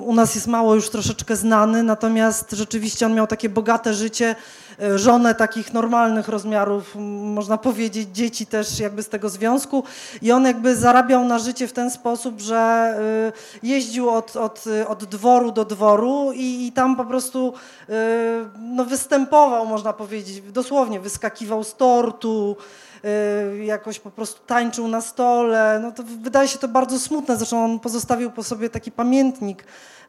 u 0.00 0.14
nas 0.14 0.34
jest 0.34 0.46
mało 0.46 0.74
już 0.74 0.90
troszeczkę 0.90 1.36
znany, 1.36 1.82
natomiast 1.82 2.50
rzeczywiście 2.52 3.06
on 3.06 3.14
miał 3.14 3.26
takie 3.26 3.48
bogate 3.48 3.94
życie, 3.94 4.34
żonę 4.96 5.34
takich 5.34 5.72
normalnych 5.72 6.28
rozmiarów, 6.28 6.94
można 7.22 7.58
powiedzieć, 7.58 8.08
dzieci 8.12 8.46
też 8.46 8.80
jakby 8.80 9.02
z 9.02 9.08
tego 9.08 9.28
związku 9.28 9.84
i 10.22 10.32
on 10.32 10.46
jakby 10.46 10.76
zarabiał 10.76 11.24
na 11.24 11.38
życie 11.38 11.68
w 11.68 11.72
ten 11.72 11.90
sposób, 11.90 12.40
że 12.40 12.94
jeździł 13.62 14.10
od, 14.10 14.36
od, 14.36 14.64
od 14.88 15.04
dworu 15.04 15.52
do 15.52 15.64
dworu 15.64 16.32
i, 16.34 16.66
i 16.66 16.72
tam 16.72 16.96
po 16.96 17.04
prostu 17.04 17.54
no, 18.58 18.84
występował, 18.84 19.66
można 19.66 19.92
powiedzieć, 19.92 20.40
dosłownie 20.40 21.00
wyskakiwał 21.00 21.64
z 21.64 21.74
tortu, 21.74 22.56
jakoś 23.64 24.00
po 24.00 24.10
prostu 24.10 24.40
tańczył 24.46 24.88
na 24.88 25.00
stole. 25.00 25.80
No 25.82 25.92
to 25.92 26.02
wydaje 26.02 26.48
się 26.48 26.58
to 26.58 26.68
bardzo 26.68 26.98
smutne. 26.98 27.36
Zresztą 27.36 27.64
on 27.64 27.80
pozostawił 27.80 28.30
po 28.30 28.42
sobie 28.42 28.70
taki 28.70 28.92
pamiętnik, 28.92 29.64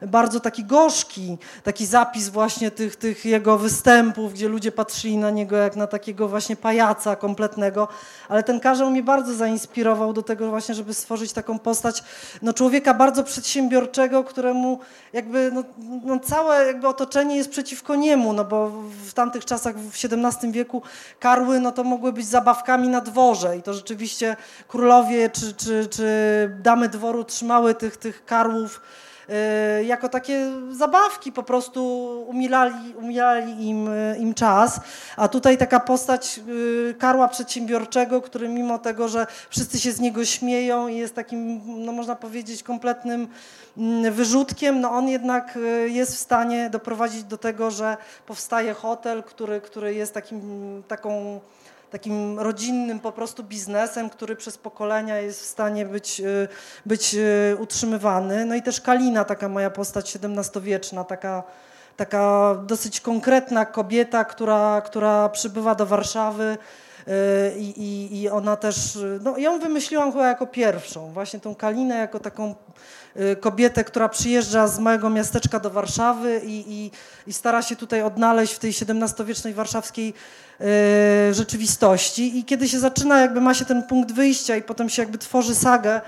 bardzo 0.06 0.40
taki 0.40 0.64
gorzki, 0.64 1.38
taki 1.62 1.86
zapis 1.86 2.28
właśnie 2.28 2.70
tych, 2.70 2.96
tych 2.96 3.24
jego 3.24 3.58
występów, 3.58 4.32
gdzie 4.32 4.48
ludzie 4.48 4.72
patrzyli 4.72 5.16
na 5.16 5.30
niego 5.30 5.56
jak 5.56 5.76
na 5.76 5.86
takiego 5.86 6.28
właśnie 6.28 6.56
pajaca 6.56 7.16
kompletnego. 7.16 7.88
Ale 8.28 8.42
ten 8.42 8.60
Karzeł 8.60 8.90
mnie 8.90 9.02
bardzo 9.02 9.34
zainspirował 9.34 10.12
do 10.12 10.22
tego 10.22 10.50
właśnie, 10.50 10.74
żeby 10.74 10.94
stworzyć 10.94 11.32
taką 11.32 11.58
postać 11.58 12.04
no, 12.42 12.52
człowieka 12.52 12.94
bardzo 12.94 13.24
przedsiębiorczego, 13.24 14.24
któremu 14.24 14.78
jakby 15.12 15.50
no, 15.54 15.64
no, 16.04 16.18
całe 16.18 16.66
jakby 16.66 16.88
otoczenie 16.88 17.36
jest 17.36 17.50
przeciwko 17.50 17.96
niemu, 17.96 18.32
no 18.32 18.44
bo 18.44 18.70
w 19.06 19.12
tamtych 19.12 19.44
czasach, 19.44 19.78
w 19.78 20.04
XVII 20.04 20.52
wieku 20.52 20.82
karły 21.20 21.60
no 21.60 21.72
to 21.72 21.84
mogły 21.84 22.12
być 22.12 22.26
zabawkami 22.26 22.88
na 22.88 23.00
dworze 23.00 23.56
i 23.56 23.62
to 23.62 23.74
rzeczywiście 23.74 24.36
królowie 24.68 25.30
czy, 25.30 25.54
czy, 25.54 25.86
czy 25.86 26.08
damy 26.62 26.88
dworu 26.88 27.24
trzymały 27.24 27.74
tych, 27.74 27.96
tych 27.96 28.24
karłów 28.24 28.80
jako 29.84 30.08
takie 30.08 30.50
zabawki, 30.70 31.32
po 31.32 31.42
prostu 31.42 32.06
umilali, 32.28 32.94
umilali 32.94 33.68
im, 33.68 33.90
im 34.18 34.34
czas. 34.34 34.80
A 35.16 35.28
tutaj 35.28 35.58
taka 35.58 35.80
postać 35.80 36.40
y, 36.48 36.94
Karła 36.98 37.28
Przedsiębiorczego, 37.28 38.20
który 38.22 38.48
mimo 38.48 38.78
tego, 38.78 39.08
że 39.08 39.26
wszyscy 39.50 39.78
się 39.78 39.92
z 39.92 40.00
niego 40.00 40.24
śmieją 40.24 40.88
i 40.88 40.96
jest 40.96 41.14
takim, 41.14 41.60
no 41.84 41.92
można 41.92 42.16
powiedzieć, 42.16 42.62
kompletnym 42.62 43.28
mm, 43.76 44.12
wyrzutkiem, 44.12 44.80
no 44.80 44.90
on 44.90 45.08
jednak 45.08 45.56
y, 45.56 45.90
jest 45.90 46.14
w 46.14 46.18
stanie 46.18 46.70
doprowadzić 46.70 47.24
do 47.24 47.38
tego, 47.38 47.70
że 47.70 47.96
powstaje 48.26 48.74
hotel, 48.74 49.22
który, 49.22 49.60
który 49.60 49.94
jest 49.94 50.14
takim, 50.14 50.82
taką 50.88 51.40
takim 51.90 52.40
rodzinnym 52.40 53.00
po 53.00 53.12
prostu 53.12 53.44
biznesem, 53.44 54.10
który 54.10 54.36
przez 54.36 54.58
pokolenia 54.58 55.18
jest 55.18 55.40
w 55.40 55.44
stanie 55.44 55.86
być, 55.86 56.20
y, 56.20 56.48
być 56.86 57.14
y, 57.14 57.56
utrzymywany. 57.60 58.44
No 58.44 58.54
i 58.54 58.62
też 58.62 58.80
Kalina, 58.80 59.24
taka 59.24 59.48
moja 59.48 59.70
postać 59.70 60.16
XVII-wieczna, 60.16 61.04
taka, 61.04 61.42
taka 61.96 62.54
dosyć 62.66 63.00
konkretna 63.00 63.66
kobieta, 63.66 64.24
która, 64.24 64.80
która 64.80 65.28
przybywa 65.28 65.74
do 65.74 65.86
Warszawy, 65.86 66.58
y, 67.08 67.58
i, 67.58 67.82
i, 67.82 68.22
I, 68.22 68.28
ona 68.28 68.56
też, 68.56 68.98
no 69.20 69.38
ją 69.38 69.58
wymyśliłam 69.58 70.12
chyba 70.12 70.28
jako 70.28 70.46
pierwszą, 70.46 71.12
właśnie 71.12 71.40
tą 71.40 71.54
Kalinę 71.54 71.98
jako 71.98 72.20
taką 72.20 72.54
kobietę, 73.40 73.84
która 73.84 74.08
przyjeżdża 74.08 74.68
z 74.68 74.78
małego 74.78 75.10
miasteczka 75.10 75.60
do 75.60 75.70
Warszawy 75.70 76.40
i, 76.44 76.72
i, 76.72 76.90
i 77.26 77.32
stara 77.32 77.62
się 77.62 77.76
tutaj 77.76 78.02
odnaleźć 78.02 78.54
w 78.54 78.58
tej 78.58 78.70
XVII-wiecznej 78.70 79.54
warszawskiej 79.54 80.14
rzeczywistości 81.32 82.38
i 82.38 82.44
kiedy 82.44 82.68
się 82.68 82.78
zaczyna, 82.78 83.20
jakby 83.20 83.40
ma 83.40 83.54
się 83.54 83.64
ten 83.64 83.82
punkt 83.82 84.12
wyjścia 84.12 84.56
i 84.56 84.62
potem 84.62 84.88
się 84.88 85.02
jakby 85.02 85.18
tworzy 85.18 85.54
sagę, 85.54 86.00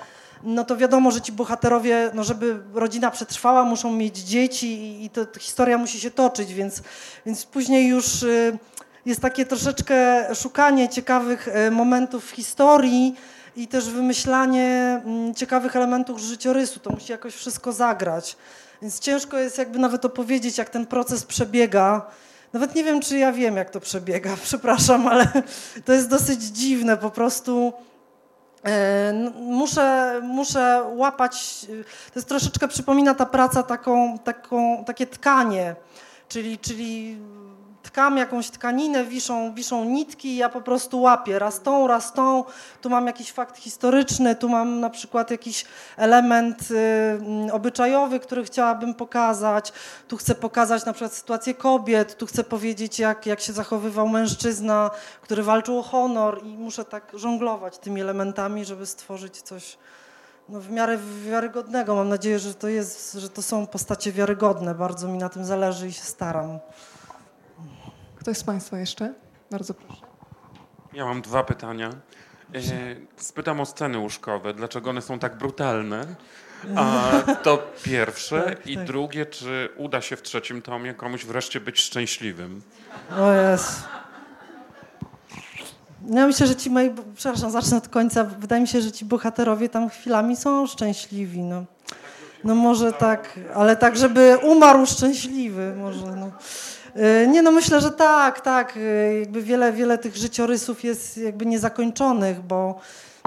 no 0.43 0.65
to 0.65 0.77
wiadomo, 0.77 1.11
że 1.11 1.21
ci 1.21 1.33
bohaterowie, 1.33 2.11
no 2.15 2.25
żeby 2.25 2.59
rodzina 2.75 3.11
przetrwała, 3.11 3.65
muszą 3.65 3.93
mieć 3.93 4.19
dzieci 4.19 5.05
i 5.05 5.11
to, 5.11 5.27
to 5.27 5.41
historia 5.41 5.79
musi 5.79 6.01
się 6.01 6.11
toczyć, 6.11 6.55
więc, 6.55 6.83
więc 7.27 7.47
później 7.47 7.89
już 7.89 8.23
y, 8.23 8.59
jest 9.07 9.21
takie 9.21 9.47
troszeczkę 9.47 10.27
szukanie 10.35 10.89
ciekawych 10.89 11.49
y, 11.49 11.71
momentów 11.71 12.27
w 12.27 12.31
historii 12.31 13.17
i 13.57 13.69
też 13.69 13.91
wymyślanie 13.91 15.01
mm, 15.05 15.35
ciekawych 15.35 15.77
elementów 15.77 16.21
życiorysu. 16.21 16.81
To 16.81 16.91
musi 16.91 17.13
jakoś 17.13 17.35
wszystko 17.35 17.73
zagrać. 17.73 18.37
Więc 18.83 18.99
ciężko 18.99 19.39
jest 19.39 19.59
jakby 19.59 19.79
nawet 19.79 20.05
opowiedzieć, 20.05 20.59
jak 20.59 20.71
ten 20.71 20.87
proces 20.87 21.25
przebiega. 21.25 22.11
Nawet 22.53 22.75
nie 22.75 22.85
wiem, 22.85 23.01
czy 23.01 23.19
ja 23.19 23.33
wiem, 23.33 23.57
jak 23.57 23.71
to 23.71 23.81
przebiega, 23.81 24.37
przepraszam, 24.43 25.09
ale 25.09 25.29
to 25.85 25.93
jest 25.93 26.09
dosyć 26.09 26.43
dziwne. 26.43 26.97
Po 26.97 27.11
prostu 27.11 27.73
e, 28.65 29.13
muszę, 29.41 30.21
muszę 30.25 30.83
łapać. 30.95 31.67
To 32.13 32.19
jest 32.19 32.29
troszeczkę 32.29 32.69
przypomina 32.69 33.15
ta 33.15 33.27
praca 33.27 33.63
taką, 33.63 34.19
taką, 34.19 34.85
takie 34.85 35.07
tkanie, 35.07 35.77
czyli, 36.29 36.59
czyli 36.59 37.19
tkam 37.93 38.17
jakąś 38.17 38.51
tkaninę, 38.51 39.05
wiszą, 39.05 39.55
wiszą 39.55 39.85
nitki 39.85 40.29
i 40.29 40.37
ja 40.37 40.49
po 40.49 40.61
prostu 40.61 41.01
łapię 41.01 41.39
raz 41.39 41.61
tą, 41.61 41.87
raz 41.87 42.13
tą. 42.13 42.45
Tu 42.81 42.91
mam 42.91 43.07
jakiś 43.07 43.33
fakt 43.33 43.59
historyczny, 43.59 44.37
tu 44.37 44.49
mam 44.49 44.81
na 44.81 44.91
przykład 44.91 45.31
jakiś 45.31 45.65
element 45.97 46.71
y, 46.71 46.77
mm, 46.77 47.51
obyczajowy, 47.51 48.21
który 48.21 48.45
chciałabym 48.45 48.95
pokazać. 48.95 49.73
Tu 50.09 50.17
chcę 50.17 50.35
pokazać 50.35 50.85
na 50.85 50.93
przykład 50.93 51.13
sytuację 51.13 51.55
kobiet, 51.55 52.17
tu 52.17 52.27
chcę 52.27 52.45
powiedzieć, 52.45 52.99
jak, 52.99 53.27
jak 53.27 53.41
się 53.41 53.53
zachowywał 53.53 54.09
mężczyzna, 54.09 54.91
który 55.23 55.43
walczył 55.43 55.79
o 55.79 55.83
honor 55.83 56.41
i 56.45 56.59
muszę 56.59 56.85
tak 56.85 57.05
żonglować 57.15 57.79
tymi 57.79 58.01
elementami, 58.01 58.65
żeby 58.65 58.87
stworzyć 58.87 59.43
coś 59.43 59.79
no, 60.49 60.61
w 60.61 60.71
miarę 60.71 60.99
wiarygodnego. 61.25 61.95
Mam 61.95 62.09
nadzieję, 62.09 62.39
że 62.39 62.55
to, 62.55 62.69
jest, 62.69 63.13
że 63.13 63.29
to 63.29 63.43
są 63.43 63.67
postacie 63.67 64.13
wiarygodne. 64.13 64.75
Bardzo 64.75 65.09
mi 65.09 65.19
na 65.19 65.29
tym 65.29 65.45
zależy 65.45 65.89
i 65.89 65.93
się 65.93 66.03
staram. 66.03 66.59
Ktoś 68.21 68.37
z 68.37 68.45
Państwa 68.45 68.79
jeszcze? 68.79 69.15
Bardzo 69.51 69.75
proszę. 69.75 70.03
Ja 70.93 71.05
mam 71.05 71.23
dwa 71.23 71.45
pytania. 71.45 71.91
E, 72.55 72.61
spytam 73.17 73.61
o 73.61 73.67
sceny 73.67 73.99
łóżkowe. 73.99 74.55
Dlaczego 74.55 74.91
one 74.91 75.03
są 75.03 75.19
tak 75.19 75.39
brutalne? 75.39 76.07
A 76.77 77.11
to 77.43 77.73
pierwsze. 77.83 78.43
Tak, 78.43 78.67
I 78.67 78.77
tak. 78.77 78.87
drugie, 78.87 79.27
czy 79.27 79.69
uda 79.77 80.01
się 80.01 80.17
w 80.17 80.23
trzecim 80.23 80.63
tomie 80.63 80.95
komuś 80.95 81.25
wreszcie 81.25 81.61
być 81.61 81.81
szczęśliwym? 81.81 82.63
O 83.19 83.33
jest. 83.33 83.83
Ja 86.09 86.27
myślę, 86.27 86.47
że 86.47 86.57
ci 86.57 86.71
moi, 86.71 86.91
przepraszam, 87.17 87.51
zacznę 87.51 87.77
od 87.77 87.89
końca. 87.89 88.25
Wydaje 88.25 88.63
mi 88.63 88.69
się, 88.69 88.81
że 88.81 88.93
ci 88.93 89.05
bohaterowie 89.05 89.69
tam 89.69 89.91
chwilami 89.91 90.37
są 90.37 90.67
szczęśliwi. 90.67 91.43
No. 91.43 91.65
No 92.45 92.55
może 92.55 92.93
tak, 92.93 93.39
ale 93.55 93.77
tak, 93.77 93.97
żeby 93.97 94.39
umarł 94.43 94.87
szczęśliwy 94.87 95.75
może. 95.77 96.17
No. 96.17 96.31
E, 96.95 97.27
nie, 97.27 97.43
no 97.43 97.53
myślę, 97.53 97.81
że 97.81 97.91
tak, 97.91 98.41
tak. 98.41 98.77
E, 98.77 99.19
jakby 99.19 99.43
wiele, 99.43 99.73
wiele 99.73 99.99
tych 99.99 100.17
życiorysów 100.17 100.85
jest 100.85 101.17
jakby 101.17 101.47
niezakończonych, 101.47 102.41
bo 102.41 102.81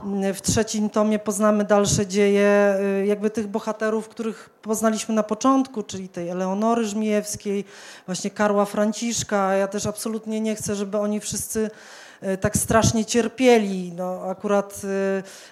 mm, 0.03 0.34
w 0.34 0.41
trzecim 0.41 0.90
tomie 0.90 1.19
poznamy 1.19 1.64
dalsze 1.64 2.07
dzieje 2.07 2.77
e, 2.80 3.06
jakby 3.06 3.30
tych 3.30 3.48
bohaterów, 3.48 4.10
których 4.10 4.49
poznaliśmy 4.61 5.15
na 5.15 5.23
początku, 5.23 5.84
czyli 5.84 6.10
tej 6.10 6.30
Eleonory 6.30 6.85
Żmijewskiej, 6.85 7.65
właśnie 8.06 8.31
Karła 8.31 8.65
Franciszka. 8.65 9.53
Ja 9.53 9.68
też 9.68 9.85
absolutnie 9.85 10.41
nie 10.41 10.56
chcę, 10.56 10.76
żeby 10.76 10.98
oni 10.98 11.19
wszyscy 11.19 11.69
tak 12.41 12.57
strasznie 12.57 13.06
cierpieli. 13.06 13.91
No, 13.95 14.22
akurat 14.30 14.81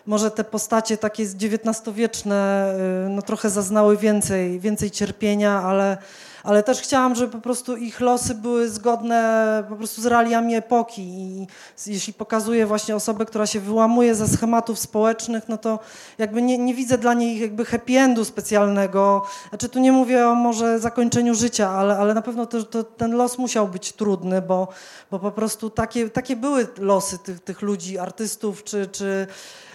może 0.06 0.32
te 0.32 0.44
postacie 0.44 0.98
takie 0.98 1.24
XIX-wieczne 1.24 2.74
no, 3.10 3.22
trochę 3.22 3.50
zaznały 3.50 3.98
więcej, 3.98 4.60
więcej 4.60 4.92
cierpienia, 4.92 5.62
ale 5.62 5.98
ale 6.44 6.64
też 6.64 6.82
chciałam, 6.82 7.16
żeby 7.16 7.32
po 7.32 7.42
prostu 7.42 7.78
ich 7.78 8.00
losy 8.00 8.36
były 8.36 8.70
zgodne 8.70 9.64
po 9.70 9.76
prostu 9.76 10.02
z 10.02 10.06
realiami 10.06 10.56
epoki 10.56 11.02
i 11.02 11.48
jeśli 11.88 12.14
pokazuję 12.14 12.66
właśnie 12.66 12.96
osobę, 12.96 13.26
która 13.26 13.46
się 13.46 13.60
wyłamuje 13.60 14.16
ze 14.16 14.28
schematów 14.28 14.80
społecznych, 14.80 15.50
no 15.50 15.58
to 15.58 15.80
jakby 16.18 16.42
nie, 16.42 16.58
nie 16.58 16.74
widzę 16.74 16.98
dla 16.98 17.14
niej 17.14 17.40
jakby 17.40 17.66
happy 17.66 18.00
endu 18.00 18.26
specjalnego. 18.26 19.24
Znaczy 19.50 19.70
tu 19.70 19.80
nie 19.80 19.92
mówię 19.92 20.28
o 20.28 20.36
może 20.36 20.80
zakończeniu 20.80 21.36
życia, 21.36 21.70
ale, 21.70 21.98
ale 21.98 22.14
na 22.14 22.22
pewno 22.22 22.46
to, 22.46 22.64
to 22.64 22.84
ten 22.84 23.12
los 23.12 23.38
musiał 23.38 23.68
być 23.68 23.94
trudny, 23.94 24.42
bo, 24.42 24.68
bo 25.12 25.20
po 25.20 25.32
prostu 25.32 25.70
takie, 25.70 26.10
takie 26.10 26.36
były 26.36 26.68
losy 26.78 27.18
tych, 27.18 27.40
tych 27.40 27.62
ludzi, 27.62 27.98
artystów 27.98 28.64
czy, 28.64 28.88
czy 28.88 29.28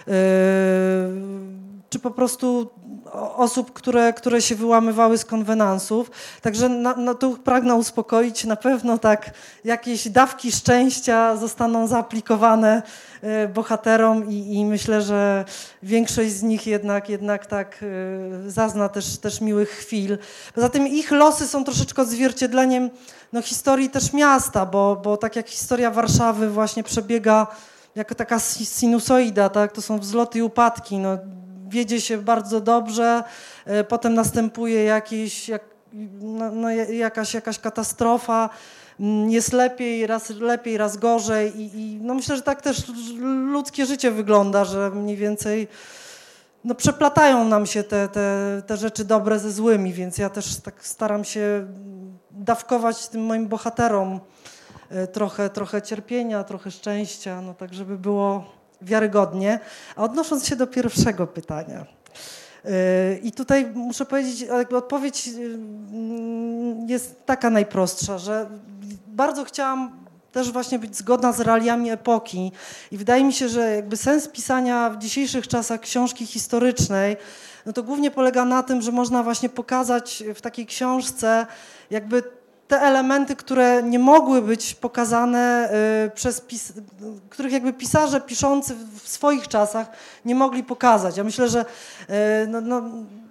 yy, 0.07 0.13
czy 1.89 1.99
po 1.99 2.11
prostu 2.11 2.69
osób, 3.35 3.73
które, 3.73 4.13
które 4.13 4.41
się 4.41 4.55
wyłamywały 4.55 5.17
z 5.17 5.25
konwenansów. 5.25 6.11
Także 6.41 6.69
na, 6.69 6.95
no, 6.95 7.15
tu 7.15 7.37
pragnę 7.37 7.75
uspokoić, 7.75 8.45
na 8.45 8.55
pewno 8.55 8.97
tak 8.97 9.31
jakieś 9.63 10.09
dawki 10.09 10.51
szczęścia 10.51 11.35
zostaną 11.37 11.87
zaaplikowane 11.87 12.81
e, 13.21 13.47
bohaterom 13.47 14.29
i, 14.29 14.53
i 14.55 14.65
myślę, 14.65 15.01
że 15.01 15.45
większość 15.83 16.31
z 16.31 16.43
nich 16.43 16.67
jednak, 16.67 17.09
jednak 17.09 17.45
tak 17.45 17.83
e, 18.47 18.51
zazna 18.51 18.89
też, 18.89 19.17
też 19.17 19.41
miłych 19.41 19.69
chwil. 19.69 20.17
Poza 20.55 20.69
tym 20.69 20.87
ich 20.87 21.11
losy 21.11 21.47
są 21.47 21.63
troszeczkę 21.63 22.01
odzwierciedleniem 22.01 22.89
no, 23.33 23.41
historii 23.41 23.89
też 23.89 24.13
miasta, 24.13 24.65
bo, 24.65 24.95
bo 24.95 25.17
tak 25.17 25.35
jak 25.35 25.49
historia 25.49 25.91
Warszawy 25.91 26.49
właśnie 26.49 26.83
przebiega 26.83 27.47
jako 27.95 28.15
taka 28.15 28.39
sinusoida, 28.39 29.49
tak? 29.49 29.71
to 29.71 29.81
są 29.81 29.99
wzloty 29.99 30.39
i 30.39 30.41
upadki. 30.41 30.97
No, 30.97 31.17
wiedzie 31.69 32.01
się 32.01 32.17
bardzo 32.17 32.61
dobrze, 32.61 33.23
e, 33.65 33.83
potem 33.83 34.13
następuje 34.13 34.83
jakiś, 34.83 35.49
jak, 35.49 35.61
no, 36.21 36.51
no, 36.51 36.71
jakaś, 36.71 37.33
jakaś 37.33 37.59
katastrofa, 37.59 38.49
mm, 38.99 39.29
jest 39.29 39.53
lepiej, 39.53 40.07
raz 40.07 40.29
lepiej, 40.29 40.77
raz 40.77 40.97
gorzej 40.97 41.61
i, 41.61 41.79
i 41.79 41.99
no 42.01 42.13
myślę, 42.13 42.35
że 42.35 42.41
tak 42.41 42.61
też 42.61 42.83
ludzkie 43.51 43.85
życie 43.85 44.11
wygląda, 44.11 44.65
że 44.65 44.89
mniej 44.89 45.17
więcej 45.17 45.67
no 46.63 46.75
przeplatają 46.75 47.45
nam 47.45 47.65
się 47.65 47.83
te, 47.83 48.07
te, 48.07 48.61
te 48.67 48.77
rzeczy 48.77 49.05
dobre 49.05 49.39
ze 49.39 49.51
złymi, 49.51 49.93
więc 49.93 50.17
ja 50.17 50.29
też 50.29 50.55
tak 50.55 50.87
staram 50.87 51.23
się 51.23 51.67
dawkować 52.31 53.07
tym 53.07 53.25
moim 53.25 53.47
bohaterom 53.47 54.19
e, 54.89 55.07
trochę, 55.07 55.49
trochę 55.49 55.81
cierpienia, 55.81 56.43
trochę 56.43 56.71
szczęścia, 56.71 57.41
no 57.41 57.53
tak 57.53 57.73
żeby 57.73 57.97
było 57.97 58.56
wiarygodnie. 58.81 59.59
A 59.95 60.03
odnosząc 60.03 60.47
się 60.47 60.55
do 60.55 60.67
pierwszego 60.67 61.27
pytania, 61.27 61.85
yy, 62.63 62.71
i 63.23 63.31
tutaj 63.31 63.71
muszę 63.73 64.05
powiedzieć, 64.05 64.45
odpowiedź 64.75 65.27
yy, 65.27 65.33
jest 66.87 67.25
taka 67.25 67.49
najprostsza, 67.49 68.17
że 68.17 68.49
bardzo 69.07 69.43
chciałam 69.43 70.07
też 70.31 70.51
właśnie 70.51 70.79
być 70.79 70.97
zgodna 70.97 71.31
z 71.31 71.39
realiami 71.39 71.89
epoki 71.89 72.51
i 72.91 72.97
wydaje 72.97 73.23
mi 73.23 73.33
się, 73.33 73.49
że 73.49 73.75
jakby 73.75 73.97
sens 73.97 74.27
pisania 74.27 74.89
w 74.89 74.97
dzisiejszych 74.97 75.47
czasach 75.47 75.79
książki 75.79 76.25
historycznej, 76.25 77.17
no 77.65 77.73
to 77.73 77.83
głównie 77.83 78.11
polega 78.11 78.45
na 78.45 78.63
tym, 78.63 78.81
że 78.81 78.91
można 78.91 79.23
właśnie 79.23 79.49
pokazać 79.49 80.23
w 80.35 80.41
takiej 80.41 80.65
książce 80.65 81.45
jakby 81.89 82.23
te 82.67 82.81
elementy, 82.81 83.35
które 83.35 83.83
nie 83.83 83.99
mogły 83.99 84.41
być 84.41 84.75
pokazane 84.75 85.69
y, 86.05 86.09
przez, 86.09 86.41
których 87.29 87.51
jakby 87.51 87.73
pisarze 87.73 88.21
piszący 88.21 88.75
w 89.03 89.09
swoich 89.09 89.47
czasach 89.47 89.87
nie 90.25 90.35
mogli 90.35 90.63
pokazać. 90.63 91.17
Ja 91.17 91.23
myślę, 91.23 91.49
że 91.49 91.61
y, 91.61 92.47
no, 92.47 92.61
no, 92.61 92.81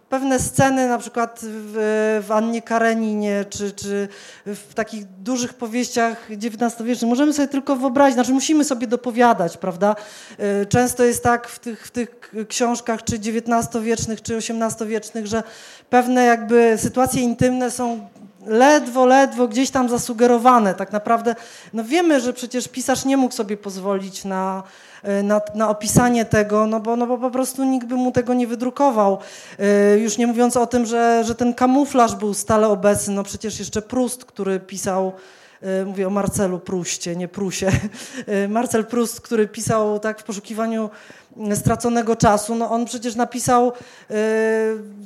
pewne 0.09 0.39
sceny, 0.39 0.89
na 0.89 0.99
przykład 0.99 1.41
w, 1.43 2.23
w 2.27 2.33
Annie 2.33 2.63
Kareninie, 2.63 3.45
czy, 3.51 3.71
czy 3.71 4.09
w 4.47 4.75
takich 4.75 5.05
dużych 5.05 5.55
powieściach 5.55 6.29
XIX-wiecznych, 6.31 7.09
możemy 7.09 7.33
sobie 7.33 7.49
tylko 7.49 7.77
wyobrazić, 7.77 8.15
znaczy 8.15 8.33
musimy 8.33 8.65
sobie 8.65 8.87
dopowiadać, 8.87 9.57
prawda? 9.57 9.97
Y, 10.63 10.67
często 10.67 11.05
jest 11.05 11.23
tak 11.23 11.49
w 11.49 11.59
tych, 11.59 11.87
w 11.87 11.91
tych 11.91 12.31
książkach, 12.49 13.05
czy 13.05 13.17
XIX-wiecznych, 13.17 14.23
czy 14.23 14.37
XVIII-wiecznych, 14.37 15.27
że 15.27 15.43
pewne 15.91 16.25
jakby 16.25 16.75
sytuacje 16.79 17.23
intymne 17.23 17.71
są 17.71 18.09
ledwo, 18.47 19.07
ledwo 19.07 19.49
gdzieś 19.49 19.71
tam 19.71 19.89
zasugerowane. 19.89 20.75
Tak 20.75 20.93
naprawdę 20.93 21.35
no 21.73 21.85
wiemy, 21.85 22.21
że 22.21 22.33
przecież 22.33 22.69
pisarz 22.69 23.05
nie 23.05 23.17
mógł 23.17 23.35
sobie 23.35 23.57
pozwolić 23.57 24.25
na, 24.25 24.63
e, 25.03 25.23
na, 25.23 25.41
na, 25.55 25.69
opisanie 25.69 26.25
tego, 26.25 26.67
no 26.67 26.81
bo, 26.81 26.97
no 26.97 27.07
bo 27.07 27.19
po 27.19 27.31
prostu 27.31 27.65
nikt 27.65 27.87
by 27.87 27.95
mu 27.95 28.13
tego 28.13 28.35
nie 28.35 28.47
wydrukował. 28.47 29.19
E, 29.59 29.99
już 29.99 30.19
nie 30.19 30.27
mówiąc 30.27 30.57
o 30.57 30.67
tym, 30.67 30.87
że, 30.87 31.25
że 31.25 31.35
ten 31.35 31.55
kamuflaż 31.55 32.15
był 32.15 32.35
stale 32.35 32.69
obecny. 32.69 33.15
No 33.15 33.23
przecież 33.23 33.59
jeszcze 33.59 33.83
Prust, 33.83 34.25
który 34.25 34.61
pisał 34.61 35.13
e, 35.63 35.85
mówię 35.85 36.07
o 36.07 36.11
Marcelu 36.11 36.59
Pruście, 36.59 37.17
nie 37.17 37.29
Prusie. 37.29 37.71
Marcel 38.49 38.85
Prust, 38.85 39.21
który 39.21 39.49
pisał 39.49 39.99
tak 39.99 40.21
w 40.21 40.25
poszukiwaniu 40.25 40.91
straconego 41.55 42.17
czasu, 42.17 42.55
no 42.55 42.71
on 42.71 42.85
przecież 42.85 43.15
napisał 43.15 43.73
y, 44.11 44.15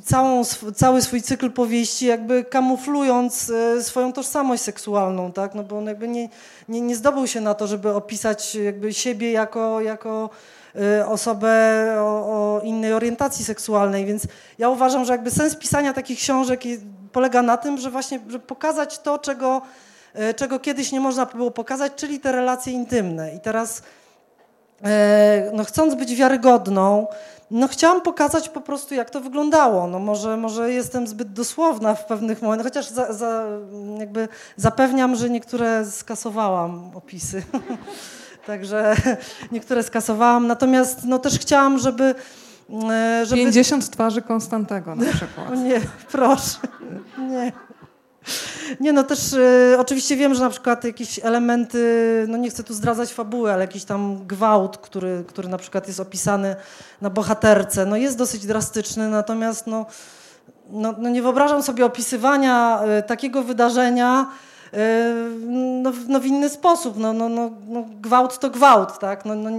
całą, 0.03 0.45
cały 0.75 1.01
swój 1.01 1.21
cykl 1.21 1.51
powieści 1.51 2.05
jakby 2.05 2.43
kamuflując 2.43 3.49
y, 3.49 3.83
swoją 3.83 4.13
tożsamość 4.13 4.63
seksualną, 4.63 5.31
tak? 5.31 5.55
no 5.55 5.63
bo 5.63 5.77
on 5.77 5.85
jakby 5.85 6.07
nie, 6.07 6.29
nie, 6.69 6.81
nie 6.81 6.95
zdobył 6.95 7.27
się 7.27 7.41
na 7.41 7.53
to, 7.53 7.67
żeby 7.67 7.93
opisać 7.93 8.55
jakby 8.55 8.93
siebie 8.93 9.31
jako, 9.31 9.81
jako 9.81 10.29
y, 10.99 11.05
osobę 11.05 11.85
o, 11.99 12.03
o, 12.03 12.61
innej 12.63 12.93
orientacji 12.93 13.45
seksualnej, 13.45 14.05
więc 14.05 14.23
ja 14.57 14.69
uważam, 14.69 15.05
że 15.05 15.13
jakby 15.13 15.31
sens 15.31 15.55
pisania 15.55 15.93
takich 15.93 16.19
książek 16.19 16.61
polega 17.11 17.41
na 17.41 17.57
tym, 17.57 17.77
że 17.77 17.91
właśnie 17.91 18.19
żeby 18.27 18.45
pokazać 18.45 18.99
to, 18.99 19.19
czego, 19.19 19.61
czego 20.35 20.59
kiedyś 20.59 20.91
nie 20.91 20.99
można 20.99 21.25
było 21.25 21.51
pokazać, 21.51 21.93
czyli 21.95 22.19
te 22.19 22.31
relacje 22.31 22.73
intymne. 22.73 23.35
I 23.35 23.39
teraz 23.39 23.81
no 25.53 25.63
chcąc 25.63 25.95
być 25.95 26.15
wiarygodną, 26.15 27.07
no 27.51 27.67
chciałam 27.67 28.01
pokazać 28.01 28.49
po 28.49 28.61
prostu, 28.61 28.95
jak 28.95 29.09
to 29.09 29.21
wyglądało. 29.21 29.87
No 29.87 29.99
może, 29.99 30.37
może 30.37 30.73
jestem 30.73 31.07
zbyt 31.07 31.33
dosłowna 31.33 31.95
w 31.95 32.05
pewnych 32.05 32.41
momentach, 32.41 32.65
chociaż 32.65 32.89
za, 32.89 33.13
za, 33.13 33.43
jakby 33.99 34.27
zapewniam, 34.55 35.15
że 35.15 35.29
niektóre 35.29 35.85
skasowałam 35.85 36.91
opisy. 36.95 37.43
Także 38.47 38.95
niektóre 39.51 39.83
skasowałam, 39.83 40.47
natomiast 40.47 41.05
no 41.05 41.19
też 41.19 41.39
chciałam, 41.39 41.79
żeby... 41.79 42.15
E, 42.91 43.25
żeby... 43.25 43.41
50 43.41 43.89
twarzy 43.89 44.21
Konstantego 44.21 44.95
na 44.95 45.05
przykład. 45.13 45.57
nie, 45.57 45.81
proszę, 46.11 46.57
nie. 47.17 47.51
Nie, 48.79 48.93
no 48.93 49.03
też 49.03 49.33
y, 49.33 49.75
oczywiście 49.79 50.15
wiem, 50.15 50.33
że 50.33 50.41
na 50.41 50.49
przykład 50.49 50.83
jakieś 50.83 51.19
elementy, 51.23 52.25
no 52.27 52.37
nie 52.37 52.49
chcę 52.49 52.63
tu 52.63 52.73
zdradzać 52.73 53.13
fabuły, 53.13 53.53
ale 53.53 53.61
jakiś 53.61 53.83
tam 53.83 54.27
gwałt, 54.27 54.77
który, 54.77 55.23
który 55.27 55.47
na 55.47 55.57
przykład 55.57 55.87
jest 55.87 55.99
opisany 55.99 56.55
na 57.01 57.09
bohaterce, 57.09 57.85
no 57.85 57.97
jest 57.97 58.17
dosyć 58.17 58.45
drastyczny, 58.45 59.09
natomiast 59.09 59.67
no, 59.67 59.85
no, 60.69 60.93
no 60.97 61.09
nie 61.09 61.21
wyobrażam 61.21 61.63
sobie 61.63 61.85
opisywania 61.85 62.81
y, 62.99 63.03
takiego 63.03 63.43
wydarzenia, 63.43 64.31
no, 65.47 65.91
no 66.07 66.19
w 66.19 66.25
inny 66.25 66.49
sposób. 66.49 66.97
No, 66.97 67.13
no, 67.13 67.29
no, 67.29 67.51
no, 67.67 67.85
gwałt 68.01 68.39
to 68.39 68.49
gwałt, 68.49 68.99
tak? 68.99 69.25
No, 69.25 69.35
no, 69.35 69.49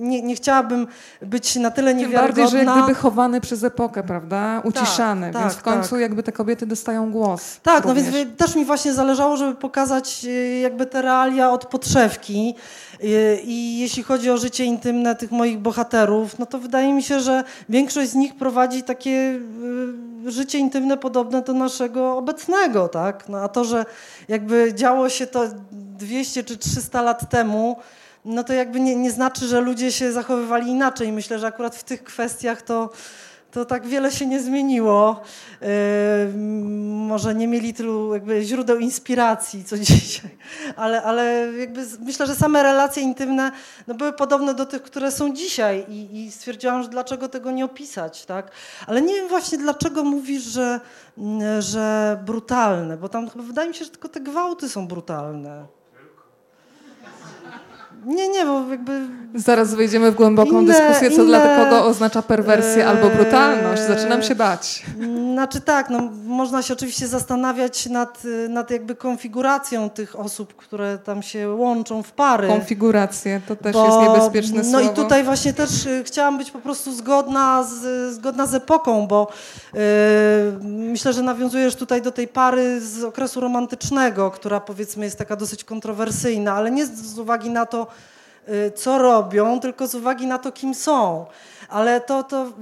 nie, 0.00 0.22
nie 0.22 0.34
chciałabym 0.34 0.86
być 1.22 1.56
na 1.56 1.70
tyle 1.70 1.94
niewiarygodna. 1.94 2.34
Tym 2.34 2.44
bardziej, 2.44 2.58
że 2.60 2.64
jak 2.64 2.78
gdyby 2.78 2.94
chowany 2.94 3.40
przez 3.40 3.64
epokę, 3.64 4.02
prawda? 4.02 4.60
Uciszany, 4.64 5.32
tak, 5.32 5.42
więc 5.42 5.54
tak, 5.54 5.62
w 5.62 5.64
końcu 5.64 5.90
tak. 5.90 6.00
jakby 6.00 6.22
te 6.22 6.32
kobiety 6.32 6.66
dostają 6.66 7.12
głos. 7.12 7.60
Tak, 7.62 7.84
również. 7.84 8.06
no 8.06 8.12
więc 8.12 8.36
też 8.36 8.56
mi 8.56 8.64
właśnie 8.64 8.92
zależało, 8.92 9.36
żeby 9.36 9.54
pokazać 9.54 10.24
y, 10.24 10.58
jakby 10.58 10.86
te 10.86 11.02
realia 11.02 11.50
od 11.50 11.66
podszewki. 11.66 12.54
Y, 13.04 13.40
I 13.44 13.78
jeśli 13.78 14.02
chodzi 14.02 14.30
o 14.30 14.38
życie 14.38 14.64
intymne 14.64 15.16
tych 15.16 15.30
moich 15.30 15.58
bohaterów, 15.58 16.38
no 16.38 16.46
to 16.46 16.58
wydaje 16.58 16.92
mi 16.92 17.02
się, 17.02 17.20
że 17.20 17.44
większość 17.68 18.10
z 18.10 18.14
nich 18.14 18.36
prowadzi 18.36 18.82
takie 18.82 19.40
y, 20.26 20.30
życie 20.30 20.58
intymne 20.58 20.96
podobne 20.96 21.42
do 21.42 21.52
naszego 21.52 22.16
obecnego, 22.16 22.88
tak? 22.88 23.28
No 23.28 23.38
a 23.38 23.48
to, 23.48 23.64
że 23.64 23.86
jakby 24.28 24.74
działo 24.74 25.08
się 25.08 25.26
to 25.26 25.44
200 25.72 26.44
czy 26.44 26.56
300 26.56 27.02
lat 27.02 27.30
temu, 27.30 27.76
no 28.24 28.44
to 28.44 28.52
jakby 28.52 28.80
nie, 28.80 28.96
nie 28.96 29.10
znaczy, 29.10 29.46
że 29.46 29.60
ludzie 29.60 29.92
się 29.92 30.12
zachowywali 30.12 30.70
inaczej. 30.70 31.12
Myślę, 31.12 31.38
że 31.38 31.46
akurat 31.46 31.76
w 31.76 31.84
tych 31.84 32.04
kwestiach 32.04 32.62
to 32.62 32.90
to 33.50 33.64
tak 33.64 33.86
wiele 33.86 34.12
się 34.12 34.26
nie 34.26 34.40
zmieniło. 34.40 35.20
Yy, 35.60 35.68
może 37.08 37.34
nie 37.34 37.48
mieli 37.48 37.74
tylu 37.74 38.14
jakby 38.14 38.42
źródeł 38.42 38.78
inspiracji, 38.78 39.64
co 39.64 39.78
dzisiaj, 39.88 40.30
ale, 40.76 41.02
ale 41.02 41.52
jakby 41.58 41.86
myślę, 42.00 42.26
że 42.26 42.34
same 42.34 42.62
relacje 42.62 43.02
intymne 43.02 43.52
no 43.86 43.94
były 43.94 44.12
podobne 44.12 44.54
do 44.54 44.66
tych, 44.66 44.82
które 44.82 45.12
są 45.12 45.34
dzisiaj 45.34 45.84
i, 45.88 46.24
i 46.24 46.32
stwierdziłam, 46.32 46.82
że 46.82 46.88
dlaczego 46.88 47.28
tego 47.28 47.50
nie 47.50 47.64
opisać, 47.64 48.26
tak? 48.26 48.50
Ale 48.86 49.02
nie 49.02 49.14
wiem 49.14 49.28
właśnie 49.28 49.58
dlaczego 49.58 50.04
mówisz, 50.04 50.42
że, 50.42 50.80
że 51.58 52.18
brutalne, 52.24 52.96
bo 52.96 53.08
tam 53.08 53.30
chyba 53.30 53.44
wydaje 53.44 53.68
mi 53.68 53.74
się, 53.74 53.84
że 53.84 53.90
tylko 53.90 54.08
te 54.08 54.20
gwałty 54.20 54.68
są 54.68 54.88
brutalne. 54.88 55.77
Nie, 58.06 58.28
nie, 58.28 58.46
bo 58.46 58.64
jakby... 58.70 59.00
Zaraz 59.34 59.74
wejdziemy 59.74 60.10
w 60.10 60.14
głęboką 60.14 60.50
Inne- 60.50 60.66
dyskusję, 60.66 61.10
co 61.10 61.22
inne- 61.22 61.26
dla 61.26 61.56
kogo 61.64 61.84
oznacza 61.84 62.22
perwersję 62.22 62.82
Eee, 62.82 62.88
albo 62.88 63.08
brutalność. 63.10 63.82
Zaczynam 63.82 64.22
się 64.22 64.34
bać. 64.34 64.86
Znaczy 65.32 65.60
tak, 65.60 65.90
no, 65.90 65.98
można 66.26 66.62
się 66.62 66.74
oczywiście 66.74 67.08
zastanawiać 67.08 67.86
nad, 67.86 68.22
nad 68.48 68.70
jakby 68.70 68.94
konfiguracją 68.94 69.90
tych 69.90 70.20
osób, 70.20 70.56
które 70.56 70.98
tam 70.98 71.22
się 71.22 71.48
łączą 71.48 72.02
w 72.02 72.12
pary. 72.12 72.48
Konfigurację 72.48 73.40
to 73.48 73.56
też 73.56 73.72
Bo- 73.72 73.86
jest 73.86 73.98
niebezpieczne 74.08 74.62
no 74.62 74.78
słowo. 74.78 74.92
i 74.92 74.94
tutaj 74.94 75.24
właśnie 75.24 75.52
też 75.52 75.86
y, 75.86 76.04
chciałam 76.04 76.38
być 76.38 76.50
po 76.50 76.58
prostu 76.58 76.92
zgodna 76.92 77.62
z, 77.62 78.14
zgodna 78.14 78.46
z 78.46 78.54
epoką, 78.54 79.06
bo 79.06 79.28
y, 79.74 79.78
myślę, 80.64 81.12
że 81.12 81.22
nawiązujesz 81.22 81.76
tutaj 81.76 82.02
do 82.02 82.10
tej 82.12 82.28
pary 82.28 82.80
z 82.80 83.04
okresu 83.04 83.40
romantycznego, 83.40 84.30
która 84.30 84.60
powiedzmy 84.60 85.04
jest 85.04 85.18
taka 85.18 85.36
dosyć 85.36 85.64
kontrowersyjna, 85.64 86.52
ale 86.54 86.70
nie 86.70 86.86
z, 86.86 87.18
uwagi 87.18 87.50
na 87.50 87.66
to, 87.66 87.86
co 88.74 88.98
robią, 88.98 89.60
tylko 89.60 89.86
z 89.86 89.94
uwagi 89.94 90.26
na 90.26 90.38
to, 90.38 90.52
kim 90.52 90.74
są. 90.74 91.26
Ale 91.68 92.00
to, 92.00 92.22
to, 92.22 92.52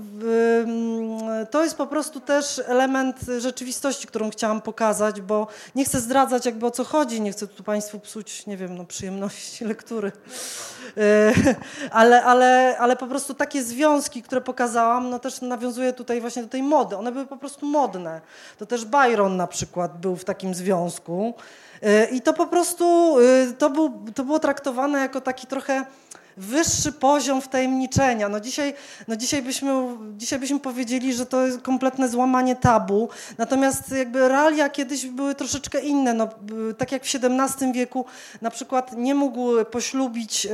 ym, 0.60 1.18
to 1.50 1.64
jest 1.64 1.76
po 1.76 1.86
prostu 1.86 2.20
też 2.20 2.60
element 2.66 3.20
rzeczywistości, 3.38 4.06
którą 4.06 4.30
chciałam 4.30 4.60
pokazać, 4.60 5.20
bo 5.20 5.46
nie 5.74 5.84
chcę 5.84 6.00
zdradzać 6.00 6.46
jakby 6.46 6.66
o 6.66 6.70
co 6.70 6.84
chodzi, 6.84 7.20
nie 7.20 7.32
chcę 7.32 7.46
tu 7.46 7.62
Państwu 7.62 8.00
psuć, 8.00 8.46
nie 8.46 8.56
wiem, 8.56 8.76
no, 8.76 8.84
przyjemności 8.84 9.64
lektury. 9.74 10.12
E, 10.96 11.32
ale, 11.90 12.24
ale, 12.24 12.76
ale 12.78 12.96
po 12.96 13.06
prostu 13.06 13.34
takie 13.34 13.62
związki, 13.62 14.22
które 14.22 14.40
pokazałam, 14.40 15.10
no 15.10 15.18
też 15.18 15.40
nawiązuje 15.40 15.92
tutaj 15.92 16.20
właśnie 16.20 16.42
do 16.42 16.48
tej 16.48 16.62
mody. 16.62 16.96
One 16.96 17.12
były 17.12 17.26
po 17.26 17.36
prostu 17.36 17.66
modne. 17.66 18.20
To 18.58 18.66
też 18.66 18.84
Byron 18.84 19.36
na 19.36 19.46
przykład 19.46 20.00
był 20.00 20.16
w 20.16 20.24
takim 20.24 20.54
związku. 20.54 21.34
E, 21.82 22.04
I 22.04 22.20
to 22.20 22.32
po 22.32 22.46
prostu, 22.46 23.16
e, 23.20 23.52
to, 23.52 23.70
był, 23.70 24.02
to 24.14 24.24
było 24.24 24.38
traktowane 24.38 24.98
jako 24.98 25.20
taki 25.20 25.46
trochę 25.46 25.84
wyższy 26.36 26.92
poziom 26.92 27.40
wtajemniczenia. 27.40 28.28
No 28.28 28.40
dzisiaj, 28.40 28.74
no 29.08 29.16
dzisiaj, 29.16 29.42
byśmy, 29.42 29.72
dzisiaj 30.16 30.38
byśmy 30.38 30.60
powiedzieli, 30.60 31.14
że 31.14 31.26
to 31.26 31.46
jest 31.46 31.62
kompletne 31.62 32.08
złamanie 32.08 32.56
tabu, 32.56 33.08
natomiast 33.38 33.92
jakby 33.92 34.28
realia 34.28 34.68
kiedyś 34.68 35.06
były 35.06 35.34
troszeczkę 35.34 35.80
inne. 35.80 36.14
No, 36.14 36.26
b- 36.26 36.74
tak 36.74 36.92
jak 36.92 37.04
w 37.04 37.14
XVII 37.14 37.72
wieku 37.72 38.04
na 38.42 38.50
przykład 38.50 38.92
nie 38.96 39.14
mógł 39.14 39.64
poślubić, 39.64 40.46
e, 40.46 40.50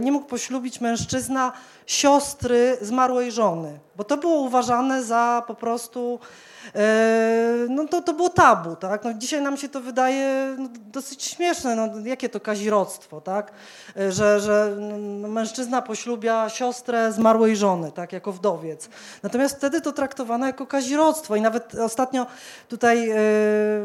nie 0.00 0.12
mógł 0.12 0.26
poślubić 0.26 0.80
mężczyzna 0.80 1.52
siostry 1.86 2.78
zmarłej 2.80 3.32
żony, 3.32 3.78
bo 3.96 4.04
to 4.04 4.16
było 4.16 4.40
uważane 4.40 5.04
za 5.04 5.42
po 5.46 5.54
prostu 5.54 6.18
E, 6.20 6.55
no 7.68 7.88
to, 7.88 8.02
to 8.02 8.12
było 8.12 8.28
tabu, 8.28 8.76
tak? 8.76 9.04
No 9.04 9.14
dzisiaj 9.14 9.42
nam 9.42 9.56
się 9.56 9.68
to 9.68 9.80
wydaje 9.80 10.54
no, 10.58 10.68
dosyć 10.92 11.24
śmieszne, 11.24 11.76
no 11.76 11.88
jakie 12.04 12.28
to 12.28 12.40
kazirodztwo, 12.40 13.20
tak? 13.20 13.52
E, 13.96 14.12
Że, 14.12 14.40
że 14.40 14.76
no, 14.78 15.28
mężczyzna 15.28 15.82
poślubia 15.82 16.48
siostrę 16.48 17.12
zmarłej 17.12 17.56
żony, 17.56 17.92
tak? 17.92 18.12
Jako 18.12 18.32
wdowiec. 18.32 18.88
Natomiast 19.22 19.56
wtedy 19.56 19.80
to 19.80 19.92
traktowano 19.92 20.46
jako 20.46 20.66
kazirodztwo 20.66 21.36
i 21.36 21.40
nawet 21.40 21.74
ostatnio 21.74 22.26
tutaj 22.68 23.10
e, 23.10 23.14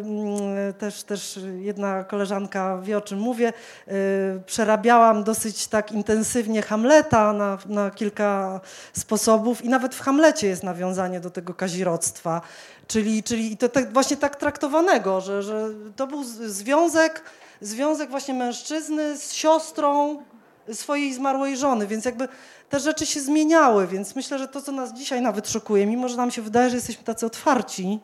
mm, 0.04 0.74
też, 0.74 1.04
też 1.04 1.40
jedna 1.60 2.04
koleżanka 2.04 2.78
wie 2.78 2.98
o 2.98 3.02
czym 3.02 3.20
mówię, 3.20 3.54
e, 3.88 3.92
przerabiałam 4.46 5.24
dosyć 5.24 5.68
tak 5.68 5.92
intensywnie 5.92 6.62
Hamleta 6.62 7.34
na, 7.34 7.58
na 7.66 7.92
kilka 7.92 8.62
sposobów 8.94 9.66
i 9.66 9.70
nawet 9.70 9.96
w 9.96 10.02
Hamlecie 10.02 10.48
jest 10.48 10.64
nawiązanie 10.64 11.20
do 11.20 11.30
tego 11.30 11.54
kazirodztwa. 11.54 12.42
Czyli, 12.88 13.24
czyli 13.24 13.58
to 13.58 13.70
tak, 13.70 13.94
właśnie 13.94 14.18
tak 14.18 14.36
traktowanego, 14.36 15.22
że, 15.22 15.44
że 15.44 15.70
to 15.96 16.08
był 16.08 16.24
związek, 16.24 17.24
związek 17.62 18.10
właśnie 18.10 18.34
mężczyzny 18.34 19.18
z 19.18 19.34
siostrą 19.34 20.24
swojej 20.74 21.14
zmarłej 21.14 21.58
żony, 21.58 21.88
więc 21.88 22.06
jakby 22.06 22.28
te 22.70 22.80
rzeczy 22.80 23.06
się 23.06 23.22
zmieniały, 23.22 23.88
więc 23.88 24.16
myślę, 24.16 24.40
że 24.40 24.48
to, 24.48 24.62
co 24.62 24.72
nas 24.72 24.94
dzisiaj 24.94 25.22
nawet 25.22 25.50
szokuje, 25.50 25.86
mimo 25.86 26.10
że 26.10 26.18
nam 26.18 26.32
się 26.32 26.42
wydaje, 26.42 26.70
że 26.70 26.76
jesteśmy 26.76 27.04
tacy 27.04 27.26
otwarci, 27.26 28.00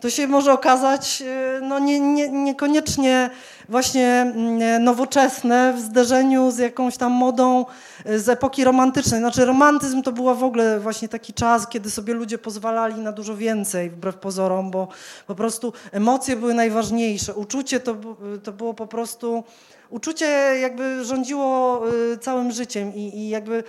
to 0.00 0.10
się 0.10 0.26
może 0.26 0.52
okazać 0.52 1.22
e, 1.22 1.60
no, 1.62 1.78
nie, 1.78 2.00
nie, 2.00 2.28
niekoniecznie 2.28 3.30
właśnie 3.68 4.32
mm, 4.34 4.84
nowoczesne 4.84 5.72
w 5.72 5.80
zderzeniu 5.80 6.50
z 6.50 6.58
jakąś 6.58 6.96
tam 6.96 7.12
modą 7.12 7.66
e, 8.04 8.18
z 8.18 8.28
epoki 8.28 8.64
romantycznej. 8.64 9.20
Znaczy 9.20 9.44
romantyzm 9.44 10.02
to 10.02 10.12
była 10.12 10.34
w 10.34 10.44
ogóle 10.44 10.80
właśnie 10.80 11.08
taki 11.08 11.32
czas, 11.32 11.68
kiedy 11.68 11.90
sobie 11.90 12.14
ludzie 12.14 12.38
pozwalali 12.38 13.00
na 13.00 13.12
dużo 13.12 13.36
więcej, 13.36 13.90
wbrew 13.90 14.16
pozorom, 14.16 14.70
bo 14.70 14.88
po 15.26 15.34
prostu 15.34 15.72
emocje 15.92 16.36
były 16.36 16.54
najważniejsze. 16.54 17.34
Uczucie 17.34 17.80
to, 17.80 17.96
to 18.42 18.52
było 18.52 18.74
po 18.74 18.86
prostu... 18.86 19.44
Uczucie 19.90 20.26
jakby 20.60 21.04
rządziło 21.04 21.82
y, 22.12 22.18
całym 22.18 22.52
życiem 22.52 22.94
i, 22.94 23.18
i 23.18 23.28
jakby 23.28 23.64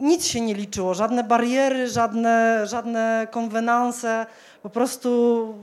nic 0.00 0.26
się 0.26 0.40
nie 0.40 0.54
liczyło, 0.54 0.94
żadne 0.94 1.24
bariery, 1.24 1.88
żadne, 1.88 2.66
żadne 2.66 3.26
konwenanse, 3.30 4.26
po 4.66 4.70
prostu 4.70 5.54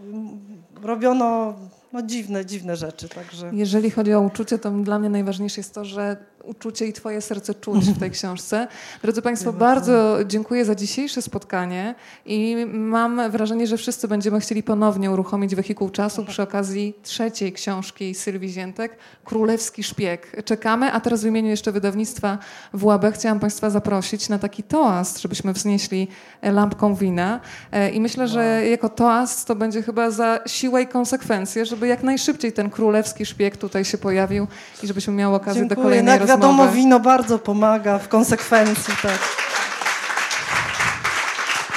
robiono 0.82 1.54
no, 1.94 2.02
dziwne, 2.02 2.46
dziwne 2.46 2.76
rzeczy, 2.76 3.10
także... 3.10 3.50
Jeżeli 3.54 3.92
chodzi 3.92 4.14
o 4.14 4.22
uczucie, 4.22 4.60
to 4.60 4.72
dla 4.72 5.00
mnie 5.00 5.10
najważniejsze 5.10 5.60
jest 5.60 5.74
to, 5.74 5.86
że 5.86 6.18
uczucie 6.44 6.88
i 6.88 6.94
twoje 6.94 7.22
serce 7.22 7.54
czuć 7.54 7.86
w 7.86 8.00
tej 8.00 8.12
książce. 8.18 8.68
Drodzy 9.02 9.22
Państwo, 9.22 9.54
bardzo 9.54 10.18
dziękuję 10.26 10.66
za 10.66 10.76
dzisiejsze 10.76 11.22
spotkanie 11.22 11.96
i 12.26 12.56
mam 12.74 13.32
wrażenie, 13.32 13.68
że 13.68 13.78
wszyscy 13.78 14.08
będziemy 14.08 14.40
chcieli 14.40 14.64
ponownie 14.64 15.12
uruchomić 15.12 15.56
wehikuł 15.56 15.90
czasu 15.90 16.26
przy 16.26 16.44
okazji 16.44 16.94
trzeciej 17.04 17.54
książki 17.54 18.16
Sylwii 18.16 18.50
Ziętek, 18.50 18.98
Królewski 19.26 19.84
Szpieg. 19.84 20.44
Czekamy, 20.46 20.92
a 20.94 21.00
teraz 21.00 21.24
w 21.24 21.26
imieniu 21.26 21.50
jeszcze 21.50 21.72
wydawnictwa 21.72 22.38
WAB 22.74 23.06
chciałam 23.14 23.40
Państwa 23.40 23.70
zaprosić 23.70 24.30
na 24.30 24.40
taki 24.40 24.64
toast, 24.64 25.22
żebyśmy 25.22 25.54
wznieśli 25.54 26.08
lampką 26.42 26.96
wina 26.96 27.40
E, 27.72 27.90
i 27.90 28.02
myślę, 28.02 28.28
że 28.28 28.68
jako 28.70 28.90
toast 28.90 29.48
to 29.48 29.56
będzie 29.56 29.82
chyba 29.82 30.12
za 30.12 30.40
siłę 30.46 30.82
i 30.82 30.88
konsekwencje, 30.88 31.66
żeby 31.66 31.88
jak 31.88 32.04
najszybciej 32.04 32.54
ten 32.54 32.70
Królewski 32.70 33.26
Szpieg 33.26 33.58
tutaj 33.58 33.86
się 33.86 33.98
pojawił 33.98 34.48
i 34.84 34.88
żebyśmy 34.88 35.14
miały 35.14 35.36
okazję 35.36 35.62
do 35.62 35.68
Dziękuję. 35.70 35.84
kolejnej 35.84 36.06
No, 36.06 36.12
Jak 36.12 36.22
rozmowy. 36.22 36.33
Wiadomo, 36.38 36.68
wino 36.68 37.00
bardzo 37.00 37.40
pomaga 37.40 38.00
w 38.00 38.08
konsekwencji, 38.08 38.94
tak. 39.02 39.20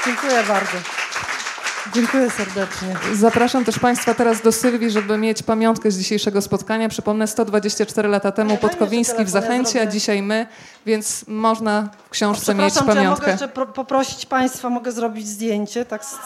Dziękuję 0.07 0.43
bardzo. 0.49 0.77
Dziękuję 1.95 2.31
serdecznie. 2.31 2.97
Zapraszam 3.15 3.65
też 3.65 3.79
Państwa 3.79 4.15
teraz 4.15 4.41
do 4.41 4.53
Sylwii, 4.53 4.91
żeby 4.91 5.19
mieć 5.19 5.43
pamiątkę 5.43 5.91
z 5.91 5.99
dzisiejszego 5.99 6.43
spotkania. 6.43 6.89
Przypomnę, 6.89 7.27
124 7.27 8.09
lata 8.09 8.33
temu 8.33 8.51
mi 8.51 8.59
Podkowiński 8.59 9.17
w 9.17 9.19
ja 9.19 9.27
Zachęcie, 9.27 9.81
a 9.83 9.87
dzisiaj 9.87 10.23
my, 10.23 10.47
więc 10.87 11.25
można 11.29 11.89
w 12.07 12.11
książce 12.11 12.55
mieć 12.55 12.73
Przepraszam, 12.75 12.97
czy 12.97 13.03
ja 13.03 13.11
mogę 13.11 13.21
pamiątkę. 13.21 13.31
jeszcze 13.31 13.49
pro- 13.49 13.67
poprosić 13.67 14.27
Państwa, 14.27 14.71
mogę 14.71 14.93
zrobić 14.93 15.29
zdjęcie, 15.29 15.85
tak 15.85 16.05
z, 16.05 16.09
z, 16.11 16.17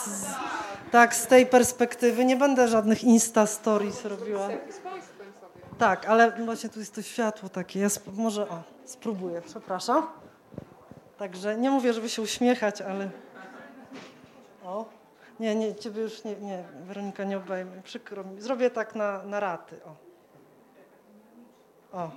tak 0.93 1.15
z 1.15 1.27
tej 1.27 1.47
perspektywy. 1.47 2.24
Nie 2.24 2.36
będę 2.36 2.69
żadnych 2.69 3.05
Insta 3.05 3.47
Stories 3.47 4.05
robiła. 4.05 4.48
Tak, 5.81 6.07
ale 6.07 6.32
właśnie 6.44 6.70
tu 6.70 6.78
jest 6.78 6.94
to 6.94 7.02
światło 7.02 7.48
takie. 7.48 7.81
Ja 7.81 7.89
może, 8.16 8.48
o, 8.48 8.62
spróbuję, 8.85 9.43
przepraszam. 9.43 10.07
Także 11.19 11.57
nie 11.57 11.70
mówię, 11.70 11.93
żeby 11.93 12.09
się 12.09 12.23
uśmiechać, 12.23 12.82
ale... 12.82 13.11
O, 14.65 14.85
nie, 15.40 15.55
nie, 15.55 15.74
ciebie 15.74 16.02
już 16.02 16.24
nie, 16.24 16.36
nie, 16.36 16.65
Weronika 16.86 17.24
nie 17.24 17.36
obejmie, 17.36 17.82
przykro 17.82 18.24
mi. 18.24 18.40
Zrobię 18.40 18.70
tak 18.70 18.94
na, 18.94 19.23
na 19.23 19.40
raty, 19.40 19.77
o. 19.85 19.94
O, 21.98 22.11